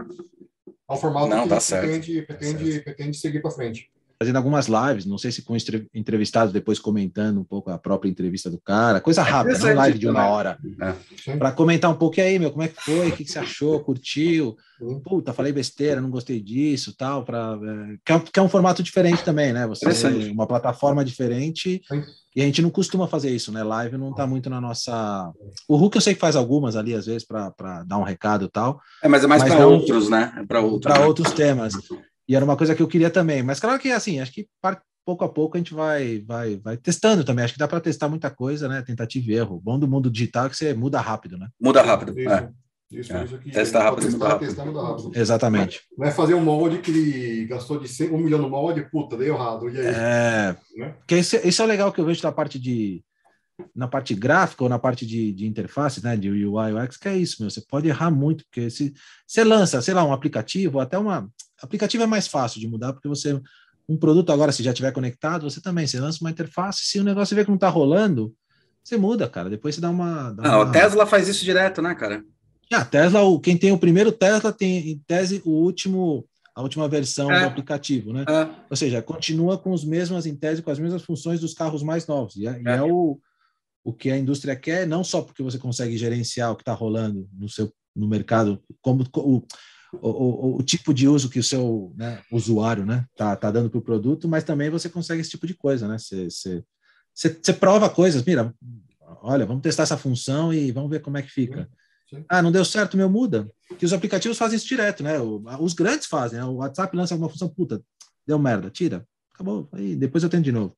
é 0.90 0.94
um 0.94 0.96
formato 0.96 1.28
Não, 1.28 1.44
que 1.44 1.50
tá 1.50 1.58
pretende, 1.58 2.14
certo. 2.14 2.28
pretende, 2.28 2.78
Tá 2.78 2.84
pretende 2.86 3.18
seguir 3.18 3.42
para 3.42 3.52
frente. 3.52 3.90
Fazendo 4.18 4.38
algumas 4.38 4.68
lives, 4.68 5.06
não 5.06 5.18
sei 5.18 5.30
se 5.30 5.42
com 5.42 5.56
entrevistados 5.94 6.54
depois 6.54 6.80
comentando 6.80 7.38
um 7.40 7.44
pouco 7.44 7.70
a 7.70 7.78
própria 7.78 8.10
entrevista 8.10 8.50
do 8.50 8.58
cara, 8.58 9.02
coisa 9.02 9.22
rápida, 9.22 9.60
não 9.60 9.76
live 9.76 10.00
de 10.00 10.08
uma 10.08 10.26
hora. 10.26 10.58
Sim. 11.22 11.38
Para 11.38 11.52
comentar 11.52 11.92
um 11.92 11.96
pouco, 11.96 12.18
e 12.18 12.22
aí, 12.22 12.40
meu, 12.40 12.50
como 12.50 12.64
é 12.64 12.70
que 12.70 12.82
foi? 12.82 13.10
O 13.10 13.12
que, 13.16 13.26
que 13.26 13.32
você 13.32 13.40
achou? 13.40 13.78
Curtiu? 13.82 14.56
Sim. 14.78 15.00
Puta, 15.02 15.34
falei 15.34 15.52
besteira, 15.52 16.00
não 16.00 16.10
gostei 16.10 16.40
disso, 16.40 16.96
tal, 16.98 17.24
para 17.26 17.58
que, 18.06 18.12
é 18.12 18.16
um- 18.16 18.20
que 18.22 18.40
é 18.40 18.42
um 18.42 18.48
formato 18.50 18.82
diferente 18.82 19.22
também, 19.24 19.52
né? 19.52 19.68
Você 19.68 19.86
uma 20.32 20.48
plataforma 20.48 21.04
diferente 21.04 21.82
e 22.34 22.42
a 22.42 22.46
gente 22.46 22.62
não 22.62 22.70
costuma 22.70 23.08
fazer 23.10 23.32
isso, 23.32 23.52
né? 23.52 23.64
Live 23.64 23.98
não 23.98 24.14
tá 24.14 24.26
muito 24.26 24.50
na 24.50 24.62
nossa. 24.62 25.30
O 25.68 25.76
Hulk 25.76 25.98
eu 25.98 26.02
sei 26.02 26.14
que 26.14 26.20
faz 26.22 26.36
algumas 26.38 26.76
ali 26.78 26.94
às 26.94 27.06
vezes 27.06 27.26
para 27.26 27.84
dar 27.86 27.98
um 27.98 28.04
recado 28.04 28.46
e 28.46 28.50
tal, 28.50 28.80
É, 29.04 29.08
mas 29.10 29.24
é 29.24 29.28
mais 29.28 29.44
para 29.44 29.68
outros, 29.68 30.10
né? 30.10 30.34
É 30.38 30.46
para 30.46 30.62
outros. 30.62 30.94
para 30.94 31.06
outros 31.06 31.32
temas. 31.34 31.74
E 32.28 32.36
era 32.36 32.44
uma 32.46 32.58
coisa 32.58 32.74
que 32.76 32.82
eu 32.82 32.88
queria 32.88 33.10
também. 33.10 33.44
Mas 33.44 33.60
claro 33.60 33.80
que 33.80 33.92
assim, 33.92 34.20
acho 34.20 34.32
que 34.32 34.48
pouco 35.06 35.24
a 35.24 35.30
pouco 35.30 35.56
a 35.56 35.60
gente 35.60 35.74
vai 35.74 36.20
vai 36.28 36.58
vai 36.58 36.78
testando 36.78 37.24
também. 37.24 37.46
Acho 37.46 37.54
que 37.54 37.60
dá 37.60 37.68
para 37.68 37.80
testar 37.80 38.10
muita 38.10 38.30
coisa, 38.30 38.68
né? 38.68 38.82
Tentativa 38.82 39.32
e 39.32 39.36
erro. 39.36 39.58
O 39.58 39.62
bom 39.62 39.78
do 39.78 39.88
mundo 39.88 40.10
digital 40.10 40.48
é 40.48 40.50
que 40.50 40.58
você 40.58 40.74
muda 40.74 41.00
rápido, 41.00 41.38
né? 41.38 41.48
Muda 41.62 41.82
rápido. 41.84 42.20
Isso, 42.20 42.30
é. 42.30 42.50
isso, 42.92 43.14
É. 43.14 43.26
isso 43.26 43.38
que 43.38 43.52
Testa 43.52 43.82
rápido, 43.84 44.04
testar, 44.06 44.18
muda 44.18 44.30
rápido. 44.30 44.48
testar, 44.48 44.66
muda 44.66 44.82
rápido. 44.82 45.12
Exatamente. 45.16 45.82
É 46.02 46.12
fazer 46.12 46.34
um 46.34 46.42
molde 46.42 46.80
que 46.80 46.92
ele 46.92 47.46
gastou 47.46 47.80
de 47.80 47.88
100, 47.88 48.12
um 48.12 48.18
milhão 48.18 48.40
no 48.42 48.50
molde, 48.50 48.88
puta, 48.90 49.16
deu 49.16 49.36
errado. 49.36 49.70
E 49.70 49.78
aí? 49.80 49.86
É, 49.88 50.56
Né? 50.78 50.90
porque 51.00 51.18
isso, 51.18 51.62
é 51.62 51.66
legal 51.66 51.92
que 51.92 52.02
eu 52.02 52.06
vejo 52.06 52.24
na 52.24 52.32
parte 52.32 52.60
de 52.60 53.04
na 53.74 53.88
parte 53.88 54.14
gráfica 54.14 54.64
ou 54.64 54.70
na 54.70 54.80
parte 54.80 55.06
de, 55.06 55.32
de 55.32 55.46
interface, 55.48 56.04
né, 56.04 56.16
de 56.18 56.30
UI 56.30 56.74
UX, 56.74 56.98
que 56.98 57.08
é 57.08 57.18
isso, 57.18 57.38
meu, 57.40 57.50
você 57.50 57.62
pode 57.62 57.88
errar 57.88 58.12
muito, 58.12 58.44
porque 58.46 58.70
se 58.70 58.94
você 59.26 59.44
lança, 59.44 59.82
sei 59.82 59.94
lá, 59.94 60.04
um 60.04 60.14
aplicativo, 60.14 60.80
até 60.80 60.98
uma 60.98 61.30
aplicativo 61.62 62.04
é 62.04 62.08
mais 62.08 62.28
fácil 62.28 62.60
de 62.60 62.68
mudar, 62.68 62.94
porque 62.94 63.08
você 63.08 63.40
um 63.88 63.96
produto 63.96 64.32
agora 64.32 64.52
se 64.52 64.64
já 64.64 64.74
tiver 64.74 64.92
conectado, 64.92 65.50
você 65.50 65.62
também, 65.62 65.86
você 65.86 66.00
lança 66.00 66.18
uma 66.22 66.32
interface, 66.32 66.86
se 66.86 67.00
o 67.00 67.04
negócio 67.04 67.36
vê 67.36 67.46
que 67.46 67.52
não 67.52 67.58
tá 67.58 67.70
rolando, 67.70 68.34
você 68.84 68.98
muda, 68.98 69.28
cara, 69.30 69.50
depois 69.50 69.76
você 69.76 69.82
dá 69.82 69.90
uma, 69.90 70.32
dá 70.32 70.44
Não, 70.44 70.62
uma... 70.62 70.70
a 70.70 70.72
Tesla 70.72 71.06
faz 71.06 71.28
isso 71.28 71.44
direto, 71.46 71.82
né, 71.82 71.94
cara? 71.96 72.24
Ah, 72.74 72.84
Tesla, 72.84 73.22
o, 73.22 73.40
quem 73.40 73.56
tem 73.58 73.72
o 73.72 73.78
primeiro 73.78 74.12
Tesla 74.12 74.52
tem 74.52 74.90
em 74.90 74.98
tese 75.08 75.42
o 75.46 75.52
último 75.52 76.28
a 76.56 76.62
última 76.62 76.88
versão 76.88 77.30
É. 77.30 77.42
do 77.42 77.48
aplicativo, 77.48 78.14
né? 78.14 78.24
É. 78.28 78.48
Ou 78.70 78.78
seja, 78.78 79.02
continua 79.02 79.58
com 79.58 79.72
os 79.72 79.84
mesmas, 79.84 80.26
em 80.26 80.34
tese, 80.34 80.62
com 80.62 80.72
as 80.72 80.80
mesmas 80.80 81.04
funções 81.04 81.42
dos 81.42 81.54
carros 81.54 81.84
mais 81.84 82.08
novos. 82.08 82.38
E 82.38 82.48
é, 82.48 82.62
e 82.62 82.68
É. 82.68 82.78
é 82.78 82.82
o, 82.82 83.20
o 83.86 83.94
que 83.94 84.10
a 84.10 84.18
indústria 84.18 84.56
quer, 84.56 84.88
não 84.88 85.04
só 85.04 85.22
porque 85.22 85.44
você 85.44 85.60
consegue 85.60 85.96
gerenciar 85.96 86.52
o 86.52 86.56
que 86.56 86.64
está 86.64 86.74
rolando 86.74 87.30
no 87.32 87.48
seu 87.48 87.72
no 87.96 88.10
mercado, 88.10 88.62
como 88.82 89.06
o, 89.16 89.38
o, 89.94 90.10
o, 90.10 90.58
o 90.58 90.64
tipo 90.64 90.94
de 90.94 91.08
uso 91.08 91.30
que 91.30 91.40
o 91.40 91.44
seu 91.44 91.94
né, 91.96 92.22
usuário 92.30 92.86
né, 92.86 93.06
tá, 93.16 93.34
tá 93.38 93.50
dando 93.50 93.70
para 93.70 93.78
o 93.78 93.84
produto, 93.84 94.28
mas 94.28 94.44
também 94.44 94.70
você 94.70 94.90
consegue 94.90 95.22
esse 95.22 95.30
tipo 95.30 95.48
de 95.48 95.54
coisa, 95.54 95.88
né? 95.88 95.96
Você, 95.98 97.54
prova 97.54 97.90
coisas, 97.90 98.22
mira, 98.26 98.54
olha, 99.22 99.46
vamos 99.46 99.62
testar 99.62 99.84
essa 99.84 99.96
função 99.96 100.54
e 100.54 100.74
vamos 100.74 100.90
ver 100.90 101.00
como 101.00 101.18
é 101.18 101.22
que 101.22 101.32
fica. 101.32 101.70
Sim. 102.10 102.26
Ah, 102.28 102.42
não 102.42 102.52
deu 102.52 102.66
certo, 102.66 102.98
meu 102.98 103.10
muda. 103.10 103.50
Que 103.78 103.86
os 103.86 103.94
aplicativos 103.94 104.38
fazem 104.38 104.58
isso 104.58 104.68
direto, 104.68 105.04
né? 105.04 105.14
Os 105.60 105.74
grandes 105.74 106.08
fazem, 106.08 106.40
né? 106.40 106.46
O 106.46 106.56
WhatsApp 106.56 106.98
lança 106.98 107.14
alguma 107.14 107.30
função, 107.30 107.48
puta, 107.48 107.82
deu 108.28 108.38
merda, 108.38 108.70
tira, 108.70 109.08
acabou, 109.34 109.70
aí 109.72 109.96
depois 109.96 110.24
eu 110.24 110.30
tento 110.30 110.44
de 110.44 110.52
novo. 110.52 110.76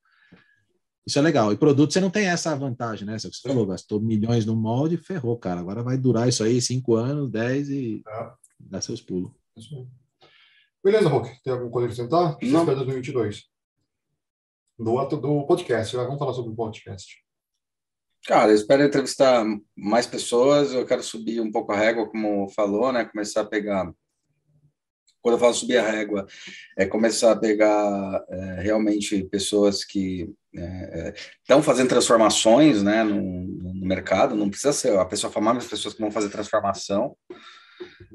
Isso 1.07 1.17
é 1.17 1.21
legal. 1.21 1.53
E 1.53 1.57
produto 1.57 1.93
você 1.93 2.01
não 2.01 2.09
tem 2.09 2.27
essa 2.27 2.53
vantagem, 2.53 3.05
né? 3.07 3.15
É 3.15 3.19
você 3.19 3.29
falou, 3.41 3.65
gastou 3.65 4.01
milhões 4.01 4.45
no 4.45 4.57
molde, 4.57 4.97
ferrou, 4.97 5.37
cara. 5.37 5.61
Agora 5.61 5.81
vai 5.81 5.97
durar 5.97 6.27
isso 6.27 6.43
aí 6.43 6.61
cinco 6.61 6.95
anos, 6.95 7.31
dez 7.31 7.69
e 7.69 8.03
É. 8.05 8.31
dá 8.59 8.81
seus 8.81 9.01
pulos. 9.01 9.31
Isso 9.55 9.73
aí. 9.73 9.87
Beleza, 10.83 11.07
Hulk. 11.07 11.41
Tem 11.43 11.53
alguma 11.53 11.71
coisa 11.71 11.87
a 11.87 11.91
acrescentar? 11.91 12.33
O 12.33 12.37
que 12.37 12.45
você 12.45 12.51
Não. 12.51 12.59
espera 12.59 12.75
2022? 12.77 13.45
Do, 14.77 15.05
do 15.05 15.47
podcast. 15.47 15.95
Vamos 15.95 16.19
falar 16.19 16.33
sobre 16.33 16.51
o 16.51 16.55
podcast. 16.55 17.23
Cara, 18.25 18.51
eu 18.51 18.55
espero 18.55 18.83
entrevistar 18.83 19.45
mais 19.75 20.05
pessoas. 20.05 20.73
Eu 20.73 20.85
quero 20.85 21.01
subir 21.01 21.39
um 21.39 21.51
pouco 21.51 21.71
a 21.71 21.77
régua, 21.77 22.09
como 22.09 22.49
falou, 22.49 22.91
né? 22.91 23.05
Começar 23.05 23.41
a 23.41 23.45
pegar. 23.45 23.91
Quando 25.27 25.33
eu 25.33 25.39
falo 25.41 25.53
subir 25.53 25.75
a 25.75 25.85
régua, 25.85 26.25
é 26.77 26.85
começar 26.85 27.33
a 27.33 27.35
pegar 27.35 28.23
é, 28.29 28.61
realmente 28.61 29.25
pessoas 29.25 29.83
que 29.83 30.33
estão 31.41 31.61
fazendo 31.61 31.89
transformações, 31.89 32.81
né, 32.81 33.03
no, 33.03 33.21
no 33.21 33.85
mercado. 33.85 34.37
Não 34.37 34.49
precisa 34.49 34.71
ser 34.71 34.97
a 34.97 35.03
pessoa 35.03 35.29
famosa, 35.29 35.55
mas 35.55 35.67
pessoas 35.67 35.93
que 35.93 35.99
vão 35.99 36.09
fazer 36.09 36.29
transformação. 36.29 37.13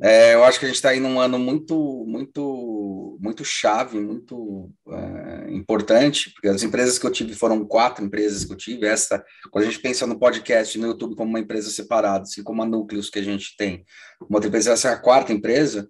É, 0.02 0.32
eu 0.32 0.42
acho 0.42 0.58
que 0.58 0.64
a 0.64 0.68
gente 0.68 0.76
está 0.76 0.88
aí 0.88 1.00
num 1.00 1.20
ano 1.20 1.38
muito, 1.38 2.02
muito, 2.08 3.18
muito 3.20 3.44
chave, 3.44 4.00
muito 4.00 4.70
é, 4.88 5.52
importante, 5.52 6.30
porque 6.32 6.48
as 6.48 6.62
empresas 6.62 6.98
que 6.98 7.06
eu 7.06 7.12
tive 7.12 7.34
foram 7.34 7.62
quatro 7.62 8.02
empresas 8.02 8.42
que 8.42 8.52
eu 8.54 8.56
tive. 8.56 8.86
Essa, 8.86 9.22
quando 9.50 9.66
a 9.66 9.68
gente 9.68 9.82
pensa 9.82 10.06
no 10.06 10.18
podcast, 10.18 10.78
no 10.78 10.86
YouTube 10.86 11.14
como 11.14 11.28
uma 11.28 11.40
empresa 11.40 11.68
separada, 11.68 12.22
assim 12.22 12.42
como 12.42 12.62
a 12.62 12.66
Núcleos 12.66 13.10
que 13.10 13.18
a 13.18 13.22
gente 13.22 13.54
tem, 13.54 13.84
uma 14.18 14.38
outra 14.38 14.48
empresa, 14.48 14.72
essa 14.72 14.88
é 14.88 14.92
a 14.94 14.98
quarta 14.98 15.30
empresa. 15.30 15.86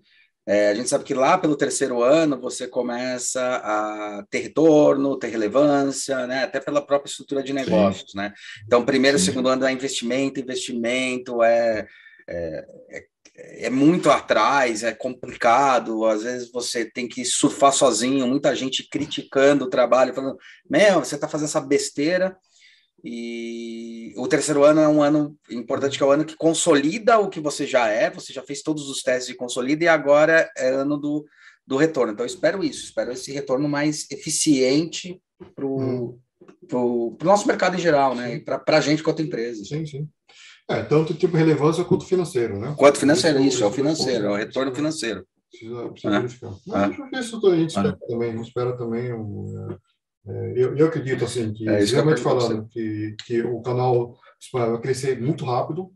É, 0.46 0.70
a 0.70 0.74
gente 0.74 0.88
sabe 0.88 1.04
que 1.04 1.14
lá 1.14 1.38
pelo 1.38 1.56
terceiro 1.56 2.02
ano 2.02 2.40
você 2.40 2.66
começa 2.66 3.40
a 3.40 4.24
ter 4.28 4.40
retorno, 4.40 5.16
ter 5.16 5.28
relevância, 5.28 6.26
né? 6.26 6.44
até 6.44 6.58
pela 6.58 6.84
própria 6.84 7.08
estrutura 7.08 7.42
de 7.42 7.52
negócios. 7.52 8.12
Né? 8.14 8.32
Então, 8.64 8.84
primeiro 8.84 9.16
e 9.16 9.20
Sim. 9.20 9.26
segundo 9.26 9.48
ano 9.48 9.64
é 9.64 9.72
investimento, 9.72 10.40
investimento, 10.40 11.42
é, 11.42 11.86
é, 12.28 12.66
é 12.90 13.12
é 13.34 13.70
muito 13.70 14.10
atrás, 14.10 14.82
é 14.82 14.92
complicado, 14.92 16.04
às 16.04 16.22
vezes 16.22 16.52
você 16.52 16.84
tem 16.84 17.08
que 17.08 17.24
surfar 17.24 17.72
sozinho, 17.72 18.26
muita 18.26 18.54
gente 18.54 18.86
criticando 18.88 19.64
o 19.64 19.70
trabalho, 19.70 20.14
falando, 20.14 20.36
meu, 20.68 20.98
você 21.00 21.14
está 21.14 21.26
fazendo 21.26 21.48
essa 21.48 21.60
besteira, 21.60 22.36
e 23.04 24.12
o 24.16 24.26
terceiro 24.28 24.64
ano 24.64 24.80
é 24.80 24.88
um 24.88 25.02
ano 25.02 25.36
importante, 25.50 25.96
que 25.98 26.04
é 26.04 26.06
o 26.06 26.10
ano 26.12 26.24
que 26.24 26.36
consolida 26.36 27.18
o 27.18 27.28
que 27.28 27.40
você 27.40 27.66
já 27.66 27.88
é, 27.88 28.10
você 28.10 28.32
já 28.32 28.42
fez 28.42 28.62
todos 28.62 28.88
os 28.88 29.02
testes 29.02 29.26
de 29.28 29.34
consolida, 29.34 29.84
e 29.84 29.88
agora 29.88 30.50
é 30.56 30.68
ano 30.70 30.96
do, 30.96 31.24
do 31.66 31.76
retorno. 31.76 32.12
Então, 32.12 32.24
eu 32.24 32.28
espero 32.28 32.62
isso, 32.64 32.84
espero 32.84 33.12
esse 33.12 33.32
retorno 33.32 33.68
mais 33.68 34.10
eficiente 34.10 35.20
para 35.54 35.66
o 35.66 36.18
Hum. 36.72 37.16
nosso 37.22 37.46
mercado 37.46 37.76
em 37.76 37.80
geral, 37.80 38.14
né? 38.14 38.38
Para 38.40 38.78
a 38.78 38.80
gente 38.80 39.02
quanto 39.02 39.22
empresa. 39.22 39.64
Sim, 39.64 39.84
sim. 39.84 40.08
É, 40.68 40.82
tanto 40.82 41.12
tipo 41.12 41.36
relevância 41.36 41.84
quanto 41.84 42.06
financeiro, 42.06 42.58
né? 42.58 42.74
Quanto 42.78 42.98
financeiro, 42.98 43.40
isso, 43.40 43.62
é 43.62 43.66
o 43.66 43.68
isso 43.68 43.76
financeiro, 43.76 44.26
é 44.26 44.30
o 44.30 44.34
retorno 44.36 44.70
precisa- 44.70 44.76
financeiro. 44.76 45.26
Precisa, 45.50 45.88
precisa 45.90 46.14
É. 46.14 46.18
verificar. 46.20 46.52
Mas 46.66 46.82
É. 46.82 47.10
que 47.10 47.18
isso 47.18 47.46
a 47.46 47.56
gente 47.56 47.68
espera 47.70 47.98
também, 48.08 48.40
espera 48.40 48.76
também. 48.78 49.12
um, 49.12 49.68
é, 49.70 49.74
é, 49.74 49.76
eu, 50.26 50.76
eu 50.76 50.86
acredito 50.86 51.24
assim 51.24 51.52
que 51.52 51.68
É, 51.68 51.84
que 51.84 51.92
realmente 51.92 52.22
pra 52.22 52.30
falando 52.30 52.66
que, 52.68 53.16
que 53.26 53.42
o 53.42 53.60
canal 53.62 54.16
vai 54.52 54.80
crescer 54.80 55.20
muito 55.20 55.44
rápido. 55.44 55.90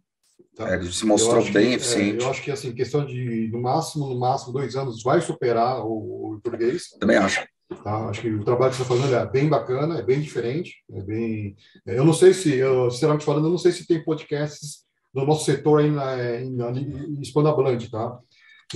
tá? 0.56 0.70
É, 0.70 0.74
ele 0.74 0.90
se 0.92 1.06
mostrou 1.06 1.42
bem 1.44 1.52
que, 1.52 1.58
é, 1.58 1.74
eficiente. 1.74 2.24
eu 2.24 2.30
acho 2.30 2.42
que 2.42 2.50
assim 2.50 2.72
questão 2.72 3.04
de 3.04 3.48
no 3.52 3.60
máximo 3.60 4.08
no 4.08 4.18
máximo 4.18 4.52
dois 4.52 4.74
anos 4.76 5.02
vai 5.02 5.20
superar 5.20 5.80
o, 5.84 6.34
o 6.34 6.40
português. 6.42 6.88
Também 6.98 7.16
acho. 7.16 7.46
Tá? 7.82 8.08
Acho 8.08 8.20
que 8.20 8.30
o 8.30 8.44
trabalho 8.44 8.70
que 8.70 8.76
você 8.76 8.82
está 8.82 8.94
fazendo 8.94 9.14
é 9.14 9.26
bem 9.30 9.48
bacana, 9.48 9.98
é 9.98 10.02
bem 10.02 10.20
diferente, 10.20 10.72
é 10.92 11.02
bem. 11.02 11.56
Eu 11.84 12.04
não 12.04 12.12
sei 12.12 12.32
se, 12.32 12.54
eu, 12.54 12.90
sinceramente 12.90 13.24
falando, 13.24 13.46
eu 13.46 13.50
não 13.50 13.58
sei 13.58 13.72
se 13.72 13.86
tem 13.86 14.04
podcasts 14.04 14.84
do 15.12 15.24
nosso 15.26 15.44
setor 15.44 15.80
aí 15.80 15.90
na, 15.90 16.40
em, 16.40 16.62
ali 16.62 16.82
em 16.82 17.20
hispanohablante, 17.20 17.90
tá? 17.90 18.18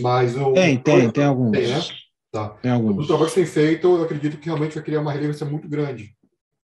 Mas 0.00 0.36
o 0.36 0.52
Tem, 0.52 0.76
tem, 0.78 1.10
tem 1.10 1.24
alguns. 1.24 1.52
Tem, 1.52 1.68
né? 1.68 1.80
Tá. 2.32 2.50
Tem 2.62 2.70
O 2.70 2.74
alguns. 2.74 3.06
trabalho 3.06 3.28
que 3.28 3.34
tem 3.34 3.46
feito, 3.46 3.86
eu 3.88 4.04
acredito 4.04 4.38
que 4.38 4.46
realmente 4.46 4.74
vai 4.74 4.84
criar 4.84 5.00
uma 5.00 5.12
relevância 5.12 5.44
muito 5.46 5.68
grande 5.68 6.14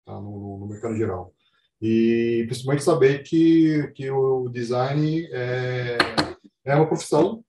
tá? 0.04 0.12
no, 0.20 0.58
no 0.60 0.66
mercado 0.68 0.94
geral. 0.96 1.32
E 1.80 2.44
principalmente 2.46 2.84
saber 2.84 3.22
que, 3.22 3.90
que 3.94 4.10
o 4.10 4.48
design 4.48 5.26
é, 5.32 5.98
é 6.66 6.74
uma 6.76 6.86
profissão 6.86 7.42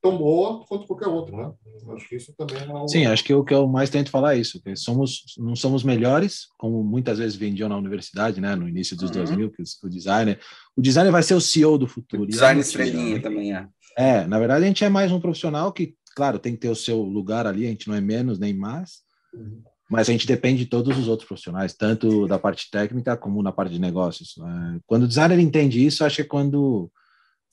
tão 0.00 0.16
boa 0.16 0.64
quanto 0.68 0.86
qualquer 0.86 1.08
outra, 1.08 1.36
né? 1.36 1.52
Acho 1.94 2.08
que 2.08 2.16
isso 2.16 2.32
também 2.36 2.56
é 2.60 2.64
uma... 2.66 2.86
Sim, 2.86 3.06
acho 3.06 3.24
que 3.24 3.34
o 3.34 3.42
que 3.44 3.52
eu 3.54 3.66
mais 3.66 3.90
tento 3.90 4.10
falar 4.10 4.36
é 4.36 4.38
isso, 4.38 4.60
que 4.62 4.76
somos, 4.76 5.22
não 5.38 5.56
somos 5.56 5.82
melhores, 5.82 6.46
como 6.56 6.84
muitas 6.84 7.18
vezes 7.18 7.34
vendiam 7.36 7.68
na 7.68 7.76
universidade, 7.76 8.40
né, 8.40 8.54
no 8.54 8.68
início 8.68 8.96
dos 8.96 9.10
Uhum. 9.10 9.16
2000, 9.16 9.50
que 9.50 9.62
o 9.82 9.88
designer, 9.88 10.38
o 10.76 10.80
designer 10.82 11.10
vai 11.10 11.22
ser 11.22 11.34
o 11.34 11.40
CEO 11.40 11.78
do 11.78 11.88
futuro. 11.88 12.24
e 12.24 12.28
Design 12.28 12.60
é 12.60 12.62
estrelinha 12.62 13.20
também 13.22 13.54
é. 13.56 13.66
É, 13.96 14.24
na 14.26 14.38
verdade 14.38 14.64
a 14.64 14.68
gente 14.68 14.84
é 14.84 14.88
mais 14.88 15.10
um 15.10 15.18
profissional 15.20 15.72
que, 15.72 15.96
claro, 16.18 16.40
tem 16.40 16.52
que 16.54 16.58
ter 16.58 16.68
o 16.68 16.74
seu 16.74 17.00
lugar 17.00 17.46
ali, 17.46 17.64
a 17.64 17.68
gente 17.70 17.86
não 17.86 17.94
é 17.94 18.00
menos 18.00 18.40
nem 18.40 18.52
mais, 18.52 19.06
Uhum. 19.32 19.62
mas 19.88 20.08
a 20.08 20.12
gente 20.12 20.26
depende 20.26 20.64
de 20.64 20.70
todos 20.70 20.98
os 20.98 21.06
outros 21.06 21.28
profissionais, 21.28 21.74
tanto 21.74 22.26
da 22.26 22.40
parte 22.40 22.68
técnica 22.72 23.16
como 23.16 23.40
na 23.40 23.52
parte 23.52 23.72
de 23.72 23.78
negócios. 23.78 24.34
né? 24.36 24.80
Quando 24.84 25.04
o 25.04 25.06
designer 25.08 25.38
entende 25.38 25.84
isso, 25.86 26.04
acho 26.04 26.16
que 26.16 26.22
é 26.22 26.24
quando 26.24 26.90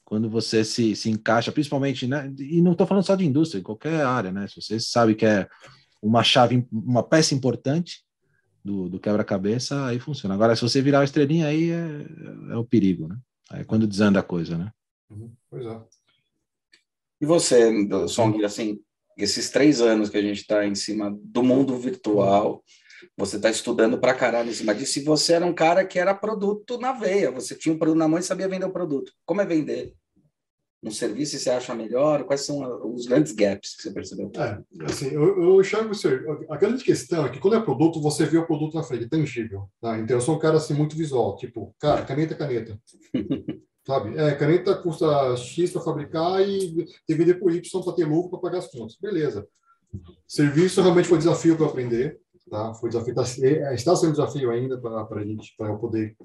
quando 0.03 0.28
você 0.30 0.63
se, 0.63 0.95
se 0.95 1.09
encaixa, 1.11 1.51
principalmente, 1.51 2.07
né? 2.07 2.32
E 2.39 2.59
não 2.61 2.72
estou 2.74 2.86
falando 2.88 3.05
só 3.05 3.16
de 3.16 3.26
indústria, 3.26 3.59
em 3.59 3.63
qualquer 3.63 4.01
área, 4.05 4.32
né? 4.32 4.47
Se 4.47 4.61
você 4.61 4.80
sabe 4.80 5.16
que 5.16 5.26
é 5.26 5.47
uma 6.01 6.24
chave, 6.24 6.68
uma 6.72 7.01
peça 7.03 7.34
importante 7.36 8.03
do, 8.63 8.88
do 8.89 8.99
quebra-cabeça, 8.99 9.84
aí 9.86 9.99
funciona. 9.99 10.36
Agora, 10.36 10.55
se 10.55 10.61
você 10.61 10.80
virar 10.82 10.99
uma 10.99 11.05
estrelinha, 11.05 11.47
aí 11.47 11.72
é, 11.72 12.05
é 12.51 12.55
o 12.55 12.63
perigo, 12.63 13.07
né? 13.07 13.18
Aí 13.51 13.61
é 13.61 13.63
quando 13.63 13.88
desanda 13.88 14.20
a 14.20 14.24
coisa, 14.24 14.57
né? 14.57 14.72
Uhum. 15.09 15.32
Pois 15.49 15.66
é. 15.66 15.82
E 17.22 17.26
você, 17.26 17.72
Song, 18.07 18.43
assim, 18.43 18.80
esses 19.18 19.49
três 19.49 19.80
anos 19.82 20.09
que 20.09 20.18
a 20.18 20.22
gente 20.22 20.41
está 20.41 20.66
em 20.66 20.76
cima 20.76 21.18
do 21.24 21.41
mundo 21.41 21.78
virtual, 21.78 22.63
você 23.18 23.38
está 23.38 23.49
estudando 23.49 23.99
para 23.99 24.13
caralho 24.13 24.49
em 24.49 24.53
cima 24.53 24.76
disso, 24.76 24.99
e 24.99 25.03
você 25.03 25.34
era 25.34 25.45
um 25.45 25.53
cara 25.53 25.86
que 25.86 25.97
era 25.97 26.13
produto 26.13 26.78
na 26.78 26.91
veia, 26.91 27.32
você 27.32 27.55
tinha 27.55 27.74
um 27.74 27.78
produto 27.78 27.97
na 27.97 28.07
mão 28.07 28.20
e 28.20 28.24
sabia 28.24 28.47
vender 28.47 28.66
o 28.66 28.74
produto. 28.74 29.11
Como 29.26 29.41
é 29.41 29.45
vender? 29.45 29.93
Um 30.84 30.91
serviço 30.91 31.39
você 31.39 31.49
acha 31.49 31.74
melhor? 31.74 32.26
Quais 32.26 32.41
são 32.41 32.59
os 32.93 33.07
grandes 33.07 33.32
gaps 33.32 33.76
que 33.76 33.82
você 33.82 33.91
percebeu? 33.91 34.32
É, 34.36 34.86
assim, 34.86 35.07
eu, 35.07 35.41
eu 35.41 35.59
enxergo 35.59 35.93
a 36.47 36.57
grande 36.57 36.84
questão 36.84 37.26
é 37.26 37.30
que 37.30 37.39
quando 37.39 37.55
é 37.55 37.61
produto, 37.61 37.99
você 37.99 38.24
vê 38.26 38.38
o 38.38 38.45
produto 38.45 38.76
na 38.76 38.84
frente, 38.84 39.09
tangível. 39.09 39.68
Tá? 39.82 39.97
Então, 39.97 40.18
eu 40.18 40.22
sou 40.22 40.36
um 40.36 40.39
cara 40.39 40.57
assim, 40.57 40.76
muito 40.76 40.95
visual, 40.95 41.36
tipo, 41.38 41.76
cara, 41.80 42.05
caneta, 42.05 42.36
caneta. 42.36 42.80
Sabe? 43.86 44.17
É, 44.17 44.33
caneta 44.36 44.75
custa 44.75 45.38
X 45.38 45.71
para 45.71 45.81
fabricar 45.81 46.41
e 46.41 46.88
vender 47.07 47.36
por 47.36 47.53
Y 47.53 47.83
para 47.83 47.93
ter 47.93 48.05
lucro 48.05 48.31
para 48.31 48.39
pagar 48.39 48.57
as 48.59 48.71
contas. 48.71 48.97
Beleza. 48.99 49.47
Serviço 50.27 50.81
realmente 50.81 51.07
foi 51.07 51.17
desafio 51.17 51.55
para 51.55 51.67
aprender. 51.67 52.19
Tá? 52.49 52.73
Foi 52.75 52.89
desafio, 52.89 53.15
tá, 53.15 53.23
é, 53.41 53.73
está 53.73 53.95
sendo 53.95 54.11
desafio 54.11 54.51
ainda 54.51 54.79
para 54.79 55.19
a 55.19 55.23
gente, 55.23 55.53
para 55.57 55.69
eu 55.69 55.77
poder. 55.77 56.15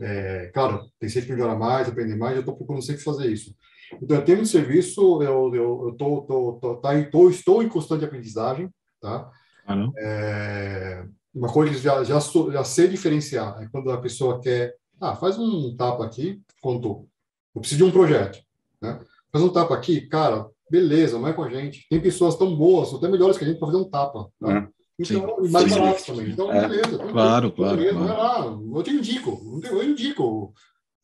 É, 0.00 0.50
claro, 0.54 0.80
tem 0.98 1.08
sempre 1.08 1.26
que 1.26 1.32
melhorar 1.32 1.56
mais, 1.56 1.88
aprender 1.88 2.16
mais, 2.16 2.34
eu 2.34 2.40
estou 2.40 2.56
procurando 2.56 2.84
sempre 2.84 3.02
fazer 3.02 3.30
isso. 3.30 3.54
Então, 4.00 4.16
em 4.16 4.24
termos 4.24 4.50
de 4.50 4.52
serviço, 4.52 5.22
eu, 5.22 5.54
eu, 5.54 5.88
eu 5.88 5.96
tô, 5.96 6.22
tô, 6.22 6.52
tô, 6.60 6.76
tá, 6.76 6.90
tô, 7.10 7.28
estou 7.28 7.62
em 7.62 7.68
constante 7.68 8.04
aprendizagem. 8.04 8.70
Tá? 9.00 9.30
Ah? 9.66 9.90
É, 9.98 11.04
uma 11.34 11.52
coisa 11.52 11.72
que 11.72 11.78
já, 11.78 12.02
já, 12.04 12.18
já 12.20 12.64
sei 12.64 12.88
diferenciar 12.88 13.60
é 13.62 13.68
quando 13.70 13.90
a 13.90 14.00
pessoa 14.00 14.40
quer 14.40 14.74
ah, 15.04 15.16
faz 15.16 15.38
um 15.38 15.76
tapa 15.76 16.04
aqui, 16.04 16.40
contou. 16.60 17.08
Eu 17.54 17.60
preciso 17.60 17.84
de 17.84 17.84
um 17.84 17.92
projeto, 17.92 18.38
né? 18.80 19.00
Faz 19.32 19.44
um 19.44 19.48
tapa 19.48 19.74
aqui, 19.74 20.02
cara, 20.02 20.48
beleza, 20.70 21.18
vai 21.18 21.34
com 21.34 21.42
a 21.42 21.50
gente. 21.50 21.86
Tem 21.88 22.00
pessoas 22.00 22.36
tão 22.36 22.54
boas, 22.56 22.92
até 22.94 23.08
melhores 23.08 23.36
que 23.36 23.44
a 23.44 23.46
gente 23.46 23.58
para 23.58 23.68
fazer 23.68 23.78
um 23.78 23.88
tapa. 23.88 24.28
Tá? 24.40 24.52
É. 24.52 24.68
Então, 24.98 25.36
Sim. 25.42 25.50
mais 25.50 25.70
barato 25.70 26.06
também. 26.06 26.30
Então, 26.30 26.52
é. 26.52 26.68
beleza. 26.68 26.98
Claro, 26.98 27.52
claro. 27.52 27.76
Beleza, 27.76 27.98
claro. 27.98 28.70
Lá, 28.70 28.78
eu 28.78 28.82
te 28.82 28.90
indico, 28.90 29.60
eu 29.64 29.82
indico. 29.82 30.52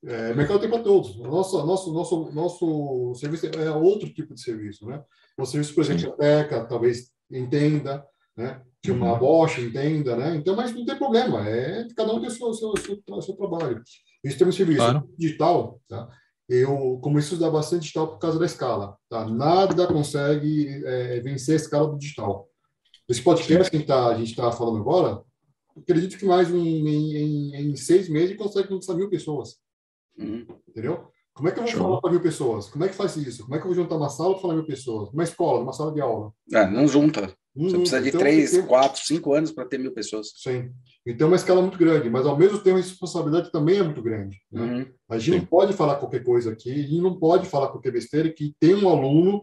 É, 0.05 0.32
mercado 0.32 0.61
tem 0.61 0.70
para 0.70 0.82
todos. 0.82 1.16
Nosso, 1.18 1.64
nosso, 1.66 1.92
nosso, 1.92 2.30
nosso 2.32 3.14
serviço 3.16 3.46
é 3.46 3.70
outro 3.70 4.09
tipo 4.09 4.34
de 4.34 4.40
serviço, 4.40 4.86
né? 4.86 5.03
O 5.36 5.44
serviço, 5.44 5.74
por 5.74 5.84
exemplo, 5.84 6.12
a 6.12 6.16
Teca 6.16 6.64
talvez 6.64 7.11
entenda, 7.30 8.05
né? 8.36 8.62
Que 8.82 8.90
uma 8.90 9.12
uhum. 9.12 9.18
Bosch 9.18 9.58
entenda, 9.58 10.16
né? 10.16 10.36
Então, 10.36 10.56
mas 10.56 10.74
não 10.74 10.84
tem 10.84 10.96
problema, 10.96 11.46
é 11.46 11.86
cada 11.94 12.12
um 12.12 12.20
tem 12.20 12.28
o 12.28 12.30
seu, 12.30 12.52
seu, 12.54 12.74
seu, 12.76 13.22
seu 13.22 13.34
trabalho. 13.36 13.82
Isso 14.24 14.38
tem 14.38 14.46
um 14.46 14.52
serviço 14.52 14.78
claro. 14.78 15.08
digital, 15.18 15.80
tá? 15.88 16.08
Eu 16.48 16.98
comecei 17.00 17.30
a 17.30 17.34
estudar 17.34 17.50
bastante 17.50 17.82
digital 17.82 18.08
por 18.08 18.18
causa 18.18 18.38
da 18.38 18.46
escala, 18.46 18.96
tá? 19.08 19.24
Nada 19.26 19.86
consegue 19.86 20.82
é, 20.84 21.20
vencer 21.20 21.54
a 21.54 21.56
escala 21.56 21.88
do 21.88 21.98
digital. 21.98 22.48
Esse 23.08 23.22
podcast 23.22 23.70
que 23.70 23.84
tá, 23.84 24.08
a 24.08 24.14
gente 24.14 24.30
está 24.30 24.50
falando 24.50 24.78
agora, 24.78 25.22
acredito 25.76 26.18
que 26.18 26.24
mais 26.24 26.50
em, 26.50 26.88
em, 26.88 27.56
em, 27.56 27.76
seis 27.76 28.08
meses 28.08 28.36
consegue 28.36 28.68
conquistar 28.68 28.94
mil 28.94 29.10
pessoas. 29.10 29.56
Uhum. 30.18 30.46
Entendeu? 30.68 31.08
Como 31.32 31.48
é 31.48 31.52
que 31.52 31.58
eu 31.58 31.64
vou 31.64 31.72
Show. 31.72 31.82
falar 31.82 32.00
para 32.00 32.10
mil 32.10 32.20
pessoas? 32.20 32.68
Como 32.68 32.84
é 32.84 32.88
que 32.88 32.94
faz 32.94 33.16
isso? 33.16 33.44
Como 33.44 33.54
é 33.54 33.58
que 33.58 33.64
eu 33.64 33.72
vou 33.72 33.74
juntar 33.74 33.96
uma 33.96 34.08
sala 34.08 34.32
para 34.32 34.42
falar 34.42 34.54
mil 34.54 34.66
pessoas? 34.66 35.10
Uma 35.10 35.22
escola, 35.22 35.62
uma 35.62 35.72
sala 35.72 35.92
de 35.92 36.00
aula? 36.00 36.32
É, 36.52 36.68
não 36.68 36.86
junta. 36.86 37.34
Você 37.57 37.76
precisa 37.76 38.01
de 38.01 38.09
então, 38.09 38.20
três, 38.20 38.53
tem... 38.53 38.62
quatro, 38.62 39.05
cinco 39.05 39.34
anos 39.34 39.51
para 39.51 39.64
ter 39.64 39.78
mil 39.78 39.92
pessoas. 39.92 40.32
Sim. 40.36 40.70
Então 41.05 41.26
é 41.26 41.30
uma 41.30 41.36
escala 41.36 41.61
muito 41.61 41.78
grande, 41.78 42.09
mas 42.09 42.24
ao 42.24 42.38
mesmo 42.38 42.59
tempo 42.59 42.76
a 42.76 42.80
responsabilidade 42.80 43.51
também 43.51 43.78
é 43.78 43.82
muito 43.82 44.03
grande. 44.03 44.40
Né? 44.51 44.62
Uhum. 44.62 44.86
A 45.09 45.18
gente 45.18 45.34
Sim. 45.34 45.38
não 45.40 45.46
pode 45.46 45.72
falar 45.72 45.96
qualquer 45.96 46.22
coisa 46.22 46.53
aqui, 46.53 46.70
a 46.70 46.76
gente 46.76 47.01
não 47.01 47.18
pode 47.18 47.48
falar 47.48 47.68
qualquer 47.68 47.92
besteira 47.92 48.30
que 48.30 48.55
tem 48.61 48.74
um 48.74 48.88
aluno 48.88 49.42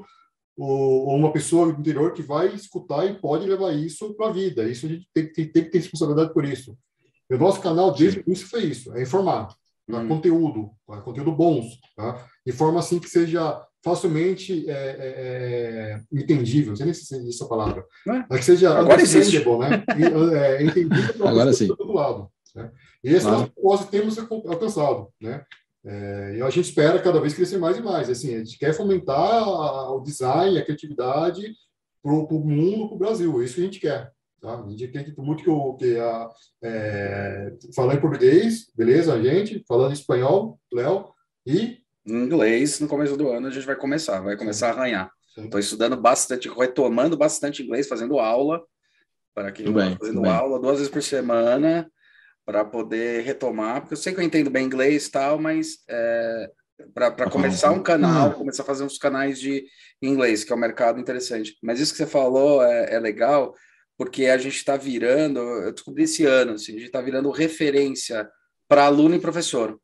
ou, 0.58 1.16
uma 1.16 1.32
pessoa 1.32 1.72
do 1.72 1.80
interior 1.80 2.14
que 2.14 2.22
vai 2.22 2.48
escutar 2.48 3.06
e 3.06 3.14
pode 3.14 3.46
levar 3.46 3.74
isso 3.74 4.14
para 4.16 4.30
a 4.30 4.32
vida. 4.32 4.68
Isso 4.68 4.86
a 4.86 4.90
gente 4.90 5.08
tem, 5.14 5.32
tem, 5.32 5.52
tem, 5.52 5.64
que 5.66 5.70
ter 5.70 5.78
responsabilidade 5.80 6.34
por 6.34 6.46
isso. 6.46 6.78
E 7.30 7.36
o 7.36 7.38
nosso 7.38 7.62
canal 7.62 7.94
desde 7.94 8.20
o 8.20 8.24
início 8.26 8.48
foi 8.48 8.64
isso, 8.64 8.96
é 8.96 9.02
informar, 9.02 9.54
uhum. 9.90 10.08
conteúdo, 10.08 10.72
conteúdo 11.04 11.32
bons, 11.34 11.78
tá? 11.96 12.26
de 12.46 12.54
forma 12.54 12.80
assim 12.80 13.00
que 13.00 13.10
seja 13.10 13.62
facilmente 13.88 14.70
é, 14.70 14.74
é, 14.74 15.14
é, 15.96 16.02
entendível, 16.12 16.70
não 16.70 16.76
sei 16.76 16.86
nem 16.86 16.94
se 16.94 17.16
existe 17.16 17.36
essa 17.36 17.48
palavra, 17.48 17.86
é? 18.30 18.38
que 18.38 18.44
seja 18.44 18.78
Agora 18.78 19.02
existe. 19.02 19.38
né? 19.38 19.84
é, 20.34 20.64
entendível 20.64 21.28
Agora 21.28 21.54
sim. 21.54 21.68
do 21.68 21.94
lado. 21.94 22.30
Né? 22.54 22.70
E 23.04 23.14
esse 23.14 23.26
claro. 23.26 23.52
nós 23.64 23.90
temos 23.90 24.18
alcançado, 24.18 25.08
né? 25.22 25.46
É, 25.86 26.36
e 26.38 26.42
a 26.42 26.50
gente 26.50 26.66
espera 26.66 27.02
cada 27.02 27.22
vez 27.22 27.34
crescer 27.34 27.58
mais 27.58 27.78
e 27.78 27.82
mais. 27.82 28.10
Assim, 28.10 28.36
a 28.36 28.40
gente 28.40 28.58
quer 28.58 28.74
fomentar 28.74 29.48
o 29.94 30.02
design, 30.02 30.58
a 30.58 30.66
criatividade 30.66 31.54
para 32.04 32.12
o 32.12 32.46
mundo, 32.46 32.88
para 32.88 32.96
o 32.96 33.00
Brasil. 33.00 33.42
É 33.42 33.46
isso 33.46 33.56
que 33.56 33.62
a 33.62 33.64
gente 33.64 33.80
quer. 33.80 34.12
Tá? 34.42 34.60
A 34.60 34.70
gente 34.70 34.84
acredita 34.84 35.22
muito 35.22 35.44
que, 35.44 35.50
o, 35.50 35.76
que 35.76 35.98
a, 35.98 36.30
é, 36.62 37.54
falando 37.74 37.98
em 37.98 38.02
português, 38.02 38.68
beleza, 38.76 39.14
a 39.14 39.22
gente, 39.22 39.64
falando 39.66 39.92
em 39.92 39.94
espanhol, 39.94 40.60
Léo, 40.74 41.06
e 41.46 41.78
inglês 42.08 42.80
no 42.80 42.88
começo 42.88 43.18
do 43.18 43.30
ano 43.30 43.48
a 43.48 43.52
gente 43.52 43.66
vai 43.66 43.76
começar, 43.76 44.22
vai 44.22 44.38
começar 44.38 44.70
a 44.70 44.72
arranhar. 44.72 45.12
Estou 45.38 45.60
estudando 45.60 45.96
bastante, 45.96 46.50
retomando 46.50 47.16
bastante 47.16 47.62
inglês, 47.62 47.88
fazendo 47.88 48.20
aula, 48.20 48.64
para 49.36 49.52
quem 49.52 49.68
está 49.68 49.98
fazendo 49.98 50.26
aula 50.26 50.60
duas 50.60 50.78
vezes 50.78 50.92
por 50.92 51.04
semana, 51.04 51.92
para 52.44 52.66
poder 52.66 53.24
retomar, 53.24 53.82
porque 53.82 53.94
eu 53.94 53.98
sei 53.98 54.14
que 54.14 54.20
eu 54.20 54.24
entendo 54.24 54.50
bem 54.50 54.66
inglês 54.66 55.06
e 55.06 55.12
tal, 55.12 55.38
mas 55.38 55.84
é, 55.88 56.50
para 56.94 57.30
começar 57.30 57.72
um 57.72 57.84
canal, 57.84 58.34
começar 58.34 58.64
a 58.64 58.66
fazer 58.66 58.84
uns 58.84 58.98
canais 58.98 59.40
de 59.40 59.66
inglês, 60.02 60.44
que 60.44 60.52
é 60.52 60.56
um 60.56 60.60
mercado 60.60 61.00
interessante. 61.00 61.56
Mas 61.62 61.80
isso 61.80 61.92
que 61.92 61.98
você 61.98 62.08
falou 62.08 62.64
é, 62.64 62.96
é 62.96 63.00
legal, 63.00 63.54
porque 63.98 64.26
a 64.28 64.38
gente 64.38 64.56
está 64.56 64.76
virando, 64.76 65.40
eu 65.40 65.72
descobri 65.72 66.04
esse 66.04 66.26
ano, 66.26 66.54
assim, 66.54 66.72
a 66.72 66.78
gente 66.78 66.88
está 66.88 67.02
virando 67.02 67.30
referência 67.30 68.28
para 68.68 68.86
aluno 68.86 69.16
e 69.16 69.20
professor. 69.20 69.80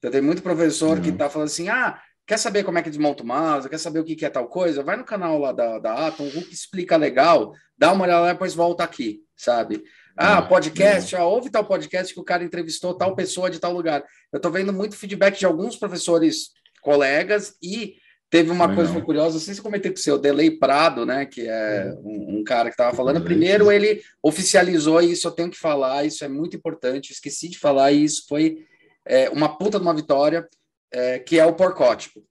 Então, 0.00 0.10
tem 0.10 0.22
muito 0.22 0.42
professor 0.42 0.96
uhum. 0.96 1.02
que 1.02 1.10
está 1.10 1.28
falando 1.28 1.48
assim: 1.48 1.68
ah, 1.68 2.00
quer 2.26 2.38
saber 2.38 2.64
como 2.64 2.78
é 2.78 2.82
que 2.82 2.88
desmonta 2.88 3.22
o 3.22 3.26
mouse, 3.26 3.68
quer 3.68 3.78
saber 3.78 4.00
o 4.00 4.04
que, 4.04 4.24
é 4.24 4.30
tal 4.30 4.48
coisa? 4.48 4.82
Vai 4.82 4.96
no 4.96 5.04
canal 5.04 5.38
lá 5.38 5.52
da, 5.52 5.78
da 5.78 6.06
Atom, 6.06 6.24
o 6.24 6.30
Hulk 6.30 6.52
explica 6.52 6.96
legal, 6.96 7.52
dá 7.76 7.92
uma 7.92 8.04
olhada 8.04 8.22
lá 8.22 8.30
e 8.30 8.32
depois 8.32 8.54
volta 8.54 8.82
aqui, 8.82 9.20
sabe? 9.36 9.84
Ah, 10.16 10.42
podcast, 10.42 11.14
ah, 11.14 11.24
ouve 11.24 11.50
tal 11.50 11.64
podcast 11.64 12.12
que 12.12 12.20
o 12.20 12.24
cara 12.24 12.42
entrevistou 12.42 12.94
tal 12.94 13.14
pessoa 13.14 13.50
de 13.50 13.58
tal 13.58 13.72
lugar. 13.72 14.04
Eu 14.32 14.38
estou 14.38 14.50
vendo 14.50 14.72
muito 14.72 14.96
feedback 14.96 15.38
de 15.38 15.46
alguns 15.46 15.76
professores 15.76 16.50
colegas 16.82 17.54
e 17.62 17.94
teve 18.30 18.50
uma 18.50 18.72
coisa 18.72 18.92
foi 18.92 19.02
curiosa, 19.02 19.34
não 19.34 19.40
sei 19.40 19.54
se 19.54 19.60
eu 19.60 19.64
comentei 19.64 19.90
com 19.90 19.96
o 19.96 20.00
seu 20.00 20.16
Delay 20.16 20.52
Prado, 20.52 21.04
né, 21.04 21.26
que 21.26 21.48
é 21.48 21.92
um, 22.04 22.38
um 22.38 22.44
cara 22.44 22.68
que 22.68 22.74
estava 22.74 22.96
falando. 22.96 23.24
Primeiro, 23.24 23.72
ele 23.72 24.02
oficializou 24.22 25.00
isso, 25.00 25.26
eu 25.26 25.32
tenho 25.32 25.50
que 25.50 25.58
falar, 25.58 26.04
isso 26.04 26.24
é 26.24 26.28
muito 26.28 26.56
importante, 26.56 27.10
esqueci 27.10 27.48
de 27.48 27.58
falar, 27.58 27.90
e 27.90 28.04
isso 28.04 28.26
foi 28.28 28.64
é, 29.10 29.28
uma 29.30 29.58
puta 29.58 29.78
de 29.78 29.84
uma 29.84 29.94
vitória, 29.94 30.48
é, 30.92 31.18
que 31.18 31.38
é 31.38 31.44
o 31.44 31.54
porcótipo. 31.54 32.24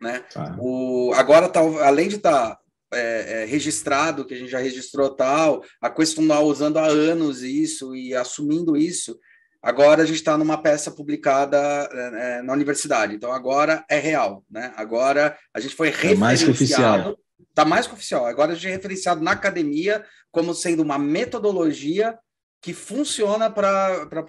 Né? 0.00 0.22
Ah. 0.36 0.54
O, 0.60 1.12
agora, 1.16 1.48
tá, 1.48 1.60
além 1.60 2.08
de 2.08 2.14
estar 2.16 2.54
tá, 2.54 2.60
é, 2.94 3.42
é, 3.42 3.44
registrado, 3.44 4.24
que 4.24 4.32
a 4.32 4.36
gente 4.36 4.50
já 4.50 4.60
registrou 4.60 5.10
tal, 5.10 5.64
a 5.80 5.90
Questonal 5.90 6.46
usando 6.46 6.78
há 6.78 6.86
anos 6.86 7.42
isso 7.42 7.96
e 7.96 8.14
assumindo 8.14 8.76
isso, 8.76 9.18
agora 9.60 10.04
a 10.04 10.06
gente 10.06 10.16
está 10.18 10.38
numa 10.38 10.62
peça 10.62 10.92
publicada 10.92 11.58
é, 11.58 12.38
é, 12.38 12.42
na 12.42 12.52
universidade. 12.52 13.16
Então 13.16 13.32
agora 13.32 13.84
é 13.90 13.98
real. 13.98 14.44
Né? 14.48 14.72
Agora 14.76 15.36
a 15.52 15.58
gente 15.58 15.74
foi 15.74 15.88
referenciado. 15.88 16.14
É 16.14 16.20
mais 16.20 16.42
que 16.44 16.50
oficial. 16.50 17.18
Está 17.50 17.64
mais 17.64 17.86
que 17.88 17.94
oficial. 17.94 18.26
Agora 18.26 18.52
a 18.52 18.54
gente 18.54 18.68
é 18.68 18.70
referenciado 18.70 19.20
na 19.20 19.32
academia 19.32 20.04
como 20.30 20.54
sendo 20.54 20.82
uma 20.84 20.98
metodologia 20.98 22.16
que 22.60 22.72
funciona 22.72 23.50
para 23.50 24.22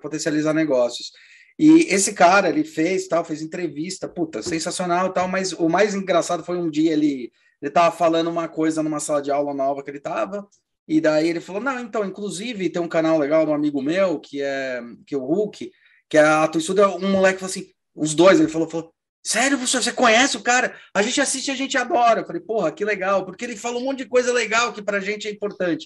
potencializar 0.00 0.52
negócios. 0.54 1.12
E 1.58 1.86
esse 1.88 2.12
cara, 2.12 2.48
ele 2.48 2.64
fez, 2.64 3.08
tal, 3.08 3.24
fez 3.24 3.40
entrevista, 3.40 4.06
puta, 4.08 4.42
sensacional 4.42 5.12
tal, 5.12 5.26
mas 5.26 5.52
o 5.52 5.68
mais 5.68 5.94
engraçado 5.94 6.44
foi 6.44 6.58
um 6.58 6.70
dia 6.70 6.92
ele 6.92 7.32
ele 7.62 7.70
tava 7.70 7.96
falando 7.96 8.28
uma 8.28 8.46
coisa 8.48 8.82
numa 8.82 9.00
sala 9.00 9.22
de 9.22 9.30
aula 9.30 9.54
nova 9.54 9.82
que 9.82 9.90
ele 9.90 9.98
tava, 9.98 10.46
e 10.86 11.00
daí 11.00 11.28
ele 11.28 11.40
falou: 11.40 11.62
"Não, 11.62 11.80
então, 11.80 12.04
inclusive 12.04 12.68
tem 12.68 12.82
um 12.82 12.88
canal 12.88 13.18
legal 13.18 13.46
um 13.46 13.54
amigo 13.54 13.80
meu, 13.82 14.20
que 14.20 14.42
é 14.42 14.82
que 15.06 15.14
é 15.14 15.18
o 15.18 15.24
Hulk, 15.24 15.70
que 16.08 16.18
é 16.18 16.20
a 16.20 16.46
tua 16.48 16.58
estuda, 16.58 16.88
um 16.90 17.10
moleque 17.10 17.40
falou 17.40 17.50
assim, 17.50 17.70
os 17.94 18.14
dois, 18.14 18.38
ele 18.38 18.48
falou, 18.48 18.68
falou 18.68 18.92
Sério, 19.26 19.58
professor, 19.58 19.82
você 19.82 19.92
conhece 19.92 20.36
o 20.36 20.40
cara? 20.40 20.76
A 20.94 21.02
gente 21.02 21.20
assiste, 21.20 21.50
a 21.50 21.54
gente 21.56 21.76
adora. 21.76 22.20
Eu 22.20 22.26
falei, 22.26 22.40
porra, 22.40 22.70
que 22.70 22.84
legal, 22.84 23.24
porque 23.26 23.44
ele 23.44 23.56
falou 23.56 23.82
um 23.82 23.86
monte 23.86 23.98
de 23.98 24.08
coisa 24.08 24.32
legal 24.32 24.72
que 24.72 24.80
para 24.80 24.98
a 24.98 25.00
gente 25.00 25.26
é 25.26 25.32
importante. 25.32 25.84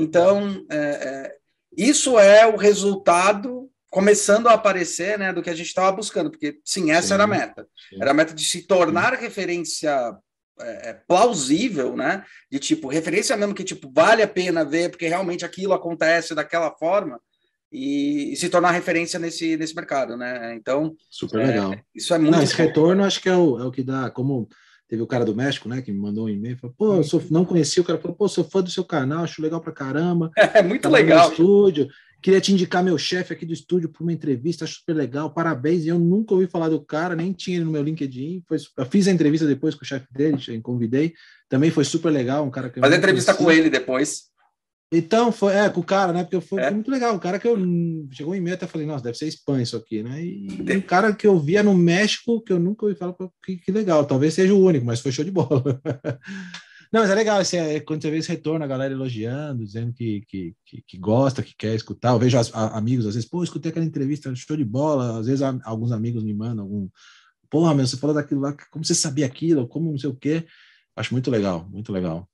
Então, 0.00 0.64
é, 0.70 0.76
é, 0.76 1.36
isso 1.76 2.18
é 2.18 2.46
o 2.46 2.56
resultado 2.56 3.70
começando 3.90 4.46
a 4.46 4.54
aparecer 4.54 5.18
né, 5.18 5.32
do 5.32 5.42
que 5.42 5.50
a 5.50 5.54
gente 5.54 5.66
estava 5.66 5.90
buscando, 5.90 6.30
porque 6.30 6.60
sim, 6.64 6.90
essa 6.90 7.08
sim, 7.08 7.14
era 7.14 7.24
a 7.24 7.26
meta. 7.26 7.66
Sim. 7.88 7.96
Era 8.00 8.10
a 8.12 8.14
meta 8.14 8.32
de 8.32 8.44
se 8.44 8.62
tornar 8.62 9.16
sim. 9.16 9.22
referência 9.22 10.16
é, 10.60 10.90
é, 10.90 10.92
plausível, 10.92 11.96
né? 11.96 12.24
De 12.50 12.58
tipo, 12.58 12.88
referência 12.88 13.36
mesmo 13.36 13.54
que 13.54 13.64
tipo, 13.64 13.90
vale 13.92 14.22
a 14.22 14.28
pena 14.28 14.64
ver, 14.64 14.90
porque 14.90 15.08
realmente 15.08 15.44
aquilo 15.44 15.72
acontece 15.72 16.34
daquela 16.34 16.70
forma. 16.70 17.20
E, 17.72 18.32
e 18.32 18.36
se 18.36 18.48
tornar 18.48 18.72
referência 18.72 19.18
nesse, 19.18 19.56
nesse 19.56 19.74
mercado, 19.74 20.16
né? 20.16 20.54
Então, 20.54 20.96
super 21.08 21.46
legal. 21.46 21.74
Isso 21.94 22.12
é 22.12 22.18
muito. 22.18 22.34
Não, 22.34 22.42
esse 22.42 22.54
retorno 22.54 23.04
acho 23.04 23.20
que 23.20 23.28
é 23.28 23.36
o, 23.36 23.58
é 23.60 23.64
o 23.64 23.70
que 23.70 23.82
dá, 23.82 24.10
como 24.10 24.48
Teve 24.90 25.02
o 25.02 25.06
cara 25.06 25.24
do 25.24 25.36
México, 25.36 25.68
né, 25.68 25.80
que 25.80 25.92
me 25.92 26.00
mandou 26.00 26.26
um 26.26 26.28
e-mail, 26.28 26.58
falou, 26.58 26.74
pô, 26.76 26.96
eu 26.96 27.04
sou, 27.04 27.22
não 27.30 27.44
conhecia, 27.44 27.80
o 27.80 27.86
cara 27.86 27.96
falou, 27.96 28.16
pô, 28.16 28.26
sou 28.26 28.42
fã 28.42 28.60
do 28.60 28.72
seu 28.72 28.82
canal, 28.82 29.22
acho 29.22 29.40
legal 29.40 29.60
pra 29.60 29.72
caramba. 29.72 30.32
É 30.52 30.64
muito 30.64 30.88
legal. 30.88 31.30
estúdio, 31.30 31.88
queria 32.20 32.40
te 32.40 32.52
indicar 32.52 32.82
meu 32.82 32.98
chefe 32.98 33.32
aqui 33.32 33.46
do 33.46 33.52
estúdio 33.52 33.88
para 33.88 34.02
uma 34.02 34.12
entrevista, 34.12 34.64
acho 34.64 34.80
super 34.80 34.94
legal, 34.94 35.30
parabéns. 35.30 35.84
E 35.84 35.88
eu 35.88 35.98
nunca 35.98 36.34
ouvi 36.34 36.48
falar 36.48 36.68
do 36.70 36.80
cara, 36.80 37.14
nem 37.14 37.32
tinha 37.32 37.58
ele 37.58 37.66
no 37.66 37.70
meu 37.70 37.84
LinkedIn. 37.84 38.42
Foi, 38.48 38.58
eu 38.76 38.84
fiz 38.84 39.06
a 39.06 39.12
entrevista 39.12 39.46
depois 39.46 39.76
com 39.76 39.84
o 39.84 39.86
chefe 39.86 40.08
dele, 40.10 40.36
convidei. 40.60 41.14
Também 41.48 41.70
foi 41.70 41.84
super 41.84 42.10
legal, 42.10 42.44
um 42.44 42.50
cara 42.50 42.68
que. 42.68 42.80
Fazer 42.80 42.96
entrevista 42.96 43.32
conheci. 43.32 43.44
com 43.44 43.60
ele 43.60 43.70
depois. 43.70 44.24
Então, 44.92 45.30
foi, 45.30 45.54
é, 45.54 45.68
com 45.68 45.80
o 45.80 45.84
cara, 45.84 46.12
né? 46.12 46.24
Porque 46.24 46.40
foi, 46.40 46.60
é. 46.60 46.64
foi 46.64 46.74
muito 46.74 46.90
legal. 46.90 47.14
O 47.14 47.20
cara 47.20 47.38
que 47.38 47.46
eu 47.46 47.56
chegou 48.10 48.34
em 48.34 48.40
meio 48.40 48.56
até 48.56 48.66
falei, 48.66 48.86
nossa, 48.86 49.04
deve 49.04 49.16
ser 49.16 49.28
spam 49.28 49.62
isso 49.62 49.76
aqui, 49.76 50.02
né? 50.02 50.20
E, 50.20 50.48
e 50.48 50.76
um 50.76 50.80
cara 50.80 51.14
que 51.14 51.26
eu 51.26 51.38
via 51.38 51.62
no 51.62 51.74
México, 51.74 52.42
que 52.42 52.52
eu 52.52 52.58
nunca 52.58 52.84
ouvi 52.84 52.98
falar, 52.98 53.14
que, 53.44 53.56
que 53.56 53.70
legal, 53.70 54.04
talvez 54.04 54.34
seja 54.34 54.52
o 54.52 54.60
único, 54.60 54.84
mas 54.84 55.00
foi 55.00 55.12
show 55.12 55.24
de 55.24 55.30
bola. 55.30 55.80
Não, 56.92 57.02
mas 57.02 57.10
é 57.10 57.14
legal, 57.14 57.38
assim, 57.38 57.56
é, 57.56 57.78
quando 57.78 58.02
você 58.02 58.10
vê 58.10 58.18
esse 58.18 58.28
retorno, 58.28 58.64
a 58.64 58.68
galera 58.68 58.92
elogiando, 58.92 59.64
dizendo 59.64 59.92
que, 59.92 60.22
que, 60.26 60.56
que, 60.66 60.82
que 60.82 60.98
gosta, 60.98 61.40
que 61.40 61.54
quer 61.56 61.76
escutar. 61.76 62.10
Eu 62.10 62.18
vejo 62.18 62.36
as, 62.36 62.52
a, 62.52 62.76
amigos, 62.76 63.06
às 63.06 63.14
vezes, 63.14 63.28
pô, 63.28 63.44
escutei 63.44 63.70
aquela 63.70 63.86
entrevista, 63.86 64.34
show 64.34 64.56
de 64.56 64.64
bola. 64.64 65.20
Às 65.20 65.26
vezes 65.26 65.40
a, 65.40 65.56
alguns 65.62 65.92
amigos 65.92 66.24
me 66.24 66.34
mandam 66.34 66.64
algum, 66.64 66.88
porra, 67.48 67.74
meu, 67.74 67.86
você 67.86 67.96
falou 67.96 68.14
daquilo 68.14 68.40
lá, 68.40 68.56
como 68.72 68.84
você 68.84 68.94
sabia 68.94 69.24
aquilo, 69.24 69.68
como 69.68 69.92
não 69.92 69.98
sei 69.98 70.10
o 70.10 70.16
quê. 70.16 70.44
Acho 70.96 71.14
muito 71.14 71.30
legal, 71.30 71.68
muito 71.70 71.92
legal. 71.92 72.28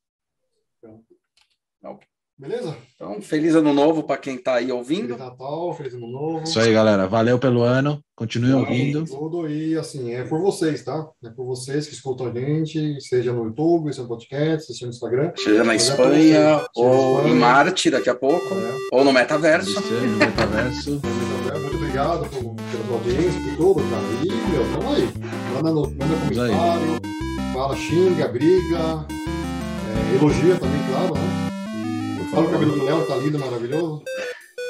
Beleza? 2.38 2.76
Então, 2.94 3.22
feliz 3.22 3.54
ano 3.54 3.72
novo 3.72 4.02
para 4.02 4.18
quem 4.18 4.34
está 4.36 4.56
aí 4.56 4.70
ouvindo. 4.70 5.14
Feliz 5.14 5.18
Natal, 5.18 5.74
feliz 5.74 5.94
ano 5.94 6.06
novo. 6.06 6.44
Isso 6.44 6.60
aí, 6.60 6.70
galera. 6.70 7.06
Valeu 7.06 7.38
pelo 7.38 7.62
ano. 7.62 7.98
Continue 8.14 8.52
ouvindo. 8.52 9.06
Tudo 9.06 9.48
e 9.48 9.74
assim, 9.76 10.12
é 10.12 10.22
por 10.22 10.40
vocês, 10.42 10.84
tá? 10.84 11.08
É 11.24 11.30
por 11.30 11.46
vocês 11.46 11.86
que 11.86 11.94
escutam 11.94 12.26
a 12.26 12.32
gente, 12.32 13.00
seja 13.00 13.32
no 13.32 13.44
YouTube, 13.44 13.88
seja 13.88 14.02
no 14.02 14.08
podcast, 14.08 14.66
seja 14.66 14.84
no 14.84 14.92
Instagram. 14.92 15.32
Seja 15.34 15.64
na 15.64 15.74
Espanha, 15.74 16.36
é 16.36 16.66
ou 16.74 17.16
Espanha. 17.16 17.34
em 17.34 17.38
Marte 17.38 17.90
daqui 17.90 18.10
a 18.10 18.14
pouco, 18.14 18.54
é. 18.54 18.74
ou 18.92 19.02
no 19.02 19.12
Metaverso. 19.14 19.80
No 19.80 20.16
Metaverso. 20.18 21.00
Muito 21.58 21.76
obrigado 21.76 22.28
por, 22.28 22.54
pela 22.54 22.98
audiência, 22.98 23.40
por 23.40 23.56
tudo, 23.56 23.90
cara. 23.90 24.02
E, 24.22 24.50
meu, 24.50 24.72
tamo 24.72 24.94
aí. 24.94 25.08
Manda, 25.54 25.72
no, 25.72 25.82
manda 25.82 26.20
comentário, 26.20 27.00
fala, 27.54 27.76
xinga, 27.76 28.28
briga, 28.28 29.06
é, 29.88 30.16
elogia 30.16 30.56
também, 30.56 30.80
claro, 30.90 31.14
né? 31.14 31.55
Fala 32.36 32.48
o 32.48 32.50
cabelo 32.50 32.72
do 32.72 32.84
Léo, 32.84 33.06
tá 33.06 33.16
lindo, 33.16 33.38
maravilhoso. 33.38 34.02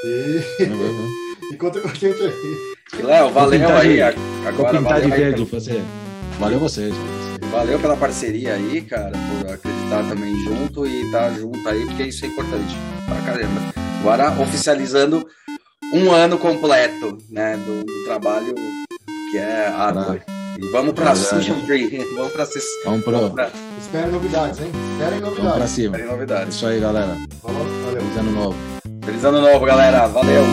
E, 0.05 0.41
e 1.53 1.57
conta 1.57 1.81
com 1.81 1.89
a 1.89 1.95
gente 1.95 2.23
aí. 2.23 3.03
Léo, 3.03 3.31
valeu 3.31 3.77
aí. 3.77 4.01
Agora, 4.01 4.53
vou 4.53 4.67
pintar 4.69 5.01
de 5.01 5.09
verde 5.09 5.45
você. 5.45 5.83
Valeu 6.39 6.61
vocês. 6.61 6.95
Valeu 7.51 7.81
pela 7.81 7.97
parceria 7.97 8.55
aí, 8.55 8.83
cara, 8.83 9.11
por 9.11 9.53
acreditar 9.53 10.09
também 10.09 10.39
junto 10.45 10.87
e 10.87 11.07
estar 11.07 11.29
tá 11.29 11.31
junto 11.33 11.69
aí, 11.69 11.85
porque 11.87 12.05
isso 12.05 12.25
é 12.25 12.29
importante 12.29 12.73
pra 13.05 13.21
caramba. 13.23 13.61
Agora, 13.99 14.41
oficializando 14.41 15.27
um 15.93 16.13
ano 16.13 16.39
completo, 16.39 17.19
né, 17.29 17.57
do, 17.57 17.85
do 17.85 18.05
trabalho 18.05 18.55
que 19.33 19.39
é 19.39 19.67
árduo. 19.67 20.36
E 20.59 20.69
vamos 20.71 20.95
para 20.95 21.15
Season 21.15 21.61
3. 21.67 21.91
Vamos 22.15 22.33
para 22.33 22.47
Vamos 22.85 23.05
para. 23.05 23.51
Esperem 23.79 24.11
novidades, 24.11 24.61
hein? 24.61 24.73
Esperem 24.93 25.21
novidades. 25.21 25.39
Vamos 25.39 25.53
para 25.53 25.67
cima. 25.67 25.97
Esperem 25.97 26.07
novidades. 26.07 26.55
Isso 26.55 26.67
aí, 26.67 26.81
galera. 26.81 27.17
Falou, 27.43 27.65
valeu. 27.85 28.01
Feliz 28.01 28.17
ano 28.17 28.31
novo. 28.33 28.57
Feliz 29.05 29.25
ano 29.25 29.41
novo, 29.41 29.67
galera. 29.67 30.07
Valeu. 30.07 30.45